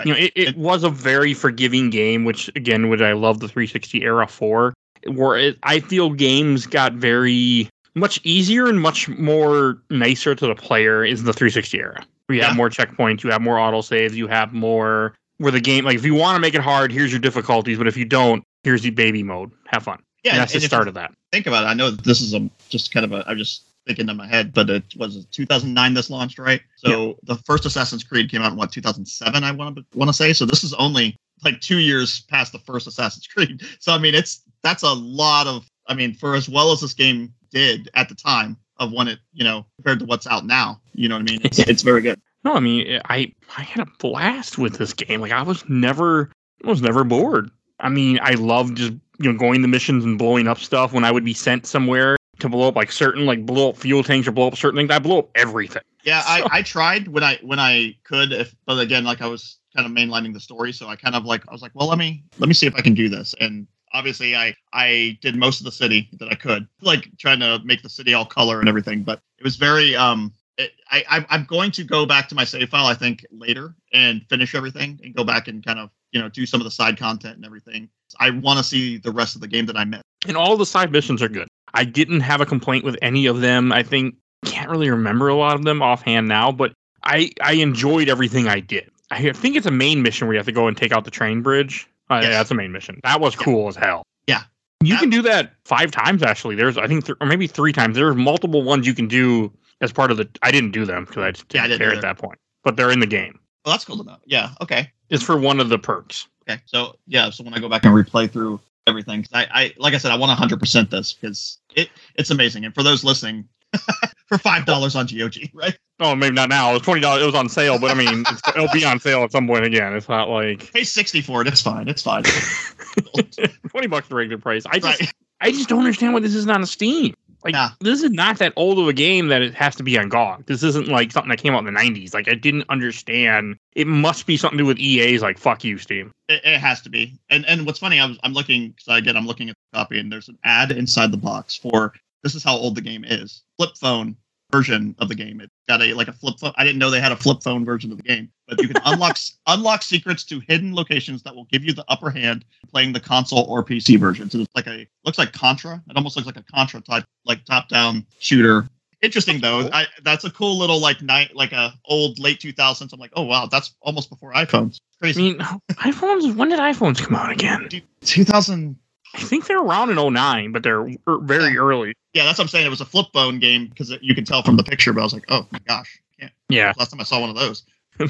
You 0.04 0.12
know, 0.12 0.18
it, 0.18 0.33
it 0.35 0.57
was 0.57 0.83
a 0.83 0.90
very 0.90 1.35
forgiving 1.35 1.90
game, 1.90 2.24
which 2.24 2.48
again, 2.57 2.88
which 2.88 3.00
I 3.00 3.12
love 3.12 3.40
the 3.40 3.48
360 3.48 4.02
era 4.02 4.26
for. 4.26 4.74
Where 5.07 5.37
it, 5.37 5.59
I 5.62 5.80
feel 5.80 6.11
games 6.11 6.66
got 6.66 6.94
very 6.94 7.68
much 7.94 8.20
easier 8.24 8.66
and 8.68 8.80
much 8.80 9.09
more 9.09 9.78
nicer 9.90 10.35
to 10.35 10.46
the 10.48 10.54
player 10.54 11.04
is 11.04 11.22
the 11.22 11.33
360 11.33 11.78
era. 11.78 12.04
Where 12.26 12.35
you 12.37 12.40
Yeah. 12.42 12.48
have 12.48 12.57
more 12.57 12.70
checkpoints, 12.70 13.22
you 13.22 13.30
have 13.30 13.42
more 13.42 13.57
autosaves, 13.57 14.14
you 14.14 14.26
have 14.28 14.52
more 14.52 15.14
where 15.38 15.52
the 15.52 15.61
game 15.61 15.85
like 15.85 15.96
if 15.96 16.04
you 16.04 16.14
want 16.14 16.37
to 16.37 16.40
make 16.40 16.54
it 16.54 16.61
hard, 16.62 16.90
here's 16.90 17.12
your 17.12 17.20
difficulties, 17.20 17.76
but 17.78 17.87
if 17.87 17.96
you 17.96 18.04
don't, 18.04 18.42
here's 18.64 18.83
the 18.83 18.90
baby 18.90 19.22
mode. 19.22 19.52
Have 19.66 19.83
fun. 19.85 20.02
yeah, 20.24 20.33
and 20.33 20.40
that's 20.40 20.52
the 20.52 20.57
and 20.59 20.64
if 20.64 20.70
start 20.70 20.88
of 20.88 20.94
that. 20.94 21.12
Think 21.33 21.46
about 21.46 21.64
it. 21.64 21.66
I 21.66 21.74
know 21.74 21.90
this 21.90 22.20
is 22.20 22.35
a 22.35 22.48
just 22.68 22.92
kind 22.92 23.04
of 23.04 23.12
a. 23.12 23.24
I'm 23.28 23.37
just 23.38 23.62
thinking 23.87 24.09
in 24.09 24.16
my 24.16 24.27
head, 24.27 24.53
but 24.53 24.70
it 24.70 24.85
was 24.97 25.27
2009 25.27 25.94
this 25.94 26.11
launched, 26.11 26.38
right? 26.38 26.61
So 26.77 27.18
the 27.25 27.37
first 27.37 27.66
Assassin's 27.66 28.05
Creed 28.05 28.31
came 28.31 28.42
out 28.42 28.53
in 28.53 28.59
what 28.59 28.73
2007, 28.73 29.44
I 29.44 29.51
want 29.53 29.77
to 29.77 29.85
want 29.94 30.09
to 30.09 30.12
say. 30.12 30.33
So 30.33 30.44
this 30.44 30.64
is 30.64 30.75
only 30.75 31.16
like 31.44 31.61
two 31.61 31.79
years 31.79 32.23
past 32.23 32.53
the 32.53 32.59
first 32.61 32.87
Assassin's 32.87 33.27
Creed. 33.27 33.62
So 33.81 33.92
I 33.92 33.99
mean, 33.99 34.14
it's 34.14 34.42
that's 34.62 34.83
a 34.83 34.92
lot 34.92 35.47
of. 35.47 35.66
I 35.87 35.94
mean, 35.94 36.14
for 36.14 36.35
as 36.35 36.49
well 36.49 36.73
as 36.73 36.81
this 36.81 36.94
game 36.94 37.35
did 37.51 37.90
at 37.92 38.09
the 38.09 38.14
time 38.14 38.57
of 38.79 38.92
when 38.92 39.07
it, 39.07 39.18
you 39.35 39.44
know, 39.44 39.66
compared 39.77 39.99
to 39.99 40.07
what's 40.07 40.27
out 40.27 40.47
now, 40.47 40.81
you 40.94 41.09
know 41.09 41.16
what 41.16 41.29
I 41.29 41.33
mean? 41.33 41.40
It's, 41.44 41.59
it's 41.68 41.83
very 41.83 42.01
good. 42.01 42.20
No, 42.44 42.55
I 42.55 42.61
mean 42.61 43.01
I 43.07 43.33
I 43.57 43.62
had 43.62 43.87
a 43.87 43.90
blast 43.99 44.59
with 44.59 44.79
this 44.79 44.92
game. 44.92 45.20
Like 45.20 45.33
I 45.33 45.42
was 45.42 45.68
never 45.68 46.31
I 46.64 46.68
was 46.68 46.83
never 46.83 47.05
bored. 47.05 47.51
I 47.81 47.88
mean, 47.88 48.18
I 48.23 48.35
loved 48.35 48.77
just 48.77 48.92
you 49.18 49.33
know 49.33 49.38
going 49.38 49.62
the 49.62 49.68
missions 49.68 50.05
and 50.05 50.18
blowing 50.18 50.49
up 50.49 50.59
stuff 50.59 50.92
when 50.92 51.05
I 51.05 51.11
would 51.11 51.25
be 51.25 51.35
sent 51.35 51.66
somewhere 51.66 52.16
to 52.40 52.49
blow 52.49 52.68
up 52.68 52.77
like 52.77 52.90
certain 52.92 53.27
like 53.27 53.44
blow 53.47 53.70
up 53.70 53.77
fuel 53.77 54.03
tanks 54.03 54.27
or 54.29 54.33
blow 54.33 54.49
up 54.49 54.57
certain 54.57 54.79
things. 54.79 54.90
I 54.90 54.99
blow 54.99 55.20
up 55.20 55.31
everything. 55.35 55.83
Yeah, 56.03 56.20
So- 56.20 56.29
I, 56.44 56.59
I 56.59 56.62
tried 56.62 57.09
when 57.09 57.25
I 57.25 57.38
when 57.42 57.59
I 57.59 57.97
could, 58.05 58.33
if 58.33 58.55
but 58.66 58.79
again, 58.79 59.05
like 59.05 59.23
I 59.23 59.27
was 59.27 59.59
kind 59.75 59.87
of 59.87 59.92
mainlining 59.92 60.33
the 60.33 60.40
story, 60.40 60.73
so 60.73 60.88
I 60.88 60.97
kind 60.97 61.14
of 61.14 61.25
like 61.25 61.42
I 61.49 61.53
was 61.53 61.62
like, 61.62 61.73
well, 61.75 61.88
let 61.88 61.99
me 61.99 62.25
let 62.38 62.49
me 62.49 62.55
see 62.55 62.66
if 62.66 62.75
I 62.75 62.81
can 62.81 62.94
do 62.94 63.09
this, 63.09 63.35
and 63.40 63.66
obviously 63.92 64.37
I 64.37 64.55
I 64.73 65.18
did 65.23 65.37
most 65.37 65.61
of 65.61 65.64
the 65.64 65.73
city 65.73 66.09
that 66.18 66.29
I 66.31 66.35
could, 66.35 66.68
like 66.81 67.09
trying 67.18 67.40
to 67.40 67.61
make 67.64 67.83
the 67.83 67.88
city 67.88 68.14
all 68.14 68.25
color 68.27 68.61
and 68.61 68.68
everything, 68.68 69.03
but 69.03 69.20
it 69.38 69.44
was 69.44 69.57
very 69.57 69.94
um. 69.97 70.33
It, 70.57 70.70
I 70.88 71.05
I'm- 71.11 71.27
I'm 71.31 71.44
going 71.47 71.73
to 71.73 71.83
go 71.83 72.07
back 72.07 72.29
to 72.29 72.37
my 72.37 72.44
save 72.44 72.68
file 72.70 72.87
I 72.87 72.94
think 72.94 73.27
later 73.33 73.75
and 73.92 74.23
finish 74.29 74.55
everything 74.55 75.01
and 75.03 75.12
go 75.12 75.25
back 75.25 75.49
and 75.49 75.64
kind 75.66 75.81
of 75.81 75.90
you 76.12 76.20
know 76.20 76.29
do 76.29 76.47
some 76.47 76.61
of 76.61 76.64
the 76.64 76.70
side 76.70 76.97
content 76.97 77.35
and 77.37 77.44
everything. 77.44 77.88
I 78.20 78.31
want 78.31 78.59
to 78.59 78.64
see 78.64 78.99
the 78.99 79.11
rest 79.11 79.35
of 79.35 79.40
the 79.40 79.49
game 79.49 79.66
that 79.66 79.77
I 79.77 79.85
missed. 79.85 80.05
And 80.29 80.37
all 80.37 80.57
the 80.57 80.64
side 80.66 80.92
missions 80.92 81.23
are 81.23 81.29
good. 81.29 81.49
I 81.74 81.84
didn't 81.84 82.20
have 82.20 82.40
a 82.40 82.46
complaint 82.46 82.84
with 82.84 82.96
any 83.02 83.26
of 83.26 83.40
them. 83.40 83.72
I 83.72 83.82
think 83.82 84.14
can't 84.46 84.70
really 84.70 84.90
remember 84.90 85.28
a 85.28 85.34
lot 85.34 85.54
of 85.56 85.64
them 85.64 85.82
offhand 85.82 86.28
now, 86.28 86.52
but 86.52 86.72
I 87.02 87.30
I 87.42 87.54
enjoyed 87.54 88.08
everything 88.08 88.48
I 88.48 88.60
did. 88.60 88.90
I 89.10 89.32
think 89.32 89.56
it's 89.56 89.66
a 89.66 89.70
main 89.70 90.02
mission 90.02 90.26
where 90.26 90.34
you 90.34 90.38
have 90.38 90.46
to 90.46 90.52
go 90.52 90.66
and 90.66 90.76
take 90.76 90.92
out 90.92 91.04
the 91.04 91.10
train 91.10 91.42
bridge. 91.42 91.87
Uh, 92.10 92.20
Yes. 92.22 92.32
That's 92.32 92.50
a 92.50 92.54
main 92.54 92.72
mission. 92.72 93.00
That 93.04 93.20
was 93.20 93.34
Yeah. 93.34 93.44
cool 93.44 93.68
as 93.68 93.76
hell. 93.76 94.02
Yeah. 94.26 94.42
You 94.82 94.94
That- 94.94 95.00
can 95.00 95.10
do 95.10 95.22
that 95.22 95.54
five 95.64 95.90
times 95.90 96.22
actually. 96.22 96.54
There's 96.56 96.76
I 96.78 96.87
think 96.87 97.04
th- 97.06 97.16
or 97.20 97.26
maybe 97.26 97.46
three 97.46 97.72
times. 97.72 97.96
There's 97.96 98.16
multiple 98.16 98.62
ones 98.62 98.87
you 98.87 98.94
can 98.94 99.08
do 99.08 99.52
as 99.80 99.92
part 99.92 100.10
of 100.10 100.16
the. 100.16 100.28
I 100.42 100.50
didn't 100.50 100.70
do 100.72 100.84
them 100.84 101.04
because 101.04 101.22
I 101.22 101.30
just 101.32 101.46
Yeah, 101.52 101.60
I 101.60 101.68
didn't 101.68 101.78
didn't 101.80 101.90
care 101.90 101.96
at 101.96 102.02
that 102.02 102.18
point. 102.18 102.38
But 102.62 102.76
they're 102.76 102.90
in 102.90 103.00
the 103.00 103.06
game. 103.06 103.38
Well, 103.64 103.72
that's 103.74 103.84
cool 103.84 103.96
to 103.98 104.04
know. 104.04 104.16
Yeah. 104.26 104.50
Okay. 104.60 104.90
It's 105.10 105.22
for 105.22 105.38
one 105.38 105.60
of 105.60 105.68
the 105.70 105.78
perks. 105.78 106.28
Okay, 106.48 106.60
so 106.66 106.96
yeah, 107.06 107.30
so 107.30 107.42
when 107.44 107.54
I 107.54 107.58
go 107.58 107.68
back 107.70 107.84
and 107.87 107.94
replay 107.94 108.30
through 108.30 108.60
everything, 108.87 109.26
I, 109.32 109.46
I 109.54 109.72
like 109.78 109.94
I 109.94 109.98
said, 109.98 110.10
I 110.12 110.16
want 110.16 110.28
100 110.30 110.60
percent 110.60 110.90
this 110.90 111.14
because 111.14 111.58
it 111.74 111.90
it's 112.14 112.30
amazing. 112.30 112.64
And 112.64 112.74
for 112.74 112.82
those 112.82 113.04
listening, 113.04 113.48
for 114.26 114.38
five 114.38 114.66
dollars 114.66 114.96
on 114.96 115.06
GOG, 115.06 115.50
right? 115.52 115.76
Oh, 116.00 116.14
maybe 116.14 116.34
not 116.34 116.48
now. 116.48 116.70
It 116.70 116.74
was 116.74 116.82
twenty 116.82 117.00
dollars. 117.00 117.22
It 117.22 117.26
was 117.26 117.34
on 117.34 117.48
sale, 117.48 117.78
but 117.78 117.90
I 117.90 117.94
mean, 117.94 118.24
it's, 118.28 118.48
it'll 118.48 118.68
be 118.72 118.84
on 118.84 119.00
sale 119.00 119.22
at 119.22 119.32
some 119.32 119.46
point 119.46 119.64
again. 119.64 119.94
It's 119.94 120.08
not 120.08 120.28
like 120.28 120.72
Pay 120.72 120.84
60 120.84 121.20
for 121.22 121.42
it. 121.42 121.48
It's 121.48 121.60
fine. 121.60 121.88
It's 121.88 122.02
fine. 122.02 122.22
twenty 123.68 123.87
bucks 123.87 124.08
the 124.08 124.14
regular 124.14 124.40
price. 124.40 124.64
I 124.66 124.78
just 124.78 125.00
right. 125.00 125.12
I 125.40 125.50
just 125.50 125.68
don't 125.68 125.80
understand 125.80 126.14
why 126.14 126.20
this 126.20 126.34
isn't 126.34 126.50
on 126.50 126.64
Steam. 126.66 127.14
Like 127.44 127.54
Yeah. 127.54 127.70
this 127.80 128.02
is 128.02 128.11
not 128.11 128.38
that 128.38 128.54
old 128.57 128.78
of 128.78 128.88
a 128.88 128.92
game 128.92 129.28
that 129.28 129.42
it 129.42 129.54
has 129.54 129.76
to 129.76 129.83
be 129.83 129.98
on 129.98 130.09
GOG. 130.09 130.46
This 130.46 130.62
isn't 130.62 130.88
like 130.88 131.12
something 131.12 131.28
that 131.28 131.38
came 131.38 131.54
out 131.54 131.66
in 131.66 131.72
the 131.72 131.78
'90s. 131.78 132.14
Like 132.14 132.28
I 132.28 132.35
didn't 132.35 132.64
understand. 132.70 133.57
It 133.76 133.87
must 133.87 134.26
be 134.26 134.37
something 134.37 134.57
to 134.59 134.62
do 134.64 134.66
with 134.66 134.78
EA's. 134.78 135.20
Like 135.22 135.38
fuck 135.38 135.62
you, 135.62 135.76
Steam. 135.78 136.11
It, 136.28 136.40
it 136.44 136.59
has 136.59 136.80
to 136.83 136.90
be. 136.90 137.18
And 137.28 137.44
and 137.46 137.66
what's 137.66 137.78
funny, 137.78 138.00
I 138.00 138.07
was 138.07 138.18
I'm 138.24 138.33
looking 138.33 138.70
because 138.70 138.98
again 138.98 139.16
I'm 139.16 139.26
looking 139.26 139.50
at 139.50 139.57
the 139.72 139.78
copy 139.78 139.98
and 140.00 140.11
there's 140.11 140.28
an 140.28 140.38
ad 140.42 140.72
inside 140.72 141.12
the 141.12 141.18
box 141.18 141.54
for 141.54 141.92
this 142.22 142.35
is 142.35 142.42
how 142.42 142.57
old 142.57 142.74
the 142.74 142.80
game 142.80 143.04
is. 143.04 143.42
Flip 143.59 143.76
phone 143.78 144.16
version 144.55 144.95
of 145.01 145.09
the 145.09 145.14
game. 145.14 145.40
It 145.40 145.51
got 145.67 145.83
a 145.83 145.95
like 145.95 146.09
a 146.09 146.12
flip 146.12 146.38
phone. 146.38 146.53
I 146.57 146.62
didn't 146.64 146.79
know 146.79 146.90
they 146.90 147.01
had 147.01 147.12
a 147.12 147.17
flip 147.17 147.43
phone 147.43 147.64
version 147.64 147.90
of 147.90 147.97
the 147.97 148.05
game, 148.05 148.31
but 148.47 148.61
you 148.62 148.69
can 148.69 148.81
unlock 148.85 149.19
unlock 149.49 149.83
secrets 149.83 150.23
to 150.25 150.40
hidden 150.47 150.75
locations 150.75 151.23
that 151.25 151.35
will 151.35 151.47
give 151.47 151.64
you 151.64 151.73
the 151.73 151.85
upper 151.88 152.11
hand 152.11 152.45
playing 152.69 152.93
the 152.93 153.01
console 153.01 153.45
or 153.49 153.64
PC 153.64 153.99
version. 153.99 154.31
So 154.31 154.38
it's 154.38 154.55
like 154.55 154.69
a 154.69 154.87
looks 155.05 155.19
like 155.19 155.33
Contra. 155.33 155.83
It 155.88 155.97
almost 155.97 156.17
looks 156.17 156.27
like 156.27 156.37
a 156.37 156.45
Contra 156.45 156.81
type 156.81 157.05
like 157.25 157.45
top 157.45 157.69
down 157.69 158.07
shooter. 158.21 158.69
Interesting 159.03 159.40
though. 159.40 159.69
I, 159.73 159.87
that's 160.03 160.25
a 160.25 160.31
cool 160.31 160.57
little 160.57 160.79
like 160.79 161.03
night 161.03 161.35
like 161.35 161.53
a 161.53 161.75
old 161.87 162.21
late 162.21 162.38
2000s. 162.38 162.93
I'm 162.93 163.01
like, 163.01 163.12
oh 163.17 163.23
wow, 163.23 163.47
that's 163.47 163.75
almost 163.83 164.09
before 164.09 164.33
iPhones. 164.33 164.79
Crazy. 165.01 165.21
I 165.21 165.25
mean, 165.25 165.38
iPhones. 165.73 166.35
When 166.37 166.49
did 166.49 166.61
iPhones 166.61 167.03
come 167.03 167.17
out 167.17 167.33
again? 167.33 167.67
Dude, 167.69 167.83
2000. 168.03 168.77
I 169.14 169.20
think 169.20 169.46
they're 169.46 169.61
around 169.62 169.90
in 169.90 169.96
09, 170.12 170.53
but 170.53 170.62
they're 170.62 170.81
er- 170.83 171.18
very 171.22 171.57
early. 171.57 171.94
Yeah, 172.14 172.24
that's 172.24 172.38
what 172.38 172.44
I'm 172.44 172.48
saying. 172.48 172.66
It 172.66 172.70
was 172.70 172.81
a 172.81 172.85
flip 172.85 173.07
phone 173.12 173.38
game 173.38 173.68
because 173.68 173.92
you 174.03 174.14
can 174.14 174.24
tell 174.24 174.42
from 174.42 174.57
the 174.57 174.64
picture. 174.64 174.92
But 174.92 175.00
I 175.00 175.05
was 175.05 175.12
like, 175.14 175.24
oh 175.29 175.46
my 175.53 175.61
gosh, 175.66 176.00
can't. 176.18 176.33
Yeah, 176.48 176.72
Last 176.77 176.90
time 176.90 177.00
I 177.00 177.05
saw 177.05 177.20
one 177.20 177.31
of 177.31 177.37
those. 177.37 177.64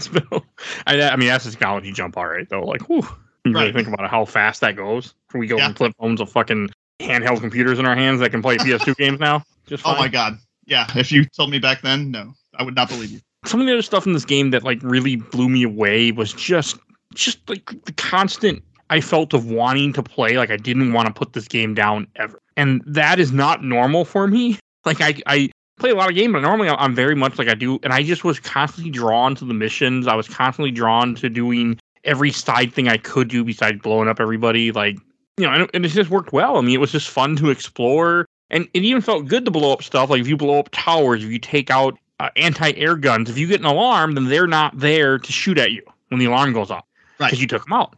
I, 0.86 1.00
I 1.02 1.16
mean 1.16 1.28
that's 1.28 1.46
a 1.46 1.50
technology 1.50 1.92
jump, 1.92 2.16
all 2.16 2.26
right. 2.26 2.48
Though, 2.48 2.62
like, 2.64 2.88
whew, 2.88 3.06
you 3.44 3.52
really 3.52 3.72
think 3.72 3.88
about 3.88 4.04
it, 4.04 4.10
how 4.10 4.24
fast 4.24 4.60
that 4.62 4.76
goes. 4.76 5.14
Can 5.30 5.40
we 5.40 5.46
go 5.46 5.56
Yeah. 5.58 5.66
from 5.66 5.74
flip 5.74 5.92
phones 5.98 6.20
to 6.20 6.26
fucking 6.26 6.70
handheld 7.00 7.40
computers 7.40 7.78
in 7.78 7.86
our 7.86 7.94
hands 7.94 8.20
that 8.20 8.30
can 8.30 8.40
play 8.42 8.56
PS2 8.58 8.96
games 8.96 9.20
now. 9.20 9.42
Just 9.66 9.82
Oh 9.86 9.96
my 9.96 10.08
god. 10.08 10.38
Yeah, 10.66 10.86
if 10.96 11.12
you 11.12 11.24
told 11.26 11.50
me 11.50 11.58
back 11.58 11.82
then, 11.82 12.10
no, 12.10 12.32
I 12.58 12.62
would 12.62 12.74
not 12.74 12.88
believe 12.88 13.10
you. 13.10 13.20
some 13.44 13.60
of 13.60 13.66
the 13.66 13.72
other 13.74 13.82
stuff 13.82 14.06
in 14.06 14.14
this 14.14 14.24
game 14.24 14.50
that 14.52 14.62
like 14.62 14.78
really 14.82 15.16
blew 15.16 15.48
me 15.50 15.62
away 15.64 16.10
was 16.12 16.32
just 16.32 16.78
just 17.14 17.46
like 17.48 17.66
the 17.84 17.92
constant 17.92 18.62
I 18.90 19.00
felt 19.00 19.32
of 19.34 19.50
wanting 19.50 19.92
to 19.94 20.02
play 20.02 20.36
like 20.36 20.50
I 20.50 20.56
didn't 20.56 20.92
want 20.92 21.06
to 21.08 21.12
put 21.14 21.32
this 21.32 21.48
game 21.48 21.74
down 21.74 22.06
ever. 22.16 22.38
And 22.56 22.82
that 22.86 23.18
is 23.18 23.32
not 23.32 23.64
normal 23.64 24.04
for 24.04 24.26
me. 24.26 24.58
Like 24.86 25.00
I 25.00 25.14
I 25.26 25.50
play 25.78 25.88
a 25.90 25.94
lot 25.94 26.10
of 26.10 26.14
games, 26.14 26.34
but 26.34 26.40
normally 26.40 26.68
I'm- 26.68 26.76
I'm 26.78 26.94
very 26.94 27.14
much 27.14 27.38
like 27.38 27.48
I 27.48 27.54
do 27.54 27.80
and 27.82 27.90
I 27.94 28.02
just 28.02 28.22
was 28.22 28.38
constantly 28.38 28.90
drawn 28.90 29.34
to 29.36 29.46
the 29.46 29.54
missions. 29.54 30.06
I 30.06 30.14
was 30.14 30.28
constantly 30.28 30.70
drawn 30.70 31.14
to 31.14 31.30
doing 31.30 31.78
every 32.04 32.30
side 32.30 32.70
thing 32.74 32.86
I 32.86 32.98
could 32.98 33.28
do 33.28 33.42
besides 33.44 33.80
blowing 33.80 34.08
up 34.08 34.20
everybody 34.20 34.72
like 34.72 34.98
you 35.38 35.46
know, 35.46 35.52
and, 35.54 35.70
and 35.72 35.86
it 35.86 35.88
just 35.88 36.10
worked 36.10 36.34
well. 36.34 36.58
I 36.58 36.60
mean, 36.60 36.74
it 36.74 36.80
was 36.80 36.92
just 36.92 37.08
fun 37.08 37.34
to 37.36 37.48
explore 37.48 38.26
and 38.50 38.68
it 38.74 38.84
even 38.84 39.00
felt 39.00 39.26
good 39.26 39.46
to 39.46 39.50
blow 39.50 39.72
up 39.72 39.82
stuff. 39.82 40.10
Like 40.10 40.20
if 40.20 40.28
you 40.28 40.36
blow 40.36 40.58
up 40.58 40.68
towers, 40.70 41.24
if 41.24 41.30
you 41.30 41.38
take 41.38 41.70
out 41.70 41.98
uh, 42.20 42.28
anti-air 42.36 42.94
guns, 42.96 43.30
if 43.30 43.38
you 43.38 43.46
get 43.48 43.60
an 43.60 43.66
alarm, 43.66 44.12
then 44.16 44.26
they're 44.26 44.46
not 44.46 44.78
there 44.78 45.18
to 45.18 45.32
shoot 45.32 45.56
at 45.58 45.72
you 45.72 45.82
when 46.08 46.18
the 46.20 46.26
alarm 46.26 46.52
goes 46.52 46.70
off 46.70 46.84
Right. 47.18 47.28
because 47.28 47.40
you 47.40 47.48
took 47.48 47.64
them 47.64 47.72
out. 47.72 47.96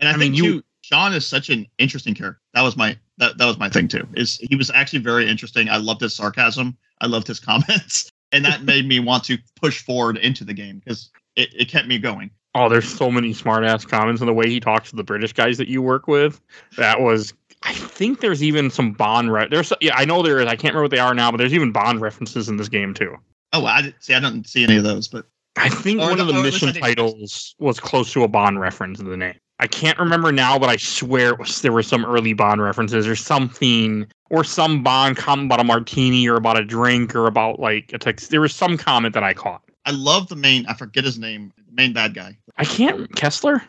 And 0.00 0.04
I, 0.04 0.10
I 0.10 0.16
mean, 0.16 0.32
think 0.32 0.36
you. 0.36 0.42
too, 0.60 0.64
Sean 0.82 1.12
is 1.12 1.26
such 1.26 1.48
an 1.50 1.66
interesting 1.78 2.14
character. 2.14 2.40
That 2.54 2.62
was 2.62 2.76
my 2.76 2.96
that, 3.18 3.38
that 3.38 3.46
was 3.46 3.58
my 3.58 3.68
thing 3.68 3.88
too. 3.88 4.06
Is 4.14 4.38
he 4.38 4.56
was 4.56 4.70
actually 4.70 4.98
very 5.00 5.28
interesting. 5.28 5.68
I 5.68 5.76
loved 5.76 6.00
his 6.00 6.14
sarcasm. 6.14 6.76
I 7.00 7.06
loved 7.06 7.26
his 7.26 7.38
comments, 7.50 8.10
and 8.32 8.44
that 8.44 8.62
made 8.62 8.86
me 8.88 9.00
want 9.00 9.24
to 9.24 9.38
push 9.60 9.82
forward 9.82 10.16
into 10.18 10.44
the 10.44 10.54
game 10.54 10.80
because 10.84 11.10
it, 11.36 11.50
it 11.54 11.68
kept 11.68 11.86
me 11.88 11.98
going. 11.98 12.30
Oh, 12.54 12.68
there's 12.68 12.88
so 12.88 13.10
many 13.10 13.32
smart 13.32 13.64
ass 13.64 13.84
comments 13.86 14.20
and 14.20 14.28
the 14.28 14.32
way 14.34 14.46
he 14.46 14.60
talks 14.60 14.90
to 14.90 14.96
the 14.96 15.04
British 15.04 15.32
guys 15.32 15.56
that 15.56 15.68
you 15.68 15.80
work 15.80 16.06
with. 16.06 16.40
That 16.76 17.00
was. 17.00 17.32
I 17.64 17.72
think 17.74 18.20
there's 18.20 18.42
even 18.42 18.70
some 18.70 18.92
Bond. 18.92 19.32
Re- 19.32 19.46
there's 19.48 19.72
yeah, 19.80 19.94
I 19.96 20.04
know 20.04 20.22
there 20.22 20.40
is. 20.40 20.46
I 20.46 20.56
can't 20.56 20.74
remember 20.74 20.82
what 20.82 20.90
they 20.90 20.98
are 20.98 21.14
now, 21.14 21.30
but 21.30 21.36
there's 21.36 21.54
even 21.54 21.70
Bond 21.72 22.00
references 22.00 22.48
in 22.48 22.56
this 22.56 22.68
game 22.68 22.92
too. 22.92 23.16
Oh, 23.52 23.66
I 23.66 23.94
see. 24.00 24.14
I 24.14 24.20
don't 24.20 24.46
see 24.46 24.64
any 24.64 24.76
of 24.76 24.84
those, 24.84 25.06
but 25.08 25.26
I 25.56 25.68
think 25.68 26.00
Or 26.00 26.08
one 26.08 26.16
the- 26.16 26.22
of 26.22 26.28
the 26.28 26.34
or 26.34 26.38
at 26.38 26.44
least 26.44 26.62
I 26.62 26.66
mission 26.66 26.82
titles 26.82 27.54
was 27.58 27.78
close 27.78 28.12
to 28.14 28.24
a 28.24 28.28
Bond 28.28 28.58
reference 28.58 28.98
in 28.98 29.08
the 29.08 29.16
name. 29.16 29.34
I 29.58 29.66
can't 29.66 29.98
remember 29.98 30.32
now, 30.32 30.58
but 30.58 30.68
I 30.68 30.76
swear 30.76 31.28
it 31.28 31.38
was 31.38 31.62
there 31.62 31.72
were 31.72 31.82
some 31.82 32.04
early 32.04 32.32
Bond 32.32 32.60
references 32.60 33.06
or 33.06 33.14
something, 33.14 34.06
or 34.30 34.42
some 34.42 34.82
Bond 34.82 35.16
comment 35.16 35.46
about 35.46 35.60
a 35.60 35.64
martini 35.64 36.28
or 36.28 36.36
about 36.36 36.58
a 36.58 36.64
drink 36.64 37.14
or 37.14 37.26
about 37.26 37.60
like 37.60 37.92
a 37.92 37.98
text. 37.98 38.30
There 38.30 38.40
was 38.40 38.54
some 38.54 38.76
comment 38.76 39.14
that 39.14 39.22
I 39.22 39.34
caught. 39.34 39.62
I 39.84 39.90
love 39.92 40.28
the 40.28 40.36
main. 40.36 40.66
I 40.66 40.74
forget 40.74 41.04
his 41.04 41.18
name. 41.18 41.52
The 41.56 41.72
main 41.72 41.92
bad 41.92 42.14
guy. 42.14 42.36
I 42.56 42.64
can't 42.64 43.14
Kessler. 43.14 43.62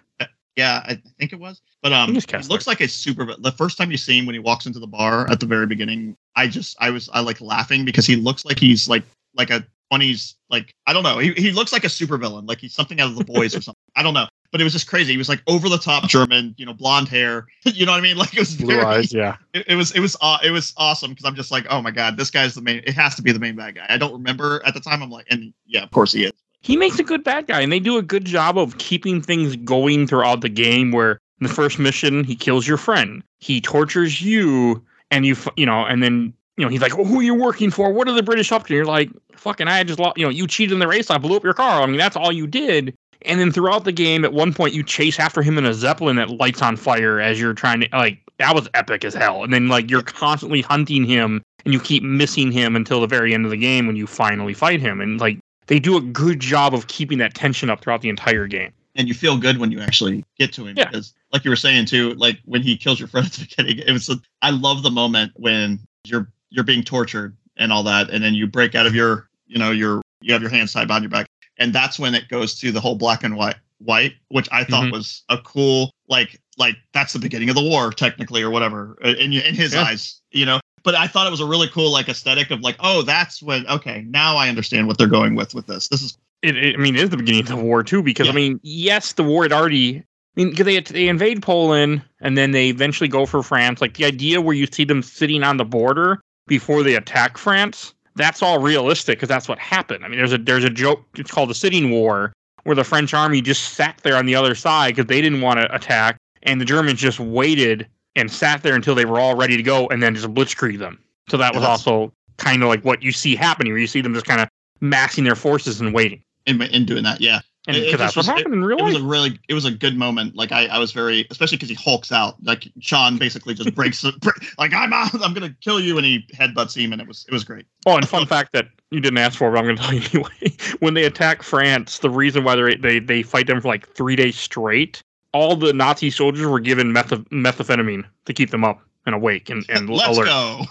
Yeah, 0.55 0.83
I 0.85 1.01
think 1.17 1.33
it 1.33 1.39
was. 1.39 1.61
But 1.81 1.93
um, 1.93 2.13
he 2.13 2.37
looks 2.47 2.67
like 2.67 2.79
a 2.79 2.87
super. 2.87 3.35
The 3.37 3.51
first 3.51 3.77
time 3.77 3.91
you 3.91 3.97
see 3.97 4.19
him 4.19 4.25
when 4.25 4.35
he 4.35 4.39
walks 4.39 4.65
into 4.65 4.79
the 4.79 4.87
bar 4.87 5.29
at 5.29 5.39
the 5.39 5.45
very 5.45 5.65
beginning, 5.65 6.15
I 6.35 6.47
just 6.47 6.77
I 6.79 6.91
was 6.91 7.09
I 7.13 7.21
like 7.21 7.41
laughing 7.41 7.85
because 7.85 8.05
he 8.05 8.15
looks 8.15 8.45
like 8.45 8.59
he's 8.59 8.87
like 8.87 9.03
like 9.35 9.49
a 9.49 9.65
twenties 9.89 10.35
like 10.49 10.75
I 10.85 10.93
don't 10.93 11.03
know. 11.03 11.17
He 11.17 11.33
he 11.33 11.51
looks 11.51 11.73
like 11.73 11.83
a 11.83 11.89
super 11.89 12.17
villain, 12.17 12.45
like 12.45 12.59
he's 12.59 12.73
something 12.73 12.99
out 13.01 13.09
of 13.09 13.15
the 13.15 13.25
boys 13.25 13.55
or 13.55 13.61
something. 13.63 13.81
I 13.95 14.03
don't 14.03 14.13
know. 14.13 14.27
But 14.53 14.61
it 14.61 14.65
was 14.65 14.73
just 14.73 14.87
crazy. 14.87 15.13
He 15.13 15.17
was 15.17 15.29
like 15.29 15.41
over 15.47 15.67
the 15.67 15.79
top 15.79 16.07
German, 16.07 16.53
you 16.59 16.65
know, 16.65 16.73
blonde 16.73 17.09
hair. 17.09 17.47
You 17.65 17.87
know 17.87 17.91
what 17.93 17.97
I 17.97 18.01
mean? 18.01 18.17
Like 18.17 18.33
it 18.35 18.39
was 18.39 18.55
Blue 18.55 18.79
eyes, 18.79 19.11
yeah. 19.11 19.37
It, 19.53 19.65
it 19.69 19.75
was 19.75 19.91
it 19.91 19.99
was 19.99 20.15
uh, 20.21 20.37
it 20.43 20.51
was 20.51 20.73
awesome 20.77 21.09
because 21.09 21.25
I'm 21.25 21.33
just 21.33 21.49
like, 21.49 21.65
oh 21.71 21.81
my 21.81 21.89
god, 21.89 22.17
this 22.17 22.29
guy's 22.29 22.53
the 22.53 22.61
main. 22.61 22.83
It 22.85 22.93
has 22.93 23.15
to 23.15 23.23
be 23.23 23.31
the 23.31 23.39
main 23.39 23.55
bad 23.55 23.73
guy. 23.75 23.87
I 23.89 23.97
don't 23.97 24.13
remember 24.13 24.61
at 24.63 24.75
the 24.75 24.79
time. 24.79 25.01
I'm 25.01 25.09
like, 25.09 25.25
and 25.31 25.53
yeah, 25.65 25.81
of 25.81 25.89
course 25.89 26.13
he 26.13 26.25
is. 26.25 26.33
He 26.61 26.77
makes 26.77 26.99
a 26.99 27.03
good 27.03 27.23
bad 27.23 27.47
guy, 27.47 27.61
and 27.61 27.71
they 27.71 27.79
do 27.79 27.97
a 27.97 28.03
good 28.03 28.25
job 28.25 28.57
of 28.59 28.77
keeping 28.77 29.21
things 29.21 29.55
going 29.57 30.05
throughout 30.05 30.41
the 30.41 30.49
game. 30.49 30.91
Where 30.91 31.19
in 31.41 31.47
the 31.47 31.53
first 31.53 31.79
mission, 31.79 32.23
he 32.23 32.35
kills 32.35 32.67
your 32.67 32.77
friend, 32.77 33.23
he 33.39 33.59
tortures 33.59 34.21
you, 34.21 34.85
and 35.09 35.25
you, 35.25 35.33
f- 35.33 35.49
you 35.57 35.65
know, 35.65 35.83
and 35.83 36.03
then 36.03 36.31
you 36.57 36.63
know 36.63 36.69
he's 36.69 36.81
like, 36.81 36.97
oh, 36.97 37.05
"Who 37.05 37.19
are 37.19 37.23
you 37.23 37.33
working 37.33 37.71
for? 37.71 37.91
What 37.91 38.07
are 38.07 38.13
the 38.13 38.23
British 38.23 38.51
up 38.51 38.67
to?" 38.67 38.73
You're 38.75 38.85
like, 38.85 39.09
"Fucking, 39.35 39.67
I 39.67 39.83
just, 39.83 39.99
lost, 39.99 40.17
you 40.17 40.25
know, 40.25 40.29
you 40.29 40.45
cheated 40.45 40.73
in 40.73 40.79
the 40.79 40.87
race. 40.87 41.09
I 41.09 41.17
blew 41.17 41.35
up 41.35 41.43
your 41.43 41.53
car. 41.53 41.81
I 41.81 41.85
mean, 41.87 41.97
that's 41.97 42.15
all 42.15 42.31
you 42.31 42.45
did." 42.45 42.95
And 43.25 43.39
then 43.39 43.51
throughout 43.51 43.83
the 43.86 43.91
game, 43.91 44.23
at 44.25 44.33
one 44.33 44.53
point, 44.53 44.73
you 44.73 44.83
chase 44.83 45.19
after 45.19 45.41
him 45.41 45.57
in 45.57 45.65
a 45.65 45.73
zeppelin 45.73 46.15
that 46.17 46.29
lights 46.29 46.62
on 46.62 46.75
fire 46.77 47.19
as 47.19 47.39
you're 47.39 47.53
trying 47.53 47.81
to 47.81 47.88
like. 47.93 48.19
That 48.39 48.55
was 48.55 48.67
epic 48.73 49.05
as 49.05 49.13
hell. 49.13 49.43
And 49.43 49.53
then 49.53 49.67
like 49.67 49.89
you're 49.91 50.01
constantly 50.01 50.62
hunting 50.62 51.05
him, 51.05 51.41
and 51.65 51.73
you 51.73 51.79
keep 51.79 52.01
missing 52.03 52.51
him 52.51 52.75
until 52.75 52.99
the 52.99 53.07
very 53.07 53.33
end 53.33 53.45
of 53.45 53.51
the 53.51 53.57
game 53.57 53.86
when 53.88 53.95
you 53.95 54.07
finally 54.07 54.53
fight 54.53 54.79
him. 54.81 54.99
And 54.99 55.19
like 55.21 55.38
they 55.67 55.79
do 55.79 55.95
a 55.97 56.01
good 56.01 56.39
job 56.39 56.73
of 56.73 56.88
keeping 56.88 57.19
that 57.19 57.36
tension 57.36 57.69
up 57.69 57.81
throughout 57.81 58.01
the 58.01 58.09
entire 58.09 58.47
game. 58.47 58.71
and 58.95 59.07
you 59.07 59.13
feel 59.13 59.38
good 59.38 59.57
when 59.59 59.71
you 59.71 59.79
actually 59.79 60.23
get 60.38 60.51
to 60.53 60.65
him 60.67 60.75
Yeah. 60.77 60.86
because 60.89 61.13
like 61.31 61.43
you 61.45 61.49
were 61.51 61.55
saying 61.55 61.86
too 61.86 62.13
like 62.15 62.38
when 62.45 62.62
he 62.62 62.75
kills 62.77 62.99
your 62.99 63.07
friend 63.07 63.25
at 63.25 63.33
the 63.33 63.45
beginning 63.45 63.79
it 63.88 63.91
was 63.91 64.09
i 64.43 64.49
love 64.51 64.83
the 64.83 64.91
moment 64.91 65.31
when 65.36 65.79
you're 66.05 66.27
you're 66.51 66.63
being 66.65 66.83
tortured 66.83 67.36
and 67.57 67.71
all 67.71 67.81
that 67.83 68.09
and 68.12 68.23
then 68.23 68.33
you 68.36 68.45
break 68.45 68.75
out 68.75 68.86
of 68.86 68.93
your 68.93 69.29
you 69.47 69.57
know 69.57 69.71
your 69.71 70.01
you 70.21 70.31
have 70.33 70.41
your 70.43 70.51
hands 70.51 70.73
tied 70.73 70.86
behind 70.88 71.03
your 71.03 71.09
back 71.09 71.25
and 71.57 71.73
that's 71.73 71.99
when 71.99 72.15
it 72.15 72.27
goes 72.29 72.55
to 72.59 72.71
the 72.71 72.79
whole 72.79 72.95
black 72.95 73.23
and 73.23 73.35
white 73.35 73.55
white 73.79 74.13
which 74.29 74.47
i 74.51 74.63
thought 74.63 74.85
Mhm. 74.85 74.91
was 74.93 75.23
a 75.29 75.37
cool 75.39 75.91
like 76.07 76.39
like 76.57 76.75
that's 76.93 77.13
the 77.13 77.19
beginning 77.19 77.49
of 77.49 77.55
the 77.55 77.61
war 77.63 77.91
technically 77.91 78.41
or 78.41 78.49
whatever 78.49 78.97
uh, 79.03 79.09
in 79.09 79.33
in 79.33 79.55
his 79.55 79.73
Yeah. 79.73 79.83
eyes 79.83 80.21
you 80.31 80.45
know 80.45 80.59
but 80.83 80.95
i 80.95 81.05
thought 81.07 81.27
it 81.27 81.31
was 81.31 81.41
a 81.41 81.45
really 81.45 81.67
cool 81.67 81.91
like 81.91 82.07
aesthetic 82.07 82.49
of 82.51 82.61
like 82.61 82.77
oh 82.79 83.01
that's 83.01 83.41
when 83.43 83.67
okay 83.67 84.05
now 84.07 84.37
i 84.37 84.47
understand 84.49 84.87
what 84.87 84.97
they're 84.97 85.07
going 85.07 85.35
with 85.35 85.53
with 85.53 85.67
this 85.67 85.87
this 85.89 86.01
is 86.01 86.17
It, 86.43 86.55
it 86.57 86.75
I 86.75 86.77
mean, 86.77 86.95
it 86.95 87.01
is 87.01 87.09
the 87.09 87.17
beginning 87.17 87.41
of 87.41 87.47
the 87.47 87.55
war 87.57 87.83
too, 87.83 88.03
because 88.03 88.27
I 88.29 88.33
mean, 88.33 88.59
yes, 88.63 89.13
the 89.13 89.23
war 89.23 89.43
had 89.43 89.53
already. 89.53 89.99
I 89.99 90.03
mean, 90.35 90.49
because 90.49 90.65
they 90.65 90.77
they 90.81 91.07
invade 91.07 91.41
Poland 91.41 92.01
and 92.19 92.37
then 92.37 92.51
they 92.51 92.67
eventually 92.67 93.07
go 93.07 93.25
for 93.25 93.41
France. 93.43 93.79
Like 93.79 93.93
the 93.93 94.03
idea 94.03 94.41
where 94.41 94.53
you 94.53 94.67
see 94.67 94.83
them 94.83 95.01
sitting 95.01 95.41
on 95.43 95.55
the 95.55 95.63
border 95.63 96.19
before 96.47 96.83
they 96.83 96.95
attack 96.95 97.37
France, 97.37 97.93
that's 98.15 98.41
all 98.41 98.60
realistic 98.60 99.17
because 99.17 99.30
that's 99.30 99.47
what 99.47 99.60
happened. 99.60 100.06
I 100.06 100.08
mean, 100.08 100.17
there's 100.17 100.34
a 100.34 100.38
there's 100.38 100.63
a 100.63 100.69
joke. 100.69 101.04
It's 101.15 101.32
called 101.32 101.49
the 101.49 101.56
Sitting 101.56 101.91
War, 101.91 102.34
where 102.63 102.76
the 102.76 102.84
French 102.84 103.13
army 103.13 103.41
just 103.41 103.73
sat 103.73 103.99
there 104.04 104.15
on 104.15 104.26
the 104.26 104.36
other 104.36 104.56
side 104.56 104.95
because 104.95 105.08
they 105.08 105.21
didn't 105.21 105.41
want 105.41 105.60
to 105.60 105.73
attack, 105.73 106.17
and 106.43 106.60
the 106.60 106.65
Germans 106.65 106.99
just 106.99 107.19
waited 107.19 107.88
and 108.15 108.32
sat 108.32 108.62
there 108.62 108.76
until 108.76 108.93
they 108.93 109.06
were 109.06 109.19
all 109.19 109.36
ready 109.36 109.58
to 109.58 109.63
go, 109.63 109.88
and 109.88 110.02
then 110.02 110.15
just 110.15 110.28
blitzkrieg 110.34 110.80
them. 110.80 110.99
So 111.30 111.38
that 111.38 111.56
was 111.56 111.63
also 111.63 112.12
kind 112.38 112.62
of 112.62 112.69
like 112.69 112.84
what 112.84 113.02
you 113.02 113.12
see 113.12 113.36
happening, 113.36 113.71
where 113.71 113.80
you 113.80 113.88
see 113.88 114.02
them 114.02 114.13
just 114.13 114.26
kind 114.26 114.41
of 114.41 114.49
massing 114.82 115.23
their 115.23 115.36
forces 115.36 115.80
and 115.82 115.93
waiting. 115.93 116.21
in, 116.45 116.62
in 116.62 116.86
doing 116.86 117.04
that 117.04 117.21
yeah 117.21 117.39
And 117.65 117.78
It- 117.78 117.84
it 117.84 117.86
because 117.86 117.99
that's 117.99 118.13
just 118.13 118.28
what 118.28 118.34
was- 118.36 118.41
happened 118.41 118.56
in 118.56 118.65
real 118.65 118.78
it 118.80 118.84
was 118.84 118.95
a 118.97 119.04
really 119.04 119.39
it 119.47 119.54
was 119.54 119.65
a 119.65 119.71
good 119.71 119.97
moment. 119.97 120.36
Like 120.36 120.52
i, 120.52 120.65
I 120.65 120.80
was 120.80 120.91
very 120.91 121.26
especially 121.32 121.58
because 121.58 121.69
he 121.69 121.76
hulks 121.76 122.12
out. 122.12 122.36
Like 122.43 122.67
sean 122.82 123.17
basically 123.17 123.54
just 123.54 123.73
breaks 123.73 124.04
it 124.04 124.19
break, 124.21 124.36
like 124.58 124.73
i'm 124.73 124.91
out 124.91 125.13
i'm 125.23 125.34
gonna 125.34 125.56
kill 125.62 125.80
you 125.80 125.97
and 125.97 126.06
he 126.06 126.26
headbutts 126.34 126.76
him 126.76 126.91
and 126.91 127.02
it 127.02 127.08
was 127.08 127.26
it 127.28 127.34
was 127.34 127.43
great. 127.43 127.65
Oh, 127.86 127.95
and 127.95 128.07
fun 128.07 128.26
fact 128.26 128.51
that 128.53 128.68
you 128.91 128.99
didn't 128.99 129.18
ask 129.18 129.38
for, 129.39 129.49
but 129.49 129.57
I'm 129.57 129.64
going 129.66 129.76
to 129.76 129.82
tell 129.82 129.93
you 129.93 130.01
anyway. 130.14 130.55
When 130.80 130.93
they 130.93 131.05
attack 131.05 131.41
France, 131.41 131.97
the 131.99 132.09
reason 132.11 132.43
why 132.43 132.55
they 132.55 132.76
they 132.76 132.99
they 132.99 133.24
fight 133.24 133.47
them 133.47 133.59
for 133.59 133.68
like 133.70 133.88
three 133.95 134.16
days 134.16 134.38
straight, 134.38 135.01
all 135.34 135.55
the 135.55 135.74
Nazi 135.74 136.11
soldiers 136.11 136.45
were 136.45 136.59
given 136.59 136.93
meth- 136.93 137.09
methamphetamine 137.32 138.03
to 138.26 138.34
keep 138.34 138.51
them 138.51 138.64
up 138.64 138.80
and 139.07 139.16
awake 139.16 139.49
and 139.49 139.66
and 139.70 139.89
let's 139.89 140.16
alert. 140.18 140.28
go 140.28 140.61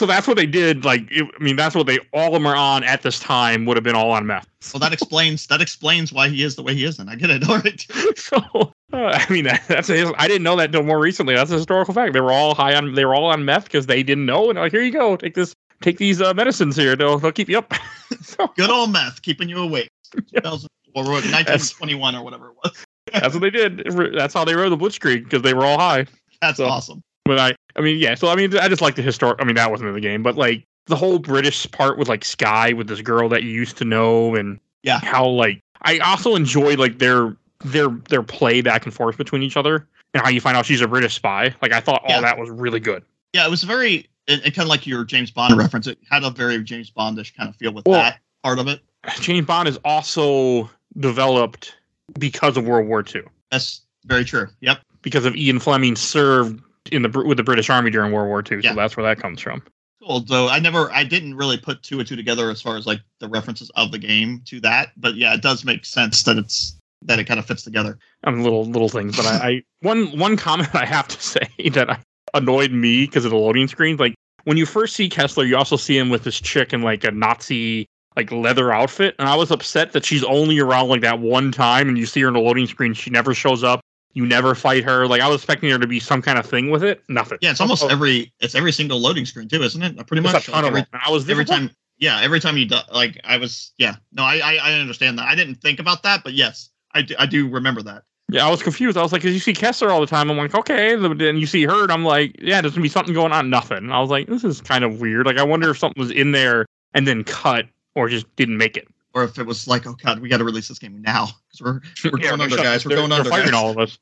So 0.00 0.06
that's 0.06 0.26
what 0.26 0.38
they 0.38 0.46
did. 0.46 0.82
Like, 0.82 1.02
it, 1.10 1.28
I 1.38 1.42
mean, 1.42 1.56
that's 1.56 1.74
what 1.74 1.86
they 1.86 1.98
all 2.14 2.28
of 2.28 2.32
them 2.32 2.46
are 2.46 2.56
on 2.56 2.84
at 2.84 3.02
this 3.02 3.18
time 3.20 3.66
would 3.66 3.76
have 3.76 3.84
been 3.84 3.94
all 3.94 4.12
on 4.12 4.26
meth. 4.26 4.48
well 4.72 4.80
that 4.80 4.94
explains 4.94 5.46
that 5.48 5.60
explains 5.60 6.10
why 6.10 6.26
he 6.30 6.42
is 6.42 6.56
the 6.56 6.62
way 6.62 6.74
he 6.74 6.84
is 6.84 6.98
and 6.98 7.10
i 7.10 7.14
get 7.14 7.28
it 7.28 7.46
all 7.50 7.58
right 7.58 7.86
so 8.16 8.38
uh, 8.54 8.72
I 8.94 9.30
mean, 9.30 9.44
that, 9.44 9.62
that's 9.68 9.90
a, 9.90 10.10
I 10.16 10.26
didn't 10.26 10.42
know 10.42 10.56
that 10.56 10.70
until 10.70 10.84
more 10.84 10.98
recently. 10.98 11.34
That's 11.34 11.50
a 11.50 11.56
historical 11.56 11.92
fact. 11.92 12.14
They 12.14 12.22
were 12.22 12.32
all 12.32 12.54
high 12.54 12.74
on 12.74 12.94
they 12.94 13.04
were 13.04 13.14
all 13.14 13.26
on 13.26 13.44
meth 13.44 13.64
because 13.64 13.84
they 13.84 14.02
didn't 14.02 14.24
know. 14.24 14.48
And 14.48 14.58
like, 14.58 14.72
here 14.72 14.80
you 14.80 14.90
go, 14.90 15.16
take 15.16 15.34
this, 15.34 15.54
take 15.82 15.98
these 15.98 16.22
uh, 16.22 16.32
medicines 16.32 16.76
here. 16.76 16.96
They'll 16.96 17.18
they'll 17.18 17.30
keep 17.30 17.50
you 17.50 17.58
up. 17.58 17.74
so 18.22 18.46
good 18.56 18.70
old 18.70 18.92
meth 18.92 19.20
keeping 19.20 19.50
you 19.50 19.58
awake. 19.58 19.90
2000 20.14 20.66
or 20.94 21.04
1921 21.04 22.16
or 22.16 22.24
whatever 22.24 22.48
it 22.48 22.54
was 22.64 22.86
that's 23.12 23.34
what 23.34 23.40
they 23.42 23.50
did. 23.50 23.84
That's 24.16 24.32
how 24.32 24.46
they 24.46 24.54
rode 24.54 24.70
the 24.70 24.78
Blitzkrieg 24.78 25.24
because 25.24 25.42
they 25.42 25.52
were 25.52 25.66
all 25.66 25.78
high. 25.78 26.06
that's 26.40 26.56
So- 26.56 26.64
awesome 26.66 27.02
But 27.30 27.38
I, 27.38 27.54
I 27.76 27.80
mean, 27.80 27.98
yeah. 28.00 28.16
So 28.16 28.26
I 28.26 28.34
mean, 28.34 28.56
I 28.58 28.66
just 28.66 28.82
like 28.82 28.96
the 28.96 29.02
historic. 29.02 29.40
I 29.40 29.44
mean, 29.44 29.54
that 29.54 29.70
wasn't 29.70 29.88
in 29.88 29.94
the 29.94 30.00
game, 30.00 30.20
but 30.24 30.34
like 30.34 30.64
the 30.86 30.96
whole 30.96 31.20
British 31.20 31.70
part 31.70 31.96
with 31.96 32.08
like 32.08 32.24
Sky 32.24 32.72
with 32.72 32.88
this 32.88 33.00
girl 33.00 33.28
that 33.28 33.44
you 33.44 33.50
used 33.50 33.76
to 33.76 33.84
know 33.84 34.34
and 34.34 34.58
Yeah. 34.82 34.98
how 34.98 35.28
like 35.28 35.60
I 35.82 35.98
also 35.98 36.34
enjoyed 36.34 36.80
like 36.80 36.98
their 36.98 37.36
their 37.64 37.88
their 38.08 38.24
play 38.24 38.62
back 38.62 38.84
and 38.84 38.92
forth 38.92 39.16
between 39.16 39.42
each 39.44 39.56
other 39.56 39.86
and 40.12 40.24
how 40.24 40.28
you 40.28 40.40
find 40.40 40.56
out 40.56 40.66
she's 40.66 40.80
a 40.80 40.88
British 40.88 41.14
spy. 41.14 41.54
Like 41.62 41.72
I 41.72 41.78
thought 41.78 42.02
all 42.02 42.10
Yeah. 42.10 42.20
that 42.22 42.36
was 42.36 42.50
really 42.50 42.80
good. 42.80 43.04
Yeah, 43.32 43.46
it 43.46 43.50
was 43.50 43.62
very 43.62 44.08
it, 44.26 44.44
it 44.44 44.54
kind 44.54 44.62
of 44.66 44.68
like 44.68 44.84
your 44.84 45.04
James 45.04 45.30
Bond 45.30 45.56
reference. 45.56 45.86
It 45.86 45.98
had 46.10 46.24
a 46.24 46.30
very 46.30 46.60
James 46.64 46.90
Bondish 46.90 47.36
kind 47.36 47.48
of 47.48 47.54
feel 47.54 47.72
with 47.72 47.86
Well- 47.86 48.00
that 48.02 48.18
part 48.42 48.58
of 48.58 48.66
it. 48.66 48.80
James 49.20 49.46
Bond 49.46 49.68
is 49.68 49.78
also 49.84 50.68
developed 50.98 51.76
because 52.18 52.56
of 52.56 52.66
World 52.66 52.88
War 52.88 53.04
II. 53.14 53.22
That's 53.52 53.82
very 54.06 54.24
true. 54.24 54.48
Yep. 54.60 54.80
Because 55.02 55.24
of 55.24 55.36
Ian 55.36 55.60
Fleming 55.60 55.94
served 55.96 56.60
in 56.92 57.02
the 57.02 57.22
with 57.24 57.36
the 57.36 57.42
British 57.42 57.70
Army 57.70 57.90
during 57.90 58.12
World 58.12 58.28
War 58.28 58.42
II, 58.48 58.60
Yeah. 58.62 58.70
so 58.70 58.76
that's 58.76 58.96
where 58.96 59.04
that 59.04 59.20
comes 59.22 59.40
from. 59.40 59.62
Cool. 60.02 60.20
Though 60.20 60.48
I 60.48 60.58
never, 60.60 60.90
I 60.92 61.04
didn't 61.04 61.36
really 61.36 61.58
put 61.58 61.82
two 61.82 61.98
and 61.98 62.08
two 62.08 62.16
together 62.16 62.50
as 62.50 62.62
far 62.62 62.76
as 62.76 62.86
like 62.86 63.00
the 63.18 63.28
references 63.28 63.70
of 63.76 63.92
the 63.92 63.98
game 63.98 64.40
to 64.46 64.60
that. 64.60 64.92
But 64.96 65.14
yeah, 65.16 65.34
it 65.34 65.42
does 65.42 65.64
make 65.64 65.84
sense 65.84 66.22
that 66.22 66.38
it's 66.38 66.76
that 67.02 67.18
it 67.18 67.24
kind 67.24 67.38
of 67.40 67.46
fits 67.46 67.62
together. 67.62 67.98
I 68.24 68.30
mean, 68.30 68.42
little 68.42 68.64
little 68.64 68.88
things, 68.88 69.16
but 69.16 69.26
I, 69.26 69.48
I 69.48 69.62
one 69.80 70.18
one 70.18 70.36
comment 70.36 70.70
I 70.74 70.86
have 70.86 71.08
to 71.08 71.22
say 71.22 71.48
that 71.72 72.00
annoyed 72.34 72.72
me 72.72 73.04
because 73.06 73.24
of 73.24 73.30
the 73.30 73.36
loading 73.36 73.68
screens. 73.68 74.00
Like 74.00 74.14
when 74.44 74.56
you 74.56 74.64
first 74.66 74.96
see 74.96 75.08
Kessler, 75.08 75.44
you 75.44 75.56
also 75.56 75.76
see 75.76 75.98
him 75.98 76.08
with 76.08 76.24
this 76.24 76.40
chick 76.40 76.72
in 76.72 76.82
like 76.82 77.04
a 77.04 77.10
Nazi 77.10 77.86
like 78.16 78.32
leather 78.32 78.72
outfit, 78.72 79.14
and 79.18 79.28
I 79.28 79.36
was 79.36 79.50
upset 79.50 79.92
that 79.92 80.04
she's 80.04 80.24
only 80.24 80.58
around 80.58 80.88
like 80.88 81.02
that 81.02 81.20
one 81.20 81.52
time, 81.52 81.88
and 81.88 81.96
you 81.98 82.06
see 82.06 82.20
her 82.22 82.28
in 82.28 82.34
the 82.34 82.40
loading 82.40 82.66
screen. 82.66 82.92
She 82.94 83.10
never 83.10 83.34
shows 83.34 83.62
up. 83.62 83.80
You 84.12 84.26
never 84.26 84.54
fight 84.54 84.84
her. 84.84 85.06
Like 85.06 85.20
I 85.22 85.28
was 85.28 85.36
expecting 85.36 85.68
there 85.68 85.78
to 85.78 85.86
be 85.86 86.00
some 86.00 86.20
kind 86.20 86.38
of 86.38 86.46
thing 86.46 86.70
with 86.70 86.82
it. 86.82 87.02
Nothing. 87.08 87.38
Yeah, 87.40 87.52
it's 87.52 87.60
almost 87.60 87.84
Oh, 87.84 87.88
every 87.88 88.32
it's 88.40 88.54
every 88.54 88.72
single 88.72 88.98
loading 88.98 89.24
screen 89.24 89.48
too, 89.48 89.62
isn't 89.62 89.82
it? 89.82 90.06
Pretty 90.06 90.22
much. 90.22 90.48
a 90.48 90.50
ton 90.50 90.64
Like, 90.64 90.72
of 90.72 90.78
every. 90.78 91.00
I 91.06 91.10
was 91.10 91.28
every 91.30 91.44
time. 91.44 91.70
Yeah, 91.98 92.20
every 92.20 92.40
time 92.40 92.56
you 92.56 92.66
do, 92.66 92.76
like 92.92 93.20
I 93.24 93.36
was. 93.36 93.72
Yeah, 93.78 93.96
no, 94.12 94.22
I, 94.24 94.38
I 94.38 94.54
I 94.56 94.72
understand 94.80 95.18
that. 95.18 95.28
I 95.28 95.34
didn't 95.34 95.56
think 95.56 95.78
about 95.80 96.02
that, 96.04 96.24
but 96.24 96.32
yes, 96.32 96.70
I 96.92 97.02
do, 97.02 97.14
I 97.18 97.26
do 97.26 97.48
remember 97.48 97.82
that. 97.82 98.02
Yeah, 98.32 98.46
I 98.46 98.50
was 98.50 98.62
confused. 98.62 98.96
I 98.96 99.02
was 99.02 99.12
like, 99.12 99.22
because 99.22 99.34
you 99.34 99.40
see 99.40 99.52
Kessler 99.52 99.90
all 99.90 100.00
the 100.00 100.06
time. 100.06 100.30
I'm 100.30 100.36
like, 100.38 100.54
okay. 100.54 100.94
Then 100.96 101.36
you 101.36 101.46
see 101.46 101.64
her, 101.64 101.82
and 101.82 101.92
I'm 101.92 102.04
like, 102.04 102.36
yeah, 102.40 102.60
there's 102.60 102.74
gonna 102.74 102.82
be 102.82 102.88
something 102.88 103.12
going 103.12 103.32
on. 103.32 103.50
Nothing. 103.50 103.90
I 103.92 104.00
was 104.00 104.08
like, 104.08 104.28
this 104.28 104.44
is 104.44 104.60
kind 104.60 104.82
of 104.84 105.00
weird. 105.00 105.26
Like, 105.26 105.36
I 105.36 105.42
wonder 105.42 105.70
if 105.70 105.78
something 105.78 106.00
was 106.00 106.10
in 106.10 106.32
there 106.32 106.64
and 106.94 107.06
then 107.06 107.22
cut 107.24 107.66
or 107.94 108.08
just 108.08 108.34
didn't 108.36 108.56
make 108.56 108.76
it. 108.76 108.88
Or 109.12 109.24
if 109.24 109.38
it 109.38 109.46
was 109.46 109.66
like, 109.66 109.86
oh 109.86 109.96
god, 110.04 110.20
we 110.20 110.28
got 110.28 110.38
to 110.38 110.44
release 110.44 110.68
this 110.68 110.78
game 110.78 111.00
now 111.02 111.28
because 111.50 111.60
we're 112.04 112.10
we're 112.12 112.18
Yeah, 112.20 112.28
going 112.30 112.40
under, 112.42 112.56
shut- 112.56 112.64
guys. 112.64 112.84
We're 112.84 112.90
they're- 112.90 112.98
going 112.98 113.10
they're 113.10 113.18
under, 113.20 113.30
firing 113.30 113.50
guys. 113.50 113.54
all 113.54 113.70
of 113.70 113.78
us. 113.78 113.98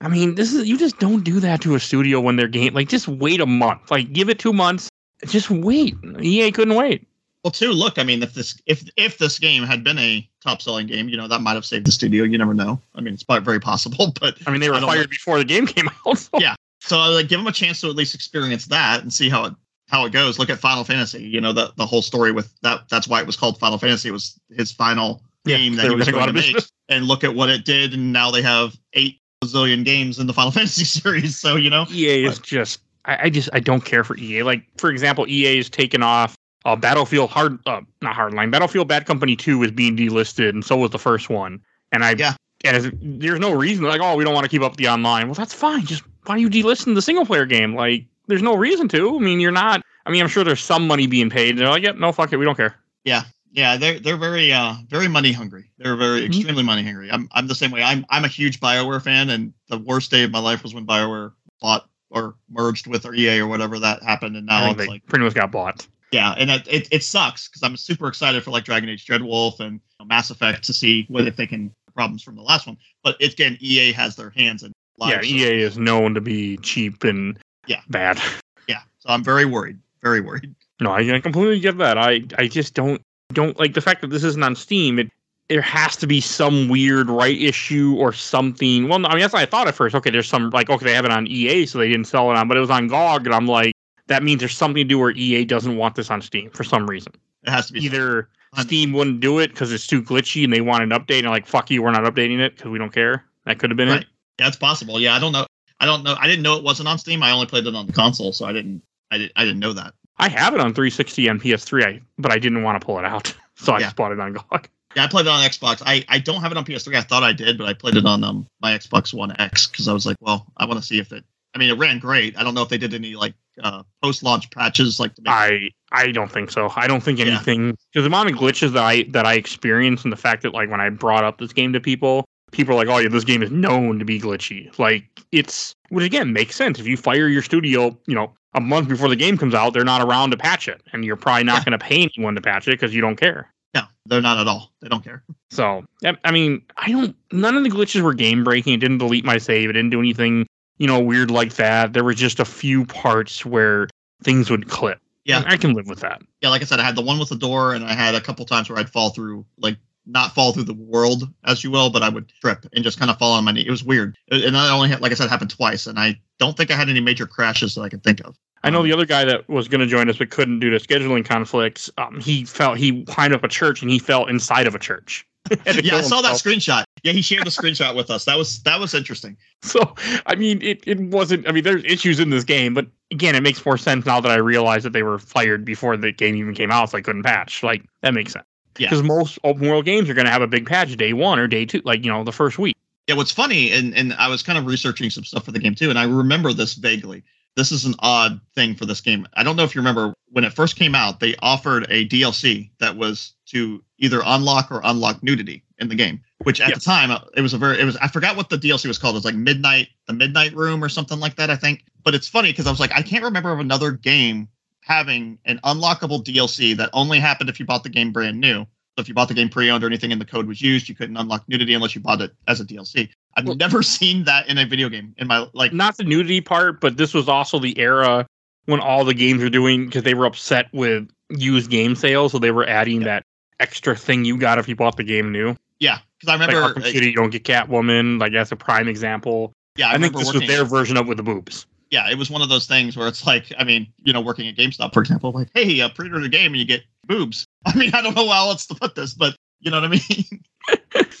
I 0.00 0.08
mean, 0.08 0.34
this 0.34 0.52
is 0.52 0.66
you 0.66 0.76
just 0.78 0.98
don't 0.98 1.22
do 1.22 1.38
that 1.40 1.60
to 1.62 1.74
a 1.74 1.80
studio 1.80 2.20
when 2.20 2.36
they're 2.36 2.48
game. 2.48 2.74
Like, 2.74 2.88
just 2.88 3.06
wait 3.08 3.40
a 3.40 3.46
month. 3.46 3.90
Like, 3.90 4.12
give 4.12 4.28
it 4.28 4.38
two 4.38 4.52
months. 4.52 4.88
Just 5.26 5.50
wait. 5.50 5.94
EA 6.20 6.50
couldn't 6.50 6.74
wait. 6.74 7.06
Well, 7.44 7.50
too. 7.52 7.70
Look, 7.72 7.98
I 7.98 8.02
mean, 8.04 8.22
if 8.22 8.34
this 8.34 8.60
if 8.66 8.88
if 8.96 9.18
this 9.18 9.38
game 9.38 9.62
had 9.64 9.84
been 9.84 9.98
a 9.98 10.28
top 10.42 10.62
selling 10.62 10.86
game, 10.86 11.08
you 11.08 11.16
know, 11.16 11.28
that 11.28 11.40
might 11.40 11.54
have 11.54 11.64
saved 11.66 11.86
the 11.86 11.92
studio. 11.92 12.24
You 12.24 12.38
never 12.38 12.54
know. 12.54 12.80
I 12.94 13.00
mean, 13.00 13.14
it's 13.14 13.22
probably 13.22 13.44
very 13.44 13.60
possible. 13.60 14.12
But 14.20 14.38
I 14.46 14.50
mean, 14.50 14.60
they 14.60 14.70
were 14.70 14.80
fired 14.80 15.02
know. 15.02 15.06
before 15.08 15.38
the 15.38 15.44
game 15.44 15.66
came 15.66 15.88
out. 16.06 16.18
So. 16.18 16.30
Yeah. 16.40 16.54
so 16.80 16.98
like, 16.98 17.28
give 17.28 17.38
them 17.38 17.46
a 17.46 17.52
chance 17.52 17.80
to 17.82 17.88
at 17.88 17.94
least 17.96 18.14
experience 18.14 18.66
that 18.66 19.02
and 19.02 19.12
see 19.12 19.28
how 19.28 19.44
it 19.44 19.54
how 19.92 20.04
it 20.06 20.10
goes. 20.12 20.38
Look 20.38 20.50
at 20.50 20.58
Final 20.58 20.82
Fantasy. 20.82 21.22
You 21.22 21.40
know, 21.40 21.52
the 21.52 21.72
the 21.76 21.86
whole 21.86 22.02
story 22.02 22.32
with 22.32 22.52
that. 22.62 22.88
That's 22.88 23.06
why 23.06 23.20
it 23.20 23.26
was 23.26 23.36
called 23.36 23.58
Final 23.58 23.78
Fantasy. 23.78 24.08
It 24.08 24.12
was 24.12 24.38
his 24.50 24.72
final 24.72 25.22
Yeah, 25.44 25.58
game 25.58 25.76
that 25.76 25.88
he 25.88 25.94
was 25.94 26.08
going 26.08 26.26
to 26.26 26.32
make. 26.32 26.56
And 26.88 27.06
look 27.06 27.22
at 27.22 27.34
what 27.34 27.48
it 27.50 27.64
did. 27.64 27.94
And 27.94 28.12
now 28.12 28.30
they 28.30 28.42
have 28.42 28.76
eight 28.94 29.20
bazillion 29.44 29.84
games 29.84 30.18
in 30.18 30.26
the 30.26 30.32
Final 30.32 30.50
Fantasy 30.58 30.84
series. 30.84 31.38
So 31.38 31.56
you 31.56 31.70
know, 31.70 31.86
EA 31.90 32.24
is 32.24 32.38
just 32.40 32.80
I, 33.04 33.24
I 33.24 33.30
just 33.30 33.50
I 33.52 33.60
don't 33.60 33.84
care 33.84 34.02
for 34.02 34.16
EA. 34.16 34.42
Like 34.42 34.64
for 34.78 34.90
example, 34.90 35.28
EA 35.28 35.58
is 35.58 35.68
taken 35.70 36.02
off 36.02 36.34
uh, 36.64 36.74
Battlefield 36.76 37.30
hard 37.30 37.58
uh, 37.66 37.82
not 38.00 38.16
hardline 38.16 38.50
Battlefield 38.50 38.88
Bad 38.88 39.06
Company 39.06 39.36
Two 39.36 39.62
is 39.62 39.70
being 39.70 39.96
delisted, 39.96 40.48
and 40.48 40.64
so 40.64 40.76
was 40.76 40.90
the 40.90 40.98
first 40.98 41.28
one. 41.28 41.60
And 41.92 42.04
I 42.04 42.12
Yeah. 42.12 42.34
and 42.64 43.20
there's 43.20 43.40
no 43.40 43.52
reason 43.52 43.84
like 43.84 44.00
oh 44.00 44.16
we 44.16 44.24
don't 44.24 44.32
want 44.34 44.44
to 44.44 44.48
keep 44.50 44.62
up 44.62 44.76
the 44.76 44.88
online. 44.88 45.26
Well 45.26 45.34
that's 45.34 45.52
fine. 45.52 45.84
Just 45.84 46.02
why 46.24 46.36
are 46.36 46.38
you 46.38 46.48
delisting 46.48 46.94
the 46.94 47.02
single 47.02 47.26
player 47.26 47.46
game? 47.46 47.74
Like 47.74 48.06
there's 48.26 48.42
no 48.42 48.54
reason 48.56 48.88
to. 48.88 49.16
I 49.16 49.18
mean 49.18 49.40
you're 49.40 49.50
not. 49.52 49.82
I 50.06 50.10
mean 50.10 50.22
I'm 50.22 50.28
sure 50.28 50.44
there's 50.44 50.60
some 50.62 50.86
money 50.86 51.06
being 51.06 51.30
paid. 51.30 51.56
They're 51.58 51.68
like 51.68 51.82
yep 51.82 51.96
no 51.96 52.12
fuck 52.12 52.32
it 52.32 52.36
we 52.36 52.44
don't 52.44 52.56
care. 52.56 52.76
yeah, 53.04 53.24
yeah, 53.52 53.76
they're 53.76 53.98
they're 54.00 54.16
very 54.16 54.52
uh 54.52 54.74
very 54.88 55.08
money 55.08 55.32
hungry. 55.32 55.70
They're 55.78 55.96
very 55.96 56.22
Mhm. 56.22 56.26
extremely 56.26 56.62
money 56.62 56.82
hungry. 56.82 57.10
I'm 57.10 57.28
I'm 57.32 57.46
the 57.46 57.54
same 57.54 57.70
way. 57.70 57.82
I'm 57.82 58.04
I'm 58.10 58.24
a 58.24 58.28
huge 58.28 58.60
Bioware 58.60 59.02
fan, 59.02 59.30
and 59.30 59.52
the 59.68 59.78
worst 59.78 60.10
day 60.10 60.22
of 60.24 60.30
my 60.30 60.38
life 60.38 60.62
was 60.62 60.74
when 60.74 60.86
Bioware 60.86 61.32
bought 61.60 61.88
or 62.10 62.34
merged 62.50 62.86
with 62.86 63.06
or 63.06 63.14
EA 63.14 63.40
or 63.40 63.46
whatever 63.46 63.78
that 63.78 64.02
happened, 64.02 64.36
and 64.36 64.46
now 64.46 64.66
Oh, 64.66 64.70
it's 64.70 64.78
they 64.78 64.86
like 64.86 65.06
pretty 65.06 65.24
much 65.24 65.34
got 65.34 65.50
bought. 65.50 65.86
yeah, 66.12 66.34
and 66.36 66.50
it 66.50 66.66
it, 66.68 66.88
it 66.90 67.02
sucks 67.04 67.48
because 67.48 67.62
I'm 67.62 67.76
super 67.76 68.06
excited 68.08 68.42
for 68.42 68.50
like 68.50 68.64
Dragon 68.64 68.88
Age 68.88 69.06
Dreadwolf 69.06 69.60
and 69.60 69.74
you 69.74 69.80
know, 70.00 70.06
Mass 70.06 70.30
Effect 70.30 70.62
to 70.64 70.72
see 70.72 71.04
what 71.08 71.26
if 71.26 71.36
they 71.36 71.46
can 71.46 71.74
problems 71.94 72.22
from 72.22 72.36
the 72.36 72.42
last 72.42 72.66
one. 72.66 72.76
But 73.04 73.16
it's 73.20 73.34
again, 73.34 73.56
EA 73.60 73.92
has 73.92 74.16
their 74.16 74.30
hands 74.30 74.62
in. 74.62 74.72
Yeah, 74.98 75.22
EA 75.22 75.60
is 75.62 75.76
known 75.78 76.14
to 76.14 76.20
be 76.20 76.56
cheap 76.58 77.02
and 77.04 77.38
Yeah. 77.66 77.80
bad. 77.88 78.20
yeah. 78.68 78.80
So 78.98 79.10
I'm 79.10 79.22
very 79.24 79.44
worried. 79.44 79.78
Very 80.02 80.20
worried. 80.20 80.54
No, 80.80 80.90
I, 80.90 81.14
I 81.14 81.20
completely 81.20 81.60
get 81.60 81.78
that. 81.78 81.96
I 81.98 82.22
I 82.38 82.48
just 82.48 82.74
don't 82.74 83.00
don't 83.32 83.58
like 83.58 83.74
the 83.74 83.80
fact 83.80 84.00
that 84.00 84.08
this 84.10 84.24
isn't 84.24 84.42
on 84.42 84.56
Steam. 84.56 84.98
It 84.98 85.10
there 85.48 85.60
has 85.60 85.96
to 85.96 86.06
be 86.06 86.20
some 86.20 86.68
weird 86.68 87.08
right 87.10 87.38
issue 87.40 87.94
or 87.98 88.12
something. 88.12 88.88
Well, 88.88 88.98
no, 88.98 89.08
I 89.08 89.12
mean 89.12 89.20
that's 89.20 89.32
what 89.32 89.42
I 89.42 89.46
thought 89.46 89.68
at 89.68 89.74
first. 89.74 89.94
Okay, 89.94 90.10
there's 90.10 90.28
some 90.28 90.50
like 90.50 90.70
okay 90.70 90.84
they 90.84 90.94
have 90.94 91.04
it 91.04 91.10
on 91.12 91.26
EA, 91.26 91.66
so 91.66 91.78
they 91.78 91.88
didn't 91.88 92.06
sell 92.06 92.30
it 92.30 92.36
on, 92.36 92.48
but 92.48 92.56
it 92.56 92.60
was 92.60 92.70
on 92.70 92.88
GOG, 92.88 93.26
and 93.26 93.34
I'm 93.34 93.46
like 93.46 93.72
that 94.08 94.22
means 94.22 94.40
there's 94.40 94.56
something 94.56 94.82
to 94.82 94.88
do 94.88 94.98
where 94.98 95.12
EA 95.12 95.44
doesn't 95.44 95.76
want 95.76 95.94
this 95.94 96.10
on 96.10 96.20
Steam 96.20 96.50
for 96.50 96.64
some 96.64 96.88
reason. 96.88 97.12
It 97.44 97.50
has 97.50 97.68
to 97.68 97.74
be 97.74 97.80
Either 97.80 98.28
Steam 98.58 98.92
wouldn't 98.92 99.20
do 99.20 99.38
it 99.38 99.48
because 99.48 99.72
it's 99.72 99.86
too 99.86 100.02
glitchy 100.02 100.44
and 100.44 100.52
they 100.52 100.60
want 100.60 100.82
an 100.82 100.90
update, 100.90 101.20
and 101.20 101.30
like 101.30 101.46
fuck 101.46 101.70
you, 101.70 101.82
we're 101.82 101.92
not 101.92 102.02
updating 102.04 102.40
it 102.40 102.56
because 102.56 102.70
we 102.70 102.78
don't 102.78 102.92
care. 102.92 103.24
That 103.44 103.58
could 103.58 103.70
have 103.70 103.76
been 103.76 103.88
Right. 103.88 104.02
it. 104.02 104.06
That's 104.38 104.56
possible. 104.56 104.98
Yeah, 105.00 105.14
I 105.14 105.18
don't 105.18 105.32
know. 105.32 105.46
I 105.82 105.86
don't 105.86 106.02
know. 106.04 106.14
I 106.18 106.26
didn't 106.28 106.42
know 106.42 106.56
it 106.56 106.64
wasn't 106.64 106.88
on 106.88 106.96
Steam. 106.96 107.22
I 107.22 107.32
only 107.32 107.46
played 107.46 107.66
it 107.66 107.74
on 107.74 107.86
the 107.86 107.92
console, 107.92 108.32
so 108.32 108.46
I 108.46 108.52
didn't. 108.52 108.82
I 109.10 109.18
didn't. 109.18 109.32
I 109.36 109.44
didn't 109.44 109.58
know 109.58 109.72
that. 109.74 109.92
I 110.16 110.28
have 110.28 110.54
it 110.54 110.60
on 110.60 110.72
360 110.72 111.26
and 111.28 111.42
PS3, 111.42 111.84
I, 111.84 112.00
but 112.18 112.30
I 112.32 112.38
didn't 112.38 112.62
want 112.62 112.80
to 112.80 112.84
pull 112.86 112.98
it 112.98 113.04
out, 113.04 113.34
so 113.56 113.72
I 113.72 113.78
Yeah. 113.80 113.86
just 113.86 113.96
bought 113.96 114.12
it 114.12 114.20
on 114.20 114.32
GOG. 114.34 114.68
Yeah, 114.94 115.04
I 115.04 115.06
played 115.08 115.26
it 115.26 115.30
on 115.30 115.40
Xbox. 115.40 115.82
I, 115.84 116.04
I 116.08 116.18
don't 116.18 116.40
have 116.42 116.52
it 116.52 116.58
on 116.58 116.64
PS3. 116.64 116.94
I 116.96 117.00
thought 117.00 117.22
I 117.22 117.32
did, 117.32 117.58
but 117.58 117.66
I 117.66 117.72
played 117.74 117.96
it 117.96 118.06
on 118.06 118.22
um 118.24 118.46
my 118.60 118.72
Xbox 118.78 119.12
One 119.12 119.34
X 119.40 119.66
because 119.66 119.88
I 119.88 119.92
was 119.92 120.06
like, 120.06 120.16
well, 120.20 120.46
I 120.56 120.66
want 120.66 120.80
to 120.80 120.86
see 120.86 120.98
if 120.98 121.12
it. 121.12 121.24
I 121.54 121.58
mean, 121.58 121.68
it 121.70 121.78
ran 121.78 121.98
great. 121.98 122.38
I 122.38 122.44
don't 122.44 122.54
know 122.54 122.62
if 122.62 122.68
they 122.70 122.78
did 122.78 122.94
any 122.94 123.14
like 123.14 123.34
uh, 123.62 123.82
post 124.02 124.22
launch 124.22 124.50
patches 124.50 124.98
like 125.00 125.14
to 125.16 125.22
make. 125.22 125.32
I 125.32 125.70
I 125.90 126.12
don't 126.12 126.30
think 126.30 126.50
so. 126.50 126.72
I 126.76 126.86
don't 126.86 127.02
think 127.02 127.20
anything 127.20 127.72
because 127.92 128.04
the 128.04 128.06
amount 128.06 128.30
of 128.30 128.36
glitches 128.36 128.72
that 128.74 128.82
I 128.84 129.02
that 129.10 129.26
I 129.26 129.34
experienced 129.34 130.04
and 130.04 130.12
the 130.12 130.16
fact 130.16 130.42
that 130.42 130.54
like 130.54 130.70
when 130.70 130.80
I 130.80 130.88
brought 130.90 131.24
up 131.24 131.38
this 131.38 131.52
game 131.52 131.72
to 131.74 131.80
people, 131.80 132.24
people 132.52 132.74
are 132.74 132.76
like, 132.76 132.88
"Oh 132.88 132.98
yeah, 132.98 133.08
this 133.08 133.24
game 133.24 133.42
is 133.42 133.50
known 133.50 133.98
to 133.98 134.04
be 134.04 134.20
glitchy." 134.20 134.76
Like 134.78 135.04
it's 135.32 135.74
which 135.90 136.04
again 136.04 136.32
makes 136.32 136.54
sense. 136.56 136.78
If 136.78 136.86
you 136.86 136.96
fire 136.96 137.26
your 137.28 137.42
studio, 137.42 137.98
you 138.06 138.14
know, 138.14 138.32
a 138.54 138.60
month 138.60 138.88
before 138.88 139.08
the 139.08 139.16
game 139.16 139.36
comes 139.36 139.54
out, 139.54 139.72
they're 139.74 139.84
not 139.84 140.00
around 140.02 140.30
to 140.30 140.36
patch 140.36 140.68
it, 140.68 140.80
and 140.92 141.04
you're 141.04 141.16
probably 141.16 141.44
not 141.44 141.58
Yeah. 141.60 141.64
going 141.64 141.78
to 141.78 141.84
pay 141.84 142.02
anyone 142.02 142.34
to 142.36 142.40
patch 142.40 142.68
it 142.68 142.72
because 142.72 142.94
you 142.94 143.00
don't 143.00 143.16
care. 143.16 143.48
no, 143.74 143.82
they're 144.04 144.20
not 144.20 144.36
at 144.38 144.46
all. 144.46 144.70
They 144.82 144.88
don't 144.88 145.02
care. 145.02 145.22
So 145.50 145.82
I- 146.04 146.16
I 146.24 146.30
mean, 146.30 146.60
I 146.76 146.90
don't. 146.92 147.16
None 147.32 147.56
of 147.56 147.64
the 147.64 147.70
glitches 147.70 148.02
were 148.02 148.12
game 148.14 148.44
breaking. 148.44 148.74
It 148.74 148.80
didn't 148.80 148.98
delete 148.98 149.24
my 149.24 149.38
save. 149.38 149.70
It 149.70 149.72
didn't 149.72 149.88
do 149.90 149.98
anything, 149.98 150.46
you 150.78 150.86
know, 150.86 151.00
weird 151.00 151.30
like 151.30 151.54
that. 151.54 151.94
There 151.94 152.04
were 152.04 152.12
just 152.14 152.38
a 152.38 152.44
few 152.44 152.84
parts 152.84 153.46
where 153.46 153.88
things 154.22 154.50
would 154.50 154.68
clip. 154.68 154.98
Yeah. 155.24 155.42
I 155.46 155.56
can 155.56 155.72
live 155.72 155.86
with 155.86 156.00
that. 156.00 156.20
Yeah, 156.42 156.50
like 156.50 156.60
I 156.60 156.64
said, 156.66 156.80
I 156.80 156.84
had 156.84 156.96
the 156.96 157.00
one 157.02 157.18
with 157.18 157.28
the 157.30 157.36
door, 157.36 157.72
and 157.74 157.82
I 157.84 157.94
had 157.94 158.14
a 158.14 158.20
couple 158.20 158.44
times 158.44 158.68
where 158.68 158.78
I'd 158.78 158.90
fall 158.90 159.08
through 159.10 159.46
like 159.56 159.78
not 160.06 160.34
fall 160.34 160.52
through 160.52 160.64
the 160.64 160.74
world 160.74 161.24
as 161.44 161.62
you 161.62 161.70
will, 161.70 161.90
but 161.90 162.02
I 162.02 162.08
would 162.08 162.32
trip 162.40 162.66
and 162.72 162.82
just 162.82 162.98
kind 162.98 163.10
of 163.10 163.18
fall 163.18 163.32
on 163.32 163.44
my 163.44 163.52
knee. 163.52 163.64
It 163.66 163.70
was 163.70 163.84
weird, 163.84 164.16
and 164.30 164.54
that 164.54 164.70
only 164.70 164.88
had, 164.88 165.00
like 165.00 165.12
I 165.12 165.14
said 165.14 165.28
happened 165.30 165.50
twice, 165.50 165.86
and 165.86 165.98
I 165.98 166.20
don't 166.38 166.56
think 166.56 166.70
I 166.70 166.76
had 166.76 166.88
any 166.88 167.00
major 167.00 167.26
crashes 167.26 167.74
that 167.74 167.82
I 167.82 167.88
can 167.88 168.00
think 168.00 168.20
of. 168.24 168.36
I 168.64 168.70
know 168.70 168.80
Um, 168.80 168.84
the 168.84 168.92
other 168.92 169.06
guy 169.06 169.24
that 169.24 169.48
was 169.48 169.68
going 169.68 169.80
to 169.80 169.86
join 169.86 170.08
us 170.08 170.18
but 170.18 170.30
couldn't 170.30 170.60
due 170.60 170.70
to 170.70 170.78
scheduling 170.78 171.24
conflicts. 171.24 171.90
Um, 171.98 172.20
he 172.20 172.44
felt 172.44 172.78
he 172.78 173.04
climbed 173.04 173.34
up 173.34 173.42
a 173.44 173.48
church 173.48 173.82
and 173.82 173.90
he 173.90 173.98
fell 173.98 174.26
inside 174.26 174.66
of 174.66 174.74
a 174.74 174.78
church. 174.78 175.26
Yeah, 175.66 175.96
I 175.96 176.00
saw 176.02 176.22
that 176.22 176.36
screenshot. 176.36 176.84
Yeah, 177.02 177.10
he 177.12 177.20
shared 177.20 177.44
the 177.44 177.50
screenshot 177.58 177.96
with 177.96 178.10
us. 178.10 178.24
That 178.26 178.38
was 178.38 178.62
that 178.62 178.78
was 178.78 178.94
interesting. 178.94 179.36
So 179.62 179.94
I 180.26 180.36
mean, 180.36 180.62
it, 180.62 180.84
it 180.86 181.00
wasn't. 181.00 181.48
I 181.48 181.52
mean, 181.52 181.64
there's 181.64 181.82
issues 181.84 182.20
in 182.20 182.30
this 182.30 182.44
game, 182.44 182.72
but 182.74 182.86
again, 183.10 183.34
it 183.34 183.42
makes 183.42 183.64
more 183.66 183.76
sense 183.76 184.06
now 184.06 184.20
that 184.20 184.30
I 184.30 184.36
realize 184.36 184.84
that 184.84 184.92
they 184.92 185.02
were 185.02 185.18
fired 185.18 185.64
before 185.64 185.96
the 185.96 186.12
game 186.12 186.36
even 186.36 186.54
came 186.54 186.70
out, 186.70 186.90
so 186.90 186.98
I 186.98 187.00
couldn't 187.00 187.24
patch. 187.24 187.64
Like 187.64 187.82
that 188.02 188.14
makes 188.14 188.32
sense. 188.32 188.44
Yeah. 188.78 188.88
Because 188.88 189.02
most 189.02 189.38
open 189.44 189.68
world 189.68 189.84
games 189.84 190.08
are 190.08 190.14
going 190.14 190.24
to 190.26 190.30
have 190.32 190.42
a 190.42 190.46
big 190.46 190.66
patch 190.66 190.96
day 190.96 191.12
one 191.12 191.38
or 191.38 191.46
day 191.46 191.64
two, 191.66 191.82
like 191.84 192.04
you 192.04 192.10
know 192.10 192.24
the 192.24 192.32
first 192.32 192.58
week. 192.58 192.76
Yeah, 193.08 193.16
what's 193.16 193.32
funny, 193.32 193.72
and 193.72 193.94
and 193.96 194.12
I 194.14 194.28
was 194.28 194.42
kind 194.42 194.58
of 194.58 194.66
researching 194.66 195.10
some 195.10 195.24
stuff 195.24 195.44
for 195.44 195.52
the 195.52 195.58
game 195.58 195.74
too, 195.74 195.90
and 195.90 195.98
I 195.98 196.04
remember 196.04 196.52
this 196.52 196.74
vaguely. 196.74 197.22
This 197.54 197.70
is 197.70 197.84
an 197.84 197.94
odd 197.98 198.40
thing 198.54 198.74
for 198.74 198.86
this 198.86 199.02
game. 199.02 199.26
I 199.34 199.42
don't 199.42 199.56
know 199.56 199.64
if 199.64 199.74
you 199.74 199.80
remember 199.82 200.14
when 200.30 200.44
it 200.44 200.54
first 200.54 200.76
came 200.76 200.94
out, 200.94 201.20
they 201.20 201.34
offered 201.42 201.84
a 201.90 202.08
DLC 202.08 202.70
that 202.78 202.96
was 202.96 203.34
to 203.48 203.84
either 203.98 204.22
unlock 204.24 204.70
or 204.70 204.80
unlock 204.84 205.22
nudity 205.22 205.62
in 205.78 205.88
the 205.88 205.94
game. 205.94 206.20
Which 206.44 206.62
at 206.62 206.70
Yeah. 206.70 206.74
the 206.76 206.80
time 206.80 207.10
uh, 207.10 207.18
it 207.36 207.42
was 207.42 207.52
a 207.52 207.58
very 207.58 207.78
it 207.78 207.84
was 207.84 207.96
I 207.98 208.08
forgot 208.08 208.36
what 208.36 208.48
the 208.48 208.56
DLC 208.56 208.86
was 208.86 208.96
called. 208.96 209.16
It 209.16 209.18
was 209.18 209.24
like 209.26 209.34
Midnight, 209.34 209.88
the 210.06 210.14
Midnight 210.14 210.54
Room 210.54 210.82
or 210.82 210.88
something 210.88 211.20
like 211.20 211.36
that, 211.36 211.50
I 211.50 211.56
think. 211.56 211.84
But 212.04 212.14
it's 212.14 212.26
funny 212.28 212.50
because 212.52 212.66
I 212.66 212.70
was 212.70 212.80
like, 212.80 212.92
I 212.94 213.02
can't 213.02 213.22
remember 213.24 213.52
of 213.52 213.58
another 213.60 213.90
game 213.92 214.48
having 214.82 215.38
an 215.44 215.58
unlockable 215.64 216.22
DLC 216.24 216.76
that 216.76 216.90
only 216.92 217.18
happened 217.18 217.48
if 217.48 217.58
you 217.58 217.66
bought 217.66 217.82
the 217.84 217.88
game 217.88 218.12
brand 218.12 218.40
new. 218.40 218.60
So 218.96 219.00
if 219.00 219.08
you 219.08 219.14
bought 219.14 219.28
the 219.28 219.34
game 219.34 219.48
pre-owned 219.48 219.82
or 219.82 219.86
anything 219.86 220.12
and 220.12 220.20
the 220.20 220.24
code 220.26 220.46
was 220.46 220.60
used, 220.60 220.88
you 220.88 220.94
couldn't 220.94 221.16
unlock 221.16 221.48
nudity 221.48 221.72
unless 221.72 221.94
you 221.94 222.00
bought 222.02 222.20
it 222.20 222.32
as 222.46 222.60
a 222.60 222.64
DLC. 222.64 223.08
I've 223.36 223.46
Well- 223.46 223.56
never 223.56 223.82
seen 223.98 224.24
that 224.24 224.48
in 224.48 224.58
a 224.58 224.66
video 224.66 224.88
game 224.90 225.14
in 225.16 225.26
my 225.28 225.46
like. 225.54 225.72
not 225.72 225.96
the 225.96 226.04
nudity 226.04 226.40
part, 226.42 226.80
but 226.80 226.96
this 226.98 227.14
was 227.14 227.28
also 227.28 227.58
the 227.58 227.78
era 227.78 228.26
when 228.66 228.80
all 228.80 229.04
the 229.04 229.14
games 229.14 229.42
were 229.42 229.48
doing 229.50 229.86
because 229.86 230.02
they 230.02 230.14
were 230.14 230.26
upset 230.26 230.66
with 230.72 231.08
used 231.30 231.70
game 231.70 231.94
sales, 231.96 232.32
so 232.32 232.38
they 232.38 232.50
were 232.50 232.68
adding 232.68 233.00
Yeah. 233.00 233.06
that 233.06 233.24
extra 233.60 233.96
thing 233.96 234.24
you 234.24 234.36
got 234.36 234.58
if 234.58 234.68
you 234.68 234.76
bought 234.76 234.96
the 234.96 235.04
game 235.04 235.32
new. 235.32 235.56
Yeah, 235.80 235.98
because 236.20 236.28
I 236.34 236.36
Like 236.36 236.48
remember. 236.50 236.80
Arkham 236.80 236.84
uh, 236.84 236.92
City, 236.92 237.06
you 237.06 237.14
don't 237.14 237.30
get 237.30 237.44
Catwoman. 237.44 238.20
Like 238.20 238.32
that's 238.32 238.52
a 238.52 238.56
prime 238.56 238.88
example. 238.88 239.52
yeah, 239.76 239.88
I, 239.88 239.94
I, 239.94 239.98
think 239.98 240.14
this 240.16 240.32
was 240.32 240.46
their 240.46 240.64
version 240.64 240.96
of 240.98 241.08
with 241.08 241.16
the 241.16 241.22
boobs. 241.22 241.66
Yeah, 241.92 242.10
it 242.10 242.16
was 242.16 242.30
one 242.30 242.40
of 242.40 242.48
those 242.48 242.66
things 242.66 242.96
where 242.96 243.06
it's 243.06 243.26
like, 243.26 243.52
I 243.58 243.64
mean, 243.64 243.86
you 244.02 244.14
know, 244.14 244.20
working 244.22 244.48
at 244.48 244.56
GameStop, 244.56 244.94
for 244.94 245.00
example, 245.00 245.30
like, 245.30 245.48
hey, 245.52 245.78
uh, 245.82 245.90
pre-order 245.90 246.20
the 246.20 246.28
game 246.30 246.52
and 246.52 246.56
you 246.56 246.64
get 246.64 246.80
boobs. 247.06 247.46
I 247.66 247.76
mean, 247.76 247.94
I 247.94 248.00
don't 248.00 248.16
know 248.16 248.28
how 248.28 248.48
else 248.48 248.66
to 248.68 248.74
put 248.74 248.94
this, 248.94 249.12
but 249.12 249.36
you 249.60 249.70
know 249.70 249.80
what 249.80 249.92
I 249.92 250.00
mean? 250.08 250.42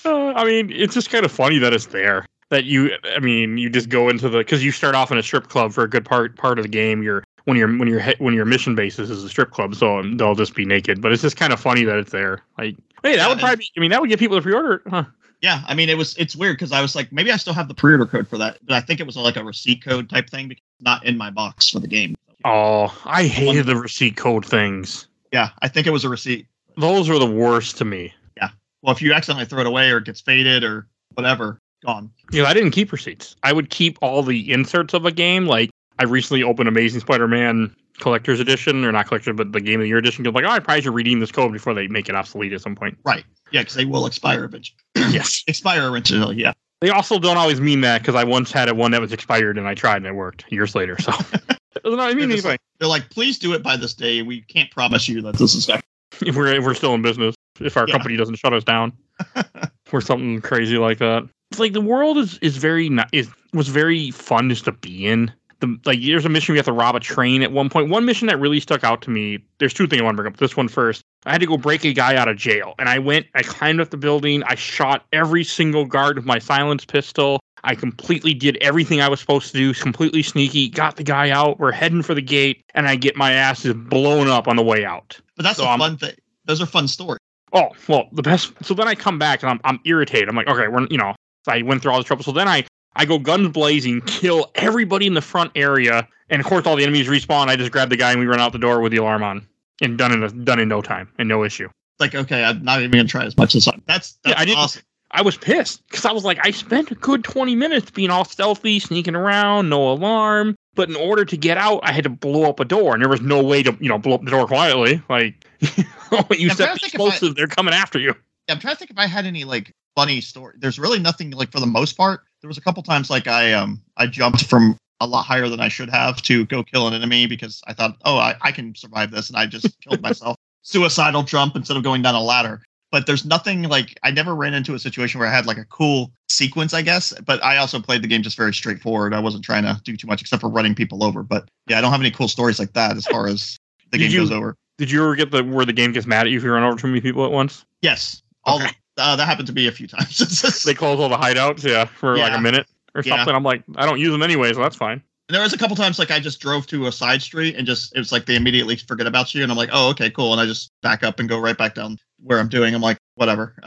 Uh, 0.04 0.32
I 0.32 0.44
mean, 0.44 0.70
it's 0.72 0.94
just 0.94 1.10
kind 1.10 1.24
of 1.24 1.30
funny 1.30 1.58
that 1.58 1.72
it's 1.72 1.86
there. 1.86 2.26
That 2.50 2.64
you, 2.64 2.90
I 3.04 3.20
mean, 3.20 3.56
you 3.56 3.70
just 3.70 3.88
go 3.88 4.08
into 4.08 4.28
the 4.28 4.38
because 4.38 4.64
you 4.64 4.72
start 4.72 4.94
off 4.94 5.12
in 5.12 5.18
a 5.18 5.22
strip 5.22 5.48
club 5.48 5.72
for 5.72 5.84
a 5.84 5.88
good 5.88 6.04
part 6.04 6.36
part 6.36 6.58
of 6.58 6.64
the 6.64 6.68
game. 6.68 7.02
You're 7.02 7.22
when 7.44 7.56
you're 7.56 7.68
when 7.68 7.88
you're 7.88 8.02
when 8.18 8.34
your 8.34 8.44
mission 8.44 8.74
basis 8.74 9.10
is 9.10 9.22
a 9.22 9.28
strip 9.28 9.50
club, 9.50 9.74
so 9.74 10.02
they'll 10.16 10.34
just 10.34 10.54
be 10.54 10.64
naked. 10.64 11.00
But 11.00 11.12
it's 11.12 11.22
just 11.22 11.36
kind 11.36 11.52
of 11.52 11.60
funny 11.60 11.84
that 11.84 11.98
it's 11.98 12.10
there. 12.10 12.40
Like, 12.58 12.76
hey, 13.02 13.16
that 13.16 13.18
Yeah, 13.18 13.28
would 13.28 13.38
probably. 13.38 13.56
Be, 13.56 13.70
I 13.76 13.80
mean, 13.80 13.90
that 13.90 14.00
would 14.00 14.10
get 14.10 14.18
people 14.18 14.36
to 14.36 14.42
pre-order 14.42 14.82
huh? 14.88 15.04
Yeah, 15.42 15.62
I 15.66 15.74
mean, 15.74 15.88
it 15.88 15.98
was 15.98 16.16
it's 16.16 16.36
weird 16.36 16.56
because 16.56 16.70
I 16.70 16.80
was 16.80 16.94
like, 16.94 17.12
maybe 17.12 17.32
I 17.32 17.36
still 17.36 17.52
have 17.52 17.66
the 17.66 17.74
pre-order 17.74 18.06
code 18.06 18.28
for 18.28 18.38
that, 18.38 18.58
but 18.62 18.74
I 18.74 18.80
think 18.80 19.00
it 19.00 19.06
was 19.06 19.16
like 19.16 19.36
a 19.36 19.44
receipt 19.44 19.84
code 19.84 20.08
type 20.08 20.30
thing 20.30 20.48
because 20.48 20.62
it's 20.76 20.84
not 20.84 21.04
in 21.04 21.18
my 21.18 21.30
box 21.30 21.68
for 21.68 21.80
the 21.80 21.88
game. 21.88 22.14
Oh, 22.44 22.96
I 23.04 23.24
hated 23.24 23.66
the 23.66 23.76
receipt 23.76 24.16
code 24.16 24.46
things. 24.46 25.08
Yeah, 25.32 25.50
I 25.60 25.68
think 25.68 25.86
it 25.86 25.90
was 25.90 26.04
a 26.04 26.08
receipt. 26.08 26.46
Those 26.76 27.08
were 27.08 27.18
the 27.18 27.30
worst 27.30 27.76
to 27.78 27.84
me. 27.84 28.14
Yeah. 28.36 28.50
Well, 28.82 28.94
if 28.94 29.02
you 29.02 29.12
accidentally 29.12 29.46
throw 29.46 29.60
it 29.60 29.66
away 29.66 29.90
or 29.90 29.98
it 29.98 30.04
gets 30.04 30.20
faded 30.20 30.62
or 30.62 30.86
whatever, 31.14 31.58
gone. 31.84 32.10
Know, 32.32 32.44
I 32.44 32.54
didn't 32.54 32.70
keep 32.70 32.92
receipts. 32.92 33.36
I 33.42 33.52
would 33.52 33.68
keep 33.68 33.98
all 34.00 34.22
the 34.22 34.52
inserts 34.52 34.94
of 34.94 35.06
a 35.06 35.12
game. 35.12 35.46
Like 35.46 35.70
I 35.98 36.04
recently 36.04 36.42
opened 36.44 36.68
Amazing 36.68 37.00
Spider-Man 37.00 37.74
Collector's 37.98 38.40
Edition, 38.40 38.84
or 38.84 38.92
not 38.92 39.06
Collector, 39.06 39.32
but 39.32 39.52
the 39.52 39.60
Game 39.60 39.80
of 39.80 39.84
the 39.84 39.88
Year 39.88 39.98
Edition. 39.98 40.22
Because 40.22 40.34
like, 40.34 40.44
oh, 40.44 40.54
I 40.54 40.58
probably 40.58 40.82
should 40.82 40.94
redeem 40.94 41.20
this 41.20 41.32
code 41.32 41.52
before 41.52 41.74
they 41.74 41.88
make 41.88 42.08
it 42.08 42.14
obsolete 42.14 42.52
at 42.52 42.60
some 42.60 42.74
point. 42.74 42.98
Right. 43.04 43.24
Yeah, 43.50 43.60
because 43.62 43.74
they 43.74 43.84
will 43.84 44.06
expire 44.06 44.44
eventually. 44.44 44.78
yes. 44.96 45.44
expire 45.46 45.88
eventually. 45.88 46.36
Yeah. 46.36 46.52
They 46.80 46.90
also 46.90 47.18
don't 47.18 47.36
always 47.36 47.60
mean 47.60 47.80
that 47.82 48.00
because 48.00 48.16
I 48.16 48.24
once 48.24 48.50
had 48.50 48.68
a 48.68 48.74
one 48.74 48.90
that 48.90 49.00
was 49.00 49.12
expired 49.12 49.56
and 49.56 49.68
I 49.68 49.74
tried 49.74 49.98
and 49.98 50.06
it 50.06 50.14
worked 50.14 50.50
years 50.50 50.74
later. 50.74 51.00
So 51.00 51.12
it 51.32 51.58
doesn't 51.84 52.16
mean 52.16 52.28
They're 52.28 52.36
just 52.36 52.46
anything. 52.46 52.58
They're 52.80 52.88
like, 52.88 53.08
please 53.10 53.38
do 53.38 53.52
it 53.52 53.62
by 53.62 53.76
this 53.76 53.94
day. 53.94 54.22
We 54.22 54.40
can't 54.40 54.70
promise 54.70 55.08
you 55.08 55.22
that 55.22 55.36
this 55.36 55.54
is. 55.54 55.70
If 56.20 56.36
we're 56.36 56.48
if 56.48 56.62
we're 56.62 56.74
still 56.74 56.92
in 56.94 57.00
business, 57.00 57.34
if 57.58 57.74
our 57.74 57.88
Yeah. 57.88 57.92
company 57.94 58.16
doesn't 58.16 58.34
shut 58.36 58.52
us 58.52 58.62
down, 58.62 58.92
or 59.92 60.00
something 60.00 60.40
crazy 60.40 60.78
like 60.78 60.98
that. 60.98 61.28
It's 61.50 61.60
like 61.60 61.72
the 61.72 61.80
world 61.80 62.18
is 62.18 62.38
is 62.38 62.56
very 62.56 62.90
is 63.12 63.28
was 63.52 63.68
very 63.68 64.10
fun 64.10 64.48
just 64.48 64.64
to 64.64 64.72
be 64.72 65.06
in. 65.06 65.32
The, 65.62 65.78
like 65.84 66.00
there's 66.02 66.24
a 66.24 66.28
mission 66.28 66.54
we 66.54 66.58
have 66.58 66.66
to 66.66 66.72
rob 66.72 66.96
a 66.96 67.00
train 67.00 67.40
at 67.40 67.52
one 67.52 67.70
point. 67.70 67.88
One 67.88 68.04
mission 68.04 68.26
that 68.26 68.40
really 68.40 68.58
stuck 68.58 68.82
out 68.82 69.00
to 69.02 69.10
me. 69.10 69.38
There's 69.58 69.72
two 69.72 69.86
things 69.86 70.02
I 70.02 70.04
want 70.04 70.16
to 70.16 70.22
bring 70.22 70.32
up. 70.32 70.38
This 70.38 70.56
one 70.56 70.66
first. 70.66 71.02
I 71.24 71.30
had 71.30 71.40
to 71.40 71.46
go 71.46 71.56
break 71.56 71.84
a 71.84 71.92
guy 71.92 72.16
out 72.16 72.26
of 72.26 72.36
jail, 72.36 72.74
and 72.80 72.88
I 72.88 72.98
went. 72.98 73.26
I 73.36 73.42
climbed 73.44 73.80
up 73.80 73.90
the 73.90 73.96
building. 73.96 74.42
I 74.42 74.56
shot 74.56 75.04
every 75.12 75.44
single 75.44 75.84
guard 75.84 76.16
with 76.16 76.24
my 76.24 76.40
silenced 76.40 76.88
pistol. 76.88 77.38
I 77.62 77.76
completely 77.76 78.34
did 78.34 78.56
everything 78.56 79.00
I 79.00 79.08
was 79.08 79.20
supposed 79.20 79.52
to 79.52 79.52
do. 79.52 79.72
Completely 79.72 80.24
sneaky. 80.24 80.68
Got 80.68 80.96
the 80.96 81.04
guy 81.04 81.30
out. 81.30 81.60
We're 81.60 81.70
heading 81.70 82.02
for 82.02 82.14
the 82.14 82.22
gate, 82.22 82.64
and 82.74 82.88
I 82.88 82.96
get 82.96 83.14
my 83.14 83.30
ass 83.30 83.62
just 83.62 83.78
blown 83.88 84.26
up 84.26 84.48
on 84.48 84.56
the 84.56 84.64
way 84.64 84.84
out. 84.84 85.20
But 85.36 85.44
that's 85.44 85.58
So 85.58 85.72
a 85.72 85.78
fun 85.78 85.96
thing. 85.96 86.16
Those 86.44 86.60
are 86.60 86.66
fun 86.66 86.88
stories. 86.88 87.20
Oh 87.52 87.68
well, 87.86 88.08
the 88.10 88.22
best. 88.22 88.52
So 88.62 88.74
then 88.74 88.88
I 88.88 88.96
come 88.96 89.20
back 89.20 89.44
and 89.44 89.50
I'm 89.50 89.60
I'm 89.62 89.78
irritated. 89.84 90.28
I'm 90.28 90.34
like, 90.34 90.48
okay, 90.48 90.66
we're 90.66 90.88
you 90.90 90.98
know, 90.98 91.14
I 91.46 91.62
went 91.62 91.82
through 91.82 91.92
all 91.92 91.98
the 91.98 92.04
trouble. 92.04 92.24
So 92.24 92.32
then 92.32 92.48
I 92.48 92.64
I 92.96 93.04
go 93.04 93.18
guns 93.18 93.48
blazing, 93.50 94.00
kill 94.02 94.50
everybody 94.54 95.06
in 95.06 95.14
the 95.14 95.20
front 95.22 95.52
area, 95.54 96.06
and 96.30 96.40
of 96.40 96.46
course 96.46 96.66
all 96.66 96.76
the 96.76 96.82
enemies 96.82 97.06
respawn. 97.08 97.48
I 97.48 97.56
just 97.56 97.72
grab 97.72 97.88
the 97.90 97.96
guy 97.96 98.10
and 98.10 98.20
we 98.20 98.26
run 98.26 98.40
out 98.40 98.52
the 98.52 98.58
door 98.58 98.80
with 98.80 98.92
the 98.92 98.98
alarm 98.98 99.22
on, 99.22 99.46
and 99.80 99.96
done 99.98 100.12
in 100.12 100.22
a, 100.22 100.28
done 100.30 100.58
in 100.60 100.68
no 100.68 100.82
time 100.82 101.08
and 101.18 101.28
no 101.28 101.44
issue. 101.44 101.68
Like, 101.98 102.14
okay, 102.14 102.42
I'm 102.44 102.62
not 102.64 102.80
even 102.80 102.90
gonna 102.90 103.04
try 103.08 103.24
as 103.24 103.36
much 103.36 103.54
as 103.54 103.66
I. 103.68 103.78
That's 103.86 104.18
Yeah, 104.26 104.34
I 104.36 104.44
didn't- 104.44 104.58
awesome. 104.58 104.82
I 105.14 105.20
was 105.20 105.36
pissed 105.36 105.86
because 105.88 106.06
I 106.06 106.12
was 106.12 106.24
like, 106.24 106.38
I 106.42 106.50
spent 106.52 106.90
a 106.90 106.94
good 106.94 107.22
20 107.22 107.54
minutes 107.54 107.90
being 107.90 108.08
all 108.08 108.24
stealthy, 108.24 108.78
sneaking 108.80 109.14
around, 109.14 109.68
no 109.68 109.92
alarm. 109.92 110.56
But 110.74 110.88
in 110.88 110.96
order 110.96 111.26
to 111.26 111.36
get 111.36 111.58
out, 111.58 111.80
I 111.82 111.92
had 111.92 112.04
to 112.04 112.08
blow 112.10 112.44
up 112.48 112.60
a 112.60 112.64
door, 112.64 112.94
and 112.94 113.02
there 113.02 113.10
was 113.10 113.20
no 113.20 113.42
way 113.42 113.62
to, 113.62 113.76
you 113.78 113.90
know, 113.90 113.98
blow 113.98 114.14
up 114.14 114.24
the 114.24 114.30
door 114.30 114.46
quietly. 114.46 115.02
Like, 115.10 115.44
you 115.60 115.68
I'm 115.76 116.24
trying 116.24 116.26
set 116.26 116.48
the 116.48 116.54
think 116.54 116.82
I- 116.82 116.86
explosive, 116.86 117.34
they're 117.36 117.46
coming 117.46 117.74
after 117.74 117.98
you. 117.98 118.14
I'm 118.48 118.58
trying 118.58 118.74
to 118.74 118.78
think 118.78 118.90
if 118.90 118.98
I 118.98 119.06
had 119.06 119.26
any 119.26 119.44
like 119.44 119.74
funny 119.96 120.20
story. 120.20 120.54
There's 120.58 120.78
really 120.78 120.98
nothing 120.98 121.30
like 121.30 121.50
for 121.52 121.60
the 121.60 121.66
most 121.66 121.96
part. 121.96 122.22
There 122.40 122.48
was 122.48 122.58
a 122.58 122.62
couple 122.62 122.82
times 122.82 123.10
like 123.10 123.26
I 123.28 123.52
um 123.52 123.80
I 123.96 124.06
jumped 124.06 124.46
from 124.46 124.76
a 125.00 125.06
lot 125.06 125.24
higher 125.24 125.48
than 125.48 125.60
I 125.60 125.68
should 125.68 125.90
have 125.90 126.22
to 126.22 126.46
go 126.46 126.62
kill 126.62 126.86
an 126.86 126.94
enemy 126.94 127.26
because 127.26 127.60
I 127.66 127.72
thought, 127.72 127.96
oh, 128.04 128.16
I, 128.18 128.36
I 128.40 128.52
can 128.52 128.72
survive 128.76 129.10
this, 129.10 129.28
and 129.28 129.36
I 129.36 129.46
just 129.46 129.80
killed 129.86 130.00
myself. 130.00 130.36
Suicidal 130.62 131.24
jump 131.24 131.56
instead 131.56 131.76
of 131.76 131.82
going 131.82 132.02
down 132.02 132.14
a 132.14 132.20
ladder. 132.22 132.62
But 132.92 133.06
there's 133.06 133.24
nothing 133.24 133.62
like 133.64 133.98
I 134.02 134.10
never 134.10 134.34
ran 134.34 134.54
into 134.54 134.74
a 134.74 134.78
situation 134.78 135.18
where 135.18 135.26
I 135.28 135.32
had 135.32 135.46
like 135.46 135.56
a 135.56 135.64
cool 135.64 136.12
sequence, 136.28 136.74
I 136.74 136.82
guess. 136.82 137.12
But 137.24 137.42
I 137.42 137.56
also 137.56 137.80
played 137.80 138.02
the 138.02 138.06
game 138.06 138.22
just 138.22 138.36
very 138.36 138.52
straightforward. 138.52 139.14
I 139.14 139.18
wasn't 139.18 139.44
trying 139.44 139.64
to 139.64 139.80
do 139.82 139.96
too 139.96 140.06
much 140.06 140.20
except 140.20 140.40
for 140.42 140.48
running 140.50 140.74
people 140.74 141.02
over. 141.02 141.22
But 141.22 141.48
yeah, 141.68 141.78
I 141.78 141.80
don't 141.80 141.90
have 141.90 142.00
any 142.00 142.10
cool 142.10 142.28
stories 142.28 142.58
like 142.58 142.74
that 142.74 142.96
as 142.96 143.06
far 143.06 143.26
as 143.28 143.56
the 143.90 143.98
Did 143.98 144.04
game 144.04 144.12
you- 144.12 144.20
goes 144.20 144.30
over. 144.30 144.54
Did 144.78 144.90
you 144.90 145.02
ever 145.02 145.14
get 145.14 145.30
the 145.30 145.42
where 145.42 145.64
the 145.64 145.72
game 145.72 145.92
gets 145.92 146.06
mad 146.06 146.26
at 146.26 146.30
you 146.32 146.38
if 146.38 146.44
you 146.44 146.50
run 146.52 146.62
over 146.64 146.76
too 146.78 146.86
many 146.88 147.00
people 147.00 147.24
at 147.24 147.30
once? 147.30 147.64
Yes, 147.82 148.22
all 148.44 148.60
Okay. 148.62 148.72
Uh, 148.98 149.16
that 149.16 149.26
happened 149.26 149.46
to 149.48 149.52
me 149.52 149.66
a 149.66 149.72
few 149.72 149.86
times. 149.86 150.18
They 150.64 150.74
close 150.74 150.98
all 151.00 151.08
the 151.08 151.16
hideouts, 151.16 151.64
yeah, 151.64 151.84
for 151.86 152.16
like 152.16 152.36
a 152.36 152.40
minute 152.40 152.66
or 152.94 153.02
Yeah. 153.04 153.16
something. 153.16 153.34
I'm 153.34 153.42
like, 153.42 153.62
I 153.76 153.86
don't 153.86 153.98
use 154.00 154.12
them 154.12 154.22
anyway, 154.22 154.52
so 154.52 154.60
that's 154.60 154.76
fine. 154.76 155.02
And 155.28 155.34
there 155.36 155.42
was 155.42 155.52
a 155.54 155.58
couple 155.58 155.76
times 155.76 155.98
like 155.98 156.10
I 156.10 156.20
just 156.20 156.40
drove 156.40 156.66
to 156.66 156.86
a 156.88 156.92
side 156.92 157.22
street 157.22 157.54
and 157.56 157.66
just 157.66 157.94
it 157.94 157.98
was 157.98 158.12
like 158.12 158.26
they 158.26 158.36
immediately 158.36 158.76
forget 158.76 159.06
about 159.06 159.34
you 159.34 159.42
and 159.42 159.50
I'm 159.50 159.56
like, 159.56 159.70
oh 159.72 159.88
okay, 159.90 160.10
cool, 160.10 160.32
and 160.32 160.40
I 160.40 160.46
just 160.46 160.70
back 160.82 161.02
up 161.02 161.18
and 161.20 161.28
go 161.28 161.38
right 161.38 161.56
back 161.56 161.74
down 161.74 161.96
where 162.22 162.38
I'm 162.38 162.48
doing. 162.48 162.74
I'm 162.74 162.82
like, 162.82 162.98
whatever. 163.14 163.54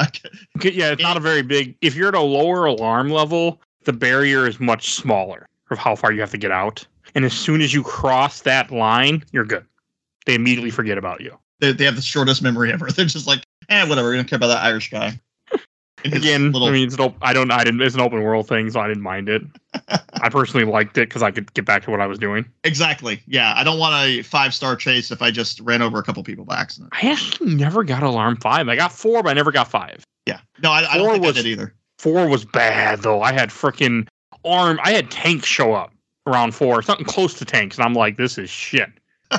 Okay, 0.57 0.71
yeah, 0.71 0.91
it's 0.91 1.01
not 1.01 1.17
a 1.17 1.19
very 1.19 1.41
big. 1.41 1.75
If 1.81 1.95
you're 1.95 2.07
at 2.09 2.15
a 2.15 2.19
lower 2.21 2.65
alarm 2.65 3.09
level, 3.09 3.61
the 3.85 3.93
barrier 3.93 4.47
is 4.47 4.59
much 4.59 4.93
smaller 4.93 5.47
of 5.71 5.77
how 5.77 5.95
far 5.95 6.11
you 6.11 6.21
have 6.21 6.31
to 6.31 6.37
get 6.37 6.51
out. 6.51 6.85
And 7.15 7.25
as 7.25 7.33
soon 7.33 7.61
as 7.61 7.73
you 7.73 7.81
cross 7.83 8.41
that 8.41 8.71
line, 8.71 9.23
you're 9.31 9.45
good. 9.45 9.65
They 10.25 10.35
immediately 10.35 10.71
forget 10.71 10.97
about 10.97 11.21
you. 11.21 11.37
they, 11.59 11.71
they 11.71 11.85
have 11.85 11.95
the 11.95 12.01
shortest 12.01 12.41
memory 12.41 12.71
ever. 12.71 12.87
They're 12.91 13.05
just 13.05 13.27
like, 13.27 13.43
eh, 13.69 13.87
whatever. 13.87 14.09
We 14.09 14.15
don't 14.15 14.27
care 14.27 14.37
about 14.37 14.47
that 14.47 14.63
Irish 14.63 14.89
guy. 14.91 15.19
Again, 16.03 16.51
little- 16.51 16.67
I 16.67 16.71
mean, 16.71 16.85
it's 16.85 16.93
an 16.93 17.01
op- 17.01 17.17
I 17.23 17.33
don't, 17.33 17.49
I 17.51 17.63
didn't. 17.63 17.81
It's 17.81 17.95
an 17.95 18.01
open 18.01 18.21
world 18.21 18.47
thing, 18.47 18.69
so 18.69 18.79
I 18.79 18.87
didn't 18.87 19.01
mind 19.01 19.27
it. 19.27 19.41
I 20.13 20.29
personally 20.29 20.63
liked 20.63 20.97
it 20.99 21.09
because 21.09 21.23
I 21.23 21.31
could 21.31 21.51
get 21.55 21.65
back 21.65 21.83
to 21.85 21.91
what 21.91 21.99
I 21.99 22.05
was 22.05 22.19
doing. 22.19 22.45
exactly. 22.63 23.23
Yeah, 23.25 23.53
I 23.57 23.63
don't 23.63 23.79
want 23.79 23.95
a 24.07 24.21
five 24.21 24.53
star 24.53 24.75
chase 24.75 25.09
if 25.09 25.23
I 25.23 25.31
just 25.31 25.59
ran 25.61 25.81
over 25.81 25.97
a 25.97 26.03
couple 26.03 26.21
people 26.23 26.45
by 26.45 26.57
accident. 26.57 26.91
I 26.93 27.09
actually 27.09 27.55
never 27.55 27.83
got 27.83 28.03
alarm 28.03 28.35
five. 28.37 28.67
I 28.69 28.75
got 28.75 28.91
four, 28.91 29.23
but 29.23 29.29
I 29.29 29.33
never 29.33 29.51
got 29.51 29.67
five. 29.67 30.03
Yeah, 30.27 30.41
no, 30.61 30.71
I, 30.71 30.85
I 30.91 30.97
don't 30.97 31.11
think 31.11 31.23
was- 31.25 31.37
I 31.37 31.41
did 31.41 31.47
either. 31.47 31.73
Four 31.97 32.27
was 32.27 32.45
bad 32.45 32.99
though. 33.01 33.23
I 33.23 33.31
had 33.33 33.49
freaking 33.49 34.07
arm. 34.43 34.79
I 34.83 34.91
had 34.91 35.09
tanks 35.09 35.47
show 35.47 35.73
up 35.73 35.91
around 36.27 36.53
four, 36.53 36.83
something 36.83 37.05
close 37.05 37.33
to 37.35 37.45
tanks, 37.45 37.77
and 37.77 37.85
I'm 37.85 37.93
like, 37.93 38.17
this 38.17 38.37
is 38.37 38.49
shit. 38.49 38.89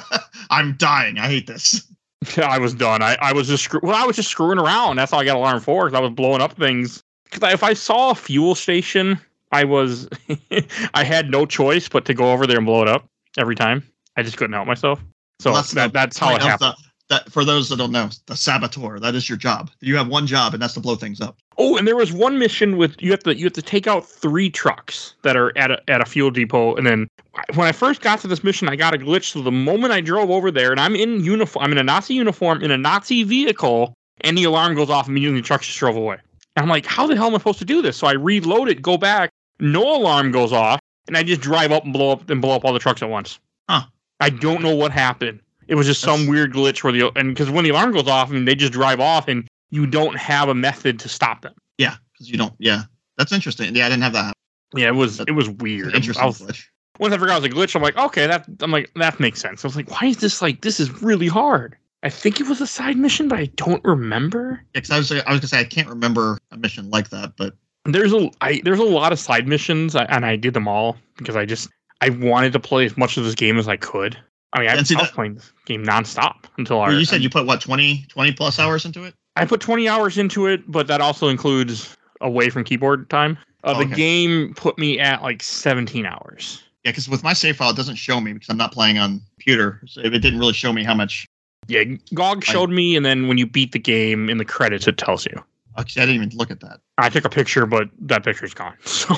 I'm 0.50 0.74
dying. 0.78 1.16
I 1.18 1.28
hate 1.28 1.46
this. 1.46 1.86
I 2.38 2.58
was 2.58 2.74
done. 2.74 3.02
I, 3.02 3.16
I 3.20 3.32
was 3.32 3.48
just 3.48 3.64
screw- 3.64 3.80
well, 3.82 3.94
I 3.94 4.06
was 4.06 4.16
just 4.16 4.30
screwing 4.30 4.58
around. 4.58 4.96
That's 4.96 5.12
all 5.12 5.20
I 5.20 5.24
got 5.24 5.36
alarm 5.36 5.60
for 5.60 5.86
because 5.86 5.96
I 5.96 6.00
was 6.00 6.10
blowing 6.12 6.40
up 6.42 6.52
things. 6.52 7.02
Because 7.30 7.52
if 7.52 7.62
I 7.62 7.74
saw 7.74 8.10
a 8.10 8.14
fuel 8.14 8.54
station, 8.54 9.18
I 9.52 9.64
was 9.64 10.08
I 10.94 11.04
had 11.04 11.30
no 11.30 11.46
choice 11.46 11.88
but 11.88 12.04
to 12.06 12.14
go 12.14 12.32
over 12.32 12.46
there 12.46 12.56
and 12.58 12.66
blow 12.66 12.82
it 12.82 12.88
up 12.88 13.08
every 13.38 13.54
time. 13.56 13.82
I 14.16 14.22
just 14.22 14.36
couldn't 14.36 14.54
help 14.54 14.66
myself. 14.66 15.00
So 15.40 15.52
that, 15.74 15.92
that's 15.92 16.18
how 16.18 16.28
it 16.36 16.42
happened. 16.50 16.74
the- 16.78 16.85
that 17.08 17.30
for 17.30 17.44
those 17.44 17.68
that 17.68 17.76
don't 17.76 17.92
know, 17.92 18.10
the 18.26 18.36
saboteur. 18.36 18.98
That 18.98 19.14
is 19.14 19.28
your 19.28 19.38
job. 19.38 19.70
You 19.80 19.96
have 19.96 20.08
one 20.08 20.26
job, 20.26 20.54
and 20.54 20.62
that's 20.62 20.74
to 20.74 20.80
blow 20.80 20.96
things 20.96 21.20
up. 21.20 21.38
Oh, 21.58 21.76
and 21.76 21.86
there 21.86 21.96
was 21.96 22.12
one 22.12 22.38
mission 22.38 22.76
with 22.76 23.00
you 23.00 23.10
have 23.10 23.22
to 23.24 23.36
you 23.36 23.44
have 23.44 23.52
to 23.54 23.62
take 23.62 23.86
out 23.86 24.06
three 24.06 24.50
trucks 24.50 25.14
that 25.22 25.36
are 25.36 25.56
at 25.56 25.70
a, 25.70 25.90
at 25.90 26.00
a 26.00 26.04
fuel 26.04 26.30
depot, 26.30 26.74
and 26.74 26.86
then 26.86 27.08
when 27.54 27.66
I 27.66 27.72
first 27.72 28.00
got 28.00 28.20
to 28.20 28.28
this 28.28 28.42
mission, 28.44 28.68
I 28.68 28.76
got 28.76 28.94
a 28.94 28.98
glitch. 28.98 29.32
So 29.32 29.42
the 29.42 29.52
moment 29.52 29.92
I 29.92 30.00
drove 30.00 30.30
over 30.30 30.50
there, 30.50 30.70
and 30.70 30.80
I'm 30.80 30.96
in 30.96 31.24
uniform, 31.24 31.64
I'm 31.64 31.72
in 31.72 31.78
a 31.78 31.84
Nazi 31.84 32.14
uniform 32.14 32.62
in 32.62 32.70
a 32.70 32.78
Nazi 32.78 33.22
vehicle, 33.22 33.94
and 34.22 34.36
the 34.36 34.44
alarm 34.44 34.74
goes 34.74 34.90
off 34.90 35.08
immediately. 35.08 35.40
The 35.40 35.46
truck 35.46 35.62
just 35.62 35.78
drove 35.78 35.96
away. 35.96 36.18
And 36.56 36.62
I'm 36.62 36.68
like, 36.68 36.86
how 36.86 37.06
the 37.06 37.14
hell 37.14 37.26
am 37.26 37.34
I 37.34 37.38
supposed 37.38 37.58
to 37.58 37.64
do 37.66 37.82
this? 37.82 37.96
So 37.96 38.06
I 38.06 38.12
reload 38.12 38.68
it, 38.68 38.80
go 38.80 38.96
back, 38.96 39.30
no 39.60 39.96
alarm 39.96 40.32
goes 40.32 40.52
off, 40.52 40.80
and 41.06 41.16
I 41.16 41.22
just 41.22 41.42
drive 41.42 41.70
up 41.70 41.84
and 41.84 41.92
blow 41.92 42.12
up 42.12 42.28
and 42.30 42.40
blow 42.40 42.56
up 42.56 42.64
all 42.64 42.72
the 42.72 42.78
trucks 42.78 43.02
at 43.02 43.10
once. 43.10 43.38
Huh. 43.68 43.82
I 44.20 44.30
don't 44.30 44.62
know 44.62 44.74
what 44.74 44.92
happened. 44.92 45.40
It 45.68 45.74
was 45.74 45.86
just 45.86 46.00
some 46.00 46.26
weird 46.26 46.52
glitch 46.52 46.82
where 46.84 46.92
the 46.92 47.10
and 47.16 47.34
because 47.34 47.50
when 47.50 47.64
the 47.64 47.70
alarm 47.70 47.92
goes 47.92 48.08
off, 48.08 48.30
I 48.30 48.34
mean, 48.34 48.44
they 48.44 48.54
just 48.54 48.72
drive 48.72 49.00
off, 49.00 49.28
and 49.28 49.46
you 49.70 49.86
don't 49.86 50.16
have 50.16 50.48
a 50.48 50.54
method 50.54 50.98
to 51.00 51.08
stop 51.08 51.42
them. 51.42 51.54
Yeah, 51.78 51.96
because 52.12 52.30
you 52.30 52.38
don't. 52.38 52.54
Yeah, 52.58 52.82
that's 53.18 53.32
interesting. 53.32 53.74
Yeah, 53.74 53.86
I 53.86 53.88
didn't 53.88 54.02
have 54.04 54.12
that. 54.12 54.34
Yeah, 54.74 54.88
it 54.88 54.94
was 54.94 55.20
it 55.20 55.32
was 55.32 55.48
weird. 55.48 55.94
Interesting 55.94 56.22
I 56.22 56.26
was, 56.26 56.40
glitch. 56.40 56.66
once 56.98 57.14
I 57.14 57.18
forgot 57.18 57.42
it 57.42 57.42
was 57.42 57.52
a 57.52 57.54
glitch, 57.54 57.74
I'm 57.76 57.82
like, 57.82 57.96
okay, 57.96 58.26
that 58.26 58.46
I'm 58.60 58.70
like 58.70 58.92
that 58.94 59.18
makes 59.20 59.40
sense. 59.40 59.64
I 59.64 59.68
was 59.68 59.76
like, 59.76 59.90
why 59.90 60.08
is 60.08 60.18
this 60.18 60.40
like 60.42 60.60
this 60.62 60.78
is 60.80 61.02
really 61.02 61.28
hard? 61.28 61.76
I 62.02 62.10
think 62.10 62.40
it 62.40 62.46
was 62.46 62.60
a 62.60 62.66
side 62.66 62.96
mission, 62.96 63.26
but 63.26 63.38
I 63.38 63.46
don't 63.56 63.82
remember. 63.84 64.62
Yeah, 64.74 64.80
'cause 64.82 64.90
I 64.90 64.98
was 64.98 65.10
I 65.10 65.16
was 65.16 65.40
gonna 65.40 65.48
say 65.48 65.60
I 65.60 65.64
can't 65.64 65.88
remember 65.88 66.38
a 66.52 66.56
mission 66.56 66.90
like 66.90 67.10
that, 67.10 67.32
but 67.36 67.54
There's 67.84 68.12
a 68.12 68.30
I 68.40 68.60
there's 68.64 68.78
a 68.78 68.84
lot 68.84 69.12
of 69.12 69.18
side 69.18 69.48
missions, 69.48 69.96
and 69.96 70.24
I 70.24 70.36
did 70.36 70.54
them 70.54 70.68
all 70.68 70.96
because 71.16 71.34
I 71.36 71.44
just 71.44 71.68
I 72.00 72.10
wanted 72.10 72.52
to 72.52 72.60
play 72.60 72.84
as 72.84 72.96
much 72.96 73.16
of 73.16 73.24
this 73.24 73.34
game 73.34 73.58
as 73.58 73.66
I 73.68 73.76
could. 73.76 74.16
I 74.52 74.60
mean, 74.60 74.68
I, 74.68 74.72
I 74.72 74.76
was 74.76 74.88
see 74.88 74.94
that- 74.94 75.12
playing 75.12 75.34
this 75.34 75.52
game 75.64 75.84
nonstop 75.84 76.44
until 76.58 76.78
well, 76.78 76.86
our, 76.86 76.92
you 76.92 77.04
said 77.04 77.22
you 77.22 77.30
put 77.30 77.46
what 77.46 77.60
20, 77.60 78.06
20 78.08 78.32
plus 78.32 78.58
hours 78.58 78.84
into 78.84 79.04
it. 79.04 79.14
I 79.36 79.44
put 79.44 79.60
20 79.60 79.88
hours 79.88 80.16
into 80.16 80.46
it, 80.46 80.62
but 80.70 80.86
that 80.86 81.00
also 81.00 81.28
includes 81.28 81.94
away 82.20 82.48
from 82.48 82.64
keyboard 82.64 83.10
time. 83.10 83.36
Uh, 83.64 83.74
Oh, 83.74 83.78
the 83.78 83.84
okay. 83.86 83.94
game 83.94 84.54
put 84.54 84.78
me 84.78 84.98
at 85.00 85.22
like 85.22 85.42
17 85.42 86.06
hours. 86.06 86.62
Yeah, 86.84 86.92
because 86.92 87.08
with 87.08 87.22
my 87.24 87.32
save 87.32 87.56
file, 87.56 87.70
it 87.70 87.76
doesn't 87.76 87.96
show 87.96 88.20
me 88.20 88.32
because 88.32 88.48
I'm 88.48 88.56
not 88.56 88.72
playing 88.72 88.96
on 88.96 89.20
computer, 89.34 89.82
so 89.86 90.00
it 90.02 90.10
didn't 90.10 90.38
really 90.38 90.52
show 90.52 90.72
me 90.72 90.84
how 90.84 90.94
much. 90.94 91.26
Yeah, 91.66 91.82
GOG 92.14 92.44
showed 92.44 92.70
me, 92.70 92.94
and 92.96 93.04
then 93.04 93.26
when 93.26 93.38
you 93.38 93.46
beat 93.46 93.72
the 93.72 93.80
game 93.80 94.30
in 94.30 94.38
the 94.38 94.44
credits, 94.44 94.86
it 94.86 94.96
tells 94.98 95.26
you. 95.26 95.42
Actually, 95.78 96.02
I 96.02 96.06
didn't 96.06 96.22
even 96.22 96.38
look 96.38 96.50
at 96.50 96.60
that. 96.60 96.80
I 96.98 97.08
took 97.08 97.24
a 97.24 97.28
picture, 97.28 97.66
but 97.66 97.88
that 98.00 98.24
picture's 98.24 98.54
gone. 98.54 98.74
So 98.86 99.14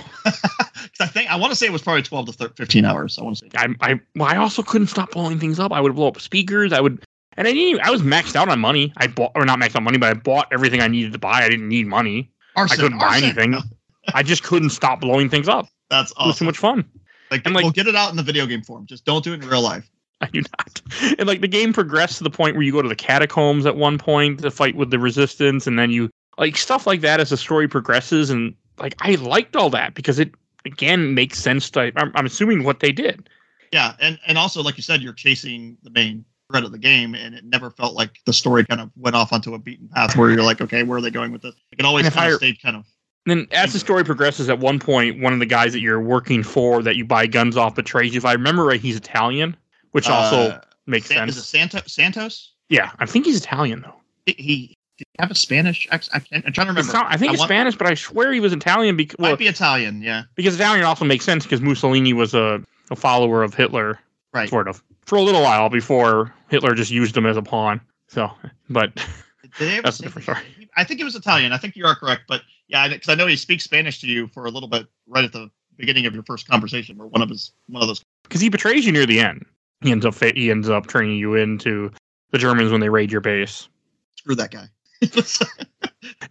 I 1.04 1.06
think 1.06 1.30
I 1.30 1.36
want 1.36 1.52
to 1.52 1.56
say 1.56 1.66
it 1.66 1.72
was 1.72 1.82
probably 1.82 2.02
12 2.02 2.26
to 2.26 2.32
thir 2.32 2.48
15 2.56 2.84
hours. 2.84 3.18
I 3.18 3.22
want 3.22 3.36
to 3.36 3.46
say. 3.46 3.50
I, 3.56 3.68
I, 3.80 4.00
well, 4.16 4.28
I 4.28 4.36
also 4.36 4.62
couldn't 4.64 4.88
stop 4.88 5.12
blowing 5.12 5.38
things 5.38 5.60
up. 5.60 5.70
I 5.70 5.80
would 5.80 5.94
blow 5.94 6.08
up 6.08 6.20
speakers. 6.20 6.72
I 6.72 6.80
would, 6.80 7.04
and 7.36 7.46
I 7.46 7.52
didn't. 7.52 7.68
Even, 7.68 7.82
I 7.82 7.90
was 7.90 8.02
maxed 8.02 8.34
out 8.34 8.48
on 8.48 8.58
money. 8.58 8.92
I 8.96 9.06
bought, 9.06 9.32
or 9.36 9.44
not 9.44 9.60
maxed 9.60 9.76
out 9.76 9.84
money, 9.84 9.98
but 9.98 10.08
I 10.08 10.14
bought 10.14 10.48
everything 10.50 10.80
I 10.80 10.88
needed 10.88 11.12
to 11.12 11.18
buy. 11.18 11.44
I 11.44 11.48
didn't 11.48 11.68
need 11.68 11.86
money. 11.86 12.32
Arson, 12.56 12.78
I 12.78 12.82
couldn't 12.82 12.98
buy 12.98 13.18
anything. 13.18 13.54
I 14.14 14.22
just 14.24 14.42
couldn't 14.42 14.70
stop 14.70 15.00
blowing 15.00 15.28
things 15.28 15.48
up. 15.48 15.68
that's 15.90 16.10
It 16.12 16.26
was 16.26 16.38
too 16.38 16.44
much 16.46 16.58
fun. 16.58 16.84
Like, 17.30 17.42
and, 17.44 17.54
like- 17.54 17.62
we'll 17.62 17.72
get 17.72 17.86
it 17.86 17.94
out 17.94 18.10
in 18.10 18.16
the 18.16 18.22
video 18.22 18.46
game 18.46 18.62
form. 18.62 18.86
Just 18.86 19.04
don't 19.04 19.22
do 19.22 19.34
it 19.34 19.42
in 19.42 19.48
real 19.48 19.62
life. 19.62 19.88
I 20.20 20.26
do 20.26 20.40
not. 20.40 20.82
And 21.18 21.28
like 21.28 21.42
the 21.42 21.48
game 21.48 21.72
progressed 21.72 22.18
to 22.18 22.24
the 22.24 22.30
point 22.30 22.56
where 22.56 22.64
you 22.64 22.72
go 22.72 22.82
to 22.82 22.88
the 22.88 22.96
catacombs 22.96 23.66
at 23.66 23.76
one 23.76 23.98
point 23.98 24.40
to 24.40 24.50
fight 24.50 24.74
with 24.74 24.90
the 24.90 24.98
resistance, 24.98 25.68
and 25.68 25.78
then 25.78 25.92
you 25.92 26.10
like 26.38 26.56
stuff 26.56 26.86
like 26.86 27.00
that 27.02 27.20
as 27.20 27.30
the 27.30 27.36
story 27.36 27.68
progresses. 27.68 28.30
And 28.30 28.54
like 28.78 28.94
I 29.00 29.16
liked 29.16 29.56
all 29.56 29.70
that 29.70 29.94
because 29.94 30.18
it 30.18 30.32
again 30.64 31.14
makes 31.14 31.38
sense. 31.38 31.68
To 31.70 31.92
I'm, 31.96 32.12
I'm 32.14 32.26
assuming 32.26 32.64
what 32.64 32.80
they 32.80 32.92
did. 32.92 33.28
Yeah, 33.72 33.94
and 34.00 34.18
and 34.26 34.38
also 34.38 34.62
like 34.62 34.76
you 34.76 34.82
said, 34.82 35.02
you're 35.02 35.12
chasing 35.12 35.76
the 35.82 35.90
main 35.90 36.24
thread 36.50 36.64
of 36.64 36.72
the 36.72 36.78
game, 36.78 37.14
and 37.14 37.34
it 37.34 37.44
never 37.44 37.70
felt 37.70 37.94
like 37.94 38.20
the 38.24 38.32
story 38.32 38.64
kind 38.64 38.80
of 38.80 38.90
went 38.96 39.14
off 39.14 39.32
onto 39.32 39.52
a 39.54 39.58
beaten 39.58 39.88
path 39.88 40.16
where 40.16 40.30
you're 40.30 40.42
like, 40.42 40.62
okay, 40.62 40.82
where 40.82 40.96
are 40.98 41.02
they 41.02 41.10
going 41.10 41.32
with 41.32 41.42
this? 41.42 41.54
It 41.76 41.84
always 41.84 42.08
kind 42.08 42.20
I- 42.20 42.28
of 42.30 42.36
stayed 42.36 42.62
kind 42.62 42.76
of. 42.76 42.84
And 43.26 43.40
then 43.40 43.48
as 43.52 43.74
the 43.74 43.78
story 43.78 44.04
progresses, 44.04 44.48
at 44.48 44.58
one 44.58 44.78
point, 44.78 45.20
one 45.20 45.34
of 45.34 45.38
the 45.38 45.44
guys 45.44 45.74
that 45.74 45.80
you're 45.80 46.00
working 46.00 46.42
for 46.42 46.82
that 46.82 46.96
you 46.96 47.04
buy 47.04 47.26
guns 47.26 47.58
off 47.58 47.74
betrays 47.74 48.14
you. 48.14 48.18
If 48.18 48.24
I 48.24 48.32
remember 48.32 48.64
right, 48.64 48.80
he's 48.80 48.96
Italian, 48.96 49.54
which 49.90 50.08
also 50.08 50.52
uh, 50.52 50.60
makes 50.86 51.08
San- 51.08 51.18
sense. 51.18 51.32
Is 51.32 51.42
it 51.42 51.46
Santa, 51.46 51.82
Santos? 51.86 52.52
yeah, 52.70 52.92
I 53.00 53.04
think 53.04 53.26
he's 53.26 53.36
Italian 53.36 53.82
though. 53.82 53.96
He 54.24 54.77
did 54.98 55.06
he 55.12 55.16
have 55.20 55.30
a 55.30 55.34
Spanish 55.34 55.86
accent? 55.90 56.14
I 56.14 56.18
can't, 56.26 56.46
I'm 56.46 56.52
trying 56.52 56.66
to 56.66 56.72
remember. 56.72 56.92
not- 56.92 57.06
I 57.12 57.16
think 57.16 57.30
I 57.30 57.32
it's 57.34 57.38
want- 57.40 57.48
Spanish, 57.48 57.76
but 57.76 57.86
I 57.86 57.94
swear 57.94 58.32
he 58.32 58.40
was 58.40 58.52
Italian 58.52 58.96
because 58.96 59.16
well, 59.18 59.30
Might 59.32 59.38
be 59.38 59.46
Italian, 59.46 60.02
yeah. 60.02 60.24
because 60.34 60.54
Italian 60.54 60.84
also 60.84 61.04
makes 61.04 61.24
sense 61.24 61.44
because 61.44 61.60
Mussolini 61.60 62.12
was 62.12 62.34
a, 62.34 62.62
a 62.90 62.96
follower 62.96 63.42
of 63.42 63.54
Hitler, 63.54 63.98
Right. 64.34 64.48
sort 64.48 64.68
of, 64.68 64.82
for 65.06 65.16
a 65.16 65.22
little 65.22 65.40
while 65.42 65.68
before 65.70 66.34
Hitler 66.48 66.74
just 66.74 66.90
used 66.90 67.16
him 67.16 67.24
as 67.26 67.36
a 67.36 67.42
pawn. 67.42 67.80
So, 68.08 68.30
but 68.68 68.92
That's 69.58 69.98
a 70.00 70.02
different 70.02 70.24
story. 70.24 70.38
I 70.76 70.84
think 70.84 71.00
it 71.00 71.04
was 71.04 71.14
Italian. 71.16 71.52
I 71.52 71.56
think 71.58 71.74
you 71.76 71.86
are 71.86 71.94
correct, 71.96 72.22
but 72.28 72.42
yeah, 72.68 72.86
because 72.88 73.08
I 73.08 73.14
know 73.14 73.26
he 73.26 73.36
speaks 73.36 73.64
Spanish 73.64 74.00
to 74.00 74.06
you 74.06 74.28
for 74.28 74.44
a 74.44 74.50
little 74.50 74.68
bit 74.68 74.86
right 75.06 75.24
at 75.24 75.32
the 75.32 75.50
beginning 75.76 76.06
of 76.06 76.14
your 76.14 76.22
first 76.24 76.46
conversation, 76.48 77.00
or 77.00 77.06
one 77.06 77.22
of 77.22 77.28
his 77.30 77.52
one 77.68 77.82
of 77.82 77.88
those. 77.88 78.02
because 78.24 78.40
he 78.40 78.48
betrays 78.48 78.84
you 78.84 78.92
near 78.92 79.06
the 79.06 79.20
end, 79.20 79.44
he 79.80 79.90
ends 79.90 80.04
up 80.04 80.14
he 80.22 80.50
ends 80.50 80.68
up 80.68 80.86
turning 80.88 81.16
you 81.16 81.34
into 81.34 81.90
the 82.30 82.38
Germans 82.38 82.70
when 82.70 82.80
they 82.80 82.88
raid 82.90 83.10
your 83.10 83.20
base. 83.22 83.68
Screw 84.16 84.34
that 84.36 84.50
guy. 84.50 84.66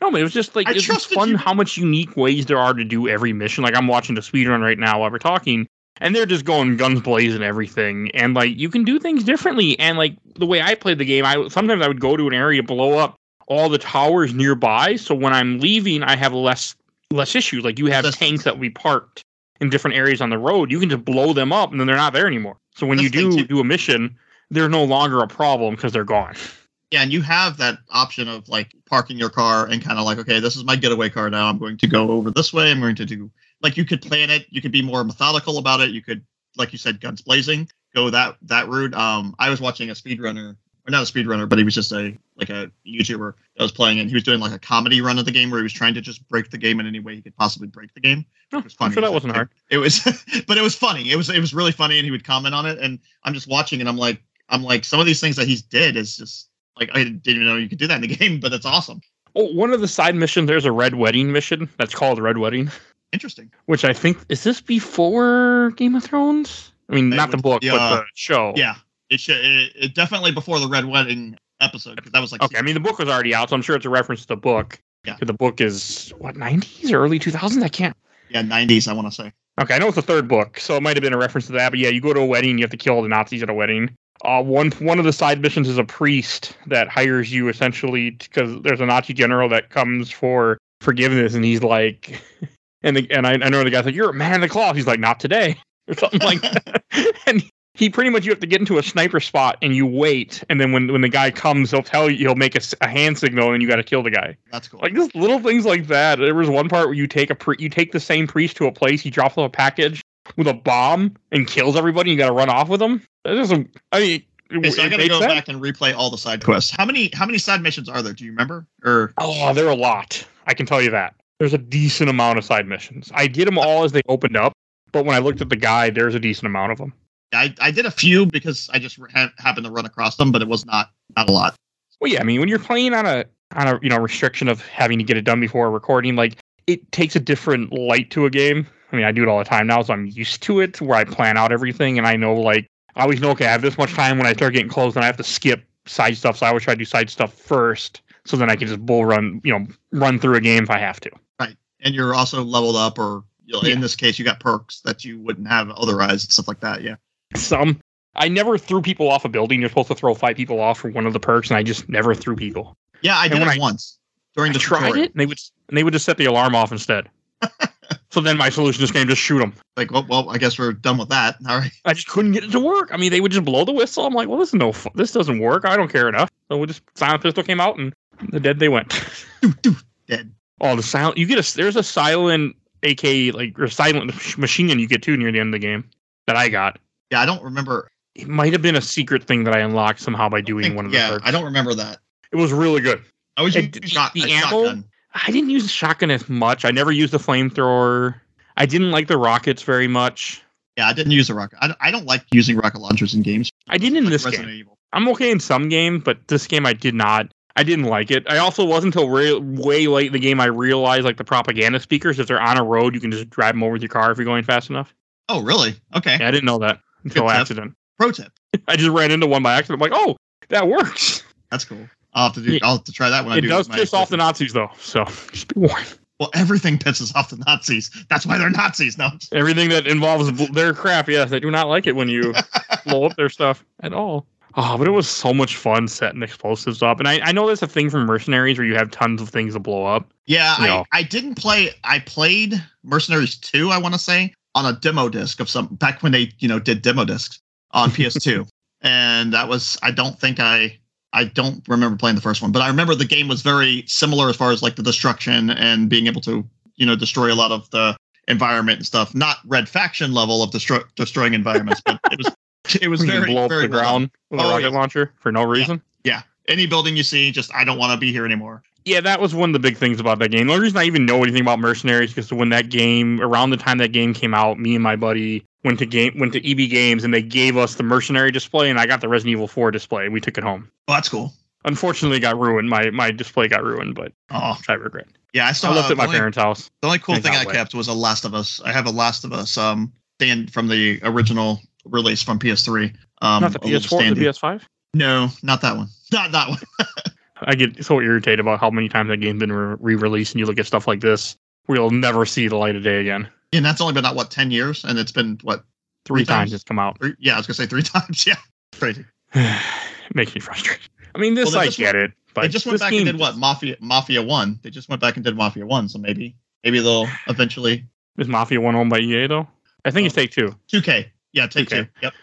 No, 0.02 0.12
but 0.12 0.20
it 0.20 0.24
was 0.24 0.34
just 0.34 0.56
like 0.56 0.68
I 0.68 0.72
it's 0.72 0.84
just 0.84 1.14
fun 1.14 1.30
you. 1.30 1.38
how 1.38 1.54
much 1.54 1.78
unique 1.78 2.16
ways 2.16 2.46
there 2.46 2.58
are 2.60 2.74
to 2.74 2.84
do 2.84 3.08
every 3.08 3.34
mission. 3.34 3.64
Like 3.64 3.76
I'm 3.76 3.88
watching 3.88 4.16
the 4.16 4.22
speedrun 4.22 4.62
right 4.62 4.78
now 4.78 5.00
while 5.00 5.12
we're 5.12 5.18
talking, 5.18 5.68
and 6.00 6.16
they're 6.16 6.26
just 6.26 6.46
going 6.46 6.78
guns 6.78 7.02
blazing 7.02 7.42
everything, 7.42 8.12
and 8.14 8.34
like 8.34 8.56
you 8.58 8.70
can 8.70 8.84
do 8.84 9.00
things 9.00 9.24
differently. 9.24 9.78
And 9.80 9.98
like 9.98 10.16
the 10.36 10.46
way 10.46 10.62
I 10.62 10.76
played 10.76 10.98
the 11.00 11.06
game, 11.06 11.26
I 11.26 11.48
sometimes 11.50 11.82
I 11.84 11.88
would 11.88 12.00
go 12.00 12.16
to 12.18 12.28
an 12.28 12.34
area, 12.34 12.62
blow 12.64 12.98
up 12.98 13.16
all 13.48 13.70
the 13.70 13.78
towers 13.78 14.34
nearby, 14.34 14.96
so 14.98 15.16
when 15.16 15.34
I'm 15.34 15.60
leaving, 15.60 16.04
I 16.04 16.16
have 16.16 16.34
less 16.34 16.76
less 17.12 17.36
issues. 17.36 17.64
Like 17.64 17.80
you 17.80 17.88
have 17.88 18.04
That's- 18.04 18.18
tanks 18.20 18.44
that 18.44 18.56
will 18.56 18.62
be 18.62 18.70
parked 18.70 19.22
in 19.60 19.70
different 19.70 19.98
areas 19.98 20.22
on 20.22 20.30
the 20.30 20.38
road, 20.38 20.70
you 20.72 20.80
can 20.80 20.90
just 20.90 21.04
blow 21.04 21.34
them 21.34 21.52
up, 21.52 21.72
and 21.72 21.80
then 21.80 21.88
they're 21.88 21.96
not 21.96 22.14
there 22.14 22.28
anymore. 22.28 22.58
So 22.76 22.86
when 22.86 23.00
you 23.00 23.10
That's 23.10 23.36
the 23.36 23.42
do 23.42 23.48
do 23.48 23.60
a 23.60 23.64
mission, 23.64 24.16
they're 24.52 24.70
no 24.70 24.84
longer 24.84 25.20
a 25.24 25.28
problem 25.28 25.76
because 25.76 25.92
they're 25.94 26.04
gone. 26.04 26.36
Yeah, 26.92 27.02
and 27.02 27.12
you 27.12 27.22
have 27.22 27.58
that 27.58 27.80
option 27.90 28.28
of 28.30 28.48
like 28.48 28.74
parking 28.86 29.18
your 29.18 29.30
car 29.30 29.68
and 29.68 29.84
kind 29.84 30.00
of 30.00 30.06
like, 30.06 30.20
okay, 30.20 30.40
this 30.40 30.56
is 30.56 30.64
my 30.64 30.76
getaway 30.78 31.10
car 31.10 31.30
now. 31.30 31.48
I'm 31.48 31.58
going 31.58 31.78
to 31.78 31.88
go 31.88 32.10
over 32.12 32.32
this 32.32 32.54
way. 32.54 32.72
I'm 32.72 32.80
going 32.80 32.96
to 32.96 33.06
do 33.06 33.30
like 33.62 33.76
you 33.76 33.84
could 33.84 34.02
plan 34.02 34.30
it. 34.30 34.46
You 34.50 34.62
could 34.62 34.72
be 34.72 34.82
more 34.82 35.04
methodical 35.04 35.58
about 35.58 35.82
it. 35.82 35.90
You 35.92 36.02
could, 36.02 36.24
like 36.56 36.72
you 36.72 36.78
said, 36.78 37.02
guns 37.02 37.22
blazing, 37.22 37.70
go 37.94 38.10
that 38.10 38.38
that 38.44 38.70
route. 38.70 38.94
Um, 38.94 39.36
I 39.38 39.50
was 39.50 39.60
watching 39.60 39.90
a 39.90 39.94
speedrunner, 39.94 40.52
or 40.88 40.92
not 40.92 41.04
a 41.10 41.12
speedrunner, 41.12 41.50
but 41.50 41.58
he 41.58 41.66
was 41.66 41.76
just 41.76 41.92
a 41.92 42.18
like 42.38 42.50
a 42.50 42.72
YouTuber 42.88 43.34
that 43.58 43.64
was 43.64 43.74
playing, 43.74 44.00
and 44.00 44.08
he 44.10 44.14
was 44.16 44.24
doing 44.24 44.40
like 44.40 44.54
a 44.54 44.60
comedy 44.60 45.02
run 45.02 45.20
of 45.20 45.26
the 45.26 45.32
game 45.32 45.50
where 45.52 45.60
he 45.60 45.64
was 45.64 45.74
trying 45.74 45.94
to 45.96 46.00
just 46.02 46.26
break 46.30 46.50
the 46.52 46.58
game 46.58 46.80
in 46.80 46.88
any 46.88 47.00
way 47.02 47.16
he 47.16 47.22
could 47.22 47.36
possibly 47.36 47.68
break 47.68 47.94
the 47.96 48.00
game. 48.00 48.26
Oh, 48.54 48.60
It 48.60 48.64
was 48.64 48.74
I'm 48.76 48.78
funny. 48.78 48.94
sure 48.94 49.02
that 49.02 49.08
was- 49.12 49.24
wasn't 49.26 49.36
hard. 49.36 49.50
It 49.70 49.78
was, 49.80 50.00
but 50.48 50.58
it 50.58 50.62
was 50.62 50.74
funny. 50.76 51.12
It 51.12 51.18
was 51.18 51.30
it 51.30 51.40
was 51.42 51.54
really 51.54 51.74
funny, 51.74 51.98
and 52.00 52.06
he 52.06 52.12
would 52.12 52.24
comment 52.24 52.56
on 52.56 52.66
it, 52.66 52.80
and 52.80 52.98
I'm 53.26 53.34
just 53.34 53.50
watching, 53.50 53.82
and 53.82 53.90
I'm 53.90 53.98
like, 53.98 54.22
I'm 54.48 54.64
like, 54.64 54.86
some 54.86 55.02
of 55.02 55.06
these 55.06 55.20
things 55.20 55.36
that 55.36 55.50
he's 55.50 55.62
did 55.62 55.98
is 55.98 56.16
just 56.16 56.48
like 56.80 56.90
I 56.94 57.04
didn't 57.04 57.28
even 57.28 57.46
know 57.46 57.56
you 57.56 57.70
could 57.70 57.78
do 57.78 57.88
that 57.88 57.96
in 57.96 58.02
the 58.02 58.16
game, 58.16 58.40
but 58.40 58.52
that's 58.52 58.66
awesome. 58.66 59.02
Oh, 59.36 59.54
one 59.54 59.72
of 59.72 59.82
the 59.82 59.88
side 59.88 60.16
missions, 60.16 60.48
there's 60.48 60.66
a 60.66 60.72
red 60.72 60.96
wedding 60.96 61.32
mission 61.32 61.70
that's 61.78 61.94
called 61.94 62.20
Red 62.20 62.38
Wedding. 62.38 62.72
Interesting. 63.14 63.52
which 63.68 63.86
I 63.86 63.94
think 63.94 64.18
is 64.28 64.44
this 64.44 64.60
before 64.60 65.72
Game 65.78 65.96
of 65.96 66.04
Thrones? 66.04 66.72
I 66.90 66.96
mean, 66.96 67.10
not 67.10 67.32
the 67.32 67.38
book, 67.38 67.64
yeah. 67.64 67.72
but 67.72 67.82
uh, 67.82 67.96
the 67.98 68.06
show. 68.16 68.54
Yeah, 68.56 68.76
it 69.10 69.20
should. 69.20 69.38
It, 69.38 69.72
it 69.76 69.96
definitely 69.96 70.32
before 70.32 70.60
the 70.60 70.68
Red 70.68 70.86
Wedding 70.86 71.38
episode 71.62 71.96
because 71.96 72.12
that 72.12 72.20
was 72.20 72.32
like 72.32 72.42
Okay, 72.44 72.58
I 72.58 72.62
mean, 72.62 72.74
the 72.74 72.80
book 72.80 73.00
was 73.00 73.10
already 73.10 73.34
out, 73.34 73.50
so 73.50 73.56
I'm 73.56 73.62
sure 73.62 73.76
it's 73.76 73.86
a 73.86 73.90
reference 73.90 74.22
to 74.22 74.28
the 74.28 74.38
book. 74.38 74.80
Yeah. 75.06 75.16
The 75.22 75.34
book 75.34 75.62
is 75.62 76.14
what 76.18 76.36
90s 76.36 76.92
or 76.92 76.98
early 76.98 77.20
2000s. 77.20 77.64
I 77.64 77.70
can't. 77.70 77.96
yeah 78.30 78.42
90s. 78.42 78.88
I 78.88 78.94
want 78.94 79.08
to 79.08 79.12
say. 79.14 79.32
Okay, 79.60 79.74
I 79.74 79.80
know 79.80 79.88
it's 79.88 79.96
the 79.96 80.02
third 80.02 80.28
book, 80.28 80.60
so 80.60 80.76
it 80.76 80.84
might 80.84 80.98
have 80.98 81.02
been 81.02 81.14
a 81.14 81.18
reference 81.18 81.48
to 81.48 81.54
that. 81.54 81.70
But 81.70 81.80
yeah, 81.80 81.90
you 81.90 82.02
go 82.02 82.14
to 82.14 82.20
a 82.20 82.26
wedding, 82.26 82.58
you 82.58 82.64
have 82.64 82.72
to 82.72 82.78
kill 82.78 82.96
all 82.96 83.02
the 83.02 83.08
Nazis 83.08 83.42
at 83.42 83.50
a 83.50 83.54
wedding. 83.54 83.96
Uh, 84.24 84.42
one 84.42 84.72
one 84.80 85.00
of 85.00 85.06
the 85.06 85.14
side 85.14 85.42
missions 85.42 85.68
is 85.68 85.78
a 85.78 85.84
priest 85.84 86.58
that 86.66 86.88
hires 86.88 87.32
you 87.32 87.50
essentially 87.50 88.12
because 88.12 88.62
there's 88.62 88.82
a 88.82 88.86
Nazi 88.86 89.14
general 89.14 89.48
that 89.50 89.70
comes 89.70 90.10
for 90.10 90.58
forgiveness, 90.82 91.36
and 91.36 91.46
he's 91.46 91.64
like, 91.64 92.22
and 92.82 92.98
the, 92.98 93.12
and 93.12 93.28
I, 93.28 93.34
I 93.34 93.50
know 93.50 93.64
the 93.64 93.70
guy's 93.70 93.86
like, 93.86 93.96
"You're 93.96 94.10
a 94.10 94.14
man 94.14 94.36
of 94.36 94.42
the 94.42 94.50
cloth." 94.50 94.76
He's 94.76 94.88
like, 94.88 95.00
"Not 95.00 95.20
today," 95.20 95.58
or 95.88 95.94
something 95.94 96.22
like 96.22 96.42
that. 96.42 96.84
and 97.28 97.44
he 97.76 97.92
pretty 97.92 98.10
much 98.10 98.26
you 98.26 98.32
have 98.32 98.40
to 98.40 98.48
get 98.48 98.60
into 98.60 98.80
a 98.80 98.84
sniper 98.84 99.20
spot 99.20 99.58
and 99.62 99.76
you 99.76 99.86
wait, 99.86 100.44
and 100.50 100.60
then 100.60 100.72
when 100.72 100.92
when 100.92 101.02
the 101.02 101.10
guy 101.10 101.30
comes, 101.30 101.70
he'll 101.70 101.84
tell 101.84 102.10
you 102.10 102.18
he'll 102.18 102.36
make 102.36 102.56
a, 102.56 102.62
a 102.82 102.88
hand 102.88 103.20
signal, 103.20 103.54
and 103.54 103.62
you 103.62 103.70
got 103.70 103.76
to 103.76 103.84
kill 103.84 104.02
the 104.02 104.12
guy. 104.12 104.36
That's 104.52 104.68
cool. 104.68 104.80
Like 104.80 104.96
just 104.96 105.16
little 105.16 105.40
things 105.40 105.66
like 105.66 105.88
that. 105.88 106.18
There 106.18 106.34
was 106.34 106.50
one 106.50 106.70
part 106.70 106.88
where 106.88 106.96
you 106.96 107.08
take 107.08 107.30
a 107.30 107.36
pri- 107.36 107.58
you 107.60 107.70
take 107.70 107.92
the 107.92 108.00
same 108.00 108.26
priest 108.26 108.58
to 108.58 108.66
a 108.66 108.72
place, 108.72 109.02
he 109.02 109.12
drops 109.12 109.38
off 109.38 109.46
a 109.46 109.50
package 109.50 110.02
with 110.36 110.48
a 110.48 110.54
bomb 110.54 111.16
and 111.32 111.48
kills 111.48 111.76
everybody. 111.76 112.12
You 112.12 112.18
got 112.18 112.28
to 112.28 112.34
run 112.34 112.50
off 112.50 112.68
with 112.68 112.80
them. 112.80 113.04
That 113.28 113.36
is 113.40 113.52
a, 113.52 113.66
I 113.92 114.00
mean, 114.00 114.24
okay, 114.56 114.70
so 114.70 114.82
I 114.82 114.86
it 114.86 114.90
gotta 114.90 115.08
go 115.10 115.20
sense. 115.20 115.34
back 115.34 115.50
and 115.50 115.62
replay 115.62 115.94
all 115.94 116.10
the 116.10 116.18
side 116.18 116.46
quests. 116.46 116.72
How 116.72 116.86
many 116.86 117.10
how 117.14 117.26
many 117.26 117.38
side 117.38 117.62
missions 117.62 117.90
are 117.90 118.02
there? 118.02 118.14
Do 118.14 118.24
you 118.24 118.32
remember? 118.32 118.66
Or 118.86 119.12
Oh, 119.18 119.54
there 119.54 119.66
are 119.66 119.72
a 119.72 119.76
lot. 119.76 120.26
I 120.46 120.54
can 120.54 120.66
tell 120.66 120.82
you 120.82 120.90
that. 120.92 121.14
There's 121.38 121.54
a 121.54 121.58
decent 121.58 122.10
amount 122.10 122.38
of 122.38 122.46
side 122.46 122.66
missions. 122.68 123.12
I 123.14 123.28
did 123.28 123.46
them 123.46 123.58
all 123.58 123.84
as 123.84 123.92
they 123.92 124.02
opened 124.08 124.38
up, 124.38 124.54
but 124.94 125.04
when 125.04 125.14
I 125.14 125.20
looked 125.20 125.42
at 125.42 125.50
the 125.50 125.58
guide, 125.58 125.94
there's 125.94 126.16
a 126.16 126.22
decent 126.22 126.46
amount 126.46 126.72
of 126.72 126.78
them. 126.78 126.94
I, 127.34 127.54
I 127.60 127.70
did 127.72 127.86
a 127.86 127.92
few 127.92 128.26
because 128.26 128.70
I 128.74 128.80
just 128.80 128.98
ha- 129.14 129.34
happened 129.38 129.66
to 129.66 129.72
run 129.74 129.86
across 129.86 130.16
them, 130.16 130.32
but 130.32 130.42
it 130.42 130.48
was 130.48 130.66
not 130.66 130.92
not 131.18 131.28
a 131.28 131.34
lot. 131.34 131.54
Well, 132.00 132.10
yeah, 132.10 132.22
I 132.22 132.24
mean, 132.24 132.40
when 132.40 132.48
you're 132.48 132.60
playing 132.60 132.94
on 132.94 133.06
a 133.06 133.26
on 133.56 133.68
a 133.68 133.78
you 133.82 133.90
know 133.90 133.98
restriction 133.98 134.48
of 134.48 134.66
having 134.68 135.00
to 135.00 135.04
get 135.04 135.18
it 135.18 135.26
done 135.26 135.42
before 135.42 135.70
recording, 135.70 136.16
like 136.16 136.38
it 136.66 136.90
takes 136.94 137.18
a 137.18 137.20
different 137.20 137.74
light 137.74 138.10
to 138.12 138.26
a 138.26 138.30
game. 138.30 138.66
I 138.94 138.96
mean, 138.96 139.04
I 139.04 139.12
do 139.12 139.22
it 139.22 139.28
all 139.28 139.40
the 139.40 139.44
time 139.44 139.68
now, 139.68 139.82
so 139.82 139.92
I'm 139.92 140.06
used 140.06 140.42
to 140.44 140.62
it. 140.62 140.80
Where 140.80 140.98
I 140.98 141.04
plan 141.04 141.36
out 141.36 141.52
everything, 141.52 141.98
and 141.98 142.08
I 142.08 142.16
know 142.16 142.34
like 142.34 142.68
I 142.98 143.04
always 143.04 143.22
know, 143.22 143.30
okay, 143.32 143.46
I 143.46 143.52
have 143.52 143.62
this 143.62 143.78
much 143.78 143.94
time 143.94 144.18
when 144.18 144.28
I 144.28 144.34
start 144.34 144.54
getting 144.54 144.70
close, 144.70 144.96
and 144.96 145.04
I 145.04 145.08
have 145.08 145.18
to 145.18 145.24
skip 145.24 145.64
side 145.86 146.18
stuff. 146.18 146.38
So 146.38 146.46
I 146.46 146.50
always 146.50 146.64
try 146.64 146.74
to 146.74 146.78
do 146.78 146.84
side 146.86 147.10
stuff 147.10 147.32
first, 147.34 148.02
so 148.26 148.36
then 148.38 148.50
I 148.50 148.56
can 148.56 148.68
just 148.68 148.86
bull 148.86 149.06
run, 149.06 149.40
you 149.44 149.58
know, 149.58 149.66
run 149.92 150.20
through 150.20 150.36
a 150.36 150.42
game 150.42 150.64
if 150.64 150.70
I 150.72 150.80
have 150.80 151.00
to. 151.02 151.12
Right, 151.40 151.56
and 151.82 151.94
you're 151.96 152.14
also 152.16 152.44
leveled 152.44 152.76
up, 152.76 152.98
or 153.00 153.24
you 153.46 153.54
know, 153.54 153.62
Yeah. 153.64 153.74
in 153.76 153.82
this 153.82 153.96
case, 153.96 154.20
you 154.20 154.26
got 154.26 154.40
perks 154.40 154.82
that 154.82 155.06
you 155.06 155.20
wouldn't 155.20 155.48
have 155.48 155.70
otherwise, 155.70 156.24
and 156.24 156.32
stuff 156.34 156.48
like 156.48 156.60
that. 156.62 156.82
Yeah. 156.84 156.96
Some 157.36 157.80
I 158.16 158.28
never 158.30 158.58
threw 158.58 158.82
people 158.82 159.10
off 159.12 159.26
a 159.26 159.30
building. 159.30 159.60
You're 159.60 159.70
supposed 159.70 159.90
to 159.90 159.96
throw 159.96 160.16
five 160.16 160.36
people 160.36 160.60
off 160.60 160.80
for 160.80 160.90
one 160.90 161.06
of 161.06 161.14
the 161.14 161.20
perks, 161.20 161.52
and 161.52 161.58
I 161.58 161.62
just 161.62 161.88
never 161.88 162.16
threw 162.16 162.36
people. 162.36 162.76
Yeah, 163.02 163.16
I 163.16 163.28
did 163.28 163.42
it 163.44 163.48
I- 163.48 163.60
once 163.60 164.00
during 164.36 164.50
I 164.50 164.54
the 164.54 164.60
tried 164.60 164.80
tutorial. 164.88 165.04
it, 165.06 165.12
and 165.12 165.20
they 165.22 165.26
would 165.28 165.40
and 165.70 165.78
they 165.78 165.84
would 165.84 165.94
just 165.94 166.06
set 166.06 166.18
the 166.18 166.26
alarm 166.26 166.56
off 166.56 166.72
instead. 166.72 167.10
So 168.10 168.22
then 168.22 168.38
my 168.38 168.50
solution 168.50 168.80
to 168.80 168.84
this 168.84 168.92
game 168.92 169.08
just 169.08 169.22
shoot 169.22 169.40
them. 169.40 169.54
Like, 169.76 169.92
well, 169.92 170.06
well, 170.10 170.30
I 170.30 170.38
guess 170.38 170.58
we're 170.58 170.72
done 170.74 170.98
with 170.98 171.10
that. 171.10 171.36
All 171.48 171.58
right. 171.58 171.72
I 171.86 171.94
just 171.94 172.08
couldn't 172.08 172.32
get 172.32 172.44
it 172.44 172.52
to 172.52 172.60
work. 172.60 172.90
I 172.94 172.98
mean, 172.98 173.12
they 173.12 173.20
would 173.20 173.32
just 173.34 173.44
blow 173.44 173.66
the 173.66 173.74
whistle. 173.74 174.06
I'm 174.06 174.14
like, 174.14 174.30
well, 174.30 174.40
this 174.40 174.50
is 174.50 174.54
no, 174.56 174.72
fu- 174.72 174.90
this 174.96 175.12
doesn't 175.12 175.40
work. 175.40 175.66
I 175.66 175.76
don't 175.76 175.92
care 175.92 176.08
enough. 176.08 176.30
So 176.50 176.58
we 176.58 176.68
just 176.68 176.82
silent 176.96 177.22
pistol 177.22 177.44
came 177.44 177.60
out 177.60 177.78
and 177.78 177.94
the 178.30 178.40
dead 178.40 178.60
they 178.60 178.70
went. 178.70 178.90
do, 179.42 179.52
do, 179.62 179.76
Dead. 180.08 180.32
Oh, 180.62 180.76
the 180.76 180.84
silent. 180.84 181.18
You 181.18 181.26
get 181.28 181.38
a 181.38 181.56
there's 181.58 181.76
a 181.76 181.84
silent 181.84 182.56
AK 182.84 183.34
like 183.34 183.60
or 183.60 183.68
silent 183.68 184.38
machine 184.38 184.68
gun 184.68 184.80
you 184.80 184.88
get 184.88 185.04
too 185.04 185.18
near 185.18 185.32
the 185.32 185.40
end 185.40 185.54
of 185.54 185.60
the 185.60 185.66
game 185.68 185.90
that 186.28 186.36
I 186.36 186.50
got. 186.50 186.80
Yeah, 187.12 187.22
I 187.22 187.26
don't 187.26 187.44
remember. 187.44 187.90
It 188.16 188.28
might 188.28 188.54
have 188.54 188.62
been 188.62 188.76
a 188.76 188.82
secret 188.82 189.24
thing 189.24 189.44
that 189.44 189.56
I 189.56 189.60
unlocked 189.60 190.00
somehow 190.00 190.30
by 190.30 190.42
doing 190.42 190.64
think- 190.64 190.76
one 190.76 190.86
of 190.86 190.92
the 190.92 190.98
yeah. 190.98 191.20
I 191.24 191.32
don't 191.32 191.44
remember 191.46 191.74
that. 191.76 192.00
It 192.32 192.38
was 192.38 192.52
really 192.54 192.82
good. 192.82 193.04
I 193.36 193.44
was 193.44 193.54
shot, 193.54 194.14
the 194.14 194.32
ammo? 194.34 194.64
shotgun. 194.66 194.86
I 195.26 195.32
didn't 195.32 195.50
use 195.50 195.64
the 195.64 195.70
shotgun 195.70 196.12
as 196.12 196.28
much. 196.30 196.66
I 196.66 196.72
never 196.72 196.92
used 196.92 197.14
the 197.14 197.18
flamethrower. 197.18 198.16
I 198.56 198.66
didn't 198.66 198.92
like 198.92 199.08
the 199.08 199.18
rockets 199.18 199.64
very 199.64 199.88
much. 199.88 200.44
Yeah, 200.78 200.88
I 200.88 200.94
didn't 200.94 201.12
use 201.12 201.28
the 201.28 201.34
rocket. 201.34 201.58
I, 201.62 201.76
I 201.80 201.92
don't 201.92 202.06
like 202.06 202.24
using 202.32 202.58
rocket 202.58 202.80
launchers 202.80 203.14
in 203.14 203.24
games. 203.24 203.50
I 203.68 203.78
didn't 203.78 203.98
in 203.98 204.04
Like 204.06 204.12
this 204.12 204.26
Resident 204.26 204.50
game. 204.50 204.60
Evil. 204.60 204.78
I'm 204.94 205.08
okay 205.10 205.32
in 205.32 205.40
some 205.40 205.70
games, 205.70 206.04
but 206.04 206.28
this 206.28 206.48
game 206.48 206.66
I 206.66 206.74
did 206.74 206.94
not. 206.94 207.32
I 207.56 207.64
didn't 207.64 207.86
like 207.86 208.12
it. 208.12 208.30
I 208.30 208.38
also 208.38 208.64
wasn't 208.64 208.96
until 208.96 209.10
re- 209.10 209.34
way 209.40 209.88
late 209.88 210.08
in 210.08 210.14
the 210.14 210.20
game 210.20 210.40
I 210.40 210.46
realized 210.46 211.06
like 211.06 211.18
the 211.18 211.24
propaganda 211.24 211.80
speakers, 211.80 212.20
if 212.20 212.28
they're 212.28 212.40
on 212.40 212.58
a 212.58 212.64
road, 212.64 212.94
you 212.94 213.02
can 213.02 213.12
just 213.12 213.30
drive 213.32 213.56
them 213.56 213.64
over 213.64 213.74
with 213.74 213.82
your 213.82 213.90
car 213.90 214.12
if 214.12 214.18
you're 214.20 214.26
going 214.26 214.44
fast 214.44 214.70
enough. 214.70 214.94
Oh, 215.28 215.42
really? 215.42 215.76
Okay. 215.96 216.18
Yeah, 216.20 216.28
I 216.28 216.32
didn't 216.32 216.46
know 216.46 216.60
that 216.60 216.80
until 217.04 217.30
accident. 217.30 217.74
Pro 218.00 218.12
tip. 218.12 218.32
I 218.68 218.76
just 218.76 218.92
ran 218.92 219.12
into 219.12 219.26
one 219.26 219.42
by 219.42 219.56
accident. 219.56 219.82
I'm 219.82 219.90
like, 219.90 220.00
oh, 220.00 220.16
that 220.50 220.68
works. 220.68 221.24
That's 221.50 221.66
cool. 221.66 221.90
I'll 222.18 222.24
have 222.24 222.34
to 222.34 222.42
do. 222.42 222.60
I'll 222.64 222.78
have 222.78 222.84
to 222.86 222.92
try 222.92 223.12
that 223.12 223.24
when 223.24 223.34
I 223.34 223.36
do. 223.36 223.40
It 223.40 223.42
do. 223.44 223.50
does 223.50 223.68
piss 223.68 223.94
off 223.94 224.10
the. 224.10 224.18
Nazis 224.18 224.52
though, 224.52 224.72
so 224.80 225.06
just 225.32 225.54
be 225.54 225.62
warned. 225.62 226.00
Well, 226.20 226.32
everything 226.34 226.80
pisses 226.80 227.16
off 227.16 227.30
the 227.30 227.38
Nazis. 227.38 227.92
That's 228.10 228.26
why 228.26 228.40
they're 228.40 228.50
Nazis. 228.50 228.98
No. 228.98 229.10
Everything 229.34 229.70
that 229.70 229.86
involves 229.86 230.32
their 230.50 230.74
crap, 230.74 231.08
yes, 231.08 231.30
they 231.30 231.40
do 231.40 231.52
not 231.52 231.68
like 231.68 231.86
it 231.86 231.96
when 231.96 232.10
you 232.10 232.34
blow 232.86 233.04
up 233.04 233.16
their 233.18 233.30
stuff 233.30 233.64
at 233.82 233.94
all. 233.94 234.26
Oh, 234.56 234.80
but 234.80 234.88
it 234.88 234.92
was 234.92 235.08
so 235.08 235.32
much 235.32 235.58
fun 235.58 235.88
setting 235.88 236.24
explosives 236.24 236.82
up. 236.82 236.98
And 236.98 237.08
I, 237.08 237.20
I 237.22 237.32
know 237.32 237.46
there's 237.46 237.62
a 237.62 237.68
thing 237.68 237.92
from 237.92 238.08
mercenaries 238.08 238.58
where 238.58 238.66
you 238.66 238.74
have 238.74 238.90
tons 238.90 239.22
of 239.22 239.30
things 239.30 239.54
to 239.54 239.60
blow 239.60 239.86
up. 239.86 240.12
Yeah, 240.26 240.56
I. 240.58 240.84
I 240.92 241.04
didn't 241.04 241.36
play. 241.36 241.70
I 241.84 242.00
played 242.00 242.56
Mercenaries 242.84 243.38
2, 243.38 243.70
I 243.70 243.78
want 243.78 243.94
to 243.94 244.00
say, 244.00 244.34
on 244.56 244.66
a 244.66 244.74
demo 244.80 245.10
disc 245.10 245.40
of 245.40 245.48
some 245.48 245.68
back 245.76 246.02
when 246.02 246.14
they, 246.14 246.32
you 246.40 246.48
know, 246.48 246.58
did 246.58 246.82
demo 246.82 247.06
discs 247.06 247.40
on 247.70 247.92
PS2. 247.92 248.50
and 248.82 249.34
that 249.34 249.48
was 249.48 249.78
I 249.84 249.92
don't 249.92 250.20
think 250.20 250.40
I 250.40 250.80
I 251.18 251.24
don't 251.26 251.68
remember 251.68 251.98
playing 251.98 252.16
the 252.16 252.22
first 252.22 252.42
one, 252.44 252.52
but 252.52 252.62
I 252.62 252.68
remember 252.68 252.94
the 252.94 253.06
game 253.06 253.28
was 253.28 253.42
very 253.42 253.84
similar 253.88 254.30
as 254.30 254.36
far 254.36 254.52
as 254.52 254.62
like 254.62 254.76
the 254.76 254.84
destruction 254.84 255.50
and 255.50 255.90
being 255.90 256.06
able 256.06 256.22
to, 256.22 256.48
you 256.76 256.86
know, 256.86 256.96
destroy 256.96 257.34
a 257.34 257.36
lot 257.36 257.52
of 257.52 257.68
the 257.72 257.98
environment 258.28 258.78
and 258.78 258.86
stuff. 258.86 259.16
Not 259.16 259.38
Red 259.46 259.68
Faction 259.68 260.14
level 260.14 260.44
of 260.44 260.52
destroy, 260.52 260.80
destroying 260.96 261.34
environments, 261.34 261.82
but 261.84 262.00
it 262.12 262.20
was 262.20 262.36
it 262.82 262.88
was 262.90 263.04
very 263.04 263.26
blow 263.32 263.46
up 263.46 263.50
very 263.50 263.66
the 263.68 263.72
well 263.76 263.82
ground 263.82 264.12
with 264.30 264.40
a 264.40 264.44
Oh, 264.44 264.50
rocket 264.52 264.64
yeah. 264.72 264.78
launcher 264.78 265.14
for 265.20 265.32
no 265.32 265.44
reason. 265.44 265.82
Yeah. 266.04 266.22
Any 266.48 266.68
building 266.68 266.96
you 266.96 267.04
see, 267.04 267.32
just 267.32 267.54
I 267.56 267.64
don't 267.64 267.78
want 267.80 267.94
to 267.94 267.98
be 267.98 268.12
here 268.12 268.26
anymore. 268.26 268.62
Yeah, 268.88 269.02
that 269.02 269.20
was 269.20 269.36
one 269.36 269.50
of 269.50 269.54
the 269.54 269.60
big 269.60 269.76
things 269.76 270.00
about 270.00 270.20
that 270.20 270.32
game. 270.32 270.48
The 270.48 270.54
only 270.54 270.64
reason 270.64 270.78
I 270.78 270.86
even 270.86 271.06
know 271.06 271.22
anything 271.22 271.42
about 271.42 271.60
mercenaries 271.60 272.12
because 272.14 272.32
when 272.32 272.50
that 272.50 272.70
game, 272.70 273.20
around 273.22 273.50
the 273.50 273.58
time 273.58 273.80
that 273.80 273.92
game 273.92 274.14
came 274.14 274.34
out, 274.34 274.58
me 274.60 274.76
and 274.76 274.84
my 274.84 274.96
buddy 274.96 275.46
went 275.66 275.80
to 275.80 275.86
game 275.86 276.18
went 276.18 276.32
to 276.34 276.50
EB 276.50 276.70
Games 276.70 277.04
and 277.04 277.14
they 277.14 277.22
gave 277.22 277.58
us 277.58 277.76
the 277.76 277.84
mercenary 277.84 278.32
display, 278.32 278.70
and 278.70 278.80
I 278.80 278.86
got 278.86 279.02
the 279.02 279.10
Resident 279.10 279.34
Evil 279.34 279.48
4 279.48 279.72
display. 279.72 280.06
and 280.06 280.14
We 280.14 280.22
took 280.22 280.38
it 280.38 280.44
home. 280.46 280.72
Oh, 280.88 280.94
that's 280.94 281.10
cool. 281.10 281.34
Unfortunately, 281.66 282.18
it 282.18 282.22
got 282.22 282.40
ruined. 282.40 282.70
My 282.70 282.90
my 282.92 283.12
display 283.12 283.50
got 283.50 283.62
ruined, 283.64 283.94
but 283.96 284.14
Oh, 284.32 284.58
I 284.70 284.74
regret. 284.76 285.08
yeah, 285.34 285.46
I 285.46 285.50
I 285.50 285.52
still 285.52 285.72
left 285.72 285.90
have 285.90 285.92
it 285.92 285.94
at 285.96 285.98
my 285.98 286.06
only- 286.06 286.16
parents' 286.18 286.38
house. 286.38 286.70
The 286.82 286.88
only 286.88 287.00
cool 287.00 287.16
thing 287.16 287.34
I 287.36 287.44
wet. 287.46 287.54
kept 287.56 287.74
was 287.74 287.90
a 287.90 287.94
Last 287.94 288.24
of 288.24 288.34
Us. 288.34 288.62
I 288.64 288.72
have 288.72 288.86
a 288.86 288.92
Last 288.92 289.26
of 289.26 289.34
Us 289.34 289.58
um 289.58 289.92
stand 290.22 290.54
from 290.54 290.70
the 290.70 291.00
original 291.04 291.60
release 291.84 292.22
from 292.24 292.40
PS3. 292.40 292.94
Um, 293.22 293.42
Not 293.42 293.52
the 293.52 293.60
PS4, 293.60 294.16
the. 294.16 294.22
PS5. 294.26 294.62
No, 294.94 295.28
not 295.44 295.60
that 295.62 295.76
one. 295.76 295.90
Not 296.14 296.32
that 296.32 296.48
one. 296.50 296.60
I 297.42 297.56
get 297.56 297.84
so 297.86 298.00
irritated 298.02 298.40
about 298.40 298.60
how 298.60 298.70
many 298.70 298.90
times 298.90 299.10
that 299.10 299.18
game's 299.18 299.40
been 299.40 299.52
re- 299.52 299.78
re-released, 299.80 300.34
and 300.34 300.40
you 300.40 300.46
look 300.46 300.60
at 300.60 300.66
stuff 300.66 300.88
like 300.88 301.02
this, 301.02 301.38
we'll 301.68 301.90
never 301.92 302.26
see 302.26 302.48
the 302.48 302.56
light 302.58 302.76
of 302.76 302.84
day 302.84 303.00
again. 303.00 303.28
and 303.54 303.64
that's 303.64 303.80
only 303.82 303.94
been 303.94 304.06
out 304.06 304.16
what 304.16 304.32
ten 304.32 304.52
years, 304.52 304.84
and 304.84 304.98
it's 305.00 305.12
been 305.12 305.38
what? 305.44 305.64
Three, 306.06 306.22
Three 306.22 306.26
times 306.26 306.52
times? 306.52 306.54
it's 306.54 306.64
come 306.64 306.80
out. 306.80 306.98
Three, 307.00 307.16
yeah, 307.20 307.34
I 307.34 307.38
was 307.38 307.48
gonna 307.48 307.56
say 307.56 307.66
three 307.66 307.84
times. 307.84 308.26
Yeah, 308.26 308.36
crazy. 308.78 309.06
makes 310.16 310.34
me 310.34 310.42
frustrated. 310.42 310.88
I 311.16 311.20
mean, 311.20 311.34
this 311.34 311.52
well, 311.54 311.62
I 311.62 311.68
get 311.68 311.96
it, 311.96 312.12
but 312.34 312.42
they 312.44 312.48
just 312.48 312.66
went 312.66 312.80
back 312.80 312.92
game 312.92 313.08
and 313.08 313.18
did 313.18 313.20
what? 313.20 313.38
Mafia 313.38 313.76
Mafia 313.82 314.22
One. 314.24 314.60
They 314.64 314.70
just 314.70 314.88
went 314.90 315.02
back 315.02 315.16
and 315.16 315.26
did 315.26 315.36
Mafia 315.36 315.66
One. 315.66 315.90
So 315.90 316.00
maybe 316.00 316.36
maybe 316.64 316.80
they'll 316.80 317.08
eventually 317.28 317.86
is 318.18 318.28
Mafia 318.28 318.62
One 318.62 318.76
owned 318.76 318.90
by 318.90 319.00
EA 319.00 319.28
though. 319.28 319.48
I 319.86 319.92
think 319.92 320.06
it's 320.08 320.18
oh. 320.18 320.22
Take 320.22 320.32
Two. 320.32 320.56
two 320.68 320.82
K. 320.82 321.12
Yeah, 321.34 321.48
take 321.48 321.68
2K. 321.70 321.70
two. 321.70 321.88
Yep. 322.02 322.14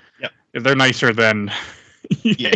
If 0.55 0.63
they're 0.63 0.77
nicer 0.77 1.13
than 1.13 1.51
Yeah. 2.23 2.55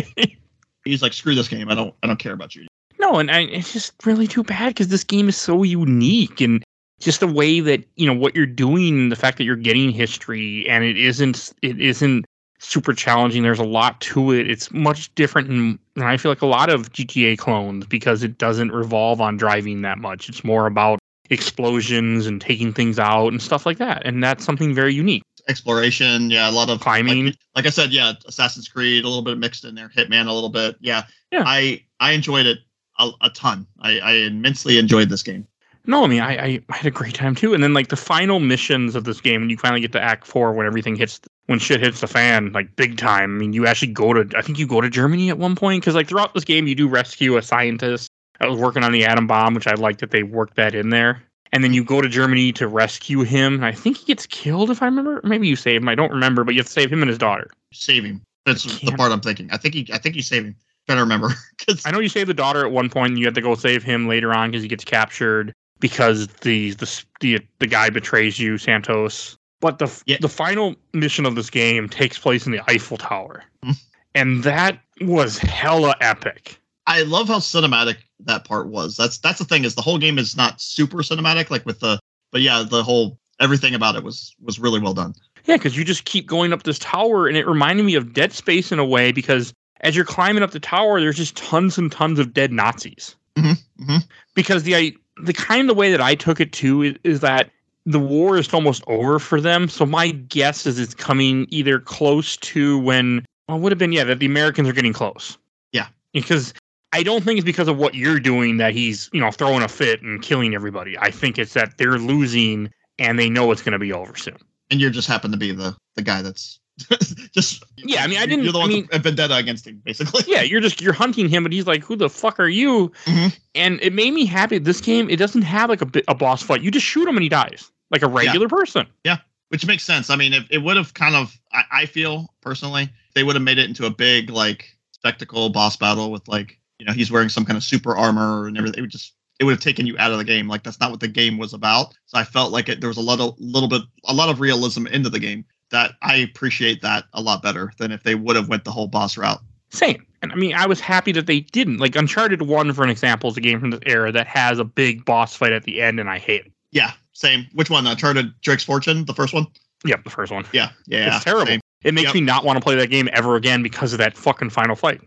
He's 0.89 1.01
like, 1.01 1.13
screw 1.13 1.35
this 1.35 1.47
game. 1.47 1.69
I 1.69 1.75
don't 1.75 1.93
I 2.03 2.07
don't 2.07 2.19
care 2.19 2.33
about 2.33 2.55
you. 2.55 2.67
No, 2.99 3.17
and 3.17 3.31
I, 3.31 3.41
it's 3.41 3.71
just 3.71 3.93
really 4.05 4.27
too 4.27 4.43
bad 4.43 4.69
because 4.69 4.89
this 4.89 5.03
game 5.03 5.29
is 5.29 5.37
so 5.37 5.63
unique 5.63 6.41
and 6.41 6.63
just 6.99 7.21
the 7.21 7.27
way 7.27 7.61
that 7.61 7.83
you 7.95 8.05
know 8.05 8.13
what 8.13 8.35
you're 8.35 8.45
doing, 8.45 9.09
the 9.09 9.15
fact 9.15 9.37
that 9.37 9.45
you're 9.45 9.55
getting 9.55 9.89
history 9.89 10.67
and 10.67 10.83
it 10.83 10.97
isn't 10.97 11.53
it 11.61 11.79
isn't 11.79 12.25
super 12.59 12.93
challenging. 12.93 13.41
There's 13.41 13.59
a 13.59 13.63
lot 13.63 13.99
to 14.01 14.33
it. 14.33 14.49
It's 14.49 14.71
much 14.71 15.13
different, 15.15 15.47
than 15.47 15.79
I 15.97 16.17
feel 16.17 16.29
like 16.29 16.41
a 16.41 16.45
lot 16.45 16.69
of 16.69 16.91
GTA 16.91 17.37
clones 17.37 17.85
because 17.85 18.21
it 18.21 18.37
doesn't 18.37 18.71
revolve 18.71 19.21
on 19.21 19.37
driving 19.37 19.81
that 19.83 19.97
much. 19.97 20.27
It's 20.27 20.43
more 20.43 20.65
about 20.65 20.99
explosions 21.29 22.27
and 22.27 22.41
taking 22.41 22.73
things 22.73 22.99
out 22.99 23.29
and 23.29 23.41
stuff 23.41 23.65
like 23.65 23.77
that, 23.77 24.05
and 24.05 24.23
that's 24.23 24.43
something 24.43 24.73
very 24.75 24.93
unique. 24.93 25.23
Exploration. 25.49 26.29
Yeah, 26.29 26.49
a 26.49 26.51
lot 26.51 26.69
of 26.69 26.79
Climbing. 26.79 27.25
Like, 27.25 27.35
like 27.55 27.65
I 27.65 27.69
said, 27.69 27.91
yeah, 27.91 28.13
Assassin's 28.25 28.69
Creed, 28.69 29.03
a 29.03 29.07
little 29.07 29.23
bit 29.23 29.37
mixed 29.37 29.65
in 29.65 29.75
there. 29.75 29.89
Hitman, 29.89 30.27
a 30.27 30.33
little 30.33 30.49
bit. 30.49 30.77
Yeah, 30.79 31.03
Yeah. 31.31 31.43
I 31.45 31.83
I 31.99 32.11
enjoyed 32.11 32.45
it 32.45 32.59
a, 32.99 33.09
a 33.21 33.29
ton. 33.31 33.65
I, 33.81 33.99
I 33.99 34.11
immensely 34.13 34.77
enjoyed 34.77 35.09
this 35.09 35.23
game. 35.23 35.47
No, 35.85 36.03
I 36.03 36.07
mean 36.07 36.21
I, 36.21 36.33
I 36.37 36.61
I 36.69 36.75
had 36.75 36.85
a 36.85 36.91
great 36.91 37.15
time 37.15 37.33
too. 37.35 37.53
And 37.53 37.63
then 37.63 37.73
like 37.73 37.87
the 37.89 37.95
final 37.95 38.39
missions 38.39 38.95
of 38.95 39.05
this 39.05 39.19
game, 39.19 39.41
when 39.41 39.49
you 39.49 39.57
finally 39.57 39.81
get 39.81 39.91
to 39.93 40.01
Act 40.01 40.27
Four, 40.27 40.53
when 40.53 40.67
everything 40.67 40.95
hits, 40.95 41.19
when 41.47 41.57
shit 41.57 41.81
hits 41.81 42.01
the 42.01 42.07
fan, 42.07 42.51
like 42.51 42.75
big 42.75 42.97
time. 42.97 43.35
I 43.35 43.39
mean, 43.39 43.53
you 43.53 43.65
actually 43.65 43.91
go 43.91 44.13
to, 44.13 44.37
I 44.37 44.41
think 44.41 44.59
you 44.59 44.67
go 44.67 44.81
to 44.81 44.89
Germany 44.89 45.29
at 45.29 45.39
one 45.39 45.55
point 45.55 45.81
because 45.81 45.95
like 45.95 46.07
throughout 46.07 46.33
this 46.33 46.45
game, 46.45 46.67
you 46.67 46.75
do 46.75 46.87
rescue 46.87 47.37
a 47.37 47.41
scientist 47.41 48.11
that 48.39 48.49
was 48.49 48.59
working 48.59 48.83
on 48.83 48.91
the 48.91 49.05
atom 49.05 49.25
bomb, 49.25 49.53
which 49.55 49.67
I 49.67 49.73
like 49.73 49.97
that 49.99 50.11
they 50.11 50.23
worked 50.23 50.55
that 50.57 50.75
in 50.75 50.89
there. 50.89 51.23
And 51.51 51.63
then 51.63 51.73
you 51.73 51.83
go 51.83 52.01
to 52.01 52.07
Germany 52.09 52.51
to 52.53 52.67
rescue 52.67 53.21
him. 53.23 53.55
And 53.55 53.65
I 53.65 53.71
think 53.71 53.97
he 53.97 54.05
gets 54.05 54.25
killed, 54.27 54.69
if 54.69 54.81
I 54.81 54.85
remember. 54.85 55.19
Maybe 55.23 55.47
you 55.47 55.55
save 55.55 55.81
him. 55.81 55.89
I 55.89 55.95
don't 55.95 56.11
remember, 56.11 56.43
but 56.43 56.53
you 56.53 56.59
have 56.59 56.67
to 56.67 56.71
save 56.71 56.91
him 56.93 57.01
and 57.01 57.09
his 57.09 57.17
daughter. 57.17 57.49
Save 57.73 58.03
him. 58.05 58.21
That's 58.45 58.63
the 58.81 58.91
part 58.91 59.11
I'm 59.11 59.21
thinking. 59.21 59.49
I 59.51 59.57
think 59.57 59.73
he 59.75 59.87
I 59.93 59.97
think 59.97 60.15
you 60.15 60.21
save 60.21 60.45
him. 60.45 60.55
To 60.87 60.95
remember 60.95 61.29
because 61.59 61.85
I 61.85 61.91
know 61.91 61.99
you 61.99 62.09
save 62.09 62.25
the 62.25 62.33
daughter 62.33 62.65
at 62.65 62.71
one 62.71 62.89
point, 62.89 63.11
and 63.11 63.19
you 63.19 63.25
have 63.25 63.35
to 63.35 63.41
go 63.41 63.53
save 63.53 63.83
him 63.83 64.07
later 64.07 64.33
on 64.33 64.49
because 64.49 64.63
he 64.63 64.67
gets 64.67 64.83
captured 64.83 65.53
because 65.79 66.25
the 66.41 66.71
the 66.71 67.03
the, 67.19 67.39
the 67.59 67.67
guy 67.67 67.91
betrays 67.91 68.39
you, 68.39 68.57
Santos. 68.57 69.37
But 69.61 69.77
the 69.77 70.03
Yeah. 70.07 70.17
the 70.19 70.29
final 70.29 70.75
mission 70.93 71.27
of 71.27 71.35
this 71.35 71.51
game 71.51 71.89
takes 71.89 72.17
place 72.17 72.47
in 72.47 72.51
the 72.53 72.61
Eiffel 72.67 72.97
Tower, 72.97 73.43
Hmm. 73.63 73.71
and 74.15 74.43
that 74.43 74.79
was 75.01 75.37
hella 75.37 75.93
epic. 76.01 76.59
I 76.89 77.03
love 77.03 77.27
how 77.27 77.37
cinematic 77.37 77.97
that 78.21 78.45
part 78.45 78.67
was. 78.67 78.97
That's 78.97 79.19
that's 79.19 79.37
the 79.37 79.45
thing 79.45 79.63
is 79.63 79.75
the 79.75 79.81
whole 79.81 79.99
game 79.99 80.17
is 80.17 80.35
not 80.35 80.59
super 80.59 80.97
cinematic 80.97 81.51
like 81.51 81.65
with 81.65 81.79
the 81.79 81.99
but 82.31 82.41
yeah 82.41 82.63
the 82.67 82.83
whole 82.83 83.19
everything 83.39 83.75
about 83.75 83.95
it 83.95 84.03
was 84.03 84.35
was 84.41 84.57
really 84.59 84.79
well 84.79 84.95
done. 84.95 85.13
Yeah, 85.45 85.57
because 85.57 85.77
you 85.77 85.85
just 85.85 86.05
keep 86.05 86.25
going 86.25 86.51
up 86.51 86.63
this 86.63 86.79
tower, 86.79 87.27
and 87.27 87.37
it 87.37 87.47
reminded 87.47 87.83
me 87.83 87.93
of 87.95 88.13
Dead 88.13 88.33
Space 88.33 88.71
in 88.71 88.79
a 88.79 88.85
way 88.85 89.11
because 89.11 89.53
as 89.81 89.95
you're 89.95 90.03
climbing 90.03 90.41
up 90.41 90.51
the 90.51 90.59
tower, 90.59 90.99
there's 90.99 91.15
just 91.15 91.37
tons 91.37 91.77
and 91.77 91.91
tons 91.91 92.17
of 92.17 92.33
dead 92.33 92.51
Nazis. 92.51 93.15
Mhm, 93.35 93.57
mhm. 93.79 94.03
Because 94.33 94.63
the 94.63 94.75
I, 94.75 94.93
the 95.23 95.33
kind 95.33 95.69
of 95.69 95.77
way 95.77 95.91
that 95.91 96.01
I 96.01 96.15
took 96.15 96.39
it 96.39 96.51
too 96.51 96.81
is, 96.81 96.95
is 97.03 97.19
that 97.19 97.51
the 97.85 97.99
war 97.99 98.37
is 98.37 98.51
almost 98.51 98.83
over 98.87 99.19
for 99.19 99.39
them. 99.39 99.69
So 99.69 99.85
my 99.85 100.09
guess 100.09 100.65
is 100.65 100.79
it's 100.79 100.95
coming 100.95 101.45
either 101.49 101.79
close 101.79 102.35
to 102.37 102.79
when 102.79 103.25
well, 103.47 103.57
it 103.57 103.61
would 103.61 103.71
have 103.71 103.79
been 103.79 103.91
yeah 103.91 104.05
that 104.05 104.17
the 104.17 104.25
Americans 104.25 104.67
are 104.67 104.73
getting 104.73 104.93
close. 104.93 105.37
Yeah. 105.71 105.87
because 106.13 106.53
I 106.91 107.03
don't 107.03 107.23
think 107.23 107.37
it's 107.37 107.45
because 107.45 107.67
of 107.67 107.77
what 107.77 107.93
you're 107.95 108.19
doing 108.19 108.57
that 108.57 108.73
he's 108.73 109.09
you 109.13 109.19
know 109.19 109.31
throwing 109.31 109.61
a 109.63 109.67
fit 109.67 110.01
and 110.01 110.21
killing 110.21 110.55
everybody. 110.55 110.97
I 110.97 111.11
think 111.11 111.37
it's 111.37 111.53
that 111.53 111.77
they're 111.77 111.97
losing 111.99 112.71
and 112.97 113.17
they 113.19 113.29
know 113.29 113.51
it's 113.51 113.61
going 113.61 113.73
to 113.73 113.79
be 113.79 113.93
over 113.93 114.15
soon. 114.15 114.37
And 114.71 114.79
you 114.81 114.89
just 114.89 115.07
happen 115.07 115.31
to 115.31 115.37
be 115.37 115.51
the 115.51 115.75
the 115.95 116.01
guy 116.01 116.21
that's 116.21 116.59
just 117.33 117.63
Yeah, 117.77 118.03
I 118.03 118.07
mean, 118.07 118.17
I 118.19 118.25
didn't- 118.25 118.43
You're 118.45 118.53
the 118.53 118.59
I 118.59 118.61
one 118.61 118.69
mean- 118.69 118.87
with 118.91 119.03
vendetta 119.03 119.35
against 119.35 119.67
him, 119.67 119.81
basically. 119.85 120.23
yeah, 120.27 120.41
you're 120.41 120.61
just 120.61 120.81
you're 120.81 120.93
hunting 120.93 121.27
him, 121.29 121.43
but 121.43 121.51
he's 121.51 121.67
like, 121.67 121.83
"Who 121.83 121.95
the 121.97 122.09
fuck 122.09 122.39
are 122.39 122.47
you?" 122.47 122.91
Mhm. 123.05 123.37
And 123.55 123.79
it 123.81 123.93
made 123.93 124.13
me 124.13 124.25
happy. 124.25 124.57
This 124.59 124.79
game, 124.81 125.09
it 125.09 125.17
doesn't 125.17 125.41
have 125.41 125.69
like 125.69 125.81
a 125.81 125.89
a 126.07 126.15
boss 126.15 126.41
fight. 126.41 126.61
You 126.61 126.71
just 126.71 126.85
shoot 126.85 127.07
him 127.07 127.17
and 127.17 127.23
he 127.23 127.29
dies 127.29 127.69
like 127.91 128.01
a 128.01 128.07
regular 128.07 128.47
person. 128.47 128.87
Yeah, 129.03 129.17
which 129.49 129.65
makes 129.65 129.83
sense. 129.83 130.09
I 130.09 130.15
mean, 130.15 130.33
if 130.33 130.45
it 130.49 130.59
would 130.59 130.77
have 130.77 130.93
kind 130.93 131.15
of, 131.15 131.37
I, 131.51 131.63
I 131.71 131.85
feel 131.85 132.33
personally, 132.41 132.89
they 133.13 133.23
would 133.23 133.35
have 133.35 133.43
made 133.43 133.57
it 133.57 133.67
into 133.67 133.85
a 133.85 133.89
big 133.89 134.29
like 134.29 134.77
spectacle 134.91 135.49
boss 135.49 135.75
battle 135.75 136.11
with 136.11 136.27
like, 136.27 136.59
you 136.79 136.85
know, 136.85 136.93
he's 136.93 137.11
wearing 137.11 137.29
some 137.29 137.45
kind 137.45 137.57
of 137.57 137.63
super 137.63 137.95
armor 137.95 138.47
and 138.47 138.57
everything. 138.57 138.79
It 138.79 138.81
would 138.81 138.89
just, 138.91 139.13
it 139.39 139.43
would 139.45 139.51
have 139.51 139.59
taken 139.61 139.85
you 139.85 139.97
out 139.99 140.11
of 140.11 140.17
the 140.17 140.23
game. 140.23 140.47
Like 140.47 140.63
that's 140.63 140.79
not 140.79 140.91
what 140.91 140.99
the 140.99 141.07
game 141.07 141.37
was 141.37 141.53
about. 141.53 141.93
So 142.07 142.17
I 142.17 142.23
felt 142.23 142.51
like 142.51 142.69
it, 142.69 142.81
there 142.81 142.87
was 142.89 142.97
a 142.97 143.01
lot 143.01 143.19
of 143.19 143.35
little 143.39 143.69
bit 143.69 143.81
a 144.05 144.13
lot 144.13 144.29
of 144.29 144.39
realism 144.39 144.87
into 144.87 145.09
the 145.09 145.19
game 145.19 145.45
that 145.71 145.91
I 146.01 146.15
appreciate 146.17 146.81
that 146.81 147.05
a 147.13 147.21
lot 147.21 147.43
better 147.43 147.71
than 147.77 147.91
if 147.91 148.03
they 148.03 148.15
would 148.15 148.35
have 148.35 148.49
went 148.49 148.63
the 148.63 148.71
whole 148.71 148.87
boss 148.87 149.17
route. 149.17 149.39
Same. 149.71 150.05
And 150.21 150.31
I 150.31 150.35
mean, 150.35 150.53
I 150.53 150.65
was 150.65 150.79
happy 150.79 151.11
that 151.13 151.27
they 151.27 151.41
didn't. 151.41 151.77
Like 151.77 151.95
Uncharted 151.95 152.41
One, 152.41 152.73
for 152.73 152.83
an 152.83 152.89
example, 152.89 153.29
is 153.29 153.37
a 153.37 153.41
game 153.41 153.59
from 153.59 153.69
this 153.69 153.79
era 153.85 154.11
that 154.11 154.27
has 154.27 154.57
a 154.59 154.63
big 154.65 155.05
boss 155.05 155.35
fight 155.35 155.53
at 155.53 155.63
the 155.63 155.81
end, 155.81 155.99
and 155.99 156.09
I 156.09 156.17
hate 156.17 156.45
it. 156.47 156.51
Yeah, 156.71 156.91
same. 157.13 157.47
Which 157.53 157.69
one? 157.69 157.85
Uncharted 157.87 158.33
Drake's 158.41 158.63
Fortune, 158.63 159.05
the 159.05 159.13
first 159.13 159.33
one. 159.33 159.47
Yep, 159.85 160.03
the 160.03 160.09
first 160.09 160.31
one. 160.31 160.45
Yeah, 160.51 160.71
yeah, 160.87 161.15
it's 161.15 161.23
terrible. 161.23 161.45
same. 161.47 161.61
It 161.83 161.93
makes 161.93 162.07
Yep. 162.07 162.15
me 162.15 162.21
not 162.21 162.43
want 162.43 162.57
to 162.57 162.61
play 162.63 162.75
that 162.75 162.89
game 162.89 163.07
ever 163.13 163.35
again 163.37 163.63
because 163.63 163.93
of 163.93 163.99
that 163.99 164.17
fucking 164.17 164.49
final 164.49 164.75
fight. 164.75 165.01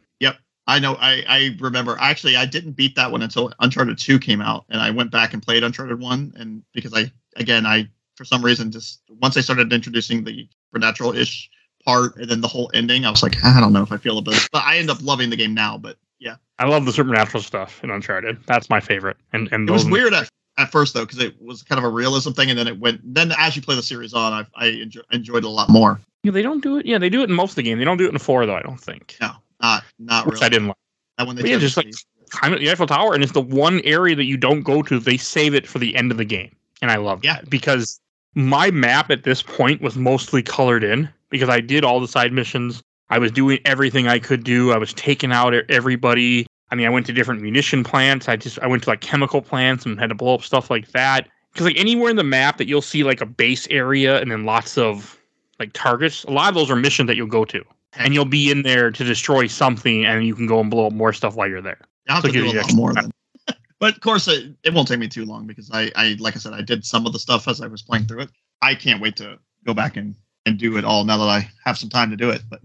I 0.67 0.79
know. 0.79 0.97
I 0.99 1.25
I 1.29 1.57
remember. 1.59 1.97
Actually, 1.99 2.37
I 2.37 2.47
didn't 2.47 2.73
beat 2.73 2.97
that 2.97 3.11
one 3.11 3.23
until 3.23 3.53
Uncharted 3.61 3.99
Two 3.99 4.19
came 4.19 4.41
out, 4.41 4.65
and 4.69 4.81
I 4.81 4.91
went 4.91 5.11
back 5.11 5.33
and 5.33 5.43
played 5.43 5.65
Uncharted 5.65 6.01
One, 6.01 6.33
and 6.37 6.63
because 6.73 6.95
I 6.95 7.11
again 7.37 7.67
I 7.67 7.89
for 8.17 8.25
some 8.25 8.45
reason 8.45 8.71
just 8.71 9.01
once 9.21 9.37
I 9.37 9.41
started 9.41 9.73
introducing 9.73 10.25
the 10.25 10.49
supernatural 10.69 11.17
ish 11.17 11.51
part 11.85 12.17
and 12.17 12.31
then 12.31 12.41
the 12.41 12.49
whole 12.49 12.71
ending, 12.75 13.05
I 13.05 13.11
was 13.11 13.23
like, 13.23 13.37
ah, 13.43 13.57
I 13.57 13.61
don't 13.61 13.73
know 13.73 13.83
if 13.83 13.93
I 13.93 13.97
feel 13.97 14.19
about 14.19 14.35
bit. 14.35 14.49
But 14.53 14.63
I 14.65 14.79
end 14.79 14.91
up 14.91 15.03
loving 15.03 15.31
the 15.31 15.37
game 15.37 15.55
now. 15.55 15.79
But 15.79 15.97
yeah, 16.19 16.37
I 16.59 16.67
love 16.67 16.85
the 16.85 16.93
supernatural 16.93 17.43
stuff 17.43 17.83
in 17.83 17.91
Uncharted. 17.91 18.39
That's 18.47 18.71
my 18.71 18.81
favorite. 18.81 19.17
And 19.33 19.49
and 19.53 19.69
it 19.69 19.73
was 19.73 19.85
weird 19.85 20.15
at, 20.15 20.29
at 20.59 20.71
first 20.71 20.95
though 20.95 21.05
because 21.05 21.19
it 21.19 21.41
was 21.43 21.63
kind 21.63 21.79
of 21.79 21.85
a 21.85 21.89
realism 21.89 22.33
thing, 22.33 22.51
and 22.51 22.59
then 22.59 22.69
it 22.69 22.79
went. 22.79 23.01
Then 23.03 23.33
as 23.37 23.57
you 23.57 23.63
play 23.63 23.75
the 23.75 23.83
series 23.83 24.15
on, 24.15 24.33
I 24.33 24.47
I 24.55 24.67
enjoy, 24.69 25.01
enjoyed 25.11 25.45
it 25.45 25.47
a 25.47 25.51
lot 25.51 25.69
more. 25.69 26.01
Yeah, 26.23 26.31
they 26.31 26.43
don't 26.43 26.63
do 26.63 26.79
it. 26.79 26.87
Yeah, 26.87 26.99
they 26.99 27.11
do 27.11 27.23
it 27.23 27.31
in 27.31 27.35
most 27.35 27.51
of 27.53 27.57
the 27.57 27.65
game. 27.65 27.79
They 27.79 27.85
don't 27.85 27.97
do 27.97 28.07
it 28.07 28.13
in 28.13 28.19
four 28.19 28.47
though. 28.47 28.55
I 28.55 28.63
don't 28.63 28.81
think. 28.81 29.17
No, 29.21 29.33
not 29.63 29.85
not 29.99 30.27
Which 30.27 30.35
really. 30.35 30.47
I 30.47 30.49
didn't 30.49 30.69
like. 30.69 30.77
That 31.19 31.27
one 31.27 31.37
they 31.37 31.51
yeah, 31.51 31.59
just 31.59 31.77
like 31.77 31.93
climb 32.31 32.53
the 32.59 32.71
Eiffel 32.71 32.87
Tower, 32.87 33.15
and 33.15 33.23
it's 33.23 33.33
the 33.33 33.41
one 33.41 33.81
area 33.85 34.17
that 34.17 34.25
you 34.25 34.37
don't 34.37 34.63
go 34.63 34.83
to. 34.83 34.99
They 34.99 35.17
save 35.17 35.55
it 35.55 35.67
for 35.67 35.79
the 35.79 35.95
end 35.97 36.11
of 36.11 36.19
the 36.19 36.25
game, 36.25 36.55
and 36.81 36.91
I 36.91 36.97
love 36.97 37.21
Yeah. 37.23 37.37
that 37.37 37.51
because 37.51 38.01
my 38.35 38.71
map 38.71 39.11
at 39.11 39.25
this 39.25 39.43
point 39.43 39.83
was 39.83 39.97
mostly 39.97 40.43
colored 40.43 40.83
in 40.83 41.09
because 41.31 41.49
I 41.49 41.61
did 41.61 41.85
all 41.85 42.01
the 42.01 42.09
side 42.09 42.33
missions. 42.33 42.83
I 43.11 43.19
was 43.19 43.31
doing 43.31 43.59
everything 43.67 44.09
I 44.09 44.19
could 44.19 44.43
do. 44.43 44.73
I 44.73 44.79
was 44.79 44.95
taking 44.95 45.33
out 45.33 45.53
everybody. 45.69 46.47
I 46.71 46.75
mean, 46.75 46.87
I 46.87 46.91
went 46.91 47.05
to 47.07 47.13
different 47.13 47.43
munition 47.43 47.85
plants. 47.85 48.29
I 48.29 48.37
just 48.37 48.59
I 48.61 48.67
went 48.67 48.85
to 48.85 48.89
like 48.89 49.03
chemical 49.03 49.43
plants 49.43 49.85
and 49.85 50.01
had 50.01 50.09
to 50.09 50.15
blow 50.15 50.35
up 50.35 50.43
stuff 50.43 50.71
like 50.71 50.89
that. 50.93 51.29
Because 51.53 51.67
like 51.67 51.77
anywhere 51.79 52.09
in 52.09 52.17
the 52.17 52.25
map 52.25 52.57
that 52.57 52.67
you'll 52.67 52.81
see 52.81 53.05
like 53.05 53.21
a 53.21 53.27
base 53.27 53.69
area 53.69 54.19
and 54.23 54.31
then 54.31 54.47
lots 54.47 54.79
of 54.79 55.19
like 55.59 55.75
targets, 55.75 56.25
a 56.25 56.31
lot 56.31 56.49
of 56.49 56.55
those 56.55 56.71
are 56.71 56.77
missions 56.77 57.07
that 57.09 57.17
you'll 57.17 57.27
go 57.27 57.45
to, 57.45 57.63
and 57.95 58.15
you'll 58.15 58.25
be 58.25 58.51
in 58.51 58.63
there 58.63 58.91
to 58.91 59.05
destroy 59.05 59.47
something, 59.47 60.05
and 60.05 60.27
you 60.27 60.35
can 60.35 60.47
go 60.47 60.61
and 60.61 60.71
blow 60.71 60.87
up 60.87 60.93
more 60.93 61.13
stuff 61.13 61.35
while 61.35 61.49
you're 61.49 61.63
there. 61.63 61.81
I'll 62.09 62.17
have 62.17 62.25
So 62.25 62.33
to 62.33 62.33
do 62.33 62.51
a 62.51 62.61
lot 62.61 62.75
more 62.75 62.95
then. 62.95 63.11
but 63.79 63.95
of 63.95 64.01
course, 64.01 64.29
it, 64.29 64.55
it 64.65 64.73
won't 64.73 64.89
take 64.89 64.99
me 64.99 65.09
too 65.09 65.25
long 65.25 65.47
because 65.47 65.71
I, 65.73 65.91
I, 65.97 66.17
like 66.19 66.37
I 66.37 66.39
said, 66.39 66.53
I 66.53 66.63
did 66.63 66.85
some 66.85 67.07
of 67.07 67.13
the 67.13 67.19
stuff 67.19 67.49
as 67.49 67.61
I 67.61 67.67
was 67.67 67.83
playing 67.83 68.07
through 68.07 68.23
it. 68.23 68.31
I 68.61 68.75
can't 68.75 69.01
wait 69.01 69.17
to 69.17 69.39
go 69.65 69.75
back 69.75 69.97
and, 69.97 70.15
and 70.47 70.59
do 70.59 70.77
it 70.77 70.85
all 70.85 71.05
now 71.05 71.19
that 71.19 71.29
I 71.29 71.51
have 71.65 71.79
some 71.79 71.89
time 71.89 72.11
to 72.11 72.17
do 72.17 72.31
it. 72.31 72.43
But 72.49 72.61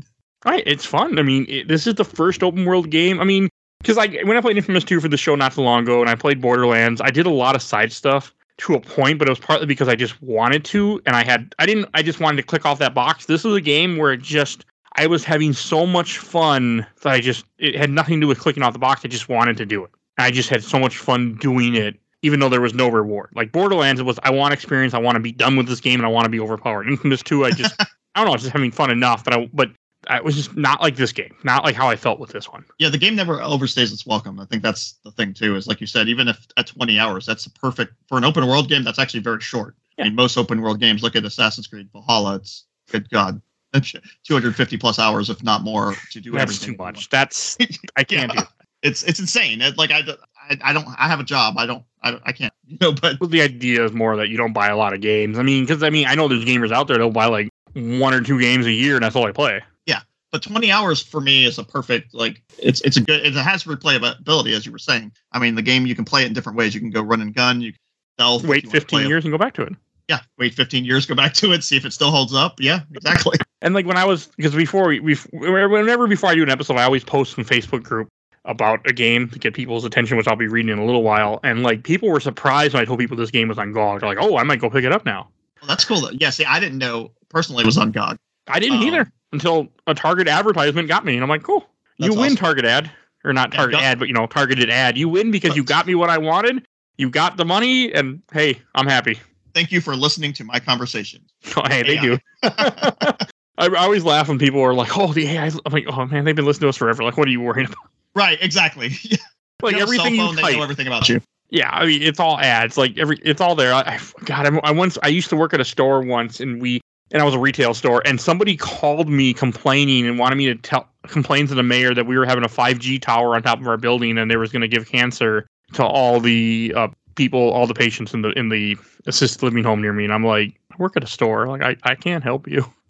Right, 0.46 0.64
it's 0.66 0.86
fun. 0.86 1.20
I 1.20 1.24
mean, 1.24 1.46
it, 1.50 1.68
this 1.68 1.88
is 1.88 1.96
the 1.96 2.06
first 2.06 2.44
open 2.44 2.66
world 2.66 2.90
game. 2.90 3.20
I 3.20 3.24
mean, 3.24 3.50
because 3.80 3.98
like 3.98 4.14
when 4.24 4.38
I 4.38 4.42
played 4.42 4.58
Infamous 4.58 4.84
2 4.84 5.02
for 5.02 5.08
the 5.08 5.18
show 5.18 5.36
not 5.36 5.54
too 5.54 5.62
long 5.62 5.84
ago, 5.84 6.02
and 6.02 6.10
I 6.10 6.16
played 6.16 6.42
Borderlands, 6.42 7.02
I 7.02 7.10
did 7.10 7.26
a 7.26 7.32
lot 7.32 7.56
of 7.56 7.62
side 7.62 7.92
stuff 7.92 8.34
to 8.60 8.76
a 8.76 8.80
point, 8.80 9.20
but 9.20 9.28
it 9.28 9.32
was 9.32 9.40
partly 9.40 9.66
because 9.66 9.88
I 9.88 9.96
just 9.96 10.22
wanted 10.22 10.64
to, 10.66 11.02
and 11.06 11.16
I 11.16 11.24
had 11.24 11.54
I 11.60 11.66
didn't 11.66 11.90
I 11.94 12.02
just 12.02 12.20
wanted 12.20 12.38
to 12.38 12.44
click 12.44 12.66
off 12.66 12.80
that 12.80 12.94
box. 12.94 13.26
This 13.26 13.44
was 13.44 13.56
a 13.56 13.62
game 13.62 13.98
where 13.98 14.14
it 14.14 14.22
just 14.22 14.66
I 14.98 15.08
was 15.08 15.24
having 15.24 15.54
so 15.54 15.86
much 15.86 16.18
fun 16.18 16.86
that 17.04 17.14
I 17.14 17.20
just 17.20 17.46
it 17.60 17.76
had 17.76 17.90
nothing 17.90 18.16
to 18.16 18.22
do 18.22 18.28
with 18.28 18.40
clicking 18.40 18.64
off 18.64 18.74
the 18.74 18.80
box. 18.80 19.02
I 19.06 19.08
just 19.08 19.30
wanted 19.30 19.58
to 19.58 19.66
do 19.66 19.84
it. 19.84 19.92
I 20.18 20.32
just 20.32 20.50
had 20.50 20.64
so 20.64 20.80
much 20.80 20.98
fun 20.98 21.36
doing 21.36 21.76
it, 21.76 22.00
even 22.24 22.40
though 22.40 22.50
there 22.50 22.62
was 22.62 22.74
no 22.74 22.88
reward. 22.90 23.30
Like 23.36 23.52
Borderlands, 23.52 24.02
it 24.02 24.06
was 24.06 24.20
I 24.24 24.32
want 24.32 24.54
experience, 24.54 24.94
I 24.94 25.00
want 25.00 25.16
to 25.16 25.20
be 25.20 25.32
done 25.32 25.56
with 25.56 25.68
this 25.68 25.80
game, 25.80 26.00
and 26.00 26.06
I 26.06 26.10
want 26.10 26.26
to 26.26 26.30
be 26.30 26.40
overpowered. 26.40 26.88
Infamous 26.88 27.22
2, 27.22 27.46
I 27.46 27.52
just 27.52 27.76
I 27.82 27.86
don't 28.16 28.26
know, 28.26 28.32
I 28.32 28.36
was 28.36 28.42
just 28.42 28.54
having 28.54 28.72
fun 28.72 28.90
enough 28.90 29.24
that 29.26 29.34
I 29.34 29.50
but 29.54 29.70
I 30.08 30.22
was 30.22 30.36
just 30.36 30.56
not 30.56 30.82
like 30.82 30.96
this 30.96 31.12
game, 31.12 31.36
not 31.44 31.64
like 31.64 31.76
how 31.76 31.88
I 31.88 31.96
felt 31.96 32.20
with 32.20 32.32
this 32.32 32.52
one. 32.52 32.64
yeah, 32.80 32.90
the 32.90 32.98
game 32.98 33.16
never 33.16 33.38
overstays 33.38 33.92
its 33.92 34.06
welcome. 34.06 34.40
I 34.40 34.46
think 34.46 34.64
that's 34.64 34.94
the 35.04 35.12
thing 35.12 35.34
too. 35.34 35.56
Is 35.56 35.68
like 35.68 35.82
you 35.82 35.88
said, 35.88 36.08
even 36.08 36.28
if 36.28 36.48
at 36.58 36.68
20 36.68 36.98
hours, 36.98 37.26
that's 37.26 37.46
a 37.46 37.52
perfect 37.52 37.94
for 38.08 38.18
an 38.18 38.24
open 38.24 38.48
world 38.48 38.70
game. 38.70 38.84
That's 38.84 39.00
actually 39.00 39.20
very 39.20 39.42
short. 39.42 39.76
I 40.00 40.04
mean, 40.04 40.16
most 40.16 40.38
open 40.38 40.62
world 40.62 40.80
games. 40.80 41.04
Look 41.04 41.16
at 41.16 41.26
Assassin's 41.26 41.68
Creed 41.68 41.90
Valhalla. 41.92 42.36
It's 42.36 42.66
good 42.90 43.10
God, 43.10 43.42
250 44.24 44.78
plus 44.78 45.00
hours, 45.00 45.30
if 45.30 45.44
not 45.44 45.62
more, 45.64 45.94
to 46.12 46.20
do 46.22 46.32
That's 46.32 46.44
everything. 46.44 46.74
too 46.76 46.84
much. 46.84 47.10
That's 47.10 47.58
I 47.96 48.04
can't 48.04 48.32
do. 48.32 48.38
Yeah. 48.40 48.46
It's 48.84 49.04
it's 49.04 49.20
insane. 49.20 49.62
It, 49.62 49.78
like 49.78 49.92
I, 49.92 50.02
I 50.50 50.58
I 50.62 50.74
don't 50.74 50.88
I 50.98 51.08
have 51.08 51.20
a 51.20 51.24
job. 51.24 51.56
I 51.58 51.66
don't 51.66 51.84
I, 52.04 52.20
I 52.26 52.32
can't 52.32 52.54
you 52.68 52.78
know. 52.80 52.92
But 52.92 53.20
Well, 53.20 53.30
the 53.30 53.42
idea 53.42 53.84
is 53.84 53.92
more 53.92 54.16
that 54.18 54.30
you 54.30 54.38
don't 54.38 54.54
buy 54.54 54.68
a 54.70 54.78
lot 54.78 54.94
of 54.94 55.02
games. 55.02 55.40
I 55.40 55.44
mean, 55.44 55.66
because 55.66 55.84
I 55.84 55.90
mean, 55.90 56.08
I 56.08 56.16
know 56.16 56.28
there's 56.28 56.46
gamers 56.46 56.72
out 56.72 56.88
there 56.88 56.98
that'll 56.98 57.12
buy 57.12 57.26
like 57.26 57.50
one 57.74 58.14
or 58.14 58.22
two 58.22 58.40
games 58.40 58.66
a 58.66 58.72
year, 58.72 58.96
and 58.96 59.04
that's 59.04 59.16
all 59.16 59.26
they 59.26 59.32
play. 59.34 59.62
Yeah, 59.86 60.02
but 60.32 60.42
20 60.44 60.72
hours 60.72 61.02
for 61.02 61.22
me 61.22 61.46
is 61.46 61.58
a 61.58 61.64
perfect 61.64 62.14
like 62.14 62.42
it's 62.60 62.82
it's 62.82 62.98
a 62.98 63.02
good 63.02 63.26
it 63.26 63.34
has 63.34 63.64
replayability 63.64 64.54
as 64.54 64.66
you 64.66 64.72
were 64.72 64.80
saying 64.80 65.12
i 65.32 65.40
mean 65.40 65.56
the 65.56 65.62
game 65.62 65.86
you 65.86 65.96
can 65.96 66.06
play 66.06 66.24
it 66.24 66.28
in 66.28 66.34
different 66.34 66.58
ways 66.58 66.74
you 66.74 66.80
can 66.82 66.90
go 66.90 67.02
run 67.02 67.22
and 67.22 67.34
gun 67.34 67.62
you 67.62 67.72
can 67.72 68.42
Wait 68.48 68.64
you 68.64 68.70
15 68.72 69.00
play- 69.00 69.08
years 69.08 69.26
and 69.26 69.32
go 69.32 69.38
back 69.38 69.54
to 69.54 69.62
it. 69.64 69.74
Yeah 70.08 70.20
wait 70.38 70.54
15 70.54 70.86
years 70.86 71.06
go 71.06 71.16
back 71.16 71.34
to 71.34 71.52
it 71.52 71.64
see 71.64 71.76
if 71.78 71.86
it 71.86 71.92
still 71.94 72.12
holds 72.12 72.34
up 72.34 72.56
yeah 72.60 72.82
exactly 72.94 73.38
And 73.64 73.74
like 73.74 73.88
when 73.88 73.98
I 73.98 74.06
was, 74.06 74.28
because 74.38 74.54
before 74.54 74.88
we, 74.88 75.00
we, 75.00 75.16
whenever 75.34 76.06
before 76.06 76.30
I 76.30 76.36
do 76.36 76.44
an 76.44 76.50
episode, 76.52 76.78
I 76.78 76.84
always 76.84 77.04
post 77.04 77.40
in 77.40 77.44
Facebook 77.44 77.82
group 77.82 78.08
about 78.46 78.88
a 78.88 78.94
game 78.94 79.30
to 79.30 79.40
get 79.40 79.56
people's 79.56 79.84
attention, 79.84 80.16
which 80.16 80.28
I'll 80.28 80.36
be 80.36 80.48
reading 80.48 80.72
in 80.72 80.78
a 80.78 80.86
little 80.86 81.02
while. 81.02 81.40
And 81.44 81.64
like 81.64 81.84
people 81.84 82.08
were 82.10 82.20
surprised 82.20 82.76
when 82.76 82.84
I 82.84 82.86
told 82.86 83.00
people 83.00 83.18
this 83.18 83.32
game 83.32 83.48
was 83.48 83.58
on 83.58 83.72
GOG. 83.74 84.02
They're 84.02 84.10
like, 84.10 84.20
oh, 84.22 84.38
I 84.38 84.44
might 84.44 84.60
go 84.60 84.70
pick 84.70 84.86
it 84.86 84.92
up 84.92 85.06
now. 85.08 85.30
well, 85.60 85.68
that's 85.70 85.86
cool 85.86 86.02
though. 86.02 86.12
yeah 86.12 86.30
see 86.30 86.46
i 86.46 86.60
didn't 86.60 86.78
know 86.78 87.12
personally 87.30 87.64
it 87.64 87.66
was 87.66 87.80
on 87.80 87.92
gog 87.92 88.18
I 88.48 88.60
didn't 88.60 88.78
Um, 88.78 88.84
either 88.84 89.12
until 89.34 89.70
a 89.88 89.96
Target 89.96 90.28
advertisement 90.28 90.88
got 90.88 91.04
me, 91.04 91.16
and 91.16 91.24
I'm 91.24 91.30
like, 91.30 91.42
cool, 91.42 91.68
you 91.98 92.12
win 92.14 92.20
awesome. 92.26 92.36
Target 92.38 92.66
ad 92.66 92.92
or 93.26 93.34
not 93.34 93.52
Target 93.52 93.80
go- 93.80 93.84
ad, 93.84 93.98
but 93.98 94.08
you 94.08 94.14
know 94.14 94.28
targeted 94.28 94.70
ad. 94.70 95.00
You 95.00 95.10
win 95.10 95.32
because 95.32 95.56
you 95.56 95.64
got 95.64 95.88
me 95.88 95.96
what 95.96 96.12
I 96.12 96.20
wanted. 96.20 96.64
You 96.98 97.10
got 97.10 97.38
the 97.38 97.44
money, 97.44 97.92
and 97.92 98.22
hey, 98.32 98.62
I'm 98.76 98.86
happy. 98.86 99.20
Thank 99.58 99.72
you 99.72 99.82
for 99.82 99.96
listening 99.96 100.34
to 100.34 100.44
my 100.44 100.60
conversation 100.60 101.22
Oh, 101.58 101.64
hey, 101.68 101.84
thank 101.84 102.04
AI. 102.04 102.06
you. 102.06 102.20
I, 102.44 103.66
I 103.66 103.76
always 103.78 104.04
laugh 104.04 104.28
when 104.28 104.38
people 104.38 104.62
are 104.62 104.74
like, 104.74 104.96
"Oh, 104.96 105.12
the 105.14 105.28
AI." 105.28 105.48
I'm 105.48 105.74
like, 105.74 105.86
"Oh 105.88 106.06
man, 106.06 106.26
they've 106.26 106.36
been 106.36 106.46
listening 106.46 106.66
to 106.66 106.70
us 106.70 106.78
forever." 106.78 107.04
Like, 107.04 107.18
what 107.18 107.28
are 107.28 107.32
you 107.32 107.42
worrying 107.42 107.68
about? 107.68 107.90
right 108.18 108.38
exactly 108.42 108.90
Like 109.62 109.74
You 109.74 109.80
have 109.80 109.90
a 109.90 109.94
cell 109.94 110.06
everything 110.06 110.16
you 110.16 110.22
phone, 110.22 110.36
they 110.36 110.56
know 110.56 110.64
everything 110.64 110.88
about 110.88 111.08
you 111.10 111.22
Yeah, 111.50 111.70
I 111.72 111.86
mean, 111.86 112.02
it's 112.04 112.20
all 112.20 112.40
ads. 112.40 112.78
Like 112.78 112.98
every, 112.98 113.18
it's 113.24 113.42
all 113.42 113.56
there. 113.56 113.74
I, 113.74 113.80
I 113.80 114.00
God, 114.26 114.46
I, 114.46 114.60
I 114.70 114.72
once 114.72 114.98
I 115.02 115.08
used 115.08 115.30
to 115.30 115.36
work 115.36 115.54
at 115.54 115.62
a 115.62 115.66
store 115.66 116.02
once, 116.02 116.40
and 116.40 116.62
we 116.62 116.82
and 117.12 117.22
I 117.22 117.26
was 117.26 117.34
a 117.34 117.40
retail 117.40 117.74
store, 117.74 118.02
and 118.06 118.20
somebody 118.20 118.58
called 118.58 119.08
me 119.10 119.34
complaining 119.34 120.06
and 120.06 120.20
wanted 120.20 120.36
me 120.36 120.46
to 120.48 120.56
tell 120.56 120.88
complain 121.08 121.48
to 121.48 121.56
the 121.56 121.64
mayor 121.64 121.94
that 121.94 122.06
we 122.06 122.18
were 122.18 122.26
having 122.26 122.44
a 122.44 122.50
5G 122.50 123.02
tower 123.02 123.36
on 123.36 123.44
top 123.44 123.62
of 123.62 123.68
our 123.68 123.78
building, 123.78 124.18
and 124.18 124.30
they 124.30 124.38
was 124.38 124.52
going 124.52 124.62
to 124.62 124.68
give 124.68 124.88
cancer 124.88 125.48
to 125.74 125.86
all 125.86 126.20
the 126.20 126.74
uh, 126.76 126.88
people, 127.18 127.50
all 127.52 127.68
the 127.68 127.74
patients 127.74 128.14
in 128.14 128.22
the 128.22 128.30
in 128.32 128.48
the 128.50 128.78
assisted 129.06 129.44
living 129.44 129.64
home 129.64 129.82
near 129.82 129.92
me. 129.92 130.06
And 130.06 130.14
I'm 130.14 130.24
like, 130.26 130.58
I 130.72 130.76
work 130.78 130.96
at 130.96 131.04
a 131.04 131.08
store. 131.08 131.48
Like, 131.48 131.62
I, 131.62 131.76
I 131.84 131.96
can't 131.96 132.24
help 132.24 132.48
you. 132.48 132.66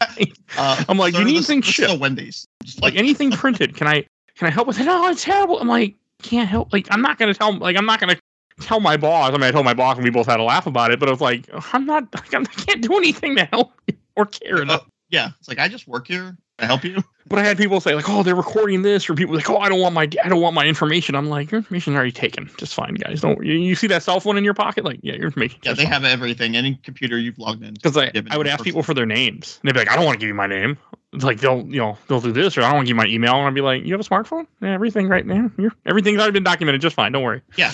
uh, 0.56 0.84
I'm 0.88 0.96
like, 0.98 1.14
you 1.14 1.24
need 1.24 1.38
this- 1.38 1.46
things 1.48 1.66
this 1.66 1.78
is 1.78 1.86
shipped. 1.86 2.00
wendy's 2.00 2.46
just 2.62 2.80
like 2.82 2.94
anything 2.94 3.30
printed 3.42 3.74
can 3.74 3.88
i 3.88 4.04
can 4.36 4.46
i 4.46 4.50
help 4.50 4.68
with 4.68 4.78
it 4.78 4.84
no 4.84 5.08
it's 5.08 5.24
terrible 5.24 5.58
i'm 5.58 5.66
like 5.66 5.94
can't 6.22 6.48
help 6.48 6.72
like 6.72 6.86
i'm 6.92 7.02
not 7.02 7.18
gonna 7.18 7.34
tell 7.34 7.56
like 7.58 7.76
i'm 7.76 7.86
not 7.86 7.98
gonna 7.98 8.16
tell 8.60 8.78
my 8.78 8.96
boss 8.96 9.30
i 9.30 9.32
mean 9.32 9.42
i 9.42 9.50
told 9.50 9.64
my 9.64 9.74
boss 9.74 9.96
and 9.96 10.04
we 10.04 10.10
both 10.10 10.26
had 10.26 10.38
a 10.38 10.42
laugh 10.42 10.66
about 10.66 10.90
it 10.92 11.00
but 11.00 11.08
i 11.08 11.12
was 11.12 11.20
like 11.20 11.48
i'm 11.72 11.84
not 11.84 12.04
like, 12.14 12.32
I'm, 12.34 12.42
i 12.42 12.60
can't 12.62 12.82
do 12.82 12.96
anything 12.96 13.34
to 13.36 13.44
help 13.46 13.72
you 13.88 13.94
or 14.16 14.26
care 14.26 14.62
enough 14.62 14.86
yeah 15.10 15.30
it's 15.38 15.48
like 15.48 15.58
i 15.58 15.66
just 15.66 15.88
work 15.88 16.06
here 16.06 16.36
to 16.58 16.66
help 16.66 16.84
you? 16.84 17.02
But 17.26 17.38
i 17.38 17.42
had 17.42 17.58
people 17.58 17.78
say 17.80 17.94
like 17.94 18.08
oh 18.08 18.22
they're 18.22 18.34
recording 18.34 18.80
this 18.80 19.08
or 19.10 19.14
people 19.14 19.34
like 19.34 19.50
oh 19.50 19.58
i 19.58 19.68
don't 19.68 19.80
want 19.80 19.94
my 19.94 20.08
i 20.24 20.28
don't 20.28 20.40
want 20.40 20.54
my 20.54 20.64
information. 20.64 21.14
I'm 21.14 21.28
like 21.28 21.50
your 21.50 21.58
information's 21.58 21.94
already 21.94 22.12
taken. 22.12 22.50
Just 22.56 22.72
fine 22.74 22.94
guys. 22.94 23.20
Don't 23.20 23.44
you, 23.44 23.54
you 23.54 23.74
see 23.74 23.86
that 23.88 24.02
cell 24.02 24.18
phone 24.18 24.38
in 24.38 24.44
your 24.44 24.54
pocket? 24.54 24.84
Like 24.84 25.00
yeah 25.02 25.14
your 25.14 25.26
information 25.26 25.60
yeah 25.62 25.74
they 25.74 25.84
have 25.84 26.04
everything. 26.04 26.56
Any 26.56 26.76
computer 26.82 27.18
you've 27.18 27.38
logged 27.38 27.62
in 27.62 27.74
because 27.74 27.96
I, 27.96 28.10
I 28.30 28.38
would 28.38 28.46
ask 28.46 28.64
people 28.64 28.82
for 28.82 28.94
their 28.94 29.04
names. 29.06 29.58
And 29.62 29.68
they'd 29.68 29.74
be 29.74 29.80
like 29.80 29.90
i 29.90 29.96
don't 29.96 30.06
want 30.06 30.14
to 30.16 30.20
give 30.20 30.28
you 30.28 30.34
my 30.34 30.46
name. 30.46 30.78
It's 31.12 31.24
like 31.24 31.40
they'll 31.40 31.66
you 31.66 31.80
know 31.80 31.98
they'll 32.08 32.20
do 32.20 32.32
this 32.32 32.56
or 32.56 32.62
i 32.62 32.64
don't 32.68 32.76
want 32.76 32.86
to 32.86 32.90
give 32.90 32.96
my 32.96 33.06
email. 33.06 33.34
And 33.34 33.46
i'd 33.46 33.54
be 33.54 33.60
like 33.60 33.84
you 33.84 33.92
have 33.92 34.00
a 34.00 34.08
smartphone? 34.08 34.46
Yeah, 34.62 34.72
everything 34.72 35.08
right 35.08 35.26
now. 35.26 35.50
You're, 35.58 35.72
everything's 35.84 36.18
already 36.18 36.32
been 36.32 36.44
documented 36.44 36.80
just 36.80 36.96
fine. 36.96 37.12
Don't 37.12 37.22
worry. 37.22 37.42
Yeah, 37.56 37.72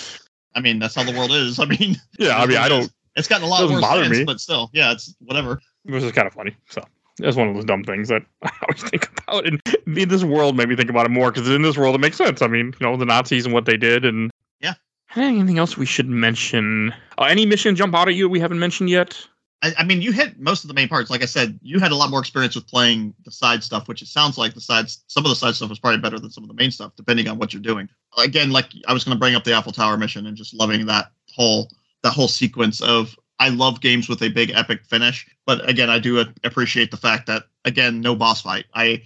I 0.53 0.59
mean, 0.59 0.79
that's 0.79 0.95
how 0.95 1.03
the 1.03 1.17
world 1.17 1.31
is. 1.31 1.59
I 1.61 1.65
mean, 1.65 1.95
yeah 2.19 2.37
i 2.37 2.45
mean 2.45 2.57
i 2.57 2.67
don't 2.67 2.91
It's 3.15 3.29
gotten 3.29 3.45
a 3.45 3.49
lot 3.49 3.69
worse 3.69 4.05
since, 4.05 4.17
me. 4.19 4.25
but 4.25 4.41
still, 4.41 4.69
yeah, 4.73 4.91
it's 4.91 5.15
whatever. 5.19 5.61
it 5.85 5.91
was 5.93 6.03
just 6.03 6.13
kind 6.15 6.27
of 6.27 6.33
funny 6.33 6.55
so 6.69 6.83
that's 7.19 7.35
one 7.35 7.47
of 7.47 7.55
those 7.55 7.65
dumb 7.65 7.83
things 7.83 8.09
that 8.09 8.23
i 8.43 8.51
always 8.63 8.83
think 8.89 9.09
about 9.19 9.45
and 9.45 9.61
in 9.97 10.09
this 10.09 10.23
world 10.23 10.55
made 10.55 10.69
me 10.69 10.75
think 10.75 10.89
about 10.89 11.05
it 11.05 11.09
more 11.11 11.31
because 11.31 11.49
in 11.49 11.61
this 11.61 11.77
world 11.77 11.95
it 11.95 11.99
makes 12.01 12.17
sense 12.17 12.41
i 12.41 12.47
mean 12.47 12.73
you 12.79 12.85
know 12.87 12.97
the 12.97 13.05
nazis 13.05 13.45
and 13.45 13.53
what 13.53 13.65
they 13.65 13.77
did 13.77 14.05
and 14.05 14.31
Yeah. 14.59 14.73
anything 15.15 15.57
else 15.57 15.77
we 15.77 15.85
should 15.85 16.09
mention 16.09 16.93
uh, 17.17 17.23
any 17.23 17.45
mission 17.45 17.75
jump 17.75 17.95
out 17.95 18.07
at 18.07 18.15
you 18.15 18.27
we 18.29 18.39
haven't 18.39 18.59
mentioned 18.59 18.89
yet 18.89 19.27
I, 19.63 19.73
I 19.79 19.83
mean, 19.83 20.01
you 20.01 20.11
hit 20.11 20.39
most 20.39 20.63
of 20.63 20.67
the 20.67 20.73
main 20.75 20.87
parts. 20.89 21.09
Like 21.09 21.23
I 21.23 21.25
said, 21.25 21.57
you 21.63 21.79
had 21.79 21.91
a 21.91 21.95
lot 21.95 22.11
more 22.11 22.19
experience 22.19 22.53
with 22.55 22.67
playing 22.67 23.15
the 23.23 23.31
side 23.31 23.63
stuff, 23.63 23.87
which 23.87 24.01
it 24.01 24.07
sounds 24.07 24.37
like 24.37 24.53
the 24.53 24.61
sides, 24.61 25.03
some 25.07 25.25
of 25.25 25.29
the 25.29 25.35
side 25.35 25.55
stuff 25.55 25.69
was 25.69 25.79
probably 25.79 25.99
better 25.99 26.19
than 26.19 26.29
some 26.29 26.43
of 26.43 26.49
the 26.49 26.53
main 26.53 26.69
stuff, 26.69 26.91
depending 26.95 27.27
on 27.27 27.39
what 27.39 27.51
you're 27.53 27.61
doing. 27.61 27.89
Again, 28.17 28.51
like 28.51 28.65
I 28.87 28.93
was 28.93 29.03
going 29.03 29.15
to 29.15 29.19
bring 29.19 29.33
up 29.33 29.43
the 29.43 29.57
Eiffel 29.57 29.71
Tower 29.71 29.97
mission 29.97 30.27
and 30.27 30.37
just 30.37 30.53
loving 30.53 30.85
that 30.87 31.11
whole 31.33 31.71
that 32.03 32.11
whole 32.11 32.27
sequence 32.27 32.79
of. 32.81 33.15
I 33.39 33.49
love 33.49 33.81
games 33.81 34.07
with 34.07 34.21
a 34.21 34.29
big 34.29 34.51
epic 34.51 34.85
finish, 34.85 35.27
but 35.45 35.67
again, 35.69 35.89
I 35.89 35.99
do 35.99 36.23
appreciate 36.43 36.91
the 36.91 36.97
fact 36.97 37.27
that 37.27 37.43
again, 37.65 37.99
no 38.01 38.15
boss 38.15 38.41
fight. 38.41 38.65
I 38.73 39.01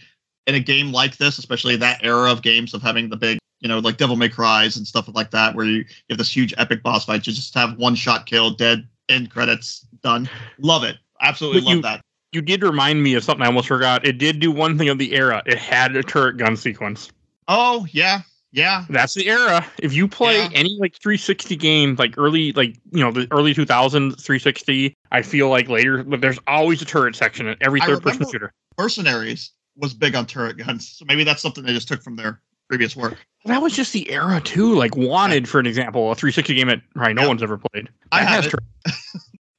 in 0.48 0.56
a 0.56 0.60
game 0.60 0.92
like 0.92 1.18
this, 1.18 1.38
especially 1.38 1.76
that 1.78 2.04
era 2.04 2.32
of 2.32 2.42
games 2.42 2.74
of 2.74 2.82
having 2.82 3.10
the 3.10 3.18
big 3.18 3.40
you 3.62 3.68
know, 3.68 3.80
like 3.80 3.98
Devil 3.98 4.16
May 4.16 4.30
Cries 4.30 4.78
and 4.78 4.88
stuff 4.88 5.10
like 5.14 5.32
that, 5.32 5.54
where 5.54 5.66
you, 5.66 5.80
you 5.80 5.86
have 6.12 6.18
this 6.18 6.34
huge 6.34 6.54
epic 6.58 6.82
boss 6.82 7.04
fight. 7.04 7.28
You 7.28 7.34
just 7.34 7.54
have 7.56 7.78
one 7.78 7.94
shot 7.94 8.26
kill, 8.26 8.52
dead, 8.52 8.88
end 9.10 9.30
credits, 9.32 9.86
done. 10.02 10.30
Love 10.60 10.86
it. 10.86 10.96
Absolutely 11.22 11.60
But 11.60 11.66
love 11.66 11.76
you- 11.76 11.82
that. 11.82 12.02
You 12.32 12.42
did 12.42 12.64
remind 12.64 13.04
me 13.04 13.16
of 13.16 13.24
something 13.26 13.44
I 13.44 13.48
almost 13.48 13.68
forgot. 13.68 14.06
It 14.06 14.18
did 14.20 14.40
do 14.40 14.50
one 14.52 14.78
thing 14.78 14.88
of 14.88 14.98
the 15.00 15.14
era. 15.14 15.42
It 15.46 15.58
had 15.58 15.96
a 15.98 16.04
turret 16.04 16.38
gun 16.38 16.56
sequence. 16.56 17.12
Oh 17.50 17.86
yeah, 17.92 18.22
yeah. 18.52 18.86
That's 18.90 19.14
the 19.14 19.28
era. 19.30 19.66
If 19.80 19.94
you 19.94 20.08
play 20.08 20.38
Yeah. 20.38 20.50
any 20.54 20.78
like 20.80 20.96
360 21.02 21.56
game, 21.56 21.96
like 21.98 22.16
early, 22.18 22.52
like 22.54 22.76
you 22.92 23.00
know, 23.02 23.12
the 23.12 23.28
early 23.32 23.54
2000s 23.54 24.22
360, 24.22 24.96
I 25.12 25.22
feel 25.22 25.50
like 25.50 25.70
later, 25.70 26.04
but 26.04 26.22
there's 26.22 26.40
always 26.48 26.82
a 26.82 26.86
turret 26.86 27.16
section 27.16 27.48
in 27.48 27.56
every 27.62 27.80
third 27.82 28.02
person 28.02 28.26
shooter. 28.32 28.54
Mercenaries 28.78 29.52
was 29.76 29.94
big 29.94 30.16
on 30.16 30.26
turret 30.26 30.58
guns, 30.58 30.90
so 30.90 31.06
maybe 31.06 31.24
that's 31.24 31.42
something 31.42 31.64
they 31.64 31.74
just 31.74 31.88
took 31.88 32.02
from 32.02 32.16
their 32.16 32.42
previous 32.68 32.96
work. 32.96 33.18
That 33.46 33.62
was 33.62 33.74
just 33.76 33.94
the 33.94 34.10
era 34.12 34.42
too. 34.42 34.74
Like 34.76 34.96
Wanted, 34.96 35.48
for 35.48 35.60
an 35.60 35.66
example, 35.66 36.12
a 36.12 36.16
360 36.16 36.54
game 36.56 36.68
that 36.68 36.82
probably 36.96 37.14
no 37.14 37.22
Yeah. 37.24 37.28
one's 37.28 37.44
ever 37.44 37.58
played. 37.58 37.90
I 38.12 38.24
have 38.24 38.44
has 38.46 38.54
it. 38.54 38.60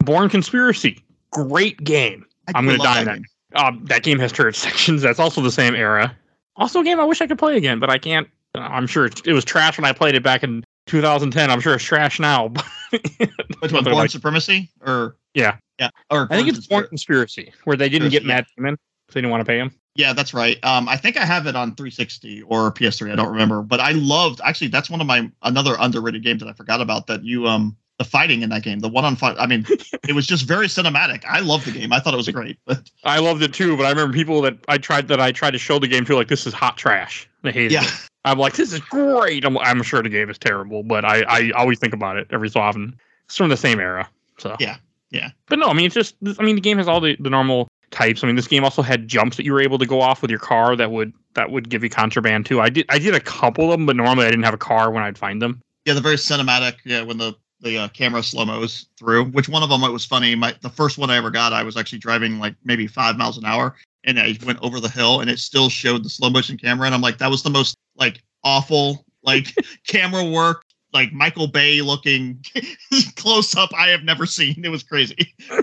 Bourne 0.01 0.29
Conspiracy, 0.29 0.99
great 1.31 1.83
game. 1.85 2.25
I 2.49 2.53
I'm 2.59 2.67
gonna 2.67 2.79
die 2.79 3.01
in 3.01 3.05
that 3.07 3.13
that. 3.13 3.17
game. 3.17 3.25
Um, 3.67 3.85
that 3.87 4.03
game 4.03 4.19
has 4.19 4.33
turret 4.33 4.55
sections. 4.57 5.03
That's 5.03 5.19
also 5.19 5.41
the 5.41 5.51
same 5.53 5.75
era. 5.75 6.17
Also, 6.57 6.81
a 6.81 6.85
game 6.85 7.01
I 7.01 7.05
wish 7.05 7.21
I 7.21 7.27
could 7.27 7.39
play 7.39 7.57
again, 7.57 7.79
but 7.79 7.91
I 7.91 7.99
can't. 7.99 8.29
I'm 8.61 8.87
sure 8.87 9.07
it, 9.07 9.27
it 9.27 9.33
was 9.33 9.45
trash 9.45 9.79
when 9.79 9.85
I 9.85 9.93
played 9.93 10.15
it 10.15 10.23
back 10.23 10.43
in 10.43 10.65
2010. 10.87 11.51
I'm 11.51 11.61
sure 11.61 11.75
it's 11.75 11.85
trash 11.85 12.21
now. 12.21 12.49
but- 12.49 12.67
Which 13.61 13.73
one? 13.73 13.85
Bourne 13.85 13.95
like, 13.95 14.11
Supremacy 14.11 14.71
or 14.85 15.17
Yeah. 15.35 15.57
yeah, 15.79 15.91
or 16.11 16.25
I 16.31 16.37
think 16.37 16.47
Bourne 16.47 16.57
it's 16.57 16.67
Bourne 16.67 16.87
Conspiracy. 16.89 17.45
Conspiracy, 17.45 17.63
where 17.65 17.77
they 17.77 17.89
didn't 17.89 18.11
get 18.11 18.23
Conspiracy, 18.23 18.27
Matt 18.27 18.47
Damon 18.57 18.79
because 19.07 19.15
they 19.15 19.21
didn't 19.21 19.31
want 19.31 19.41
to 19.43 19.45
pay 19.47 19.59
him. 19.59 19.75
Yeah, 19.97 20.13
that's 20.13 20.33
right. 20.33 20.63
Um, 20.65 20.89
I 20.89 20.97
think 20.97 21.17
I 21.17 21.25
have 21.25 21.47
it 21.47 21.57
on 21.57 21.75
360 21.75 22.43
or 22.43 22.73
PS3. 22.73 23.13
I 23.13 23.17
don't 23.17 23.33
remember, 23.33 23.63
but 23.63 23.81
I 23.81 23.93
loved. 23.93 24.41
Actually, 24.45 24.69
that's 24.69 24.89
one 24.89 25.01
of 25.01 25.07
my 25.07 25.31
another 25.43 25.77
underrated 25.79 26.23
game 26.23 26.39
that 26.39 26.49
I 26.49 26.53
forgot 26.53 26.81
about. 26.81 27.09
That 27.09 27.25
you 27.25 27.47
um 27.47 27.77
the 27.99 28.05
fighting 28.05 28.43
in 28.43 28.49
that 28.49 28.63
game, 28.63 28.79
the 28.79 28.89
one 28.89 29.05
on 29.05 29.15
fight. 29.15 29.37
I 29.39 29.47
mean, 29.47 29.67
it 30.09 30.15
was 30.15 30.27
just 30.27 30.45
very 30.45 30.69
cinematic. 30.69 31.25
I 31.29 31.41
loved 31.41 31.67
the 31.67 31.73
game. 31.73 31.93
I 31.93 32.01
thought 32.01 32.15
it 32.15 32.17
was 32.17 32.29
great. 32.29 32.57
But 32.65 32.89
I 33.05 33.19
loved 33.19 33.43
it 33.43 33.53
too, 33.53 33.77
but 33.77 33.85
I 33.85 33.91
remember 33.91 34.15
people 34.15 34.41
that 34.43 34.57
I 34.69 34.79
tried 34.79 35.09
that 35.09 35.21
I 35.21 35.33
tried 35.33 35.51
to 35.51 35.59
show 35.59 35.79
the 35.79 35.89
game 35.89 36.05
to, 36.07 36.15
like 36.15 36.29
this 36.29 36.47
is 36.47 36.55
hot 36.55 36.79
trash. 36.79 37.29
They 37.43 37.53
hated 37.53 37.73
yeah, 37.73 37.85
it. 37.85 38.10
I'm 38.25 38.39
like, 38.39 38.55
this 38.55 38.73
is 38.73 38.81
great. 38.81 39.45
I'm, 39.45 39.57
I'm 39.59 39.83
sure 39.83 40.03
the 40.03 40.09
game 40.09 40.29
is 40.29 40.39
terrible, 40.39 40.83
but 40.83 41.05
I, 41.05 41.23
I 41.23 41.51
always 41.53 41.79
think 41.79 41.95
about 41.95 42.17
it 42.17 42.27
every 42.31 42.51
so 42.51 42.61
often. 42.61 42.99
It's 43.25 43.37
from 43.37 43.49
the 43.49 43.57
same 43.57 43.81
era, 43.81 44.09
so 44.39 44.57
Yeah, 44.61 44.77
yeah. 45.11 45.31
But 45.49 45.59
no, 45.59 45.69
I 45.69 45.73
mean, 45.73 45.87
it's 45.87 45.95
just. 45.95 46.17
I 46.39 46.43
mean, 46.43 46.57
the 46.57 46.61
game 46.61 46.79
has 46.79 46.89
all 46.89 47.01
the, 47.01 47.17
the 47.21 47.31
normal 47.31 47.69
types. 47.91 48.23
I 48.23 48.27
mean, 48.27 48.37
this 48.37 48.49
game 48.49 48.65
also 48.65 48.83
had 48.83 49.09
jumps 49.09 49.37
that 49.37 49.45
you 49.45 49.53
were 49.53 49.61
able 49.61 49.79
to 49.79 49.87
go 49.87 50.01
off 50.01 50.23
with 50.23 50.31
your 50.31 50.41
car 50.41 50.77
that 50.77 50.91
would 50.91 51.13
that 51.35 51.51
would 51.51 51.69
give 51.69 51.83
you 51.83 51.91
contraband 51.91 52.47
too. 52.47 52.61
I 52.61 52.69
did 52.69 52.87
I 52.89 52.99
did 52.99 53.15
a 53.15 53.21
couple 53.21 53.65
of 53.65 53.79
them, 53.79 53.87
but 53.87 53.97
normally 53.97 54.27
I 54.27 54.31
didn't 54.31 54.45
have 54.45 54.55
a 54.55 54.59
car 54.59 54.91
when 54.91 55.03
I'd 55.03 55.19
find 55.19 55.41
them. 55.41 55.63
yeah. 55.85 55.95
The 55.95 56.01
very 56.01 56.17
cinematic. 56.17 56.77
Yeah, 56.85 57.03
when 57.03 57.19
the 57.19 57.35
the 57.61 57.79
uh, 57.79 57.89
camera 57.89 58.23
slow 58.23 58.45
mos 58.45 58.87
through. 58.99 59.27
Which 59.27 59.49
one 59.49 59.63
of 59.63 59.69
them? 59.69 59.83
It 59.83 59.93
was 59.93 60.05
funny. 60.05 60.35
My 60.35 60.55
the 60.61 60.71
first 60.71 60.99
one 60.99 61.11
I 61.11 61.17
ever 61.17 61.31
got, 61.31 61.53
I 61.53 61.63
was 61.63 61.77
actually 61.77 61.99
driving 61.99 62.39
like 62.39 62.55
maybe 62.65 62.87
five 62.87 63.17
miles 63.17 63.39
an 63.39 63.45
hour, 63.45 63.77
and 64.05 64.19
I 64.19 64.37
went 64.45 64.59
over 64.63 64.81
the 64.81 64.89
hill, 64.89 65.21
and 65.21 65.31
it 65.31 65.39
still 65.39 65.69
showed 65.69 66.05
the 66.05 66.11
slow 66.11 66.31
motion 66.31 66.57
camera, 66.57 66.87
and 66.87 66.95
I'm 66.95 67.01
like, 67.01 67.19
that 67.19 67.31
was 67.31 67.43
the 67.43 67.51
most 67.51 67.77
like 67.97 68.23
awful 68.45 69.05
like 69.23 69.55
camera 69.87 70.25
work. 70.25 70.63
Like 70.93 71.13
Michael 71.13 71.47
Bay 71.47 71.83
looking 71.83 72.45
close 73.15 73.55
up, 73.55 73.71
I 73.79 73.89
have 73.91 74.03
never 74.03 74.27
seen. 74.27 74.65
It 74.65 74.71
was 74.71 74.83
crazy. 74.83 75.33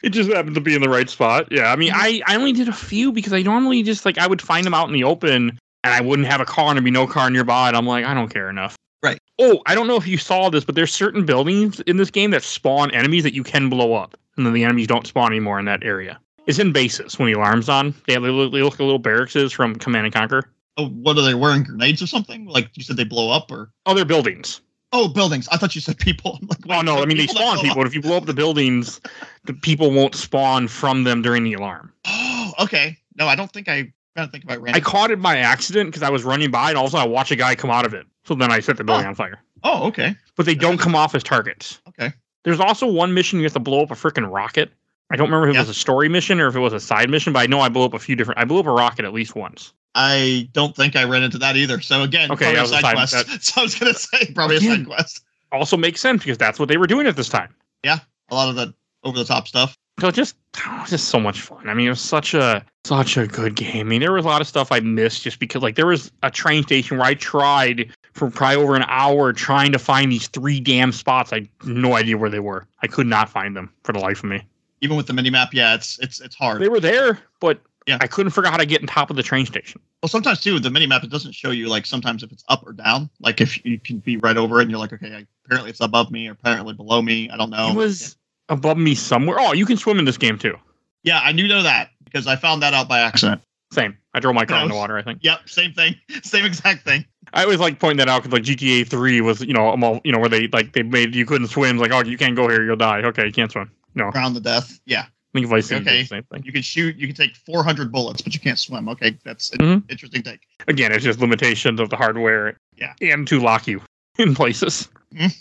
It 0.00 0.10
just 0.10 0.30
happened 0.30 0.54
to 0.54 0.60
be 0.60 0.76
in 0.76 0.80
the 0.80 0.88
right 0.88 1.10
spot. 1.10 1.48
Yeah, 1.50 1.72
I 1.72 1.76
mean, 1.76 1.90
I 1.92 2.22
I 2.26 2.36
only 2.36 2.52
did 2.52 2.68
a 2.68 2.72
few 2.72 3.10
because 3.10 3.32
I 3.32 3.42
normally 3.42 3.82
just 3.82 4.04
like 4.04 4.16
I 4.16 4.28
would 4.28 4.40
find 4.40 4.64
them 4.64 4.72
out 4.72 4.86
in 4.86 4.94
the 4.94 5.02
open, 5.02 5.58
and 5.82 5.94
I 5.94 6.00
wouldn't 6.00 6.28
have 6.28 6.40
a 6.40 6.44
car 6.44 6.68
and 6.68 6.76
there'd 6.76 6.84
be 6.84 6.90
no 6.90 7.06
car 7.06 7.28
nearby, 7.30 7.68
and 7.68 7.76
I'm 7.76 7.86
like, 7.86 8.04
I 8.04 8.14
don't 8.14 8.28
care 8.28 8.48
enough. 8.48 8.76
Right. 9.02 9.18
Oh, 9.38 9.60
I 9.66 9.74
don't 9.74 9.86
know 9.86 9.96
if 9.96 10.06
you 10.06 10.18
saw 10.18 10.50
this, 10.50 10.64
but 10.64 10.74
there's 10.74 10.92
certain 10.92 11.24
buildings 11.24 11.80
in 11.80 11.96
this 11.96 12.10
game 12.10 12.30
that 12.30 12.42
spawn 12.42 12.90
enemies 12.92 13.22
that 13.24 13.34
you 13.34 13.42
can 13.42 13.68
blow 13.68 13.94
up, 13.94 14.16
and 14.36 14.46
then 14.46 14.52
the 14.52 14.64
enemies 14.64 14.86
don't 14.86 15.06
spawn 15.06 15.32
anymore 15.32 15.58
in 15.58 15.64
that 15.66 15.82
area. 15.82 16.20
It's 16.48 16.58
in 16.58 16.72
bases 16.72 17.16
when 17.18 17.26
the 17.30 17.38
alarm's 17.38 17.68
on. 17.68 17.94
They, 18.06 18.14
have, 18.14 18.22
they, 18.22 18.30
look, 18.30 18.52
they 18.52 18.62
look 18.62 18.72
like 18.72 18.80
little 18.80 18.98
barracks 18.98 19.34
from 19.52 19.76
Command 19.76 20.06
and 20.06 20.14
Conquer. 20.14 20.50
Oh, 20.76 20.88
what 20.88 21.16
are 21.18 21.22
they 21.22 21.34
wearing? 21.34 21.62
Grenades 21.62 22.02
or 22.02 22.06
something? 22.06 22.46
Like 22.46 22.70
you 22.74 22.82
said, 22.82 22.96
they 22.96 23.04
blow 23.04 23.30
up 23.30 23.50
or 23.52 23.70
Oh, 23.86 23.94
they're 23.94 24.04
buildings. 24.04 24.60
oh, 24.92 25.08
buildings. 25.08 25.46
I 25.48 25.56
thought 25.58 25.74
you 25.74 25.80
said 25.80 25.98
people. 25.98 26.38
I'm 26.42 26.48
like, 26.48 26.58
Oh 26.68 26.80
no, 26.82 27.02
I 27.02 27.06
mean 27.06 27.18
they 27.18 27.26
spawn 27.28 27.58
people. 27.58 27.84
If 27.84 27.94
you 27.94 28.00
blow 28.02 28.16
up 28.16 28.24
the 28.26 28.34
buildings, 28.34 29.00
the 29.44 29.52
people 29.54 29.90
won't 29.92 30.14
spawn 30.14 30.66
from 30.68 31.04
them 31.04 31.20
during 31.22 31.44
the 31.44 31.52
alarm. 31.54 31.92
Oh, 32.06 32.52
okay. 32.60 32.96
No, 33.16 33.26
I 33.28 33.34
don't 33.36 33.52
think 33.52 33.68
I. 33.68 33.92
Trying 34.16 34.30
think 34.30 34.44
if 34.44 34.50
I 34.50 34.56
ran. 34.56 34.74
I 34.74 34.80
caught 34.80 35.10
it 35.12 35.20
by 35.22 35.36
accident 35.38 35.88
because 35.90 36.02
I 36.02 36.10
was 36.10 36.24
running 36.24 36.50
by, 36.50 36.70
and 36.70 36.78
all 36.78 36.86
of 36.86 36.88
a 36.88 36.92
sudden 36.92 37.08
I 37.08 37.12
watch 37.12 37.30
a 37.30 37.36
guy 37.36 37.54
come 37.54 37.70
out 37.70 37.84
of 37.86 37.92
it. 37.94 38.06
So 38.24 38.34
then 38.34 38.50
I 38.50 38.58
set 38.60 38.76
the 38.78 38.84
building 38.84 39.04
Oh. 39.06 39.10
on 39.10 39.14
fire. 39.14 39.38
oh, 39.64 39.86
okay, 39.88 40.16
But 40.36 40.46
they 40.46 40.54
don't 40.56 40.78
come 40.78 40.94
off 40.96 41.14
as 41.14 41.22
targets. 41.22 41.80
okay. 41.88 42.12
There's 42.44 42.58
also 42.60 42.86
one 42.86 43.12
mission 43.14 43.38
you 43.40 43.44
have 43.44 43.52
to 43.52 43.58
blow 43.60 43.82
up 43.82 43.90
a 43.90 43.94
freaking 43.94 44.32
rocket. 44.32 44.72
I 45.10 45.16
don't 45.16 45.28
remember 45.30 45.48
if 45.48 45.56
it 45.56 45.58
was 45.58 45.68
a 45.70 45.74
story 45.74 46.08
mission 46.08 46.38
or 46.40 46.48
if 46.48 46.56
it 46.56 46.60
was 46.60 46.72
a 46.72 46.80
side 46.80 47.08
mission, 47.08 47.32
but 47.32 47.40
I 47.40 47.46
know 47.46 47.60
I 47.60 47.68
blew 47.68 47.84
up 47.84 47.94
a 47.94 47.98
few 47.98 48.14
different. 48.14 48.38
I 48.40 48.44
blew 48.44 48.60
up 48.60 48.66
a 48.66 48.72
rocket 48.72 49.04
at 49.04 49.12
least 49.14 49.34
once. 49.34 49.72
I 49.94 50.48
don't 50.52 50.76
think 50.76 50.96
I 50.96 51.04
ran 51.04 51.22
into 51.22 51.38
that 51.38 51.56
either. 51.56 51.80
So 51.80 52.02
again, 52.02 52.30
Okay, 52.30 52.52
probably 52.54 52.76
a 52.76 52.80
side 52.80 52.94
quest. 52.94 53.12
that- 53.26 53.42
so 53.42 53.60
I 53.60 53.64
was 53.64 53.74
gonna 53.74 53.94
say 53.94 54.32
probably 54.34 54.56
a 54.56 54.60
side 54.60 54.86
quest. 54.86 55.24
Also 55.50 55.76
makes 55.78 56.00
sense 56.00 56.22
because 56.22 56.36
that's 56.38 56.58
what 56.58 56.68
they 56.68 56.76
were 56.76 56.86
doing 56.86 57.06
at 57.06 57.16
this 57.16 57.28
time. 57.30 57.54
Yeah, 57.82 58.00
a 58.30 58.34
lot 58.34 58.50
of 58.50 58.56
the 58.56 58.74
over 59.02 59.16
the 59.18 59.24
top 59.24 59.48
stuff. 59.48 59.74
So 60.00 60.10
just, 60.10 60.36
oh, 60.66 60.84
just 60.86 61.08
so 61.08 61.18
much 61.18 61.40
fun. 61.40 61.68
I 61.68 61.74
mean, 61.74 61.86
it 61.86 61.90
was 61.90 62.00
such 62.02 62.34
a 62.34 62.64
such 62.84 63.16
a 63.16 63.26
good 63.26 63.54
game. 63.56 63.80
I 63.86 63.88
mean, 63.88 64.00
there 64.00 64.12
was 64.12 64.24
a 64.24 64.28
lot 64.28 64.40
of 64.42 64.46
stuff 64.46 64.70
I 64.70 64.80
missed 64.80 65.22
just 65.22 65.38
because, 65.40 65.62
like, 65.62 65.74
there 65.74 65.86
was 65.86 66.12
a 66.22 66.30
train 66.30 66.62
station 66.64 66.98
where 66.98 67.06
I 67.06 67.14
tried 67.14 67.90
for 68.12 68.30
probably 68.30 68.56
over 68.62 68.76
an 68.76 68.84
hour 68.88 69.32
trying 69.32 69.72
to 69.72 69.78
find 69.78 70.12
these 70.12 70.28
three 70.28 70.60
damn 70.60 70.92
spots. 70.92 71.32
I 71.32 71.36
had 71.36 71.48
no 71.64 71.94
idea 71.96 72.16
where 72.18 72.30
they 72.30 72.40
were. 72.40 72.66
I 72.82 72.86
could 72.88 73.06
not 73.06 73.28
find 73.30 73.56
them 73.56 73.72
for 73.84 73.92
the 73.92 73.98
life 74.00 74.18
of 74.18 74.24
me. 74.30 74.42
Even 74.80 74.96
with 74.96 75.06
the 75.06 75.12
mini 75.12 75.30
map, 75.30 75.52
yeah, 75.52 75.74
it's 75.74 75.98
it's 75.98 76.20
it's 76.20 76.34
hard. 76.36 76.62
They 76.62 76.68
were 76.68 76.80
there, 76.80 77.18
but 77.40 77.60
Yeah. 77.86 77.98
I 78.00 78.06
couldn't 78.06 78.30
figure 78.30 78.46
out 78.46 78.52
how 78.52 78.58
to 78.58 78.66
get 78.66 78.80
on 78.80 78.86
top 78.86 79.10
of 79.10 79.16
the 79.16 79.22
train 79.22 79.46
station. 79.46 79.80
Well, 80.02 80.08
sometimes 80.08 80.40
too, 80.40 80.60
the 80.60 80.70
mini 80.70 80.86
map 80.86 81.02
it 81.04 81.10
doesn't 81.10 81.32
show 81.32 81.50
you 81.50 81.68
like 81.68 81.86
sometimes 81.86 82.22
if 82.22 82.30
it's 82.30 82.44
up 82.48 82.66
or 82.66 82.72
down. 82.72 83.10
Like 83.20 83.40
if 83.40 83.64
you 83.64 83.78
can 83.78 83.98
be 83.98 84.16
right 84.18 84.36
over 84.36 84.58
it 84.60 84.62
and 84.62 84.70
you're 84.70 84.78
like, 84.78 84.92
okay, 84.92 85.26
apparently 85.44 85.70
it's 85.70 85.80
above 85.80 86.10
me 86.10 86.28
or 86.28 86.32
apparently 86.32 86.74
below 86.74 87.02
me. 87.02 87.28
I 87.30 87.36
don't 87.36 87.50
know. 87.50 87.70
it 87.70 87.76
was 87.76 88.16
above 88.48 88.78
me 88.78 88.94
somewhere. 88.94 89.38
Oh, 89.40 89.52
you 89.52 89.66
can 89.66 89.76
swim 89.76 89.98
in 89.98 90.04
this 90.04 90.18
game 90.18 90.38
too. 90.38 90.54
Yeah, 91.02 91.20
I 91.22 91.32
knew 91.32 91.48
know 91.48 91.62
that 91.62 91.90
because 92.04 92.26
I 92.26 92.36
found 92.36 92.62
that 92.62 92.74
out 92.74 92.88
by 92.88 93.00
accident. 93.00 93.40
Same. 93.72 93.96
I 94.14 94.20
drove 94.20 94.34
my 94.34 94.46
car 94.46 94.62
in 94.62 94.68
the 94.68 94.74
water. 94.74 94.96
I 94.96 95.02
think. 95.02 95.20
Yep, 95.22 95.48
same 95.48 95.72
thing, 95.72 95.94
same 96.22 96.44
exact 96.44 96.84
thing. 96.84 97.04
I 97.34 97.42
always 97.42 97.60
like 97.60 97.78
pointing 97.78 97.98
that 97.98 98.08
out 98.08 98.22
because 98.22 98.32
like 98.32 98.42
GTA 98.42 98.86
Three 98.88 99.20
was, 99.20 99.42
you 99.42 99.52
know, 99.52 99.68
I'm 99.70 99.84
all 99.84 100.00
you 100.04 100.12
know, 100.12 100.18
where 100.18 100.30
they 100.30 100.48
like 100.48 100.72
they 100.72 100.82
made 100.82 101.14
you 101.14 101.26
couldn't 101.26 101.48
swim. 101.48 101.76
Like, 101.78 101.92
oh, 101.92 102.02
you 102.02 102.16
can't 102.16 102.34
go 102.34 102.48
here, 102.48 102.64
you'll 102.64 102.76
die. 102.76 103.02
Okay, 103.02 103.26
you 103.26 103.32
can't 103.32 103.52
swim. 103.52 103.70
No, 103.98 104.10
Drown 104.12 104.32
to 104.34 104.40
death. 104.40 104.80
Yeah, 104.86 105.02
I 105.02 105.08
think 105.34 105.46
Vice 105.48 105.70
Okay. 105.72 106.04
same 106.04 106.22
thing. 106.24 106.42
you 106.44 106.52
can 106.52 106.62
shoot. 106.62 106.96
You 106.96 107.06
can 107.08 107.16
take 107.16 107.34
400 107.36 107.90
bullets, 107.92 108.22
but 108.22 108.32
you 108.32 108.40
can't 108.40 108.58
swim. 108.58 108.88
Okay, 108.88 109.18
that's 109.24 109.50
an 109.50 109.58
Mhm. 109.58 109.90
interesting 109.90 110.22
take. 110.22 110.40
Again, 110.68 110.92
it's 110.92 111.04
just 111.04 111.18
limitations 111.20 111.80
of 111.80 111.90
the 111.90 111.96
hardware. 111.96 112.56
Yeah. 112.76 112.94
And 113.02 113.26
to 113.28 113.40
lock 113.40 113.66
you 113.66 113.82
in 114.18 114.34
places. 114.34 114.88
Mhm. 115.14 115.36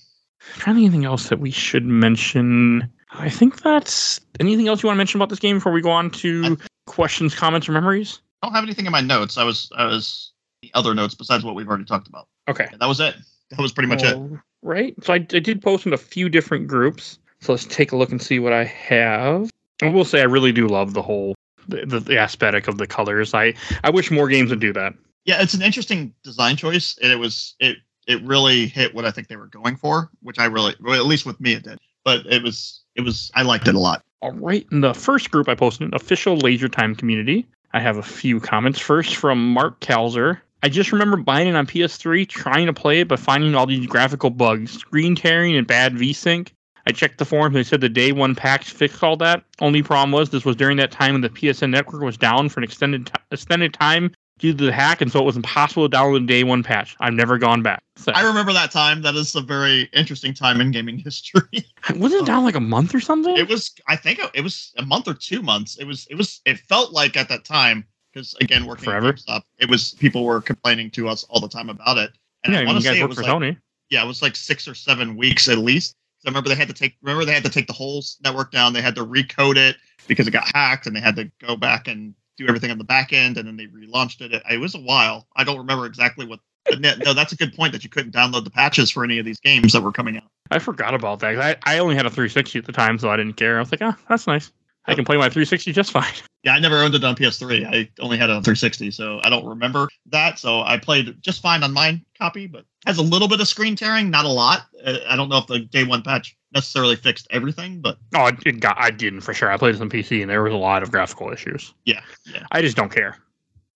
Trying 0.58 0.76
to 0.78 0.82
anything 0.82 1.06
else 1.06 1.30
that 1.30 1.40
we 1.40 1.52
should 1.52 1.86
mention. 1.86 2.90
I 3.12 3.30
think 3.30 3.62
that's 3.62 4.20
anything 4.40 4.68
else 4.68 4.82
you 4.84 4.88
want 4.88 4.96
to 4.96 5.00
mention 5.00 5.18
about 5.20 5.30
this 5.30 5.40
game 5.40 5.58
before 5.58 5.72
we 5.72 5.82
go 5.82 5.92
on 5.92 6.10
to 6.12 6.58
questions, 6.88 7.34
comments, 7.36 7.70
or 7.70 7.72
memories. 7.74 8.20
I 8.42 8.48
don't 8.48 8.56
have 8.56 8.64
anything 8.64 8.86
in 8.86 8.92
my 8.92 9.02
notes. 9.02 9.38
I 9.38 9.44
was 9.44 9.72
I 9.76 9.86
was 9.86 10.34
the 10.62 10.72
other 10.74 10.94
notes 10.96 11.14
besides 11.16 11.44
what 11.44 11.54
we've 11.56 11.68
already 11.68 11.86
talked 11.86 12.08
about. 12.08 12.28
Okay. 12.50 12.68
Yeah, 12.72 12.78
that 12.80 12.88
was 12.88 13.00
it. 13.00 13.16
That 13.52 13.60
was 13.60 13.72
pretty 13.72 13.88
much 13.88 14.04
it. 14.04 14.18
Right. 14.64 14.96
So 15.04 15.14
I, 15.14 15.18
I 15.18 15.20
did 15.40 15.62
post 15.62 15.86
in 15.86 15.94
a 15.94 15.98
few 15.98 16.28
different 16.30 16.68
groups. 16.68 17.20
So 17.42 17.54
let's 17.54 17.66
take 17.66 17.92
a 17.92 17.98
look 17.98 18.12
and 18.12 18.22
see 18.22 18.40
what 18.40 18.54
I 18.54 18.64
have. 18.64 19.50
I 19.82 19.90
will 19.90 20.06
say 20.06 20.22
I 20.22 20.26
really 20.26 20.52
do 20.52 20.68
love 20.68 20.94
the 20.94 21.02
whole 21.02 21.36
the, 21.68 21.86
the, 21.86 22.00
the 22.00 22.18
aesthetic 22.18 22.68
of 22.68 22.78
the 22.78 22.88
colors. 22.88 23.34
I 23.34 23.54
I 23.84 23.90
wish 23.90 24.12
more 24.12 24.28
games 24.28 24.50
would 24.50 24.60
do 24.60 24.74
that. 24.74 24.94
Yeah, 25.26 25.42
it's 25.42 25.54
an 25.54 25.62
interesting 25.62 26.14
design 26.24 26.56
choice, 26.56 26.98
and 27.02 27.12
it 27.12 27.18
was 27.18 27.56
it 27.60 27.78
it 28.08 28.24
really 28.24 28.68
hit 28.68 28.96
what 28.96 29.06
I 29.06 29.12
think 29.12 29.28
they 29.28 29.36
were 29.36 29.48
going 29.48 29.76
for, 29.76 30.10
which 30.22 30.40
I 30.40 30.46
really, 30.46 30.76
well, 30.80 30.96
at 30.96 31.06
least 31.06 31.26
with 31.26 31.40
me, 31.40 31.54
it 31.54 31.64
did. 31.64 31.78
But 32.04 32.26
it 32.26 32.42
was 32.42 32.82
it 32.96 33.02
was 33.02 33.32
I 33.36 33.44
liked 33.44 33.68
it 33.68 33.76
a 33.76 33.80
lot. 33.80 34.04
All 34.22 34.32
right. 34.32 34.66
In 34.72 34.82
the 34.82 34.94
first 34.94 35.30
group 35.30 35.48
I 35.48 35.56
posted, 35.56 35.94
official 35.94 36.38
Laser 36.38 36.70
Time 36.70 36.96
community, 36.96 37.46
I 37.74 37.80
have 37.80 37.98
a 37.98 38.04
few 38.04 38.40
comments. 38.40 38.80
First 38.80 39.16
from 39.16 39.54
Mark 39.54 39.80
Kalzer. 39.82 40.40
I 40.64 40.70
just 40.70 40.92
remember 40.92 41.18
buying 41.18 41.48
it 41.48 41.56
on 41.56 41.68
PS3, 41.68 42.28
trying 42.28 42.66
to 42.66 42.74
play 42.74 43.02
it, 43.02 43.08
but 43.08 43.20
finding 43.20 43.54
all 43.54 43.68
these 43.68 43.86
graphical 43.86 44.32
bugs, 44.32 44.72
screen 44.72 45.16
tearing, 45.16 45.56
and 45.56 45.68
bad 45.68 45.94
VSync. 45.94 46.50
I 46.88 46.92
checked 46.92 47.18
the 47.18 47.26
forums. 47.26 47.54
They 47.54 47.64
said 47.64 47.82
the 47.82 47.90
day 47.90 48.14
one 48.14 48.34
patch 48.34 48.72
fixed 48.72 49.04
all 49.04 49.18
that. 49.18 49.44
Only 49.60 49.84
problem 49.84 50.14
was 50.14 50.30
this 50.30 50.46
was 50.46 50.56
during 50.56 50.78
that 50.78 50.90
time 50.90 51.16
when 51.16 51.22
the 51.22 51.30
PSN 51.30 51.70
network 51.70 52.02
was 52.02 52.16
down 52.16 52.48
for 52.48 52.62
an 52.62 52.64
extended 52.64 53.08
t- 53.08 53.14
extended 53.30 53.74
time 53.74 54.14
due 54.40 54.54
to 54.54 54.66
the 54.68 54.72
hack, 54.72 55.02
and 55.02 55.12
so 55.12 55.20
it 55.20 55.26
was 55.26 55.36
impossible 55.36 55.90
to 55.90 55.98
download 55.98 56.22
the 56.22 56.28
day 56.28 56.46
one 56.46 56.64
patch. 56.64 56.96
I've 57.02 57.14
never 57.14 57.38
gone 57.38 57.62
back. 57.62 57.84
So, 57.98 58.14
I 58.14 58.26
remember 58.26 58.54
that 58.54 58.72
time. 58.72 59.02
That 59.02 59.16
is 59.16 59.36
a 59.36 59.42
very 59.42 59.90
interesting 59.92 60.34
time 60.34 60.62
in 60.62 60.72
gaming 60.72 60.98
history. 60.98 61.42
wasn't 61.96 62.14
it 62.14 62.20
um, 62.20 62.26
down 62.26 62.44
like 62.46 62.56
a 62.56 62.62
month 62.62 62.96
or 62.96 63.02
something? 63.02 63.36
it 63.36 63.50
was, 63.50 63.74
I 63.90 63.98
think, 63.98 64.22
it 64.34 64.42
was 64.42 64.72
a 64.78 64.86
month 64.86 65.10
or 65.10 65.14
two 65.14 65.42
months. 65.42 65.78
It 65.78 65.86
was, 65.86 66.08
it 66.10 66.16
was, 66.16 66.40
it 66.46 66.58
felt 66.58 66.94
like 66.94 67.18
at 67.18 67.28
that 67.28 67.44
time 67.44 67.86
because 68.14 68.34
again, 68.40 68.66
working 68.66 68.86
Forever. 68.86 69.12
GameStop, 69.12 69.42
it 69.60 69.70
was 69.70 69.92
people 69.96 70.24
were 70.24 70.40
complaining 70.40 70.90
to 70.92 71.10
us 71.10 71.26
all 71.26 71.42
the 71.42 71.50
time 71.50 71.70
about 71.70 71.98
it. 71.98 72.12
And 72.46 72.54
yeah, 72.54 72.62
I 72.62 72.64
want 72.64 72.78
you 72.78 72.84
to 72.84 72.88
say 72.96 73.02
it 73.02 73.10
was 73.10 73.18
for 73.18 73.24
like, 73.24 73.32
Sony. 73.32 73.58
yeah, 73.90 74.06
it 74.06 74.08
was 74.08 74.22
like 74.22 74.38
six 74.38 74.70
or 74.70 74.74
seven 74.74 75.18
weeks 75.18 75.50
at 75.50 75.58
least. 75.58 75.97
I 76.26 76.30
remember 76.30 76.50
they 76.50 76.56
had 76.56 76.68
to 76.68 76.74
take, 76.74 76.98
remember 77.02 77.26
they 77.26 77.34
had 77.34 77.44
to 77.44 77.50
take 77.50 77.68
the 77.68 77.74
whole 77.74 78.04
network 78.24 78.52
down. 78.52 78.74
They 78.74 78.82
had 78.82 78.96
to 78.96 79.06
recode 79.06 79.58
it 79.58 79.78
because 80.08 80.28
it 80.28 80.32
got 80.32 80.50
hacked, 80.54 80.88
and 80.88 80.96
they 80.96 81.00
had 81.00 81.16
to 81.16 81.32
go 81.40 81.56
back 81.56 81.88
and 81.88 82.16
do 82.38 82.48
everything 82.48 82.72
on 82.72 82.78
the 82.78 82.84
back 82.84 83.14
end, 83.14 83.38
and 83.38 83.48
then 83.48 83.58
they 83.58 83.68
relaunched 83.68 84.22
it. 84.22 84.34
It, 84.34 84.44
it 84.50 84.58
was 84.60 84.76
a 84.76 84.80
while. 84.80 85.28
I 85.36 85.44
don't 85.44 85.58
remember 85.58 85.86
exactly 85.86 86.26
what. 86.26 86.40
No, 86.80 87.14
that's 87.14 87.32
a 87.32 87.38
good 87.38 87.54
point 87.54 87.72
that 87.72 87.86
you 87.86 87.90
couldn't 87.90 88.14
download 88.14 88.44
the 88.44 88.50
patches 88.50 88.92
for 88.92 89.06
any 89.06 89.20
of 89.20 89.26
these 89.26 89.40
games 89.40 89.72
that 89.72 89.82
were 89.82 89.92
coming 89.94 90.18
out. 90.18 90.24
I 90.52 90.60
forgot 90.60 90.94
about 90.94 91.20
that. 91.22 91.40
I, 91.40 91.56
I 91.76 91.80
only 91.80 91.96
had 91.96 92.06
a 92.06 92.10
360 92.10 92.60
at 92.60 92.66
the 92.66 92.74
time, 92.74 93.00
so 93.00 93.10
I 93.10 93.16
didn't 93.16 93.34
care. 93.36 93.56
I 93.56 93.60
was 93.60 93.72
like, 93.72 93.82
ah, 93.82 93.98
that's 94.10 94.28
nice. 94.28 94.52
I 94.88 94.96
can 94.96 95.06
play 95.06 95.18
my 95.18 95.30
360 95.30 95.72
just 95.74 95.92
fine. 95.92 96.06
Yeah, 96.44 96.54
I 96.54 96.60
never 96.60 96.78
owned 96.78 96.96
it 96.96 97.04
on 97.04 97.14
PS3. 97.14 97.66
I 97.66 97.90
only 98.00 98.18
had 98.18 98.30
it 98.30 98.34
on 98.34 98.42
360, 98.42 98.92
so 98.92 99.20
I 99.22 99.30
don't 99.30 99.44
remember 99.46 99.90
that. 100.12 100.40
So 100.40 100.62
I 100.62 100.78
played 100.78 101.22
just 101.22 101.42
fine 101.42 101.62
on 101.62 101.74
mine 101.74 102.06
copy, 102.18 102.48
but 102.48 102.64
has 102.86 103.00
a 103.00 103.02
little 103.02 103.28
bit 103.28 103.42
of 103.42 103.50
screen 103.50 103.76
tearing, 103.76 104.10
not 104.10 104.24
a 104.24 104.30
lot. 104.30 104.62
Uh, 104.86 105.00
I 105.10 105.18
don't 105.18 105.28
know 105.28 105.40
if 105.40 105.48
the 105.48 105.60
day 105.60 105.84
one 105.84 106.04
patch 106.04 106.38
necessarily 106.54 106.96
fixed 106.96 107.28
everything, 107.32 107.82
but 107.82 107.98
Oh, 108.16 108.28
it, 108.28 108.36
it 108.46 108.60
got. 108.62 108.78
I 108.80 108.92
didn't 108.92 109.22
for 109.22 109.34
sure. 109.34 109.52
I 109.52 109.58
played 109.58 109.74
this 109.74 109.82
on 109.82 109.90
PC, 109.90 110.22
and 110.22 110.30
there 110.30 110.42
was 110.42 110.54
a 110.54 110.58
lot 110.58 110.84
of 110.84 110.92
graphical 110.92 111.34
issues. 111.34 111.74
yeah, 111.84 112.02
yeah. 112.26 112.46
I 112.52 112.62
just 112.62 112.78
don't 112.78 112.94
care. 112.94 113.18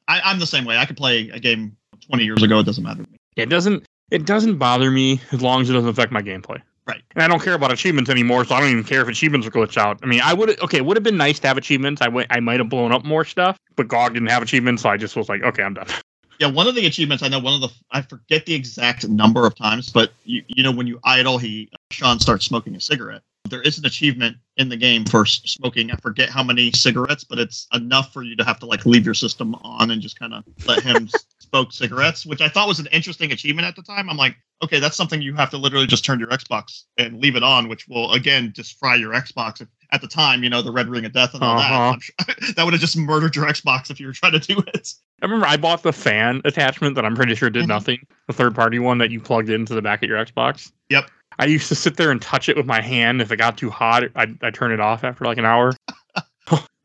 I, 0.07 0.21
I'm 0.23 0.39
the 0.39 0.47
same 0.47 0.63
way. 0.63 0.77
I 0.77 0.85
could 0.85 0.97
play 0.97 1.29
a 1.29 1.39
game 1.39 1.75
20 2.07 2.23
years 2.23 2.41
ago. 2.41 2.59
It 2.59 2.65
doesn't 2.67 2.83
matter 2.83 3.03
to 3.03 3.11
me. 3.11 3.17
It 3.35 3.49
doesn't. 3.49 3.85
It 4.11 4.25
doesn't 4.25 4.59
bother 4.59 4.89
me 4.89 5.19
as 5.33 5.41
long 5.41 5.61
as 5.61 5.69
it 5.69 5.73
doesn't 5.73 5.89
affect 5.89 6.13
my 6.13 6.21
gameplay. 6.21 6.61
Right. 6.91 7.03
And 7.15 7.23
I 7.23 7.27
don't 7.29 7.41
care 7.41 7.53
about 7.53 7.71
achievements 7.71 8.09
anymore, 8.09 8.43
so 8.43 8.53
I 8.53 8.59
don't 8.59 8.69
even 8.69 8.83
care 8.83 9.01
if 9.01 9.07
achievements 9.07 9.47
are 9.47 9.51
glitched 9.51 9.77
out. 9.77 9.99
I 10.03 10.07
mean, 10.07 10.19
I 10.21 10.33
would. 10.33 10.59
Okay, 10.59 10.77
it 10.77 10.85
would 10.85 10.97
have 10.97 11.03
been 11.03 11.15
nice 11.15 11.39
to 11.39 11.47
have 11.47 11.57
achievements. 11.57 12.01
I 12.01 12.09
went. 12.09 12.27
I 12.29 12.41
might 12.41 12.59
have 12.59 12.67
blown 12.67 12.91
up 12.91 13.05
more 13.05 13.23
stuff, 13.23 13.57
but 13.77 13.87
GOG 13.87 14.13
didn't 14.13 14.29
have 14.29 14.43
achievements, 14.43 14.81
so 14.83 14.89
I 14.89 14.97
just 14.97 15.15
was 15.15 15.29
like, 15.29 15.41
okay, 15.41 15.63
I'm 15.63 15.73
done. 15.73 15.87
Yeah, 16.39 16.47
one 16.47 16.67
of 16.67 16.73
the 16.73 16.87
achievements 16.87 17.21
I 17.21 17.27
know. 17.27 17.37
One 17.37 17.53
of 17.53 17.61
the 17.61 17.69
I 17.91 18.01
forget 18.01 18.47
the 18.47 18.55
exact 18.55 19.07
number 19.07 19.45
of 19.45 19.53
times, 19.55 19.91
but 19.91 20.11
you 20.23 20.41
you 20.47 20.63
know 20.63 20.71
when 20.71 20.87
you 20.87 20.99
idle, 21.03 21.37
he 21.37 21.69
Sean 21.91 22.19
starts 22.19 22.45
smoking 22.45 22.75
a 22.75 22.81
cigarette. 22.81 23.21
There 23.47 23.61
is 23.61 23.77
an 23.77 23.85
achievement 23.85 24.37
in 24.57 24.67
the 24.67 24.75
game 24.75 25.05
for 25.05 25.23
smoking. 25.27 25.91
I 25.91 25.97
forget 25.97 26.29
how 26.29 26.41
many 26.41 26.71
cigarettes, 26.71 27.23
but 27.23 27.37
it's 27.37 27.67
enough 27.75 28.11
for 28.11 28.23
you 28.23 28.35
to 28.37 28.43
have 28.43 28.59
to 28.61 28.65
like 28.65 28.87
leave 28.87 29.05
your 29.05 29.13
system 29.13 29.53
on 29.61 29.91
and 29.91 30.01
just 30.01 30.17
kind 30.17 30.33
of 30.33 30.43
let 30.65 30.81
him 30.81 31.09
s- 31.51 31.57
smoke 31.59 31.71
cigarettes, 31.73 32.25
which 32.25 32.41
I 32.41 32.47
thought 32.49 32.67
was 32.67 32.79
an 32.79 32.87
interesting 32.91 33.31
achievement 33.31 33.67
at 33.67 33.75
the 33.75 33.81
time. 33.83 34.09
I'm 34.09 34.17
like, 34.17 34.35
okay, 34.63 34.79
that's 34.79 34.95
something 34.95 35.21
you 35.21 35.35
have 35.35 35.49
to 35.51 35.57
literally 35.57 35.87
just 35.87 36.05
turn 36.05 36.19
your 36.19 36.29
Xbox 36.29 36.83
and 36.97 37.19
leave 37.19 37.35
it 37.35 37.43
on, 37.43 37.67
which 37.67 37.87
will 37.87 38.11
again 38.13 38.53
just 38.55 38.77
fry 38.79 38.95
your 38.95 39.11
Xbox. 39.13 39.65
At 39.93 39.99
the 39.99 40.07
time, 40.07 40.41
you 40.41 40.49
know, 40.49 40.61
the 40.61 40.71
red 40.71 40.87
ring 40.87 41.03
of 41.03 41.11
death 41.11 41.33
and 41.33 41.43
all 41.43 41.59
Uh-huh. 41.59 41.97
that. 41.97 42.01
Sure, 42.37 42.53
that 42.55 42.63
would 42.63 42.73
have 42.73 42.79
just 42.81 42.95
murdered 42.95 43.35
your 43.35 43.45
Xbox 43.45 43.91
if 43.91 43.99
you 43.99 44.07
were 44.07 44.13
trying 44.13 44.31
to 44.31 44.39
do 44.39 44.57
it. 44.73 44.93
I 45.21 45.25
remember 45.25 45.45
I 45.45 45.57
bought 45.57 45.83
the 45.83 45.91
fan 45.93 46.41
attachment 46.45 46.95
that 46.95 47.03
I'm 47.05 47.15
pretty 47.15 47.35
sure 47.35 47.49
did 47.49 47.65
Mhm. 47.65 47.69
nothing. 47.69 48.07
The 48.27 48.33
third 48.33 48.55
party 48.55 48.79
one 48.79 48.97
that 48.99 49.11
you 49.11 49.19
plugged 49.19 49.49
into 49.49 49.73
the 49.75 49.81
back 49.81 50.01
of 50.01 50.07
your 50.09 50.23
Xbox. 50.23 50.71
Yep. 50.89 51.09
I 51.39 51.45
used 51.45 51.67
to 51.69 51.75
sit 51.75 51.97
there 51.97 52.11
and 52.11 52.21
touch 52.21 52.47
it 52.49 52.55
with 52.55 52.65
my 52.65 52.79
hand. 52.81 53.21
If 53.21 53.31
it 53.31 53.37
got 53.37 53.57
too 53.57 53.69
hot, 53.69 54.03
I'd, 54.15 54.41
I'd 54.43 54.53
turn 54.53 54.71
it 54.71 54.79
off 54.79 55.03
after 55.03 55.25
like 55.25 55.37
an 55.37 55.45
hour. 55.45 55.75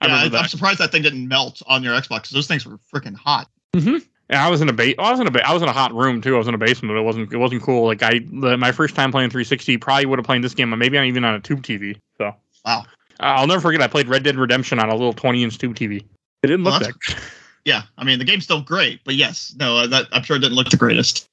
Yeah, 0.03 0.15
I 0.15 0.31
I'm 0.39 0.47
surprised 0.47 0.79
that 0.79 0.93
thing 0.93 1.03
didn't 1.03 1.27
melt 1.27 1.63
on 1.67 1.83
your 1.83 1.99
Xbox. 1.99 2.29
those 2.29 2.47
things 2.47 2.65
were 2.67 2.79
freaking 2.95 3.17
hot. 3.17 3.49
And 4.29 4.41
I 4.41 4.51
was 4.51 4.61
in 4.61 4.69
a 4.69 4.73
ba- 4.73 5.01
I 5.01 5.11
was 5.11 5.21
in 5.21 5.27
a 5.27 5.31
ba- 5.31 5.47
I 5.49 5.53
was 5.53 5.63
in 5.63 5.69
a 5.69 5.73
hot 5.73 5.95
room 5.95 6.21
too. 6.21 6.35
I 6.35 6.39
was 6.39 6.49
in 6.49 6.55
a 6.55 6.59
basement. 6.59 6.93
But 6.93 6.99
it 6.99 7.05
wasn't 7.05 7.33
it 7.33 7.37
wasn't 7.37 7.63
cool. 7.63 7.87
Like 7.87 8.03
I 8.03 8.21
the, 8.33 8.57
my 8.57 8.73
first 8.73 8.95
time 8.95 9.13
playing 9.13 9.31
360 9.31 9.77
probably 9.79 10.07
would 10.07 10.19
have 10.19 10.27
played 10.27 10.43
this 10.43 10.55
game. 10.55 10.73
uh, 10.73 10.77
Maybe 10.77 10.97
not 10.97 11.07
even 11.07 11.25
on 11.25 11.35
a 11.35 11.41
tube 11.41 11.63
TV. 11.63 11.97
So 12.19 12.35
Wow. 12.65 12.85
Uh, 13.21 13.23
I'll 13.23 13.47
never 13.47 13.61
forget. 13.61 13.81
I 13.81 13.87
played 13.87 14.09
Red 14.09 14.25
Dead 14.25 14.37
Redemption 14.37 14.79
on 14.79 14.89
a 14.91 14.93
little 14.93 15.13
20 15.13 15.43
inch 15.45 15.59
tube 15.59 15.75
TV. 15.75 15.99
It 16.43 16.47
didn't 16.49 16.65
look 16.65 16.81
Well, 16.81 16.91
that. 17.09 17.19
Yeah, 17.65 17.83
I 17.99 18.05
mean 18.05 18.21
the 18.21 18.25
game's 18.25 18.45
still 18.45 18.63
great, 18.63 19.01
but 19.05 19.17
yes, 19.17 19.53
no, 19.59 19.89
that, 19.89 20.07
I'm 20.13 20.23
sure 20.23 20.37
it 20.37 20.41
didn't 20.41 20.55
look 20.55 20.71
the 20.71 20.77
greatest. 20.77 21.27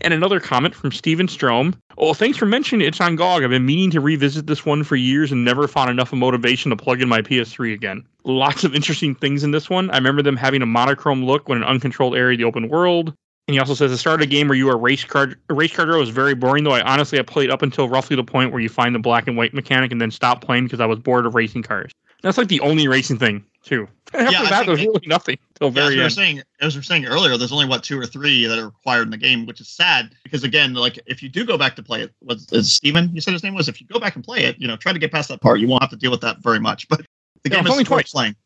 And 0.00 0.12
another 0.12 0.40
comment 0.40 0.74
from 0.74 0.90
Steven 0.90 1.28
Strom. 1.28 1.74
Oh, 1.98 2.14
thanks 2.14 2.36
for 2.36 2.46
mentioning 2.46 2.86
it's 2.86 3.00
on 3.00 3.14
GOG. 3.14 3.44
I've 3.44 3.50
been 3.50 3.64
meaning 3.64 3.90
to 3.92 4.00
revisit 4.00 4.46
this 4.46 4.66
one 4.66 4.82
for 4.82 4.96
years 4.96 5.30
and 5.30 5.44
never 5.44 5.68
found 5.68 5.88
enough 5.88 6.12
of 6.12 6.18
motivation 6.18 6.70
to 6.70 6.76
plug 6.76 7.00
in 7.00 7.08
my 7.08 7.22
PS3 7.22 7.72
again. 7.72 8.04
Lots 8.24 8.64
of 8.64 8.74
interesting 8.74 9.14
things 9.14 9.44
in 9.44 9.52
this 9.52 9.70
one. 9.70 9.90
I 9.90 9.96
remember 9.96 10.22
them 10.22 10.36
having 10.36 10.62
a 10.62 10.66
monochrome 10.66 11.24
look 11.24 11.48
when 11.48 11.58
an 11.58 11.64
uncontrolled 11.64 12.16
area 12.16 12.34
of 12.34 12.38
the 12.38 12.44
open 12.44 12.68
world. 12.68 13.14
And 13.46 13.54
he 13.54 13.60
also 13.60 13.74
says 13.74 13.90
the 13.90 13.98
start 13.98 14.20
of 14.20 14.26
a 14.26 14.30
game 14.30 14.48
where 14.48 14.56
you 14.56 14.70
are 14.70 14.78
race 14.78 15.04
car 15.04 15.34
race 15.50 15.74
car 15.74 15.84
driver 15.84 15.98
was 15.98 16.08
very 16.08 16.34
boring 16.34 16.64
though. 16.64 16.72
I 16.72 16.80
honestly 16.80 17.18
I 17.18 17.22
played 17.22 17.50
up 17.50 17.62
until 17.62 17.88
roughly 17.88 18.16
the 18.16 18.24
point 18.24 18.52
where 18.52 18.60
you 18.60 18.70
find 18.70 18.94
the 18.94 18.98
black 18.98 19.28
and 19.28 19.36
white 19.36 19.52
mechanic 19.52 19.92
and 19.92 20.00
then 20.00 20.10
stopped 20.10 20.42
playing 20.42 20.64
because 20.64 20.80
I 20.80 20.86
was 20.86 20.98
bored 20.98 21.26
of 21.26 21.34
racing 21.34 21.62
cars. 21.62 21.92
That's 22.24 22.38
like 22.38 22.48
the 22.48 22.60
only 22.60 22.88
racing 22.88 23.18
thing 23.18 23.44
too. 23.62 23.86
After 24.14 24.38
I 24.38 24.48
that, 24.50 24.66
there's 24.66 24.80
really 24.80 25.06
nothing 25.06 25.36
till 25.56 25.70
Yeah, 25.72 25.84
as 25.84 25.90
we 25.90 25.96
were 25.98 26.02
end. 26.04 26.12
saying, 26.12 26.42
as 26.60 26.74
we 26.74 26.78
were 26.78 26.82
saying 26.84 27.04
earlier, 27.04 27.36
there's 27.36 27.52
only 27.52 27.66
what 27.66 27.82
two 27.84 28.00
or 28.00 28.06
three 28.06 28.46
that 28.46 28.58
are 28.58 28.64
required 28.66 29.02
in 29.02 29.10
the 29.10 29.18
game, 29.18 29.44
which 29.44 29.60
is 29.60 29.68
sad 29.68 30.14
because 30.22 30.42
again, 30.42 30.72
like 30.72 30.98
if 31.06 31.22
you 31.22 31.28
do 31.28 31.44
go 31.44 31.58
back 31.58 31.76
to 31.76 31.82
play 31.82 32.00
it, 32.00 32.14
was 32.22 32.50
is 32.50 32.72
Steven, 32.72 33.10
you 33.14 33.20
said 33.20 33.34
his 33.34 33.42
name 33.42 33.54
was. 33.54 33.68
If 33.68 33.78
you 33.78 33.86
go 33.86 34.00
back 34.00 34.14
and 34.14 34.24
play 34.24 34.44
it, 34.44 34.58
you 34.58 34.66
know, 34.66 34.76
try 34.76 34.94
to 34.94 34.98
get 34.98 35.12
past 35.12 35.28
that 35.28 35.42
part. 35.42 35.60
You 35.60 35.68
won't 35.68 35.82
have 35.82 35.90
to 35.90 35.96
deal 35.96 36.10
with 36.10 36.22
that 36.22 36.38
very 36.42 36.60
much. 36.60 36.88
But 36.88 37.00
the 37.42 37.50
Yeah, 37.50 37.56
game 37.56 37.66
is 37.66 37.72
only 37.72 37.84
twice. 37.84 38.10
playing. 38.10 38.36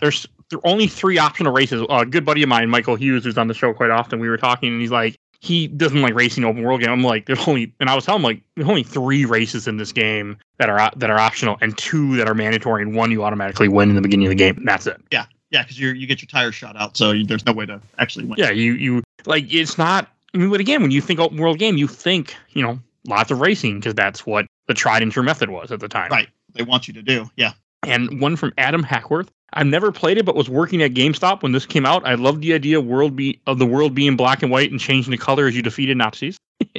there's 0.00 0.26
there 0.50 0.58
are 0.58 0.66
only 0.66 0.88
three 0.88 1.18
optional 1.18 1.52
races. 1.52 1.86
A 1.90 2.04
good 2.04 2.24
buddy 2.24 2.42
of 2.42 2.48
mine, 2.48 2.68
Michael 2.70 2.96
Hughes, 2.96 3.22
who's 3.22 3.38
on 3.38 3.46
the 3.46 3.54
show 3.54 3.72
quite 3.72 3.90
often, 3.90 4.18
we 4.18 4.28
were 4.28 4.38
talking, 4.38 4.72
and 4.72 4.80
he's 4.80 4.90
like, 4.90 5.16
he 5.40 5.68
doesn't 5.68 6.02
like 6.02 6.14
racing 6.14 6.44
open 6.44 6.62
world 6.62 6.80
game. 6.80 6.90
I'm 6.90 7.02
like, 7.02 7.26
there's 7.26 7.46
only, 7.46 7.72
and 7.78 7.88
I 7.88 7.94
was 7.94 8.04
telling 8.04 8.20
him 8.20 8.24
like, 8.24 8.42
there's 8.56 8.68
only 8.68 8.82
three 8.82 9.24
races 9.24 9.68
in 9.68 9.76
this 9.76 9.92
game 9.92 10.36
that 10.58 10.68
are 10.68 10.90
that 10.96 11.10
are 11.10 11.18
optional, 11.18 11.56
and 11.60 11.76
two 11.78 12.16
that 12.16 12.28
are 12.28 12.34
mandatory, 12.34 12.82
and 12.82 12.94
one 12.94 13.10
you 13.10 13.22
automatically 13.22 13.68
win 13.68 13.88
in 13.90 13.94
the 13.94 14.02
beginning 14.02 14.26
of 14.26 14.30
the 14.30 14.36
game. 14.36 14.56
And 14.56 14.66
that's 14.66 14.86
it. 14.86 15.00
Yeah, 15.12 15.26
yeah, 15.50 15.62
because 15.62 15.78
you 15.78 15.90
you 15.90 16.06
get 16.06 16.20
your 16.20 16.26
tires 16.26 16.54
shot 16.54 16.76
out, 16.76 16.96
so 16.96 17.12
you, 17.12 17.24
there's 17.24 17.46
no 17.46 17.52
way 17.52 17.66
to 17.66 17.80
actually 17.98 18.24
win. 18.26 18.36
Yeah, 18.38 18.50
you 18.50 18.72
you 18.72 19.02
like 19.26 19.52
it's 19.52 19.78
not. 19.78 20.08
I 20.34 20.38
mean, 20.38 20.50
but 20.50 20.60
again, 20.60 20.82
when 20.82 20.90
you 20.90 21.00
think 21.00 21.20
open 21.20 21.38
world 21.38 21.58
game, 21.58 21.76
you 21.76 21.86
think 21.86 22.34
you 22.50 22.62
know 22.62 22.78
lots 23.06 23.30
of 23.30 23.40
racing 23.40 23.78
because 23.78 23.94
that's 23.94 24.26
what 24.26 24.46
the 24.66 24.74
tried 24.74 25.02
and 25.02 25.12
true 25.12 25.22
method 25.22 25.50
was 25.50 25.70
at 25.72 25.80
the 25.80 25.88
time. 25.88 26.10
Right. 26.10 26.28
They 26.54 26.62
want 26.64 26.88
you 26.88 26.94
to 26.94 27.02
do. 27.02 27.30
Yeah. 27.36 27.52
and 27.86 28.20
one 28.20 28.34
from 28.36 28.52
Adam 28.58 28.82
Hackworth. 28.82 29.30
I've 29.54 29.66
never 29.66 29.90
played 29.92 30.18
it, 30.18 30.26
but 30.26 30.34
was 30.36 30.48
working 30.48 30.82
at 30.82 30.92
GameStop 30.92 31.42
when 31.42 31.52
this 31.52 31.64
came 31.66 31.86
out. 31.86 32.06
I 32.06 32.14
loved 32.14 32.42
the 32.42 32.52
idea 32.54 32.78
of 32.78 32.84
world 32.84 33.16
be 33.16 33.40
of 33.46 33.58
the 33.58 33.66
world 33.66 33.94
being 33.94 34.16
black 34.16 34.42
and 34.42 34.52
white 34.52 34.70
and 34.70 34.78
changing 34.78 35.10
the 35.10 35.16
color 35.18 35.46
as 35.46 35.56
you 35.56 35.62
defeated 35.62 35.96
Nazis. 35.96 36.36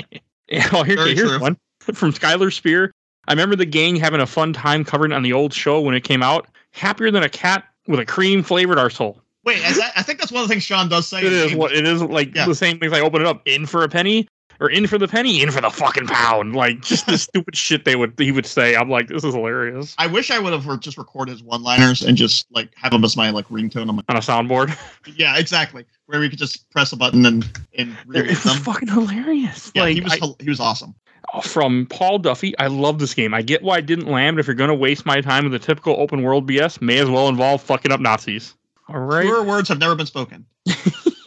Oh, 0.74 0.82
here, 0.82 0.96
Very 0.98 1.14
here's 1.14 1.30
true. 1.30 1.40
one 1.40 1.58
from 1.94 2.12
Skylar 2.12 2.52
Spear. 2.52 2.92
I 3.28 3.34
remember 3.34 3.56
the 3.56 3.66
gang 3.68 3.96
having 3.96 4.20
a 4.20 4.26
fun 4.26 4.52
time 4.52 4.84
covering 4.84 5.12
on 5.12 5.22
the 5.22 5.32
old 5.32 5.54
show 5.54 5.80
when 5.80 5.94
it 5.94 6.04
came 6.04 6.24
out. 6.24 6.48
Happier 6.72 7.12
than 7.12 7.22
a 7.22 7.30
cat 7.30 7.66
with 7.88 8.00
a 8.00 8.06
cream 8.06 8.42
flavored 8.42 8.80
arsehole. 8.80 9.20
Wait, 9.46 9.58
is 9.60 9.78
that, 9.78 9.92
I 9.96 10.02
think 10.02 10.18
that's 10.20 10.32
one 10.32 10.42
of 10.42 10.48
the 10.48 10.54
things 10.54 10.64
Sean 10.64 10.90
does 10.90 11.08
say. 11.08 11.20
It 11.24 11.32
is 11.32 11.54
what 11.54 11.72
it 11.72 11.86
is 11.86 12.02
like 12.02 12.34
Yeah. 12.36 12.48
the 12.48 12.56
same 12.56 12.80
things 12.80 12.92
I 12.94 13.00
open 13.00 13.22
it 13.22 13.28
up 13.28 13.44
in 13.46 13.68
for 13.68 13.84
a 13.84 13.90
penny 13.90 14.28
or 14.60 14.70
in 14.70 14.88
for 14.88 14.98
the 14.98 15.08
penny, 15.08 15.42
in 15.42 15.52
for 15.52 15.62
the 15.62 15.70
fucking 15.70 16.08
pound. 16.08 16.56
Like 16.56 16.82
just 16.82 17.06
the 17.08 17.18
stupid 17.18 17.56
shit 17.56 17.86
they 17.86 17.96
would 17.96 18.14
he 18.18 18.32
would 18.32 18.46
say. 18.46 18.76
I'm 18.76 18.90
like, 18.90 19.08
this 19.08 19.24
is 19.24 19.34
hilarious. 19.34 19.96
I 19.98 20.08
wish 20.08 20.32
I 20.32 20.40
would 20.40 20.54
have 20.54 20.80
just 20.80 20.98
recorded 20.98 21.32
his 21.32 21.44
one-liners 21.44 22.02
and 22.02 22.18
just 22.18 22.46
like 22.52 22.70
have 22.76 22.92
them 22.92 23.04
as 23.04 23.16
my 23.18 23.30
like 23.30 23.48
ringtone. 23.50 23.90
I'm 23.90 23.96
like, 23.96 24.06
On 24.10 24.16
a 24.16 24.20
soundboard. 24.20 24.78
yeah, 25.18 25.38
exactly. 25.38 25.86
Where 26.08 26.20
we 26.20 26.30
could 26.30 26.40
just 26.40 26.70
press 26.72 26.92
a 26.92 26.98
button 26.98 27.26
and 27.26 27.44
and 27.78 27.92
It 27.92 27.98
read 28.08 28.28
was 28.28 28.44
them. 28.44 28.58
fucking 28.58 28.88
hilarious. 28.90 29.72
Yeah, 29.76 29.84
like 29.84 29.96
he 29.96 30.02
was 30.02 30.18
I- 30.22 30.44
he 30.44 30.50
was 30.50 30.60
awesome. 30.60 30.96
Oh, 31.34 31.42
from 31.42 31.86
Paul 31.88 32.18
Duffy. 32.18 32.58
I 32.58 32.68
love 32.68 32.98
this 32.98 33.14
game. 33.14 33.34
I 33.36 33.42
get 33.44 33.62
why 33.62 33.78
it 33.80 33.86
didn't 33.86 34.08
land, 34.08 34.36
but 34.36 34.40
if 34.40 34.48
you're 34.48 34.56
going 34.56 34.70
to 34.70 34.74
waste 34.76 35.06
my 35.06 35.22
time 35.22 35.44
with 35.44 35.52
the 35.54 35.60
typical 35.60 35.96
open 36.00 36.24
world 36.24 36.50
BS, 36.50 36.82
may 36.82 36.98
as 36.98 37.10
well 37.10 37.28
involve 37.30 37.62
fucking 37.62 37.92
up 37.92 38.00
Nazis. 38.00 38.56
All 38.88 39.00
right. 39.00 39.26
Truer 39.28 39.44
words 39.44 39.70
have 39.70 39.78
never 39.78 39.94
been 39.96 40.08
spoken. 40.08 40.46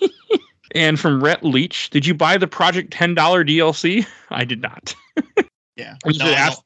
And 0.74 0.98
from 0.98 1.22
Rhett 1.22 1.44
Leach, 1.44 1.90
did 1.90 2.06
you 2.06 2.14
buy 2.14 2.38
the 2.38 2.46
Project 2.46 2.92
$10 2.92 3.14
DLC? 3.16 4.06
I 4.30 4.44
did 4.44 4.62
not. 4.62 4.94
Yeah. 5.76 5.96
No, 6.04 6.26
ask- 6.26 6.60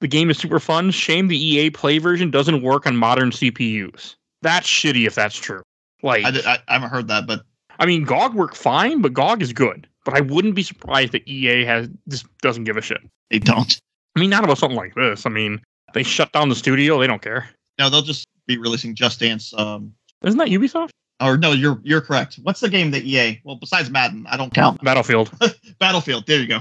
The 0.00 0.06
game 0.06 0.30
is 0.30 0.38
super 0.38 0.60
fun. 0.60 0.92
Shame 0.92 1.26
the 1.26 1.36
EA 1.36 1.70
Play 1.70 1.98
version 1.98 2.30
doesn't 2.30 2.62
work 2.62 2.86
on 2.86 2.96
modern 2.96 3.30
CPUs. 3.32 4.14
That's 4.42 4.66
shitty 4.68 5.08
if 5.08 5.16
that's 5.16 5.36
true. 5.36 5.60
Like, 6.04 6.24
I, 6.24 6.30
did, 6.30 6.46
I, 6.46 6.58
I 6.68 6.74
haven't 6.74 6.90
heard 6.90 7.08
that, 7.08 7.26
but 7.26 7.42
I 7.80 7.86
mean, 7.86 8.04
GOG 8.04 8.34
worked 8.36 8.56
fine, 8.56 9.02
but 9.02 9.12
GOG 9.12 9.42
is 9.42 9.52
good. 9.52 9.88
But 10.04 10.14
I 10.14 10.20
wouldn't 10.20 10.54
be 10.54 10.62
surprised 10.62 11.10
that 11.12 11.26
EA 11.28 11.64
has 11.64 11.88
just 12.08 12.26
doesn't 12.38 12.62
give 12.62 12.76
a 12.76 12.80
shit. 12.80 13.00
they 13.30 13.40
don't. 13.40 13.76
I 14.16 14.20
mean, 14.20 14.30
not 14.30 14.44
about 14.44 14.58
something 14.58 14.76
like 14.76 14.94
this. 14.94 15.26
I 15.26 15.30
mean, 15.30 15.60
they 15.92 16.04
shut 16.04 16.30
down 16.32 16.48
the 16.48 16.54
studio. 16.54 17.00
They 17.00 17.08
don't 17.08 17.20
care. 17.20 17.48
No, 17.80 17.90
they'll 17.90 18.02
just 18.02 18.24
be 18.46 18.56
releasing 18.56 18.94
Just 18.94 19.18
Dance. 19.18 19.52
Um, 19.58 19.92
Isn't 20.22 20.38
that 20.38 20.48
Ubisoft? 20.48 20.90
Or 21.20 21.36
no, 21.36 21.52
you're 21.52 21.80
you're 21.82 22.00
correct. 22.00 22.38
What's 22.42 22.60
the 22.60 22.68
game 22.68 22.90
that 22.92 23.02
EA? 23.04 23.40
Well, 23.44 23.56
besides 23.56 23.90
Madden, 23.90 24.26
I 24.28 24.36
don't 24.36 24.52
count. 24.52 24.82
Battlefield. 24.82 25.30
Battlefield. 25.78 26.26
There 26.26 26.40
you 26.40 26.46
go. 26.46 26.60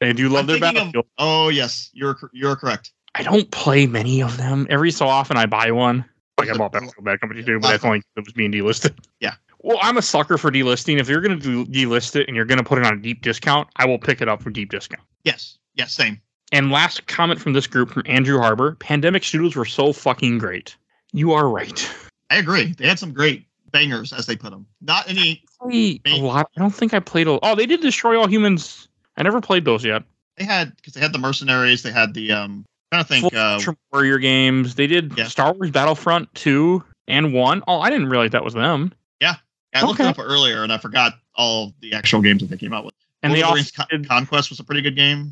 They 0.00 0.12
do 0.12 0.28
love 0.28 0.40
I'm 0.40 0.46
their 0.46 0.58
thinking 0.58 0.68
of- 0.68 0.74
Battlefield. 0.86 1.06
Oh 1.18 1.48
yes, 1.48 1.90
you're 1.92 2.16
you're 2.32 2.56
correct. 2.56 2.92
I 3.14 3.22
don't 3.22 3.50
play 3.50 3.86
many 3.86 4.22
of 4.22 4.36
them. 4.36 4.66
Every 4.68 4.90
so 4.90 5.06
often, 5.06 5.36
I 5.36 5.46
buy 5.46 5.70
one. 5.70 6.04
Like 6.38 6.50
I 6.50 6.56
bought 6.56 6.72
Battlefield 6.72 7.04
Bad 7.04 7.20
Company 7.20 7.42
too, 7.42 7.58
but 7.60 7.68
that's 7.70 7.84
only 7.84 7.98
it 8.16 8.24
was 8.24 8.32
being 8.32 8.52
delisted. 8.52 8.94
Yeah. 9.20 9.34
Well, 9.62 9.78
I'm 9.80 9.96
a 9.96 10.02
sucker 10.02 10.36
for 10.38 10.52
delisting. 10.52 11.00
If 11.00 11.08
you're 11.08 11.22
going 11.22 11.40
to 11.40 11.64
delist 11.64 12.14
it 12.14 12.28
and 12.28 12.36
you're 12.36 12.44
going 12.44 12.58
to 12.58 12.64
put 12.64 12.78
it 12.78 12.84
on 12.86 12.92
a 12.92 13.00
deep 13.00 13.22
discount, 13.22 13.68
I 13.76 13.86
will 13.86 13.98
pick 13.98 14.20
it 14.20 14.28
up 14.28 14.42
for 14.42 14.50
deep 14.50 14.70
discount. 14.70 15.02
Yes, 15.24 15.58
yes, 15.74 15.92
same. 15.92 16.20
And 16.52 16.70
last 16.70 17.06
comment 17.06 17.40
from 17.40 17.52
this 17.54 17.66
group 17.66 17.90
from 17.90 18.02
Andrew 18.06 18.38
Harbor: 18.38 18.76
Pandemic 18.76 19.24
Studios 19.24 19.56
were 19.56 19.64
so 19.64 19.92
fucking 19.92 20.38
great. 20.38 20.76
You 21.12 21.32
are 21.32 21.48
right. 21.48 21.90
I 22.30 22.36
agree. 22.36 22.74
They 22.76 22.86
had 22.86 22.98
some 22.98 23.12
great 23.12 23.46
bangers, 23.76 24.12
as 24.12 24.26
they 24.26 24.36
put 24.36 24.50
them. 24.50 24.66
Not 24.80 25.08
any. 25.08 25.42
A 25.62 26.00
lot. 26.18 26.50
I 26.56 26.60
don't 26.60 26.74
think 26.74 26.94
I 26.94 27.00
played. 27.00 27.26
A, 27.26 27.38
oh, 27.42 27.54
they 27.54 27.66
did 27.66 27.80
Destroy 27.80 28.18
All 28.18 28.26
Humans. 28.26 28.88
I 29.16 29.22
never 29.22 29.40
played 29.40 29.64
those 29.64 29.84
yet. 29.84 30.02
They 30.36 30.44
had 30.44 30.74
because 30.76 30.94
they 30.94 31.00
had 31.00 31.12
the 31.12 31.18
mercenaries. 31.18 31.82
They 31.82 31.92
had 31.92 32.14
the 32.14 32.32
um. 32.32 32.64
trying 32.92 33.04
to 33.04 33.08
think. 33.08 33.34
Uh, 33.34 33.60
Warrior 33.92 34.18
games. 34.18 34.74
They 34.74 34.86
did 34.86 35.16
Yeah. 35.16 35.28
Star 35.28 35.52
Wars 35.52 35.70
Battlefront 35.70 36.32
two 36.34 36.84
and 37.08 37.32
one. 37.32 37.62
Oh, 37.66 37.80
I 37.80 37.90
didn't 37.90 38.08
realize 38.08 38.30
that 38.30 38.44
was 38.44 38.54
them. 38.54 38.92
Yeah, 39.20 39.36
I 39.74 39.84
looked 39.84 40.00
it 40.00 40.06
up 40.06 40.18
earlier 40.18 40.62
and 40.62 40.72
I 40.72 40.78
forgot 40.78 41.14
all 41.34 41.72
the 41.80 41.92
actual 41.94 42.20
games 42.20 42.40
that 42.42 42.50
they 42.50 42.56
came 42.56 42.72
out 42.72 42.84
with. 42.84 42.94
And 43.22 43.32
Lord 43.32 43.38
they 43.38 43.42
of 43.42 43.46
the 43.46 43.48
also 43.48 43.56
Rings 43.56 43.70
Con- 43.72 43.86
did 43.90 44.08
Conquest 44.08 44.50
was 44.50 44.60
a 44.60 44.64
pretty 44.64 44.82
good 44.82 44.96
game. 44.96 45.30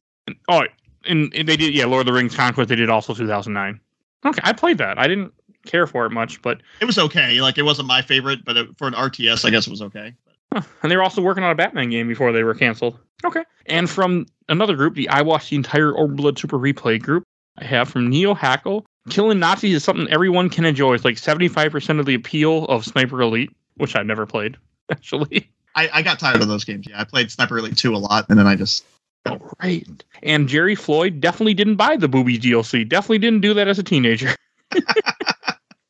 Oh, 0.49 0.65
and, 1.07 1.35
and 1.35 1.47
they 1.47 1.57
did, 1.57 1.75
yeah, 1.75 1.85
Lord 1.85 2.01
of 2.01 2.07
the 2.07 2.13
Rings 2.13 2.35
Conquest. 2.35 2.69
They 2.69 2.77
did 2.77 2.89
also 2.89 3.15
2009. 3.15 3.79
Okay, 4.25 4.41
I 4.43 4.53
played 4.55 4.79
that. 4.79 4.99
I 4.99 5.07
didn't 5.07 5.35
care 5.67 5.87
for 5.87 6.07
it 6.07 6.11
much, 6.11 6.41
but 6.43 6.61
It 6.81 6.85
was 6.85 6.99
okay. 6.99 7.41
Like 7.41 7.59
it 7.59 7.63
wasn't 7.63 7.89
my 7.89 8.03
favorite, 8.03 8.45
but 8.45 8.57
it, 8.57 8.79
for 8.79 8.87
an 8.87 8.95
RTS, 8.95 9.45
I 9.45 9.51
guess 9.51 9.67
it 9.67 9.71
was 9.71 9.83
okay. 9.83 10.15
huh, 10.53 10.63
and 10.83 10.91
they 10.91 10.97
were 10.97 11.03
also 11.03 11.23
working 11.23 11.45
on 11.45 11.51
a 11.51 11.55
Batman 11.55 11.91
game 11.91 12.09
before 12.09 12.33
they 12.33 12.43
were 12.43 12.55
canceled. 12.55 12.99
Okay, 13.25 13.45
and 13.67 13.89
from 13.89 14.27
another 14.49 14.77
group, 14.77 14.95
the 14.95 15.09
I 15.09 15.23
watched 15.23 15.51
the 15.51 15.57
entire 15.57 15.93
Overblood 15.93 16.39
Super 16.39 16.59
Replay 16.59 17.01
group. 17.01 17.25
I 17.59 17.65
have 17.65 17.89
from 17.89 18.09
Neo 18.09 18.35
Hackle. 18.35 18.85
Killing 19.11 19.39
Nazis 19.39 19.77
is 19.77 19.85
something 19.85 20.09
everyone 20.11 20.49
can 20.49 20.65
enjoy. 20.65 20.95
It's 20.95 21.05
like 21.05 21.17
75% 21.17 22.01
of 22.01 22.07
the 22.07 22.15
appeal 22.15 22.65
of 22.67 22.85
Sniper 22.85 23.21
Elite, 23.21 23.55
which 23.77 23.95
I've 23.95 24.07
never 24.07 24.27
played, 24.27 24.57
actually. 24.91 25.51
I, 25.75 25.91
I 25.93 26.03
got 26.03 26.19
tired 26.19 26.41
of 26.41 26.49
those 26.49 26.65
games. 26.65 26.87
Yeah, 26.89 27.01
I 27.01 27.05
played 27.05 27.31
Sniper 27.31 27.59
Elite 27.59 27.77
2 27.77 27.95
a 27.95 27.99
lot, 27.99 28.27
and 28.29 28.39
then 28.39 28.47
I 28.47 28.57
just 28.57 28.85
All 29.27 29.57
right. 29.63 29.87
And 30.23 30.49
Jerry 30.49 30.75
Floyd 30.75 31.21
definitely 31.21 31.55
didn't 31.55 31.77
buy 31.77 31.97
the 31.97 32.09
Boobies 32.09 32.41
DLC. 32.41 32.89
Definitely 32.89 33.19
didn't 33.19 33.41
do 33.41 33.55
that 33.55 33.69
as 33.69 33.79
a 33.79 33.83
teenager. 33.83 34.35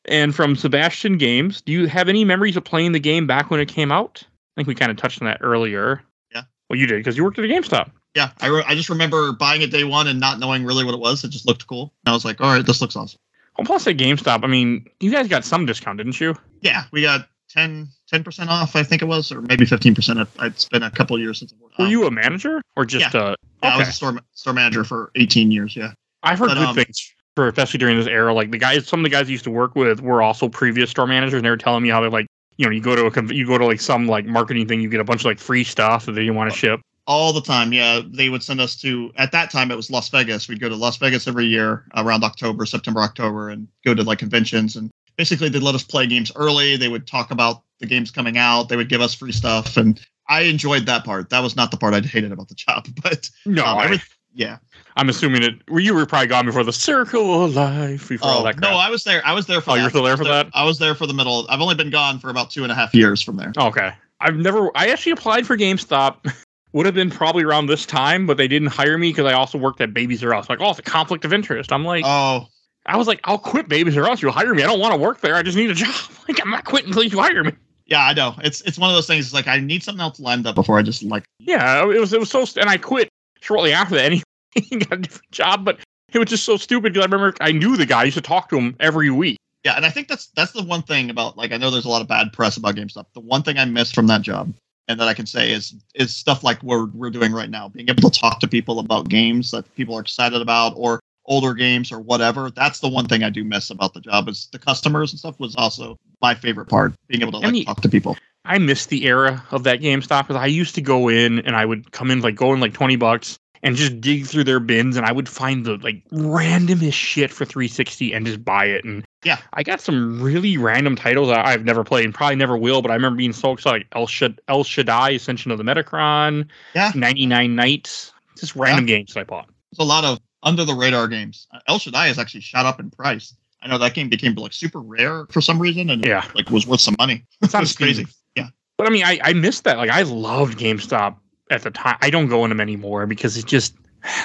and 0.07 0.35
from 0.35 0.57
Sebastian 0.57 1.19
Games, 1.19 1.61
do 1.61 1.73
you 1.73 1.87
have 1.87 2.09
any 2.09 2.25
memories 2.25 2.57
of 2.57 2.65
playing 2.65 2.93
the 2.93 3.01
game 3.01 3.27
back 3.27 3.51
when 3.51 3.61
it 3.61 3.69
came 3.69 3.91
out? 3.93 4.23
I 4.25 4.53
think 4.57 4.69
we 4.69 4.75
kind 4.75 4.91
of 4.91 4.97
touched 4.97 5.21
on 5.23 5.27
that 5.27 5.39
earlier. 5.41 6.03
Yeah. 6.35 6.43
Well, 6.69 6.79
you 6.79 6.87
did 6.87 6.99
because 6.99 7.17
you 7.17 7.25
worked 7.25 7.39
at 7.39 7.45
a 7.45 7.49
GameStop. 7.49 7.91
yeah, 8.15 8.31
I, 8.41 8.49
re- 8.49 8.65
I 8.67 8.75
just 8.75 8.89
remember 8.89 9.33
buying 9.33 9.63
it 9.63 9.71
day 9.71 9.85
one 9.85 10.07
and 10.07 10.21
not 10.21 10.39
knowing 10.39 10.65
really 10.65 10.85
what 10.85 10.95
it 10.95 11.01
was. 11.01 11.25
It 11.25 11.29
just 11.29 11.47
looked 11.47 11.67
cool. 11.67 11.93
And 12.05 12.13
I 12.13 12.15
was 12.15 12.25
like, 12.25 12.41
all 12.41 12.55
right, 12.55 12.65
this 12.65 12.81
looks 12.81 12.97
awesome. 12.97 13.19
Well, 13.59 13.67
plus 13.67 13.87
at 13.87 13.97
GameStop, 13.97 14.45
I 14.45 14.47
mean, 14.47 14.87
you 15.01 15.11
guys 15.11 15.29
got 15.29 15.45
some 15.45 15.67
discount, 15.67 15.99
didn't 15.99 16.21
you? 16.21 16.35
Yeah, 16.61 16.85
we 16.93 17.03
got 17.03 17.29
10 17.51 17.89
percent 18.25 18.51
off, 18.51 18.77
I 18.77 18.83
think 18.83 19.03
it 19.03 19.07
was, 19.07 19.33
or 19.33 19.41
maybe 19.41 19.65
fifteen 19.65 19.95
percent. 19.95 20.29
It's 20.41 20.69
been 20.69 20.83
a 20.83 20.91
couple 20.91 21.19
years 21.19 21.39
since. 21.39 21.53
I've 21.53 21.61
worked. 21.61 21.79
Were 21.79 21.87
you 21.87 22.07
a 22.07 22.11
manager 22.11 22.63
or 22.77 22.85
just 22.85 23.15
uh 23.15 23.37
Yeah, 23.63 23.75
I 23.75 23.79
was 23.79 23.89
a 23.89 23.93
store 23.93 24.19
store 24.33 24.53
manager 24.53 24.85
for 24.85 25.11
eighteen 25.15 25.51
years. 25.51 25.77
Yeah. 25.77 25.93
I've 26.23 26.39
heard 26.39 26.49
but, 26.49 26.55
good 26.55 26.67
um, 26.69 26.75
things 26.75 27.13
for 27.36 27.48
especially 27.48 27.78
during 27.78 27.97
this 27.98 28.06
era. 28.06 28.32
Like 28.32 28.51
the 28.51 28.59
guys, 28.59 28.86
some 28.86 29.01
of 29.01 29.05
the 29.05 29.11
guys 29.11 29.28
I 29.28 29.31
used 29.32 29.44
to 29.44 29.51
work 29.51 29.74
with 29.74 30.01
were 30.01 30.23
also 30.23 30.48
previous 30.48 30.90
store 30.90 31.06
managers, 31.06 31.35
and 31.39 31.44
they 31.44 31.51
were 31.51 31.56
telling 31.56 31.82
me 31.82 31.89
how 31.89 32.01
they 32.01 32.09
like, 32.09 32.27
you 32.56 32.66
know, 32.66 32.73
you 32.73 32.81
go 32.81 32.94
to 32.94 33.06
a 33.06 33.35
you 33.35 33.47
go 33.47 33.59
to 33.59 33.66
like 33.66 33.81
some 33.81 34.06
like 34.06 34.24
marketing 34.27 34.69
thing, 34.69 34.81
you 34.81 34.89
get 34.89 35.01
a 35.01 35.05
bunch 35.05 35.23
of 35.23 35.27
like 35.27 35.39
free 35.39 35.65
stuff 35.65 36.06
that 36.06 36.12
they 36.12 36.20
didn't 36.23 36.36
want 36.36 36.51
to 36.52 36.56
ship. 36.56 36.81
all 37.06 37.32
the 37.32 37.40
time. 37.40 37.73
Yeah, 37.73 38.01
they 38.06 38.28
would 38.28 38.43
send 38.43 38.61
us 38.61 38.77
to. 38.82 39.12
At 39.16 39.32
that 39.32 39.51
time, 39.51 39.70
it 39.70 39.77
was 39.77 39.90
Las 39.90 40.09
Vegas. 40.11 40.48
We'd 40.48 40.61
go 40.61 40.69
to 40.69 40.77
Las 40.77 40.97
Vegas 40.98 41.27
every 41.27 41.47
year 41.47 41.85
around 41.97 42.23
October, 42.24 42.65
September, 42.66 43.01
October, 43.01 43.48
and 43.51 43.66
go 43.85 43.94
to 43.94 44.02
like 44.05 44.19
conventions. 44.20 44.77
And 44.77 44.90
basically, 45.16 45.48
they'd 45.48 45.62
let 45.62 45.74
us 45.74 45.82
play 45.82 46.06
games 46.06 46.31
early. 46.36 46.77
They 46.77 46.89
would 46.89 47.06
talk 47.06 47.31
about 47.32 47.62
the 47.81 47.86
games 47.86 48.11
coming 48.12 48.39
out. 48.39 48.69
They 48.69 48.77
would 48.77 48.89
give 48.89 49.01
us 49.01 49.12
free 49.15 49.32
stuff, 49.32 49.77
and 49.77 50.01
I 50.28 50.43
enjoyed 50.43 50.86
that 50.86 51.05
part. 51.05 51.31
That 51.31 51.40
was 51.43 51.56
not 51.56 51.73
the 51.73 51.77
part 51.77 51.93
I 51.93 52.01
hated 52.01 52.31
about 52.31 52.48
the 52.48 52.55
job, 52.55 52.86
but 53.02 53.28
No, 53.44 53.65
um, 53.66 53.78
I- 53.78 53.85
every- 53.86 54.02
yeah. 54.36 54.59
I'm 54.97 55.09
assuming 55.09 55.43
it. 55.43 55.55
Well, 55.69 55.81
you 55.81 55.95
were 55.95 56.07
probably 56.07 56.29
gone 56.29 56.47
before 56.47 56.62
the 56.65 56.73
circle 56.73 57.45
of 57.45 57.55
life, 57.55 58.09
before 58.09 58.29
all 58.29 58.41
Oh 58.41 58.45
that 58.45 58.59
crap. 58.59 58.71
no, 58.71 58.77
I 58.79 58.89
was 58.91 59.03
there. 59.05 59.21
I 59.27 59.33
was 59.33 59.47
there 59.47 59.61
for. 59.61 59.71
Oh, 59.71 59.75
that. 59.75 59.79
you 59.81 59.85
were 59.87 59.91
still 59.91 60.03
there 60.05 60.16
for 60.16 60.25
that? 60.25 60.49
I 60.55 60.65
was 60.65 60.79
there 60.79 60.95
for 60.95 61.07
the 61.07 61.15
middle. 61.15 61.47
I've 61.49 61.61
only 61.61 61.75
been 61.75 61.91
gone 61.91 62.19
for 62.21 62.31
about 62.31 62.51
two 62.51 62.62
and 62.62 62.71
a 62.71 62.75
half 62.75 62.95
years 62.95 63.21
from 63.21 63.37
there. 63.37 63.53
Oh, 63.57 63.66
okay, 63.69 63.93
I've 64.21 64.37
never. 64.37 64.71
I 64.77 64.89
actually 64.89 65.12
applied 65.12 65.47
for 65.47 65.57
GameStop. 65.57 66.33
Would 66.73 66.87
have 66.87 66.95
been 66.97 67.09
probably 67.11 67.45
around 67.45 67.66
this 67.66 67.87
time, 67.87 68.27
but 68.27 68.37
they 68.37 68.49
didn't 68.49 68.66
hire 68.69 68.99
me 68.99 69.11
because 69.11 69.27
I 69.27 69.35
also 69.35 69.57
worked 69.59 69.81
at 69.81 69.95
Babies 69.95 70.25
R 70.25 70.35
Us. 70.35 70.49
Like, 70.49 70.61
oh, 70.61 70.71
it's 70.71 70.81
a 70.81 70.83
conflict 70.83 71.25
of 71.25 71.33
interest. 71.33 71.71
I'm 71.73 71.85
like, 71.85 72.05
Oh, 72.05 72.47
I 72.87 72.97
was 72.97 73.07
like, 73.07 73.21
I'll 73.23 73.39
quit 73.39 73.69
Babies 73.69 73.97
R 73.97 74.05
Us. 74.11 74.21
You'll 74.21 74.33
hire 74.33 74.53
me. 74.55 74.65
I 74.65 74.66
don't 74.66 74.81
want 74.81 74.93
to 74.93 74.99
work 75.01 75.21
there. 75.21 75.37
I 75.37 75.43
just 75.45 75.57
need 75.57 75.71
a 75.71 75.75
job. 75.75 75.95
Like, 76.29 76.41
I'm 76.45 76.51
not 76.51 76.65
quitting 76.65 76.89
until 76.89 77.05
you 77.05 77.16
hire 77.16 77.45
me. 77.45 77.53
yeah, 77.87 78.05
I 78.05 78.12
know. 78.12 78.35
It's 78.43 78.61
it's 78.62 78.77
one 78.77 78.91
of 78.91 78.97
those 78.97 79.07
things. 79.07 79.27
It's 79.27 79.35
like 79.35 79.47
I 79.47 79.59
need 79.61 79.85
something 79.85 80.01
else 80.03 80.19
lined 80.19 80.49
up 80.49 80.57
before 80.57 80.77
I 80.79 80.83
just 80.83 81.03
like. 81.05 81.23
Yeah, 81.39 81.83
it 81.83 82.01
was. 82.01 82.12
It 82.12 82.19
was 82.19 82.29
so. 82.31 82.45
And 82.61 82.69
I 82.69 82.77
quit 82.77 83.09
shortly 83.41 83.73
after 83.73 83.95
that. 83.95 84.12
Anyway, 84.57 84.85
got 84.85 84.99
a 84.99 85.03
different 85.03 85.31
job, 85.31 85.65
but 85.65 85.79
it 86.13 86.19
was 86.19 86.29
just 86.29 86.45
so 86.45 86.57
stupid 86.57 86.93
because 86.93 87.07
I 87.07 87.11
remember 87.11 87.35
I 87.41 87.53
knew 87.53 87.77
the 87.77 87.87
guy. 87.87 88.03
I 88.03 88.05
used 88.05 88.17
to 88.17 88.23
talk 88.23 88.49
to 88.51 88.57
him 88.57 88.77
every 88.81 89.11
week. 89.11 89.39
Yeah, 89.65 89.77
and 89.77 89.87
I 89.87 89.91
think 89.91 90.09
that's 90.09 90.27
that's 90.37 90.53
the 90.53 90.63
one 90.63 90.83
thing 90.83 91.11
about 91.11 91.37
like 91.37 91.53
I 91.53 91.57
know 91.57 91.71
there's 91.71 91.87
a 91.87 91.91
lot 91.91 92.03
of 92.03 92.09
bad 92.09 92.33
press 92.33 92.57
about 92.57 92.77
GameStop. 92.77 93.07
The 93.15 93.21
one 93.21 93.43
thing 93.43 93.59
I 93.59 93.65
miss 93.65 93.91
from 93.91 94.07
that 94.09 94.23
job, 94.23 94.53
and 94.89 95.01
that 95.01 95.09
I 95.09 95.15
can 95.15 95.27
say 95.27 95.51
is 95.51 95.75
is 95.95 96.15
stuff 96.15 96.45
like 96.45 96.63
we're 96.63 96.87
we're 96.87 97.11
doing 97.11 97.33
right 97.33 97.49
now, 97.51 97.69
being 97.69 97.89
able 97.89 98.09
to 98.11 98.21
talk 98.21 98.41
to 98.41 98.49
people 98.49 98.79
about 98.79 99.09
games 99.09 99.51
that 99.53 99.75
people 99.75 99.97
are 99.97 100.03
excited 100.03 100.41
about 100.43 100.75
or 100.77 101.01
older 101.27 101.55
games 101.55 101.91
or 101.91 101.99
whatever. 101.99 102.51
That's 102.51 102.81
the 102.81 102.89
one 102.89 103.07
thing 103.07 103.23
I 103.23 103.31
do 103.31 103.43
miss 103.43 103.71
about 103.71 103.95
the 103.95 104.01
job 104.01 104.29
is 104.29 104.49
the 104.53 104.59
customers 104.59 105.13
and 105.13 105.19
stuff 105.19 105.41
was 105.41 105.57
also 105.57 105.97
my 106.21 106.35
favorite 106.35 106.67
part, 106.67 106.93
being 107.09 107.23
able 107.23 107.33
to 107.33 107.39
like 107.39 107.53
the- 107.53 107.65
talk 107.65 107.81
to 107.81 107.89
people. 107.89 108.17
I 108.45 108.59
missed 108.59 108.91
the 108.91 109.07
era 109.07 109.43
of 109.53 109.65
that 109.65 109.81
GameStop 109.81 110.29
because 110.29 110.37
I 110.37 110.45
used 110.45 110.75
to 110.75 110.83
go 110.83 111.09
in 111.09 111.39
and 111.39 111.57
I 111.57 111.65
would 111.65 111.91
come 111.93 112.11
in 112.11 112.21
like 112.21 112.35
go 112.35 112.53
in 112.53 112.61
like 112.61 112.75
twenty 112.75 112.97
bucks 112.97 113.39
and 113.65 113.74
just 113.77 114.01
dig 114.01 114.27
through 114.27 114.45
their 114.45 114.61
bins 114.61 114.97
and 114.97 115.05
I 115.07 115.11
would 115.11 115.28
find 115.28 115.65
the 115.65 115.78
like 115.78 116.03
randomest 116.11 116.93
shit 116.93 117.32
for 117.32 117.45
360 117.45 118.12
and 118.12 118.27
just 118.27 118.45
buy 118.45 118.66
it. 118.66 118.85
And 118.85 119.05
Yeah. 119.24 119.39
I 119.55 119.62
got 119.62 119.81
some 119.81 120.20
really 120.23 120.57
random 120.59 120.95
titles 120.97 121.28
that 121.28 121.45
I've 121.47 121.65
never 121.65 121.82
played 121.82 122.05
and 122.05 122.15
probably 122.15 122.36
never 122.36 122.57
will. 122.59 122.82
But 122.82 122.91
I 122.91 122.95
remember 122.95 123.16
being 123.16 123.32
so 123.32 123.53
excited, 123.53 123.78
like 123.81 123.86
El, 123.97 124.07
Shad- 124.07 124.39
El 124.49 124.65
Shaddai, 124.65 125.11
Ascension 125.11 125.51
of 125.51 125.59
the 125.59 125.65
Metatron, 125.65 126.47
Yeah. 126.74 126.93
99 126.95 127.57
Nights, 127.57 128.12
just 128.39 128.55
random 128.55 128.85
games 128.86 129.15
that 129.15 129.20
I 129.20 129.24
bought. 129.24 129.47
There's 129.73 129.85
a 129.85 129.89
lot 129.89 130.05
of 130.05 130.19
under 130.43 130.65
the 130.66 130.74
radar 130.74 131.09
games. 131.09 131.47
Uh, 131.53 131.59
El 131.66 131.78
Shaddai 131.78 132.09
has 132.09 132.19
actually 132.19 132.43
shot 132.43 132.66
up 132.66 132.78
in 132.78 132.91
price. 132.91 133.35
I 133.62 133.69
know 133.69 133.78
that 133.78 133.95
game 133.95 134.11
became 134.11 134.35
like 134.35 134.53
super 134.53 134.81
rare 134.81 135.27
for 135.31 135.41
some 135.41 135.59
reason 135.59 135.89
and 135.89 136.05
Yeah. 136.05 136.27
like 136.35 136.51
was 136.51 136.66
worth 136.66 136.82
some 136.82 136.97
money. 136.99 137.24
It's 137.41 137.55
on 137.55 137.62
It's 137.62 137.74
crazy. 137.74 138.07
Yeah. 138.36 138.49
But 138.77 138.89
I 138.89 138.91
mean, 138.91 139.05
I, 139.05 139.19
I 139.24 139.32
missed 139.32 139.65
that. 139.65 139.78
Like, 139.78 139.89
I 139.89 140.03
loved 140.03 140.59
GameStop 140.59 141.16
at 141.51 141.62
the 141.62 141.71
time. 141.71 141.97
I 142.01 142.11
don't 142.11 142.29
go 142.29 142.45
in 142.45 142.51
them 142.51 142.61
anymore 142.61 143.07
because 143.07 143.37
it 143.37 143.47
just 143.47 143.75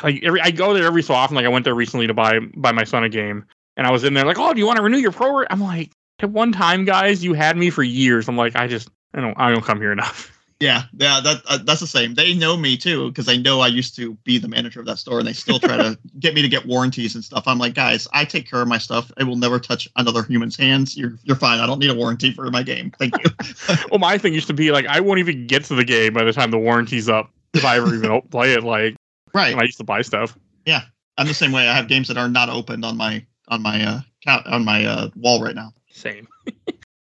like 0.04 0.24
every 0.24 0.42
I 0.42 0.52
go 0.52 0.74
there 0.74 0.86
every 0.86 1.04
so 1.04 1.14
often. 1.14 1.36
Like, 1.36 1.46
I 1.46 1.50
went 1.50 1.66
there 1.66 1.76
recently 1.76 2.08
to 2.08 2.14
buy 2.14 2.40
buy 2.56 2.72
my 2.72 2.84
son 2.84 3.04
a 3.04 3.10
game, 3.10 3.46
and 3.78 3.88
I 3.88 3.92
was 3.92 4.04
in 4.04 4.14
there 4.14 4.26
like, 4.26 4.40
oh, 4.40 4.54
do 4.54 4.60
you 4.60 4.66
want 4.66 4.78
to 4.78 4.84
renew 4.84 4.98
your 4.98 5.12
pro? 5.12 5.46
I'm 5.50 5.62
like, 5.62 5.92
at 6.20 6.30
one 6.30 6.52
time, 6.52 6.86
guys, 6.86 7.24
you 7.24 7.34
had 7.34 7.58
me 7.58 7.70
for 7.70 7.84
years. 7.84 8.28
I'm 8.28 8.38
like, 8.38 8.56
I 8.56 8.68
just 8.68 8.90
I 9.14 9.22
don't 9.22 9.40
I 9.40 9.52
don't 9.52 9.64
come 9.64 9.80
here 9.80 9.92
enough. 9.92 10.36
Yeah, 10.60 10.84
yeah, 10.92 11.22
that 11.22 11.42
uh, 11.48 11.60
that's 11.64 11.80
the 11.80 11.88
same. 11.88 12.16
They 12.16 12.34
know 12.34 12.58
me 12.58 12.76
too 12.76 13.10
because 13.10 13.26
they 13.26 13.38
know 13.38 13.62
I 13.62 13.68
used 13.68 13.96
to 13.96 14.16
be 14.26 14.38
the 14.38 14.50
manager 14.50 14.82
of 14.82 14.86
that 14.88 14.98
store, 14.98 15.20
and 15.20 15.28
they 15.28 15.32
still 15.32 15.58
try 15.58 15.78
to 15.78 15.98
get 16.20 16.34
me 16.34 16.42
to 16.42 16.50
get 16.50 16.66
warranties 16.66 17.16
and 17.16 17.24
stuff. 17.24 17.48
I'm 17.48 17.60
like, 17.60 17.76
guys, 17.76 18.10
I 18.12 18.26
take 18.26 18.50
care 18.50 18.62
of 18.62 18.68
my 18.68 18.78
stuff. 18.78 19.10
I 19.18 19.24
will 19.24 19.38
never 19.38 19.58
touch 19.58 19.88
another 19.96 20.22
human's 20.22 20.58
hands. 20.58 20.98
You're 20.98 21.18
you're 21.24 21.38
fine. 21.38 21.62
I 21.62 21.66
don't 21.66 21.80
need 21.80 21.90
a 21.90 21.96
warranty 21.96 22.34
for 22.34 22.50
my 22.52 22.62
game. 22.62 22.92
Thank 23.00 23.14
you. 23.24 23.32
well, 23.90 24.00
my 24.00 24.18
thing 24.18 24.34
used 24.34 24.48
to 24.48 24.54
be 24.54 24.72
like, 24.72 24.86
I 24.86 25.00
won't 25.00 25.20
even 25.20 25.48
get 25.48 25.64
to 25.66 25.76
the 25.76 25.86
game 25.86 26.14
by 26.14 26.26
the 26.26 26.34
time 26.34 26.52
the 26.52 26.60
warranty's 26.60 27.08
up 27.08 27.32
if 27.54 27.64
I 27.64 27.78
ever 27.78 27.96
even 27.96 28.22
play 28.30 28.52
it. 28.52 28.64
Like, 28.64 28.98
right. 29.34 29.56
I 29.56 29.64
used 29.64 29.78
to 29.78 29.86
buy 29.86 30.02
stuff. 30.02 30.38
Yeah, 30.66 30.82
I'm 31.18 31.28
the 31.28 31.34
same 31.34 31.54
way. 31.54 31.70
I 31.70 31.74
have 31.74 31.88
games 31.88 32.10
that 32.10 32.18
are 32.18 32.28
not 32.28 32.50
opened 32.50 32.84
on 32.84 32.98
my 32.98 33.26
on 33.48 33.62
my 33.62 33.82
uh 33.82 34.02
count 34.26 34.46
on 34.46 34.66
my 34.66 34.84
uh 34.84 35.10
wall 35.16 35.42
right 35.42 35.56
now. 35.56 35.72
Same. 35.90 36.28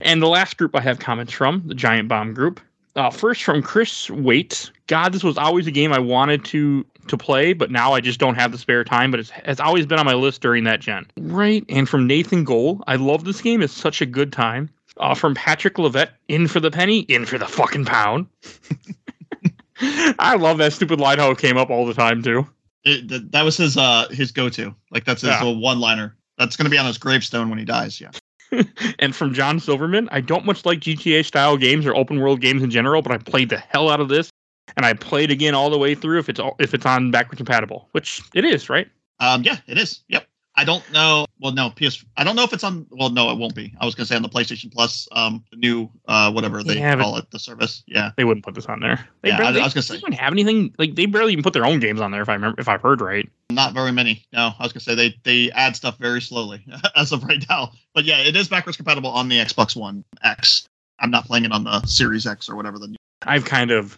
and 0.01 0.21
the 0.21 0.29
last 0.29 0.59
group 0.59 0.77
I 0.77 0.83
have 0.83 0.99
comments 0.99 1.33
from, 1.33 1.63
the 1.65 1.75
Giant 1.75 2.09
Bomb 2.09 2.35
group. 2.35 2.61
Uh, 2.97 3.11
first 3.11 3.43
from 3.45 3.63
Chris 3.63 4.11
Waite. 4.11 4.71
God, 4.89 5.13
this 5.13 5.23
was 5.23 5.39
always 5.39 5.67
a 5.67 5.71
game 5.71 5.93
I 5.93 5.99
wanted 5.99 6.45
to 6.47 6.85
to 7.07 7.17
play, 7.17 7.53
but 7.55 7.71
now 7.71 7.93
I 7.95 8.01
just 8.01 8.19
don't 8.21 8.35
have 8.35 8.53
the 8.53 8.59
spare 8.59 8.85
time. 8.85 9.11
But 9.11 9.21
it's 9.21 9.31
has 9.31 9.61
always 9.61 9.87
been 9.87 9.99
on 9.99 10.07
my 10.07 10.15
list 10.15 10.41
during 10.43 10.65
that 10.65 10.81
gen. 10.81 11.07
Right. 11.19 11.65
And 11.69 11.89
from 11.89 12.07
Nathan 12.07 12.45
Goal, 12.45 12.83
I 12.87 12.97
love 12.97 13.25
this 13.25 13.41
game. 13.41 13.63
It's 13.63 13.73
such 13.73 14.01
a 14.01 14.07
good 14.07 14.33
time. 14.33 14.69
Uh, 14.97 15.15
from 15.15 15.35
Patrick 15.35 15.75
Levette, 15.75 16.11
in 16.27 16.49
for 16.49 16.59
the 16.59 16.71
penny, 16.73 17.01
in 17.01 17.25
for 17.25 17.39
the 17.39 17.47
fucking 17.47 17.85
pound. 17.85 18.27
I 20.19 20.35
love 20.35 20.59
that 20.59 20.73
stupid 20.73 20.99
line 21.01 21.19
how 21.19 21.31
it 21.31 21.39
came 21.39 21.57
up 21.57 21.71
all 21.71 21.87
the 21.87 21.95
time 21.95 22.23
too. 22.23 22.47
It, 22.85 23.07
that, 23.09 23.31
that 23.33 23.43
was 23.43 23.57
his 23.57 23.77
uh 23.77 24.09
his 24.11 24.33
go 24.33 24.49
to. 24.49 24.75
Like 24.91 25.05
that's 25.05 25.23
his 25.23 25.31
Yeah. 25.31 25.45
one 25.45 25.79
liner. 25.79 26.17
That's 26.37 26.57
gonna 26.57 26.71
be 26.71 26.79
on 26.79 26.87
his 26.87 26.99
gravestone 26.99 27.49
when 27.49 27.59
he 27.59 27.65
dies. 27.65 28.01
Yeah. 28.01 28.11
and 28.99 29.15
from 29.15 29.35
John 29.35 29.61
Silverman, 29.61 30.09
I 30.13 30.21
don't 30.21 30.45
much 30.45 30.65
like 30.67 30.81
GTA 30.81 31.25
style 31.25 31.57
games 31.57 31.87
or 31.87 31.95
open 31.95 32.21
world 32.21 32.41
games 32.41 32.63
in 32.63 32.71
general, 32.71 33.03
but 33.03 33.13
I 33.13 33.19
played 33.19 33.49
the 33.51 33.59
hell 33.59 33.89
out 33.89 34.01
of 34.01 34.09
this. 34.09 34.31
and 34.77 34.87
I 34.87 34.93
played 34.95 35.31
again 35.31 35.55
all 35.55 35.71
the 35.71 35.79
way 35.79 35.95
through 35.95 36.19
if 36.21 36.29
it's 36.29 36.41
all, 36.41 36.55
if 36.59 36.75
it's 36.75 36.87
on 36.87 37.11
backwards 37.11 37.39
compatible, 37.39 37.89
which 37.93 38.23
it 38.35 38.45
is, 38.45 38.69
right? 38.71 38.89
Um, 39.21 39.43
yeah, 39.43 39.57
it 39.67 39.79
is. 39.79 40.03
Yep. 40.09 40.28
I 40.59 40.65
don't 40.65 40.83
know. 40.93 41.25
Well, 41.39 41.53
no, 41.53 41.71
PS. 41.71 42.05
I 42.17 42.25
don't 42.25 42.35
know 42.35 42.43
if 42.43 42.53
it's 42.53 42.65
on. 42.65 42.85
Well, 42.91 43.11
no, 43.11 43.31
it 43.31 43.39
won't 43.39 43.55
be. 43.55 43.73
I 43.81 43.85
was 43.87 43.95
gonna 43.95 44.07
say 44.07 44.17
on 44.17 44.23
the 44.23 44.29
PlayStation 44.29 44.73
Plus, 44.73 45.07
um, 45.13 45.45
the 45.53 45.57
new 45.57 45.89
uh, 46.09 46.33
whatever 46.33 46.65
they 46.65 46.79
Yeah, 46.79 46.97
call 46.97 47.17
it, 47.17 47.31
the 47.31 47.39
service. 47.39 47.85
Yeah. 47.87 48.11
They 48.17 48.25
wouldn't 48.25 48.45
put 48.45 48.57
this 48.57 48.67
on 48.67 48.81
there. 48.81 49.07
They 49.23 49.29
Yeah, 49.29 49.37
I- 49.37 49.39
barely, 49.39 49.61
I 49.61 49.65
was 49.65 49.73
gonna 49.73 49.83
say 49.85 49.95
they 49.95 50.01
don't 50.01 50.15
have 50.15 50.33
anything 50.33 50.75
like 50.77 50.97
they 50.97 51.07
barely 51.07 51.31
even 51.33 51.45
put 51.45 51.53
their 51.53 51.65
own 51.65 51.79
games 51.79 52.01
on 52.01 52.11
there. 52.11 52.23
If 52.23 52.29
I 52.29 52.33
remember, 52.35 52.61
if 52.61 52.67
I've 52.69 52.83
heard 52.83 53.01
right. 53.01 53.29
Not 53.53 53.73
very 53.73 53.93
many. 53.93 54.27
No, 54.33 54.51
I 54.59 54.63
was 54.65 54.73
gonna 54.73 54.81
say 54.81 54.97
they 54.97 55.15
they 55.23 55.53
add 55.53 55.77
stuff 55.77 55.97
very 55.99 56.21
slowly 56.21 56.65
as 56.97 57.13
of 57.13 57.23
right 57.23 57.45
now. 57.49 57.71
But 57.95 58.05
yeah, 58.05 58.19
it 58.19 58.35
is 58.35 58.49
backwards 58.49 58.77
compatible 58.77 59.11
on 59.11 59.29
the 59.29 59.37
Xbox 59.39 59.77
One 59.77 60.05
X. 60.25 60.67
I'm 60.99 61.13
not 61.13 61.25
playing 61.27 61.45
it 61.45 61.53
on 61.53 61.63
the 61.63 61.87
Series 61.87 62.27
X 62.27 62.49
or 62.49 62.57
whatever 62.57 62.81
the. 62.81 62.89
New- 62.89 62.97
I've 63.23 63.45
kind 63.45 63.71
of 63.71 63.97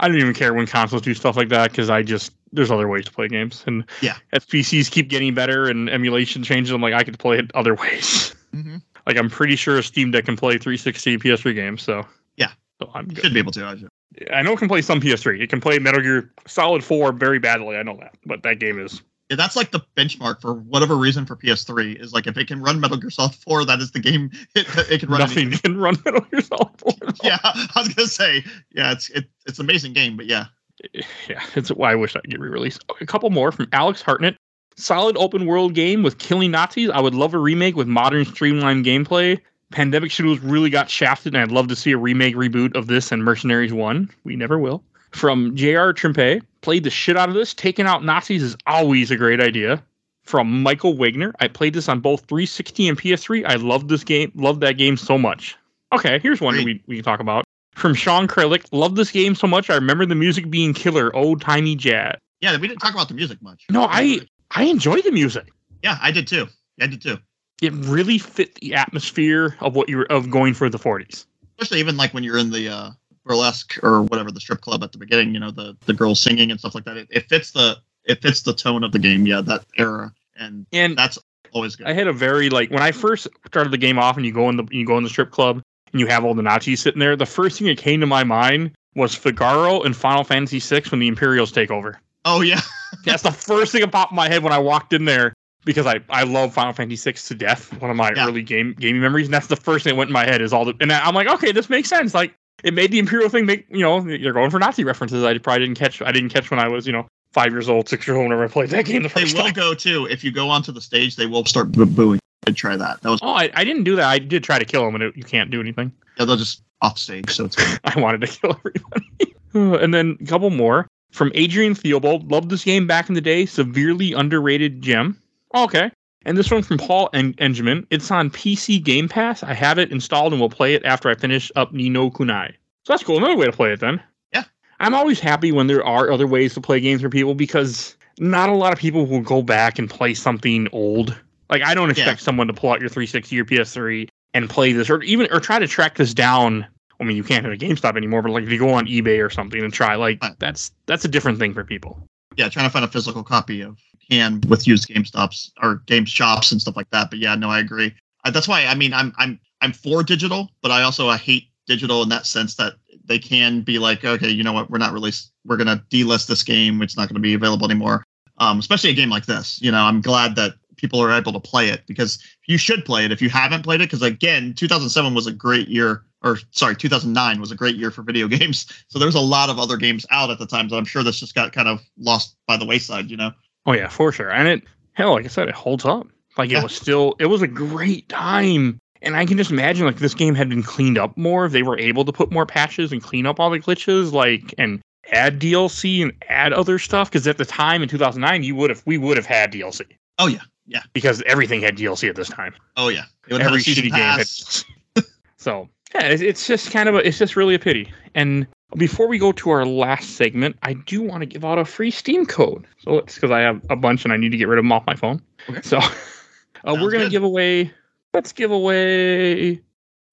I 0.00 0.08
don't 0.08 0.18
even 0.18 0.34
care 0.34 0.54
when 0.54 0.66
consoles 0.66 1.02
do 1.02 1.14
stuff 1.14 1.36
like 1.36 1.50
that 1.50 1.70
because 1.70 1.88
I 1.88 2.02
just 2.02 2.32
there's 2.52 2.70
other 2.70 2.88
ways 2.88 3.04
to 3.06 3.12
play 3.12 3.28
games 3.28 3.62
and 3.66 3.84
Yeah. 4.00 4.16
as 4.32 4.44
PCs 4.44 4.90
keep 4.90 5.08
getting 5.08 5.34
better 5.34 5.68
and 5.68 5.88
emulation 5.90 6.42
changes, 6.42 6.72
I'm 6.72 6.80
like 6.82 6.94
I 6.94 7.04
could 7.04 7.18
play 7.18 7.38
it 7.38 7.50
other 7.54 7.74
ways. 7.82 8.34
Mm-hmm. 8.54 8.76
Like 9.06 9.16
I'm 9.18 9.30
pretty 9.30 9.56
sure 9.56 9.78
a 9.78 9.82
Steam 9.82 10.10
Deck 10.10 10.24
can 10.24 10.36
play 10.36 10.58
360 10.58 11.18
PS3 11.18 11.54
games, 11.54 11.82
so 11.82 12.06
Yeah. 12.36 12.50
so 12.80 12.90
I'm 12.94 13.06
good. 13.08 13.22
Should 13.24 13.32
be 13.34 13.38
able 13.40 13.52
to. 13.52 13.64
I 13.66 13.76
should. 13.76 13.88
I 14.34 14.42
know 14.42 14.52
it 14.52 14.58
can 14.58 14.68
play 14.68 14.82
some 14.82 15.00
PS3. 15.00 15.40
It 15.40 15.48
can 15.50 15.60
play 15.60 15.78
Metal 15.78 16.00
Gear 16.02 16.32
Solid 16.46 16.82
4 16.82 17.12
very 17.12 17.38
badly. 17.38 17.76
I 17.76 17.82
know 17.84 17.96
that, 18.00 18.16
but 18.26 18.42
that 18.42 18.58
game 18.58 18.80
is 18.80 19.00
Yeah, 19.30 19.36
that's 19.36 19.54
like 19.54 19.70
the 19.70 19.80
benchmark 19.96 20.40
for 20.40 20.54
whatever 20.54 20.96
reason 20.96 21.24
for 21.26 21.36
PS3 21.36 22.00
is 22.02 22.12
like 22.12 22.26
if 22.26 22.36
it 22.36 22.48
can 22.48 22.60
run 22.60 22.80
Metal 22.80 22.96
Gear 22.96 23.10
Solid 23.10 23.34
4, 23.36 23.64
that 23.66 23.78
is 23.78 23.92
the 23.92 24.00
game 24.00 24.30
it, 24.56 24.66
it 24.90 24.98
can 25.00 25.08
run. 25.08 25.20
nothing 25.20 25.46
anything. 25.46 25.74
can 25.74 25.80
run 25.80 25.96
Metal 26.04 26.20
Gear 26.22 26.40
Solid 26.40 26.70
4. 26.78 26.92
Yeah, 27.22 27.38
I 27.44 27.68
was 27.76 27.88
gonna 27.94 28.08
say, 28.08 28.44
yeah, 28.72 28.92
it's 28.92 29.08
it, 29.10 29.26
it's 29.46 29.58
an 29.60 29.66
amazing 29.66 29.92
game, 29.92 30.16
but 30.16 30.26
yeah, 30.26 30.46
yeah, 31.28 31.42
it's 31.54 31.70
why 31.70 31.92
I 31.92 31.94
wish 31.94 32.16
I'd 32.16 32.22
get 32.24 32.40
re-released. 32.40 32.84
A 33.00 33.06
couple 33.06 33.30
more 33.30 33.52
from 33.52 33.68
Alex 33.72 34.02
Hartnett. 34.02 34.36
Solid 34.76 35.16
open 35.16 35.46
world 35.46 35.74
game 35.74 36.02
with 36.02 36.18
killing 36.18 36.50
Nazis. 36.50 36.90
I 36.90 37.00
would 37.00 37.14
love 37.14 37.34
a 37.34 37.38
remake 37.38 37.76
with 37.76 37.86
modern 37.86 38.24
streamlined 38.24 38.84
gameplay. 38.84 39.40
Pandemic 39.72 40.10
Studios 40.10 40.40
really 40.40 40.70
got 40.70 40.90
shafted, 40.90 41.34
and 41.34 41.42
I'd 41.42 41.52
love 41.52 41.68
to 41.68 41.76
see 41.76 41.92
a 41.92 41.98
remake 41.98 42.34
reboot 42.34 42.74
of 42.74 42.86
this 42.86 43.12
and 43.12 43.24
Mercenaries 43.24 43.72
1. 43.72 44.10
We 44.24 44.36
never 44.36 44.58
will. 44.58 44.82
From 45.10 45.54
J.R. 45.54 45.92
Trimpe, 45.92 46.42
played 46.60 46.84
the 46.84 46.90
shit 46.90 47.16
out 47.16 47.28
of 47.28 47.34
this. 47.34 47.52
Taking 47.54 47.86
out 47.86 48.04
Nazis 48.04 48.42
is 48.42 48.56
always 48.66 49.10
a 49.10 49.16
great 49.16 49.40
idea. 49.40 49.82
From 50.24 50.62
Michael 50.62 50.96
Wagner, 50.96 51.34
I 51.40 51.48
played 51.48 51.74
this 51.74 51.88
on 51.88 52.00
both 52.00 52.20
360 52.26 52.88
and 52.88 52.98
PS3. 52.98 53.44
I 53.46 53.56
loved 53.56 53.88
this 53.88 54.04
game, 54.04 54.30
loved 54.34 54.60
that 54.60 54.74
game 54.74 54.96
so 54.96 55.18
much. 55.18 55.56
Okay, 55.92 56.20
here's 56.20 56.40
one 56.40 56.56
we, 56.64 56.82
we 56.86 56.96
can 56.96 57.04
talk 57.04 57.20
about. 57.20 57.44
From 57.80 57.94
Sean 57.94 58.28
Kralik, 58.28 58.66
love 58.72 58.94
this 58.94 59.10
game 59.10 59.34
so 59.34 59.46
much. 59.46 59.70
I 59.70 59.74
remember 59.74 60.04
the 60.04 60.14
music 60.14 60.50
being 60.50 60.74
killer, 60.74 61.16
old 61.16 61.40
timey 61.40 61.74
jazz. 61.74 62.18
yeah, 62.42 62.54
we 62.58 62.68
didn't 62.68 62.80
talk 62.80 62.92
about 62.92 63.08
the 63.08 63.14
music 63.14 63.40
much. 63.40 63.64
No, 63.70 63.86
I 63.88 64.20
I 64.50 64.64
enjoy 64.64 65.00
the 65.00 65.10
music. 65.10 65.50
yeah, 65.82 65.96
I 66.02 66.10
did 66.10 66.26
too. 66.26 66.46
I 66.78 66.88
did 66.88 67.00
too. 67.00 67.16
It 67.62 67.72
really 67.72 68.18
fit 68.18 68.54
the 68.56 68.74
atmosphere 68.74 69.56
of 69.60 69.76
what 69.76 69.88
you 69.88 69.96
were 69.96 70.12
of 70.12 70.30
going 70.30 70.52
for 70.52 70.68
the 70.68 70.78
40s. 70.78 71.24
Especially 71.58 71.80
even 71.80 71.96
like 71.96 72.12
when 72.12 72.22
you're 72.22 72.36
in 72.36 72.50
the 72.50 72.68
uh, 72.68 72.90
burlesque 73.24 73.82
or 73.82 74.02
whatever 74.02 74.30
the 74.30 74.40
strip 74.40 74.60
club 74.60 74.82
at 74.82 74.92
the 74.92 74.98
beginning, 74.98 75.32
you 75.32 75.40
know, 75.40 75.50
the 75.50 75.74
the 75.86 75.94
girls 75.94 76.20
singing 76.20 76.50
and 76.50 76.60
stuff 76.60 76.74
like 76.74 76.84
that. 76.84 76.98
It, 76.98 77.08
it 77.10 77.28
fits 77.30 77.52
the 77.52 77.78
it 78.04 78.20
fits 78.20 78.42
the 78.42 78.52
tone 78.52 78.84
of 78.84 78.92
the 78.92 78.98
game. 78.98 79.26
Yeah, 79.26 79.40
that 79.40 79.64
era, 79.78 80.12
and 80.38 80.66
And 80.74 80.98
that's 80.98 81.18
always 81.52 81.76
good. 81.76 81.86
I 81.86 81.94
had 81.94 82.08
a 82.08 82.12
very 82.12 82.50
like 82.50 82.70
when 82.70 82.82
I 82.82 82.92
first 82.92 83.26
started 83.46 83.72
the 83.72 83.78
game 83.78 83.98
off 83.98 84.18
and 84.18 84.26
you 84.26 84.32
go 84.32 84.50
in 84.50 84.56
the 84.58 84.66
you 84.70 84.84
go 84.84 84.98
in 84.98 85.02
the 85.02 85.10
strip 85.10 85.30
club 85.30 85.62
and 85.92 86.00
you 86.00 86.06
have 86.06 86.24
all 86.24 86.34
the 86.34 86.42
Nazis 86.42 86.80
sitting 86.80 87.00
there. 87.00 87.16
The 87.16 87.26
first 87.26 87.58
thing 87.58 87.66
that 87.68 87.78
came 87.78 88.00
to 88.00 88.06
my 88.06 88.24
mind 88.24 88.72
was 88.94 89.14
Figaro 89.14 89.82
in 89.82 89.94
Final 89.94 90.24
Fantasy 90.24 90.58
VI 90.58 90.82
when 90.90 91.00
the 91.00 91.08
Imperials 91.08 91.52
take 91.52 91.70
over. 91.70 92.00
oh 92.24 92.40
yeah, 92.40 92.60
That's 93.04 93.22
the 93.22 93.30
first 93.32 93.72
thing 93.72 93.80
that 93.82 93.92
popped 93.92 94.12
in 94.12 94.16
my 94.16 94.28
head 94.28 94.42
when 94.42 94.52
I 94.52 94.58
walked 94.58 94.92
in 94.92 95.04
there 95.04 95.32
because 95.64 95.86
I, 95.86 96.00
I 96.08 96.24
love 96.24 96.52
Final 96.54 96.72
Fantasy 96.72 97.10
VI 97.12 97.16
to 97.28 97.34
death. 97.34 97.80
One 97.80 97.90
of 97.90 97.96
my 97.96 98.10
Yeah. 98.16 98.26
early 98.26 98.42
game 98.42 98.74
gaming 98.78 99.00
memories, 99.00 99.26
and 99.26 99.34
that's 99.34 99.46
the 99.46 99.56
first 99.56 99.84
thing 99.84 99.92
that 99.94 99.98
went 99.98 100.08
in 100.10 100.12
my 100.14 100.24
head 100.24 100.40
is 100.42 100.52
all 100.52 100.64
the 100.64 100.74
and 100.80 100.92
I'm 100.92 101.14
like, 101.14 101.28
okay, 101.28 101.52
this 101.52 101.68
makes 101.70 101.88
sense. 101.88 102.14
Like 102.14 102.34
it 102.64 102.74
made 102.74 102.90
the 102.90 102.98
Imperial 102.98 103.28
thing 103.28 103.46
make 103.46 103.66
you 103.70 103.80
know 103.80 104.04
you're 104.06 104.32
going 104.32 104.50
for 104.50 104.58
Nazi 104.58 104.84
references. 104.84 105.22
I 105.24 105.36
probably 105.38 105.66
didn't 105.66 105.78
catch. 105.78 106.02
I 106.02 106.12
didn't 106.12 106.30
catch 106.30 106.50
when 106.50 106.60
I 106.60 106.68
was 106.68 106.86
you 106.86 106.92
know 106.92 107.06
five 107.32 107.52
years 107.52 107.68
old, 107.68 107.88
six 107.88 108.06
years 108.06 108.16
old 108.16 108.24
whenever 108.24 108.44
I 108.44 108.48
played 108.48 108.70
that 108.70 108.84
game 108.86 109.02
the 109.02 109.08
first 109.08 109.14
they 109.14 109.20
first 109.22 109.36
will 109.36 109.44
time. 109.44 109.52
go 109.52 109.74
too. 109.74 110.06
If 110.10 110.24
you 110.24 110.32
go 110.32 110.48
onto 110.48 110.72
the 110.72 110.80
stage, 110.80 111.16
they 111.16 111.26
will 111.26 111.44
start 111.44 111.70
boo- 111.72 111.86
booing. 111.86 112.19
Did 112.50 112.56
try 112.56 112.76
that. 112.76 113.00
That 113.02 113.10
was 113.10 113.20
Oh, 113.22 113.28
I, 113.34 113.50
I 113.54 113.64
didn't 113.64 113.84
do 113.84 113.96
that. 113.96 114.08
I 114.08 114.18
did 114.18 114.42
try 114.44 114.58
to 114.58 114.64
kill 114.64 114.86
him, 114.86 114.94
and 114.96 115.04
it, 115.04 115.16
you 115.16 115.22
can't 115.24 115.50
do 115.50 115.60
anything. 115.60 115.92
yeah, 116.18 116.24
they'll 116.24 116.36
just 116.36 116.62
off 116.82 116.98
stage. 116.98 117.30
So 117.30 117.44
it's. 117.44 117.56
I 117.84 117.98
wanted 118.00 118.20
to 118.22 118.26
kill 118.26 118.50
everybody. 118.58 119.34
and 119.84 119.94
then 119.94 120.16
a 120.20 120.26
couple 120.26 120.50
more 120.50 120.86
from 121.12 121.30
Adrian 121.34 121.74
Theobald. 121.74 122.30
Loved 122.30 122.50
this 122.50 122.64
game 122.64 122.86
back 122.86 123.08
in 123.08 123.14
the 123.14 123.20
day. 123.20 123.46
Severely 123.46 124.12
underrated 124.12 124.82
gem. 124.82 125.16
Okay. 125.54 125.90
And 126.26 126.36
this 126.36 126.50
one 126.50 126.62
from 126.62 126.76
Paul 126.78 127.08
en- 127.14 127.34
Engelman. 127.38 127.86
It's 127.90 128.10
on 128.10 128.30
PC 128.30 128.82
Game 128.82 129.08
Pass. 129.08 129.42
I 129.42 129.54
have 129.54 129.78
it 129.78 129.90
installed 129.90 130.32
and 130.32 130.40
will 130.40 130.50
play 130.50 130.74
it 130.74 130.84
after 130.84 131.08
I 131.08 131.14
finish 131.14 131.50
up 131.56 131.72
Ni 131.72 131.88
no 131.88 132.10
Kuni. 132.10 132.48
So 132.84 132.92
that's 132.92 133.02
cool. 133.02 133.16
Another 133.16 133.36
way 133.36 133.46
to 133.46 133.52
play 133.52 133.72
it 133.72 133.80
then. 133.80 134.02
Yeah. 134.32 134.44
I'm 134.80 134.94
always 134.94 135.18
happy 135.20 135.50
when 135.52 135.66
there 135.66 135.84
are 135.84 136.10
other 136.10 136.26
ways 136.26 136.54
to 136.54 136.60
play 136.60 136.78
games 136.80 137.00
for 137.02 137.08
people 137.08 137.34
because 137.34 137.96
not 138.18 138.50
a 138.50 138.54
lot 138.54 138.72
of 138.72 138.78
people 138.78 139.06
will 139.06 139.20
go 139.22 139.40
back 139.42 139.78
and 139.78 139.88
play 139.88 140.12
something 140.12 140.68
old. 140.72 141.18
Like 141.50 141.62
I 141.62 141.74
don't 141.74 141.90
expect 141.90 142.20
someone 142.20 142.46
to 142.46 142.52
pull 142.52 142.70
out 142.70 142.80
your 142.80 142.88
360 142.88 143.40
or 143.40 143.44
PS3 143.44 144.08
and 144.34 144.48
play 144.48 144.72
this 144.72 144.88
or 144.88 145.02
even 145.02 145.28
or 145.32 145.40
try 145.40 145.58
to 145.58 145.66
track 145.66 145.96
this 145.96 146.14
down 146.14 146.66
I 147.00 147.04
mean, 147.04 147.16
you 147.16 147.24
can't 147.24 147.44
have 147.46 147.54
a 147.54 147.56
GameStop 147.56 147.96
anymore, 147.96 148.20
but 148.20 148.30
like 148.32 148.44
if 148.44 148.50
you 148.50 148.58
go 148.58 148.68
on 148.74 148.86
eBay 148.86 149.24
or 149.24 149.30
something 149.30 149.62
and 149.64 149.72
try, 149.72 149.94
like 149.94 150.22
Right. 150.22 150.38
that's 150.38 150.70
that's 150.86 151.04
a 151.04 151.08
different 151.08 151.38
thing 151.38 151.54
for 151.54 151.64
people. 151.64 152.06
yeah, 152.36 152.48
trying 152.48 152.66
to 152.66 152.70
find 152.70 152.84
a 152.84 152.88
physical 152.88 153.24
copy 153.24 153.62
of 153.62 153.78
can 154.10 154.40
with 154.48 154.66
used 154.66 154.86
Game 154.88 155.04
Stops 155.04 155.50
or 155.62 155.76
Game 155.86 156.04
Shops 156.04 156.52
and 156.52 156.60
stuff 156.60 156.76
like 156.76 156.90
that. 156.90 157.08
But 157.10 157.18
yeah, 157.18 157.34
no, 157.34 157.48
I 157.48 157.58
agree. 157.58 157.94
Uh, 158.24 158.30
that's 158.30 158.46
why 158.46 158.66
I 158.66 158.74
mean 158.74 158.92
I'm 158.92 159.12
I'm 159.18 159.40
I'm 159.62 159.72
for 159.72 160.02
digital, 160.02 160.50
but 160.62 160.70
I 160.70 160.82
also 160.82 161.08
I 161.08 161.16
hate 161.16 161.44
digital 161.66 162.02
in 162.02 162.08
that 162.10 162.26
sense 162.26 162.54
that 162.56 162.74
they 163.04 163.18
can 163.18 163.62
be 163.62 163.78
like, 163.78 164.04
okay, 164.04 164.28
you 164.28 164.42
know 164.42 164.52
what, 164.52 164.70
we're 164.70 164.78
not 164.78 164.92
released, 164.92 165.32
we're 165.46 165.56
gonna 165.56 165.82
delist 165.90 166.26
this 166.26 166.42
game, 166.42 166.82
it's 166.82 166.96
not 166.96 167.08
gonna 167.08 167.20
be 167.20 167.34
available 167.34 167.64
anymore. 167.64 168.04
Um, 168.38 168.58
especially 168.58 168.90
a 168.90 168.94
game 168.94 169.10
like 169.10 169.26
this. 169.26 169.60
You 169.62 169.70
know, 169.70 169.82
I'm 169.82 170.00
glad 170.00 170.34
that 170.36 170.54
people 170.80 171.00
are 171.02 171.12
able 171.12 171.32
to 171.32 171.40
play 171.40 171.68
it 171.68 171.82
because 171.86 172.18
you 172.46 172.58
should 172.58 172.84
play 172.84 173.04
it 173.04 173.12
if 173.12 173.20
you 173.20 173.28
haven't 173.28 173.62
played 173.62 173.80
it. 173.80 173.84
Because 173.84 174.02
again, 174.02 174.54
2007 174.54 175.14
was 175.14 175.26
a 175.26 175.32
great 175.32 175.68
year, 175.68 176.04
or 176.22 176.38
sorry, 176.50 176.74
2009 176.74 177.40
was 177.40 177.50
a 177.50 177.54
great 177.54 177.76
year 177.76 177.90
for 177.90 178.02
video 178.02 178.28
games. 178.38 178.66
So 178.88 178.98
there 178.98 179.06
was 179.06 179.14
a 179.14 179.20
lot 179.20 179.50
of 179.50 179.58
other 179.58 179.76
games 179.76 180.06
out 180.10 180.30
at 180.30 180.38
the 180.38 180.46
time. 180.46 180.68
So 180.68 180.76
I'm 180.76 180.84
sure 180.84 181.02
this 181.02 181.20
just 181.20 181.34
got 181.34 181.52
kind 181.52 181.68
of 181.68 181.82
lost 181.98 182.36
by 182.46 182.56
the 182.56 182.64
wayside. 182.64 183.10
You 183.10 183.16
know. 183.16 183.32
Oh 183.66 183.72
yeah, 183.72 183.88
for 183.88 184.10
sure. 184.12 184.30
And 184.30 184.48
it 184.48 184.62
hell, 184.92 185.12
like 185.12 185.24
I 185.24 185.28
said, 185.28 185.48
it 185.48 185.54
holds 185.54 185.84
up. 185.84 186.06
Like 186.38 186.50
it 186.50 186.62
was 186.62 186.74
still 186.74 187.16
it 187.18 187.26
was 187.26 187.42
a 187.42 187.48
great 187.48 188.08
time. 188.08 188.78
And 189.02 189.16
I 189.16 189.24
can 189.24 189.38
just 189.38 189.50
imagine 189.50 189.86
like 189.86 189.96
this 189.96 190.14
game 190.14 190.34
had 190.34 190.50
been 190.50 190.62
cleaned 190.62 190.98
up 190.98 191.16
more 191.16 191.46
if 191.46 191.52
they 191.52 191.62
were 191.62 191.78
able 191.78 192.04
to 192.04 192.12
put 192.12 192.30
more 192.30 192.44
patches 192.44 192.92
and 192.92 193.02
clean 193.02 193.24
up 193.26 193.40
all 193.40 193.50
the 193.50 193.58
glitches, 193.58 194.12
like 194.12 194.54
and 194.58 194.80
add 195.10 195.40
DLC 195.40 196.02
and 196.02 196.12
add 196.28 196.52
other 196.52 196.78
stuff. 196.78 197.10
Because 197.10 197.26
at 197.26 197.38
the 197.38 197.46
time 197.46 197.82
in 197.82 197.88
2009, 197.88 198.42
you 198.42 198.54
would 198.54 198.70
have 198.70 198.82
we 198.86 198.98
would 198.98 199.16
have 199.16 199.26
had 199.26 199.52
DLC 199.52 199.86
Oh 200.20 200.26
yeah, 200.26 200.42
yeah. 200.70 200.82
because 200.92 201.22
everything 201.26 201.60
had 201.60 201.76
DLC 201.76 202.08
at 202.08 202.16
this 202.16 202.28
time. 202.28 202.54
Oh 202.76 202.88
yeah. 202.88 203.04
It 203.26 203.34
would 203.34 203.42
have 203.42 203.50
Every 203.50 203.62
shitty 203.62 203.90
game 203.90 203.92
had. 203.92 204.26
So 205.36 205.70
yeah, 205.94 206.02
it's, 206.02 206.20
it's 206.22 206.46
just 206.46 206.70
kind 206.70 206.86
of 206.86 206.94
a, 206.94 206.98
it's 206.98 207.18
just 207.18 207.34
really 207.34 207.54
a 207.54 207.58
pity. 207.58 207.90
And 208.14 208.46
before 208.76 209.08
we 209.08 209.18
go 209.18 209.32
to 209.32 209.50
our 209.50 209.64
last 209.64 210.10
segment, 210.10 210.56
I 210.62 210.74
do 210.74 211.02
want 211.02 211.22
to 211.22 211.26
give 211.26 211.46
out 211.46 211.58
a 211.58 211.64
free 211.64 211.90
Steam 211.90 212.26
code. 212.26 212.66
So 212.78 212.98
it's 212.98 213.14
because 213.14 213.30
I 213.30 213.40
have 213.40 213.64
a 213.70 213.76
bunch 213.76 214.04
and 214.04 214.12
I 214.12 214.18
need 214.18 214.30
to 214.32 214.36
get 214.36 214.48
rid 214.48 214.58
of 214.58 214.64
them 214.64 214.72
off 214.72 214.86
my 214.86 214.94
phone. 214.94 215.22
Okay. 215.48 215.62
So 215.62 215.78
uh, 216.64 216.76
we're 216.80 216.90
gonna 216.90 217.04
good. 217.04 217.10
give 217.10 217.24
away. 217.24 217.72
Let's 218.12 218.32
give 218.32 218.50
away 218.50 219.62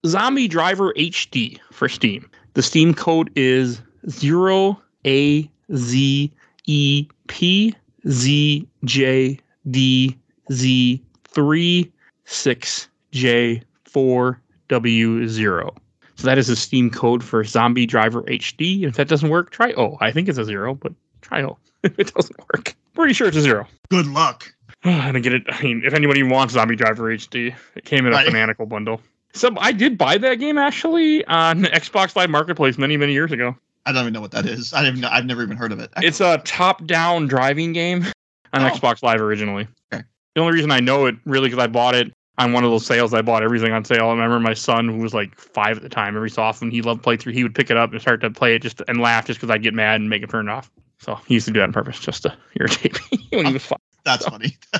Zombie 0.05 0.47
Driver 0.47 0.93
HD 0.93 1.59
for 1.71 1.89
Steam. 1.89 2.29
The 2.53 2.63
Steam 2.63 2.93
code 2.93 3.29
is 3.35 3.81
zero 4.09 4.81
A 5.05 5.49
Z 5.75 6.31
E 6.65 7.07
P 7.27 7.75
Z 8.07 8.67
J 8.85 9.39
D 9.69 10.17
Z 10.51 11.01
three 11.25 11.91
six 12.25 12.87
J 13.11 13.61
four 13.85 14.39
W0. 14.69 15.75
So 16.15 16.25
that 16.27 16.37
is 16.37 16.49
a 16.49 16.55
Steam 16.55 16.89
code 16.89 17.23
for 17.23 17.43
Zombie 17.43 17.85
Driver 17.85 18.23
HD. 18.23 18.83
If 18.83 18.95
that 18.95 19.07
doesn't 19.07 19.29
work, 19.29 19.51
try 19.51 19.71
O. 19.73 19.97
I 20.01 20.11
think 20.11 20.27
it's 20.27 20.37
a 20.39 20.45
zero, 20.45 20.73
but 20.73 20.93
try 21.21 21.43
O 21.43 21.57
if 21.83 21.97
it 21.99 22.13
doesn't 22.13 22.37
work. 22.53 22.75
Pretty 22.95 23.13
sure 23.13 23.27
it's 23.27 23.37
a 23.37 23.41
zero. 23.41 23.67
Good 23.89 24.07
luck. 24.07 24.51
I 24.83 25.11
get 25.19 25.33
it. 25.33 25.43
I 25.47 25.61
mean, 25.63 25.83
if 25.85 25.93
anybody 25.93 26.23
wants 26.23 26.53
Zombie 26.55 26.75
Driver 26.75 27.03
HD, 27.15 27.55
it 27.75 27.85
came 27.85 28.05
in 28.05 28.13
a 28.13 28.15
Right. 28.15 28.25
fanatical 28.25 28.65
bundle. 28.65 29.01
So 29.33 29.51
I 29.59 29.71
did 29.71 29.97
buy 29.97 30.17
that 30.17 30.35
game 30.35 30.57
actually 30.57 31.23
on 31.25 31.63
Xbox 31.65 32.15
Live 32.15 32.29
Marketplace 32.31 32.77
many, 32.79 32.97
many 32.97 33.13
years 33.13 33.31
ago. 33.31 33.55
I 33.85 33.91
don't 33.91 34.01
even 34.01 34.13
know 34.13 34.21
what 34.21 34.31
that 34.31 34.45
is. 34.47 34.73
I 34.73 34.83
have 34.85 35.01
I've 35.05 35.25
never 35.25 35.43
even 35.43 35.55
heard 35.55 35.71
of 35.71 35.79
it. 35.79 35.91
It's 35.97 36.19
a 36.19 36.39
top-down 36.39 37.27
driving 37.27 37.71
game 37.73 38.05
on 38.53 38.63
Oh. 38.63 38.69
Xbox 38.69 39.03
Live 39.03 39.21
originally. 39.21 39.67
Okay. 39.93 40.03
The 40.37 40.43
only 40.43 40.53
reason 40.53 40.69
I 40.69 40.81
know 40.81 41.07
it 41.07 41.15
really 41.25 41.49
because 41.49 41.63
I 41.63 41.65
bought 41.65 41.95
it 41.95 42.13
on 42.37 42.53
one 42.53 42.63
of 42.63 42.69
those 42.69 42.85
sales. 42.85 43.11
I 43.11 43.23
bought 43.23 43.41
everything 43.41 43.73
on 43.73 43.83
sale. 43.83 44.09
I 44.09 44.11
remember 44.11 44.39
my 44.39 44.53
son, 44.53 44.87
who 44.87 44.99
was 44.99 45.11
like 45.11 45.33
five 45.33 45.77
at 45.77 45.81
the 45.81 45.89
time, 45.89 46.15
every 46.15 46.29
so 46.29 46.43
often 46.43 46.69
he 46.69 46.83
loved 46.83 47.03
playthrough. 47.03 47.33
He 47.33 47.41
would 47.41 47.55
pick 47.55 47.71
it 47.71 47.77
up 47.77 47.91
and 47.91 47.99
start 47.99 48.21
to 48.21 48.29
play 48.29 48.53
it 48.53 48.61
just 48.61 48.83
and 48.87 49.01
laugh 49.01 49.25
just 49.25 49.39
because 49.39 49.51
I'd 49.51 49.63
get 49.63 49.73
mad 49.73 49.99
and 49.99 50.11
make 50.11 50.21
it 50.21 50.29
turn 50.29 50.47
off. 50.47 50.69
So 50.99 51.15
he 51.25 51.33
used 51.33 51.47
to 51.47 51.53
do 51.53 51.59
that 51.59 51.63
on 51.63 51.73
purpose 51.73 51.97
just 51.97 52.21
to 52.21 52.37
irritate 52.59 52.99
me 53.11 53.27
when 53.35 53.47
he 53.47 53.53
was 53.53 53.65
five. 53.65 53.79
That's 54.05 54.27
funny. 54.27 54.55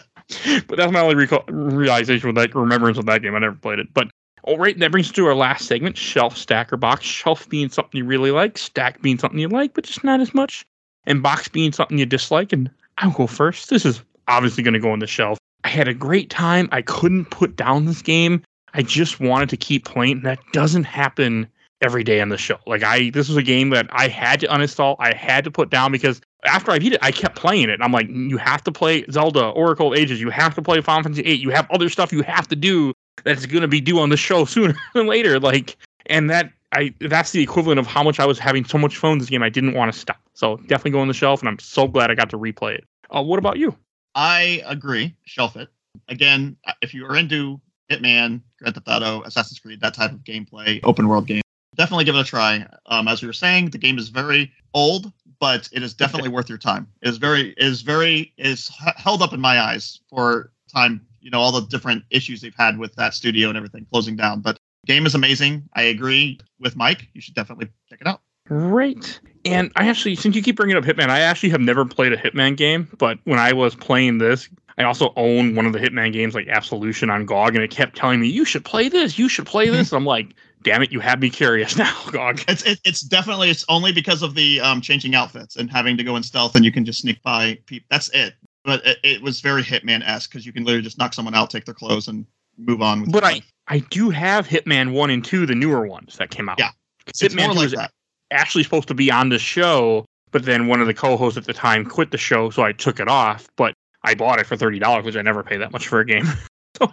but 0.67 0.77
that's 0.77 0.91
my 0.91 0.99
only 0.99 1.15
recall, 1.15 1.43
realization 1.47 2.27
with 2.27 2.35
that 2.35 2.53
remembrance 2.53 2.99
of 2.99 3.07
that 3.07 3.23
game. 3.23 3.33
I 3.33 3.39
never 3.39 3.55
played 3.55 3.79
it. 3.79 3.91
But 3.95 4.11
all 4.43 4.59
right, 4.59 4.77
that 4.77 4.91
brings 4.91 5.07
us 5.07 5.13
to 5.13 5.25
our 5.25 5.33
last 5.33 5.65
segment: 5.65 5.97
shelf, 5.97 6.37
stacker, 6.37 6.77
box. 6.77 7.03
Shelf 7.03 7.49
being 7.49 7.69
something 7.69 7.97
you 7.97 8.05
really 8.05 8.29
like, 8.29 8.59
stack 8.59 9.01
being 9.01 9.17
something 9.17 9.39
you 9.39 9.47
like, 9.47 9.73
but 9.73 9.85
just 9.85 10.03
not 10.03 10.19
as 10.19 10.35
much, 10.35 10.67
and 11.07 11.23
box 11.23 11.47
being 11.47 11.71
something 11.71 11.97
you 11.97 12.05
dislike. 12.05 12.53
And 12.53 12.69
I'll 12.99 13.09
go 13.09 13.25
first. 13.25 13.71
This 13.71 13.87
is 13.87 14.03
obviously 14.27 14.61
going 14.61 14.75
to 14.75 14.79
go 14.79 14.91
on 14.91 14.99
the 14.99 15.07
shelf. 15.07 15.36
I 15.63 15.69
had 15.69 15.87
a 15.87 15.93
great 15.93 16.29
time. 16.29 16.69
I 16.71 16.81
couldn't 16.81 17.25
put 17.25 17.55
down 17.55 17.85
this 17.85 18.01
game. 18.01 18.43
I 18.73 18.81
just 18.81 19.19
wanted 19.19 19.49
to 19.49 19.57
keep 19.57 19.85
playing. 19.85 20.21
That 20.21 20.39
doesn't 20.53 20.83
happen 20.83 21.47
every 21.81 22.03
day 22.03 22.21
on 22.21 22.29
the 22.29 22.37
show. 22.37 22.57
Like 22.65 22.83
I, 22.83 23.09
this 23.11 23.27
was 23.27 23.37
a 23.37 23.43
game 23.43 23.69
that 23.71 23.87
I 23.91 24.07
had 24.07 24.39
to 24.41 24.47
uninstall. 24.47 24.95
I 24.99 25.13
had 25.13 25.43
to 25.43 25.51
put 25.51 25.69
down 25.69 25.91
because 25.91 26.21
after 26.45 26.71
I 26.71 26.79
beat 26.79 26.93
it, 26.93 26.99
I 27.01 27.11
kept 27.11 27.35
playing 27.35 27.69
it. 27.69 27.79
I'm 27.81 27.91
like, 27.91 28.07
you 28.09 28.37
have 28.37 28.63
to 28.63 28.71
play 28.71 29.05
Zelda, 29.11 29.49
Oracle 29.49 29.93
Ages. 29.93 30.21
You 30.21 30.29
have 30.29 30.55
to 30.55 30.61
play 30.61 30.81
Final 30.81 31.03
Fantasy 31.03 31.23
VIII. 31.23 31.35
You 31.35 31.49
have 31.49 31.69
other 31.71 31.89
stuff 31.89 32.11
you 32.11 32.23
have 32.23 32.47
to 32.47 32.55
do 32.55 32.93
that's 33.23 33.45
to 33.45 33.67
be 33.67 33.81
due 33.81 33.99
on 33.99 34.09
the 34.09 34.17
show 34.17 34.45
sooner 34.45 34.75
than 34.93 35.07
later. 35.07 35.39
Like, 35.39 35.77
and 36.05 36.29
that 36.29 36.51
I 36.71 36.93
that's 36.99 37.31
the 37.31 37.41
equivalent 37.41 37.79
of 37.79 37.87
how 37.87 38.03
much 38.03 38.19
I 38.19 38.25
was 38.25 38.39
having 38.39 38.65
so 38.65 38.77
much 38.77 38.97
fun 38.97 39.17
this 39.19 39.29
game. 39.29 39.43
I 39.43 39.49
didn't 39.49 39.73
want 39.73 39.91
to 39.91 39.97
stop. 39.97 40.19
So 40.33 40.57
definitely 40.67 40.91
go 40.91 40.99
on 40.99 41.07
the 41.07 41.13
shelf, 41.13 41.41
and 41.41 41.49
I'm 41.49 41.59
so 41.59 41.87
glad 41.87 42.11
I 42.11 42.15
got 42.15 42.29
to 42.31 42.37
replay 42.37 42.75
it. 42.75 42.85
Uh, 43.09 43.23
what 43.23 43.39
about 43.39 43.57
you? 43.57 43.75
I 44.17 44.63
agree. 44.65 45.15
Shelf 45.25 45.55
it. 45.55 45.69
Again, 46.09 46.57
if 46.81 46.95
you 46.95 47.05
are 47.05 47.15
into 47.15 47.61
Hitman, 47.89 48.41
Grand 48.59 48.73
Theft 48.73 48.87
Auto, 48.87 49.21
Assassin's 49.21 49.59
Creed, 49.59 49.79
that 49.81 49.93
type 49.93 50.11
of 50.11 50.23
gameplay, 50.23 50.79
open 50.83 51.07
world 51.07 51.27
game, 51.27 51.43
definitely 51.75 52.03
give 52.03 52.15
it 52.15 52.21
a 52.21 52.23
try. 52.23 52.65
Um, 52.87 53.07
as 53.07 53.21
we 53.21 53.27
were 53.27 53.33
saying, 53.33 53.69
the 53.69 53.77
game 53.77 53.99
is 53.99 54.09
very 54.09 54.51
old, 54.73 55.11
but 55.39 55.69
it 55.71 55.83
is 55.83 55.93
definitely 55.93 56.29
worth 56.29 56.49
your 56.49 56.57
time. 56.57 56.87
It 57.03 57.09
is 57.09 57.17
very 57.17 57.53
is 57.57 57.83
very 57.83 58.33
is 58.37 58.71
held 58.97 59.21
up 59.21 59.33
in 59.33 59.39
my 59.39 59.59
eyes 59.59 59.99
for 60.09 60.51
time. 60.73 61.05
You 61.21 61.29
know 61.29 61.39
all 61.39 61.51
the 61.51 61.67
different 61.67 62.03
issues 62.09 62.41
they've 62.41 62.55
had 62.55 62.79
with 62.79 62.95
that 62.95 63.13
studio 63.13 63.49
and 63.49 63.57
everything 63.57 63.85
closing 63.85 64.15
down, 64.15 64.41
but 64.41 64.57
game 64.87 65.05
is 65.05 65.13
amazing. 65.13 65.69
I 65.73 65.83
agree 65.83 66.39
with 66.59 66.75
Mike. 66.75 67.07
You 67.13 67.21
should 67.21 67.35
definitely 67.35 67.67
check 67.87 68.01
it 68.01 68.07
out. 68.07 68.21
Great. 68.47 69.19
And 69.53 69.71
I 69.75 69.87
actually, 69.87 70.15
since 70.15 70.35
you 70.35 70.41
keep 70.41 70.55
bringing 70.55 70.77
up 70.77 70.83
Hitman, 70.83 71.09
I 71.09 71.19
actually 71.21 71.49
have 71.49 71.61
never 71.61 71.85
played 71.85 72.13
a 72.13 72.17
Hitman 72.17 72.55
game. 72.57 72.87
But 72.97 73.19
when 73.23 73.39
I 73.39 73.53
was 73.53 73.75
playing 73.75 74.17
this, 74.17 74.49
I 74.77 74.83
also 74.83 75.11
own 75.15 75.55
one 75.55 75.65
of 75.65 75.73
the 75.73 75.79
Hitman 75.79 76.13
games, 76.13 76.35
like 76.35 76.47
Absolution 76.47 77.09
on 77.09 77.25
GOG, 77.25 77.55
and 77.55 77.63
it 77.63 77.71
kept 77.71 77.95
telling 77.95 78.19
me, 78.19 78.27
"You 78.27 78.45
should 78.45 78.63
play 78.63 78.89
this. 78.89 79.17
You 79.17 79.27
should 79.27 79.47
play 79.47 79.69
this." 79.69 79.91
I'm 79.91 80.05
like, 80.05 80.35
"Damn 80.61 80.83
it, 80.83 80.91
you 80.91 80.99
have 80.99 81.19
me 81.19 81.29
curious 81.29 81.75
now, 81.77 81.95
GOG." 82.11 82.43
It's 82.47 82.63
it, 82.63 82.79
it's 82.83 83.01
definitely 83.01 83.49
it's 83.49 83.65
only 83.69 83.91
because 83.91 84.21
of 84.21 84.35
the 84.35 84.61
um, 84.61 84.81
changing 84.81 85.15
outfits 85.15 85.55
and 85.55 85.71
having 85.71 85.97
to 85.97 86.03
go 86.03 86.15
in 86.15 86.23
stealth, 86.23 86.55
and 86.55 86.63
you 86.63 86.71
can 86.71 86.85
just 86.85 87.01
sneak 87.01 87.21
by 87.23 87.57
people. 87.65 87.87
That's 87.89 88.09
it. 88.09 88.35
But 88.63 88.85
it, 88.85 88.97
it 89.03 89.21
was 89.21 89.41
very 89.41 89.63
Hitman 89.63 90.07
esque 90.07 90.31
because 90.31 90.45
you 90.45 90.53
can 90.53 90.63
literally 90.63 90.83
just 90.83 90.99
knock 90.99 91.13
someone 91.13 91.33
out, 91.33 91.49
take 91.49 91.65
their 91.65 91.73
clothes, 91.73 92.07
and 92.07 92.25
move 92.57 92.81
on. 92.83 93.01
With 93.01 93.11
but 93.13 93.23
I 93.23 93.41
I 93.67 93.79
do 93.79 94.11
have 94.11 94.47
Hitman 94.47 94.91
one 94.91 95.09
and 95.09 95.25
two, 95.25 95.47
the 95.47 95.55
newer 95.55 95.87
ones 95.87 96.17
that 96.17 96.29
came 96.29 96.49
out. 96.49 96.59
Yeah, 96.59 96.69
Hitman 97.07 97.49
like 97.49 97.57
was 97.57 97.71
that. 97.71 97.91
Actually 98.31 98.63
supposed 98.63 98.87
to 98.87 98.93
be 98.93 99.11
on 99.11 99.29
the 99.29 99.39
show, 99.39 100.05
but 100.31 100.45
then 100.45 100.67
one 100.67 100.81
of 100.81 100.87
the 100.87 100.93
co-hosts 100.93 101.37
at 101.37 101.45
the 101.45 101.53
time 101.53 101.85
quit 101.85 102.11
the 102.11 102.17
show, 102.17 102.49
so 102.49 102.63
I 102.63 102.71
took 102.71 102.99
it 102.99 103.07
off. 103.07 103.47
But 103.55 103.73
I 104.03 104.15
bought 104.15 104.39
it 104.39 104.45
for 104.45 104.55
thirty 104.55 104.79
dollars, 104.79 105.05
which 105.05 105.15
I 105.15 105.21
never 105.21 105.43
pay 105.43 105.57
that 105.57 105.71
much 105.71 105.87
for 105.87 105.99
a 105.99 106.05
game. 106.05 106.25
so 106.77 106.91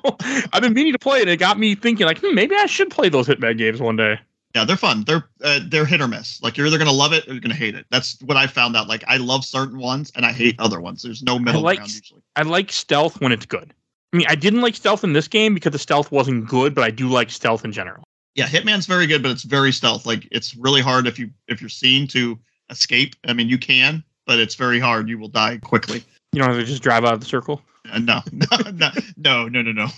I've 0.53 0.63
been 0.63 0.75
meaning 0.75 0.93
to 0.93 0.99
play 0.99 1.21
it. 1.21 1.29
It 1.29 1.39
got 1.39 1.59
me 1.59 1.75
thinking, 1.75 2.07
like, 2.07 2.19
hmm, 2.19 2.35
maybe 2.35 2.55
I 2.57 2.67
should 2.67 2.91
play 2.91 3.09
those 3.09 3.27
Hitman 3.27 3.59
games 3.59 3.81
one 3.81 3.97
day. 3.97 4.19
Yeah, 4.55 4.65
they're 4.65 4.77
fun. 4.77 5.03
They're 5.05 5.29
uh, 5.43 5.61
they're 5.67 5.85
hit 5.85 6.01
or 6.01 6.07
miss. 6.07 6.41
Like 6.41 6.57
you're 6.57 6.67
either 6.69 6.79
gonna 6.79 6.93
love 6.93 7.13
it 7.13 7.27
or 7.27 7.33
you're 7.33 7.41
gonna 7.41 7.55
hate 7.55 7.75
it. 7.75 7.87
That's 7.91 8.21
what 8.23 8.37
I 8.37 8.47
found 8.47 8.77
out. 8.77 8.87
Like 8.87 9.03
I 9.09 9.17
love 9.17 9.45
certain 9.45 9.79
ones 9.79 10.13
and 10.15 10.25
I 10.25 10.33
hate 10.33 10.55
other 10.61 10.81
ones. 10.81 11.03
There's 11.03 11.23
no 11.23 11.39
middle 11.39 11.61
like- 11.61 11.79
ground 11.79 11.93
usually. 11.93 12.23
I 12.37 12.43
like 12.43 12.71
stealth 12.71 13.21
when 13.21 13.33
it's 13.33 13.47
good. 13.47 13.75
I 14.13 14.17
mean, 14.17 14.27
I 14.29 14.37
didn't 14.37 14.61
like 14.61 14.77
stealth 14.77 15.03
in 15.03 15.13
this 15.13 15.27
game 15.27 15.55
because 15.55 15.73
the 15.73 15.79
stealth 15.79 16.13
wasn't 16.13 16.47
good, 16.47 16.73
but 16.73 16.85
I 16.85 16.91
do 16.91 17.09
like 17.09 17.31
stealth 17.31 17.65
in 17.65 17.73
general. 17.73 18.05
Yeah, 18.35 18.47
Hitman's 18.47 18.87
very 18.87 19.07
good, 19.07 19.23
but 19.23 19.31
it's 19.31 19.45
very 19.45 19.73
stealth. 19.73 20.07
Like 20.07 20.27
it's 20.31 20.57
really 20.57 20.81
hard 20.81 21.07
if 21.07 21.19
you 21.19 21.31
if 21.49 21.61
you're 21.61 21.71
seen 21.71 22.07
to 22.09 22.39
escape. 22.71 23.15
I 23.25 23.33
mean, 23.33 23.49
you 23.49 23.59
can, 23.59 24.03
but 24.27 24.39
it's 24.39 24.55
very 24.55 24.81
hard. 24.81 25.09
You 25.09 25.19
will 25.19 25.29
die 25.29 25.59
quickly. 25.59 26.03
You 26.33 26.41
don't 26.41 26.51
have 26.51 26.59
to 26.59 26.65
just 26.65 26.83
drive 26.83 27.05
out 27.05 27.15
of 27.15 27.21
the 27.21 27.27
circle. 27.27 27.63
Uh, 27.91 27.99
no, 27.99 28.21
no, 28.33 28.71
no, 28.73 28.91
no, 29.17 29.49
no, 29.49 29.63
no, 29.63 29.73
no. 29.73 29.89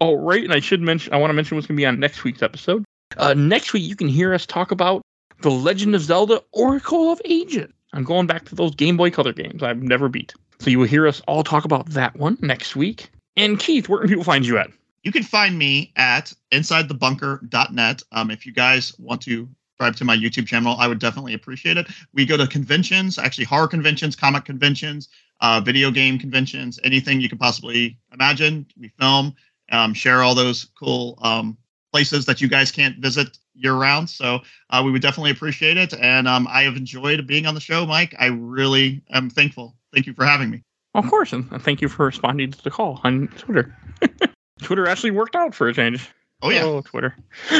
All 0.00 0.18
right, 0.18 0.44
and 0.44 0.52
I 0.52 0.60
should 0.60 0.82
mention, 0.82 1.14
I 1.14 1.16
want 1.16 1.30
to 1.30 1.34
mention 1.34 1.56
what's 1.56 1.66
going 1.66 1.76
to 1.76 1.80
be 1.80 1.86
on 1.86 1.98
next 1.98 2.24
week's 2.24 2.42
episode. 2.42 2.84
Uh, 3.16 3.32
next 3.34 3.72
week, 3.72 3.84
you 3.84 3.96
can 3.96 4.08
hear 4.08 4.34
us 4.34 4.44
talk 4.44 4.70
about 4.70 5.02
The 5.40 5.50
Legend 5.50 5.94
of 5.94 6.02
Zelda 6.02 6.42
Oracle 6.52 7.10
of 7.10 7.22
Ages. 7.24 7.70
I'm 7.94 8.04
going 8.04 8.26
back 8.26 8.44
to 8.46 8.54
those 8.54 8.74
Game 8.74 8.96
Boy 8.96 9.10
Color 9.10 9.32
games 9.32 9.62
I've 9.62 9.82
never 9.82 10.08
beat. 10.08 10.34
So 10.60 10.70
you 10.70 10.78
will 10.78 10.86
hear 10.86 11.06
us 11.06 11.20
all 11.26 11.42
talk 11.42 11.64
about 11.64 11.86
that 11.90 12.16
one 12.16 12.38
next 12.40 12.76
week. 12.76 13.10
And 13.36 13.58
Keith, 13.58 13.88
where 13.88 14.00
can 14.00 14.08
people 14.08 14.24
find 14.24 14.46
you 14.46 14.58
at? 14.58 14.70
You 15.02 15.10
can 15.10 15.22
find 15.22 15.58
me 15.58 15.92
at 15.96 16.32
insidethebunker.net. 16.52 18.02
Um, 18.12 18.30
if 18.30 18.46
you 18.46 18.52
guys 18.52 18.96
want 18.98 19.20
to 19.22 19.48
subscribe 19.72 19.96
to 19.96 20.04
my 20.04 20.16
YouTube 20.16 20.46
channel, 20.46 20.76
I 20.78 20.86
would 20.86 21.00
definitely 21.00 21.34
appreciate 21.34 21.76
it. 21.76 21.88
We 22.14 22.24
go 22.24 22.36
to 22.36 22.46
conventions, 22.46 23.18
actually 23.18 23.44
horror 23.44 23.66
conventions, 23.66 24.14
comic 24.14 24.44
conventions, 24.44 25.08
uh, 25.40 25.60
video 25.60 25.90
game 25.90 26.18
conventions, 26.18 26.78
anything 26.84 27.20
you 27.20 27.28
can 27.28 27.38
possibly 27.38 27.98
imagine. 28.12 28.66
We 28.78 28.88
film, 29.00 29.34
um, 29.72 29.92
share 29.92 30.22
all 30.22 30.36
those 30.36 30.66
cool 30.78 31.18
um, 31.22 31.58
places 31.92 32.24
that 32.26 32.40
you 32.40 32.48
guys 32.48 32.70
can't 32.70 32.98
visit 32.98 33.36
year 33.54 33.74
round. 33.74 34.08
So 34.08 34.40
uh, 34.70 34.82
we 34.84 34.92
would 34.92 35.02
definitely 35.02 35.32
appreciate 35.32 35.76
it. 35.76 35.94
And 35.94 36.28
um, 36.28 36.46
I 36.48 36.62
have 36.62 36.76
enjoyed 36.76 37.26
being 37.26 37.46
on 37.46 37.54
the 37.54 37.60
show, 37.60 37.84
Mike. 37.84 38.14
I 38.18 38.26
really 38.26 39.02
am 39.10 39.30
thankful. 39.30 39.74
Thank 39.92 40.06
you 40.06 40.14
for 40.14 40.24
having 40.24 40.48
me. 40.48 40.62
Of 40.94 41.08
course, 41.08 41.32
and 41.32 41.50
thank 41.62 41.80
you 41.80 41.88
for 41.88 42.04
responding 42.04 42.52
to 42.52 42.62
the 42.62 42.70
call 42.70 43.00
on 43.02 43.28
Twitter. 43.38 43.74
Twitter 44.62 44.86
actually 44.86 45.10
worked 45.10 45.36
out 45.36 45.54
for 45.54 45.68
a 45.68 45.74
change. 45.74 46.08
Oh 46.42 46.50
yeah. 46.50 46.62
Oh, 46.64 46.80
Twitter. 46.80 47.16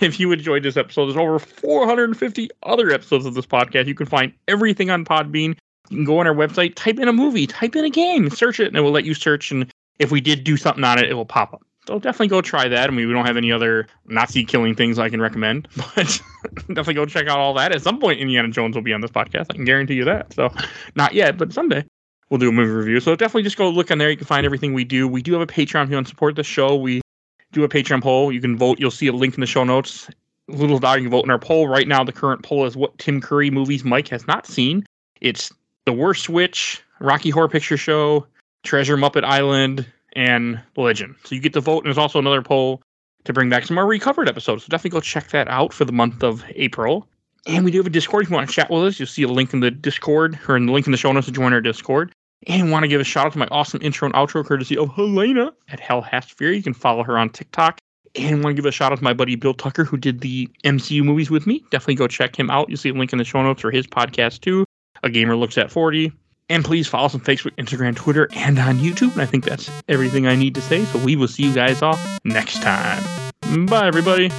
if 0.00 0.20
you 0.20 0.32
enjoyed 0.32 0.62
this 0.62 0.76
episode, 0.76 1.06
there's 1.06 1.16
over 1.16 1.38
450 1.38 2.50
other 2.62 2.90
episodes 2.90 3.26
of 3.26 3.34
this 3.34 3.46
podcast. 3.46 3.86
You 3.86 3.94
can 3.94 4.06
find 4.06 4.32
everything 4.48 4.90
on 4.90 5.04
Podbean. 5.04 5.56
You 5.88 5.96
can 5.96 6.04
go 6.04 6.18
on 6.18 6.26
our 6.26 6.34
website, 6.34 6.74
type 6.76 6.98
in 6.98 7.08
a 7.08 7.12
movie, 7.12 7.46
type 7.46 7.74
in 7.74 7.84
a 7.84 7.90
game, 7.90 8.30
search 8.30 8.60
it, 8.60 8.68
and 8.68 8.76
it 8.76 8.80
will 8.80 8.92
let 8.92 9.04
you 9.04 9.14
search. 9.14 9.50
And 9.50 9.70
if 9.98 10.12
we 10.12 10.20
did 10.20 10.44
do 10.44 10.56
something 10.56 10.84
on 10.84 10.98
it, 10.98 11.10
it 11.10 11.14
will 11.14 11.26
pop 11.26 11.52
up. 11.52 11.62
So 11.86 11.98
definitely 11.98 12.28
go 12.28 12.40
try 12.40 12.68
that. 12.68 12.88
I 12.88 12.92
mean, 12.92 13.08
we 13.08 13.12
don't 13.12 13.26
have 13.26 13.36
any 13.36 13.50
other 13.50 13.88
Nazi 14.06 14.44
killing 14.44 14.76
things 14.76 14.98
I 14.98 15.08
can 15.08 15.20
recommend, 15.20 15.66
but 15.76 16.20
definitely 16.68 16.94
go 16.94 17.06
check 17.06 17.26
out 17.26 17.38
all 17.38 17.54
that. 17.54 17.72
At 17.72 17.82
some 17.82 17.98
point, 17.98 18.20
Indiana 18.20 18.48
Jones 18.48 18.76
will 18.76 18.82
be 18.82 18.92
on 18.92 19.00
this 19.00 19.10
podcast. 19.10 19.46
I 19.50 19.54
can 19.54 19.64
guarantee 19.64 19.94
you 19.94 20.04
that. 20.04 20.32
So 20.32 20.54
not 20.94 21.14
yet, 21.14 21.36
but 21.36 21.52
someday 21.52 21.84
we'll 22.30 22.38
do 22.38 22.48
a 22.48 22.52
movie 22.52 22.70
review. 22.70 23.00
So 23.00 23.14
definitely 23.16 23.42
just 23.42 23.56
go 23.56 23.68
look 23.68 23.90
on 23.90 23.98
there. 23.98 24.10
You 24.10 24.16
can 24.16 24.26
find 24.26 24.46
everything 24.46 24.72
we 24.72 24.84
do. 24.84 25.06
We 25.06 25.22
do 25.22 25.32
have 25.32 25.42
a 25.42 25.46
Patreon 25.46 25.84
if 25.84 25.90
you 25.90 25.96
want 25.96 26.06
to 26.06 26.10
support 26.10 26.36
the 26.36 26.44
show. 26.44 26.76
We 26.76 27.00
do 27.52 27.64
a 27.64 27.68
Patreon 27.68 28.02
poll. 28.02 28.32
You 28.32 28.40
can 28.40 28.56
vote. 28.56 28.78
You'll 28.78 28.90
see 28.90 29.08
a 29.08 29.12
link 29.12 29.34
in 29.34 29.40
the 29.40 29.46
show 29.46 29.64
notes. 29.64 30.08
Little 30.48 30.78
dog, 30.78 30.98
you 30.98 31.04
can 31.04 31.10
vote 31.10 31.24
in 31.24 31.30
our 31.30 31.38
poll. 31.38 31.68
Right 31.68 31.86
now, 31.86 32.02
the 32.02 32.12
current 32.12 32.42
poll 32.42 32.64
is 32.64 32.76
what 32.76 32.96
Tim 32.98 33.20
Curry 33.20 33.50
movies 33.50 33.84
Mike 33.84 34.08
has 34.08 34.26
not 34.26 34.46
seen. 34.46 34.84
It's 35.20 35.52
The 35.84 35.92
Worst 35.92 36.28
Witch, 36.28 36.82
Rocky 37.00 37.30
Horror 37.30 37.48
Picture 37.48 37.76
Show, 37.76 38.26
Treasure 38.62 38.96
Muppet 38.96 39.24
Island, 39.24 39.86
and 40.14 40.60
Legend. 40.76 41.14
So 41.24 41.34
you 41.34 41.40
get 41.40 41.52
to 41.52 41.60
vote. 41.60 41.78
And 41.78 41.86
there's 41.86 41.98
also 41.98 42.18
another 42.18 42.42
poll 42.42 42.82
to 43.24 43.32
bring 43.32 43.48
back 43.48 43.66
some 43.66 43.74
more 43.74 43.86
recovered 43.86 44.28
episodes. 44.28 44.64
So 44.64 44.68
definitely 44.70 44.90
go 44.90 45.00
check 45.00 45.28
that 45.28 45.48
out 45.48 45.72
for 45.72 45.84
the 45.84 45.92
month 45.92 46.22
of 46.22 46.44
April. 46.56 47.06
And 47.46 47.64
we 47.64 47.70
do 47.70 47.78
have 47.78 47.86
a 47.86 47.90
Discord. 47.90 48.24
If 48.24 48.30
you 48.30 48.36
want 48.36 48.48
to 48.48 48.54
chat 48.54 48.70
with 48.70 48.84
us, 48.84 48.98
you'll 48.98 49.06
see 49.06 49.22
a 49.22 49.28
link 49.28 49.54
in 49.54 49.60
the 49.60 49.70
Discord 49.70 50.38
or 50.48 50.56
in 50.56 50.66
the 50.66 50.72
link 50.72 50.86
in 50.86 50.92
the 50.92 50.98
show 50.98 51.12
notes 51.12 51.26
to 51.26 51.32
join 51.32 51.52
our 51.52 51.60
Discord. 51.60 52.12
And 52.46 52.70
want 52.70 52.84
to 52.84 52.88
give 52.88 53.00
a 53.00 53.04
shout 53.04 53.26
out 53.26 53.32
to 53.32 53.38
my 53.38 53.48
awesome 53.50 53.80
intro 53.82 54.06
and 54.06 54.14
outro 54.14 54.44
courtesy 54.44 54.76
of 54.76 54.94
Helena 54.94 55.52
at 55.68 55.80
HelHathFury. 55.80 56.56
You 56.56 56.62
can 56.62 56.74
follow 56.74 57.02
her 57.02 57.18
on 57.18 57.28
TikTok. 57.30 57.78
And 58.16 58.40
I 58.40 58.42
want 58.42 58.56
to 58.56 58.62
give 58.62 58.66
a 58.66 58.72
shout 58.72 58.92
out 58.92 58.98
to 58.98 59.04
my 59.04 59.12
buddy 59.12 59.36
Bill 59.36 59.54
Tucker, 59.54 59.84
who 59.84 59.96
did 59.96 60.20
the 60.20 60.48
MCU 60.64 61.04
movies 61.04 61.30
with 61.30 61.46
me. 61.46 61.62
Definitely 61.70 61.96
go 61.96 62.08
check 62.08 62.36
him 62.36 62.50
out. 62.50 62.68
You'll 62.68 62.78
see 62.78 62.88
a 62.88 62.94
link 62.94 63.12
in 63.12 63.18
the 63.18 63.24
show 63.24 63.42
notes 63.42 63.60
for 63.60 63.70
his 63.70 63.86
podcast 63.86 64.40
too. 64.40 64.64
A 65.02 65.10
Gamer 65.10 65.36
Looks 65.36 65.58
at 65.58 65.70
40. 65.70 66.12
And 66.48 66.64
please 66.64 66.88
follow 66.88 67.06
us 67.06 67.14
on 67.14 67.20
Facebook, 67.20 67.54
Instagram, 67.56 67.94
Twitter, 67.94 68.28
and 68.34 68.58
on 68.58 68.78
YouTube. 68.78 69.12
And 69.12 69.22
I 69.22 69.26
think 69.26 69.44
that's 69.44 69.70
everything 69.88 70.26
I 70.26 70.34
need 70.34 70.56
to 70.56 70.60
say. 70.60 70.84
So 70.86 70.98
we 70.98 71.14
will 71.14 71.28
see 71.28 71.44
you 71.44 71.54
guys 71.54 71.80
all 71.80 71.98
next 72.24 72.60
time. 72.60 73.04
Bye, 73.66 73.86
everybody. 73.86 74.30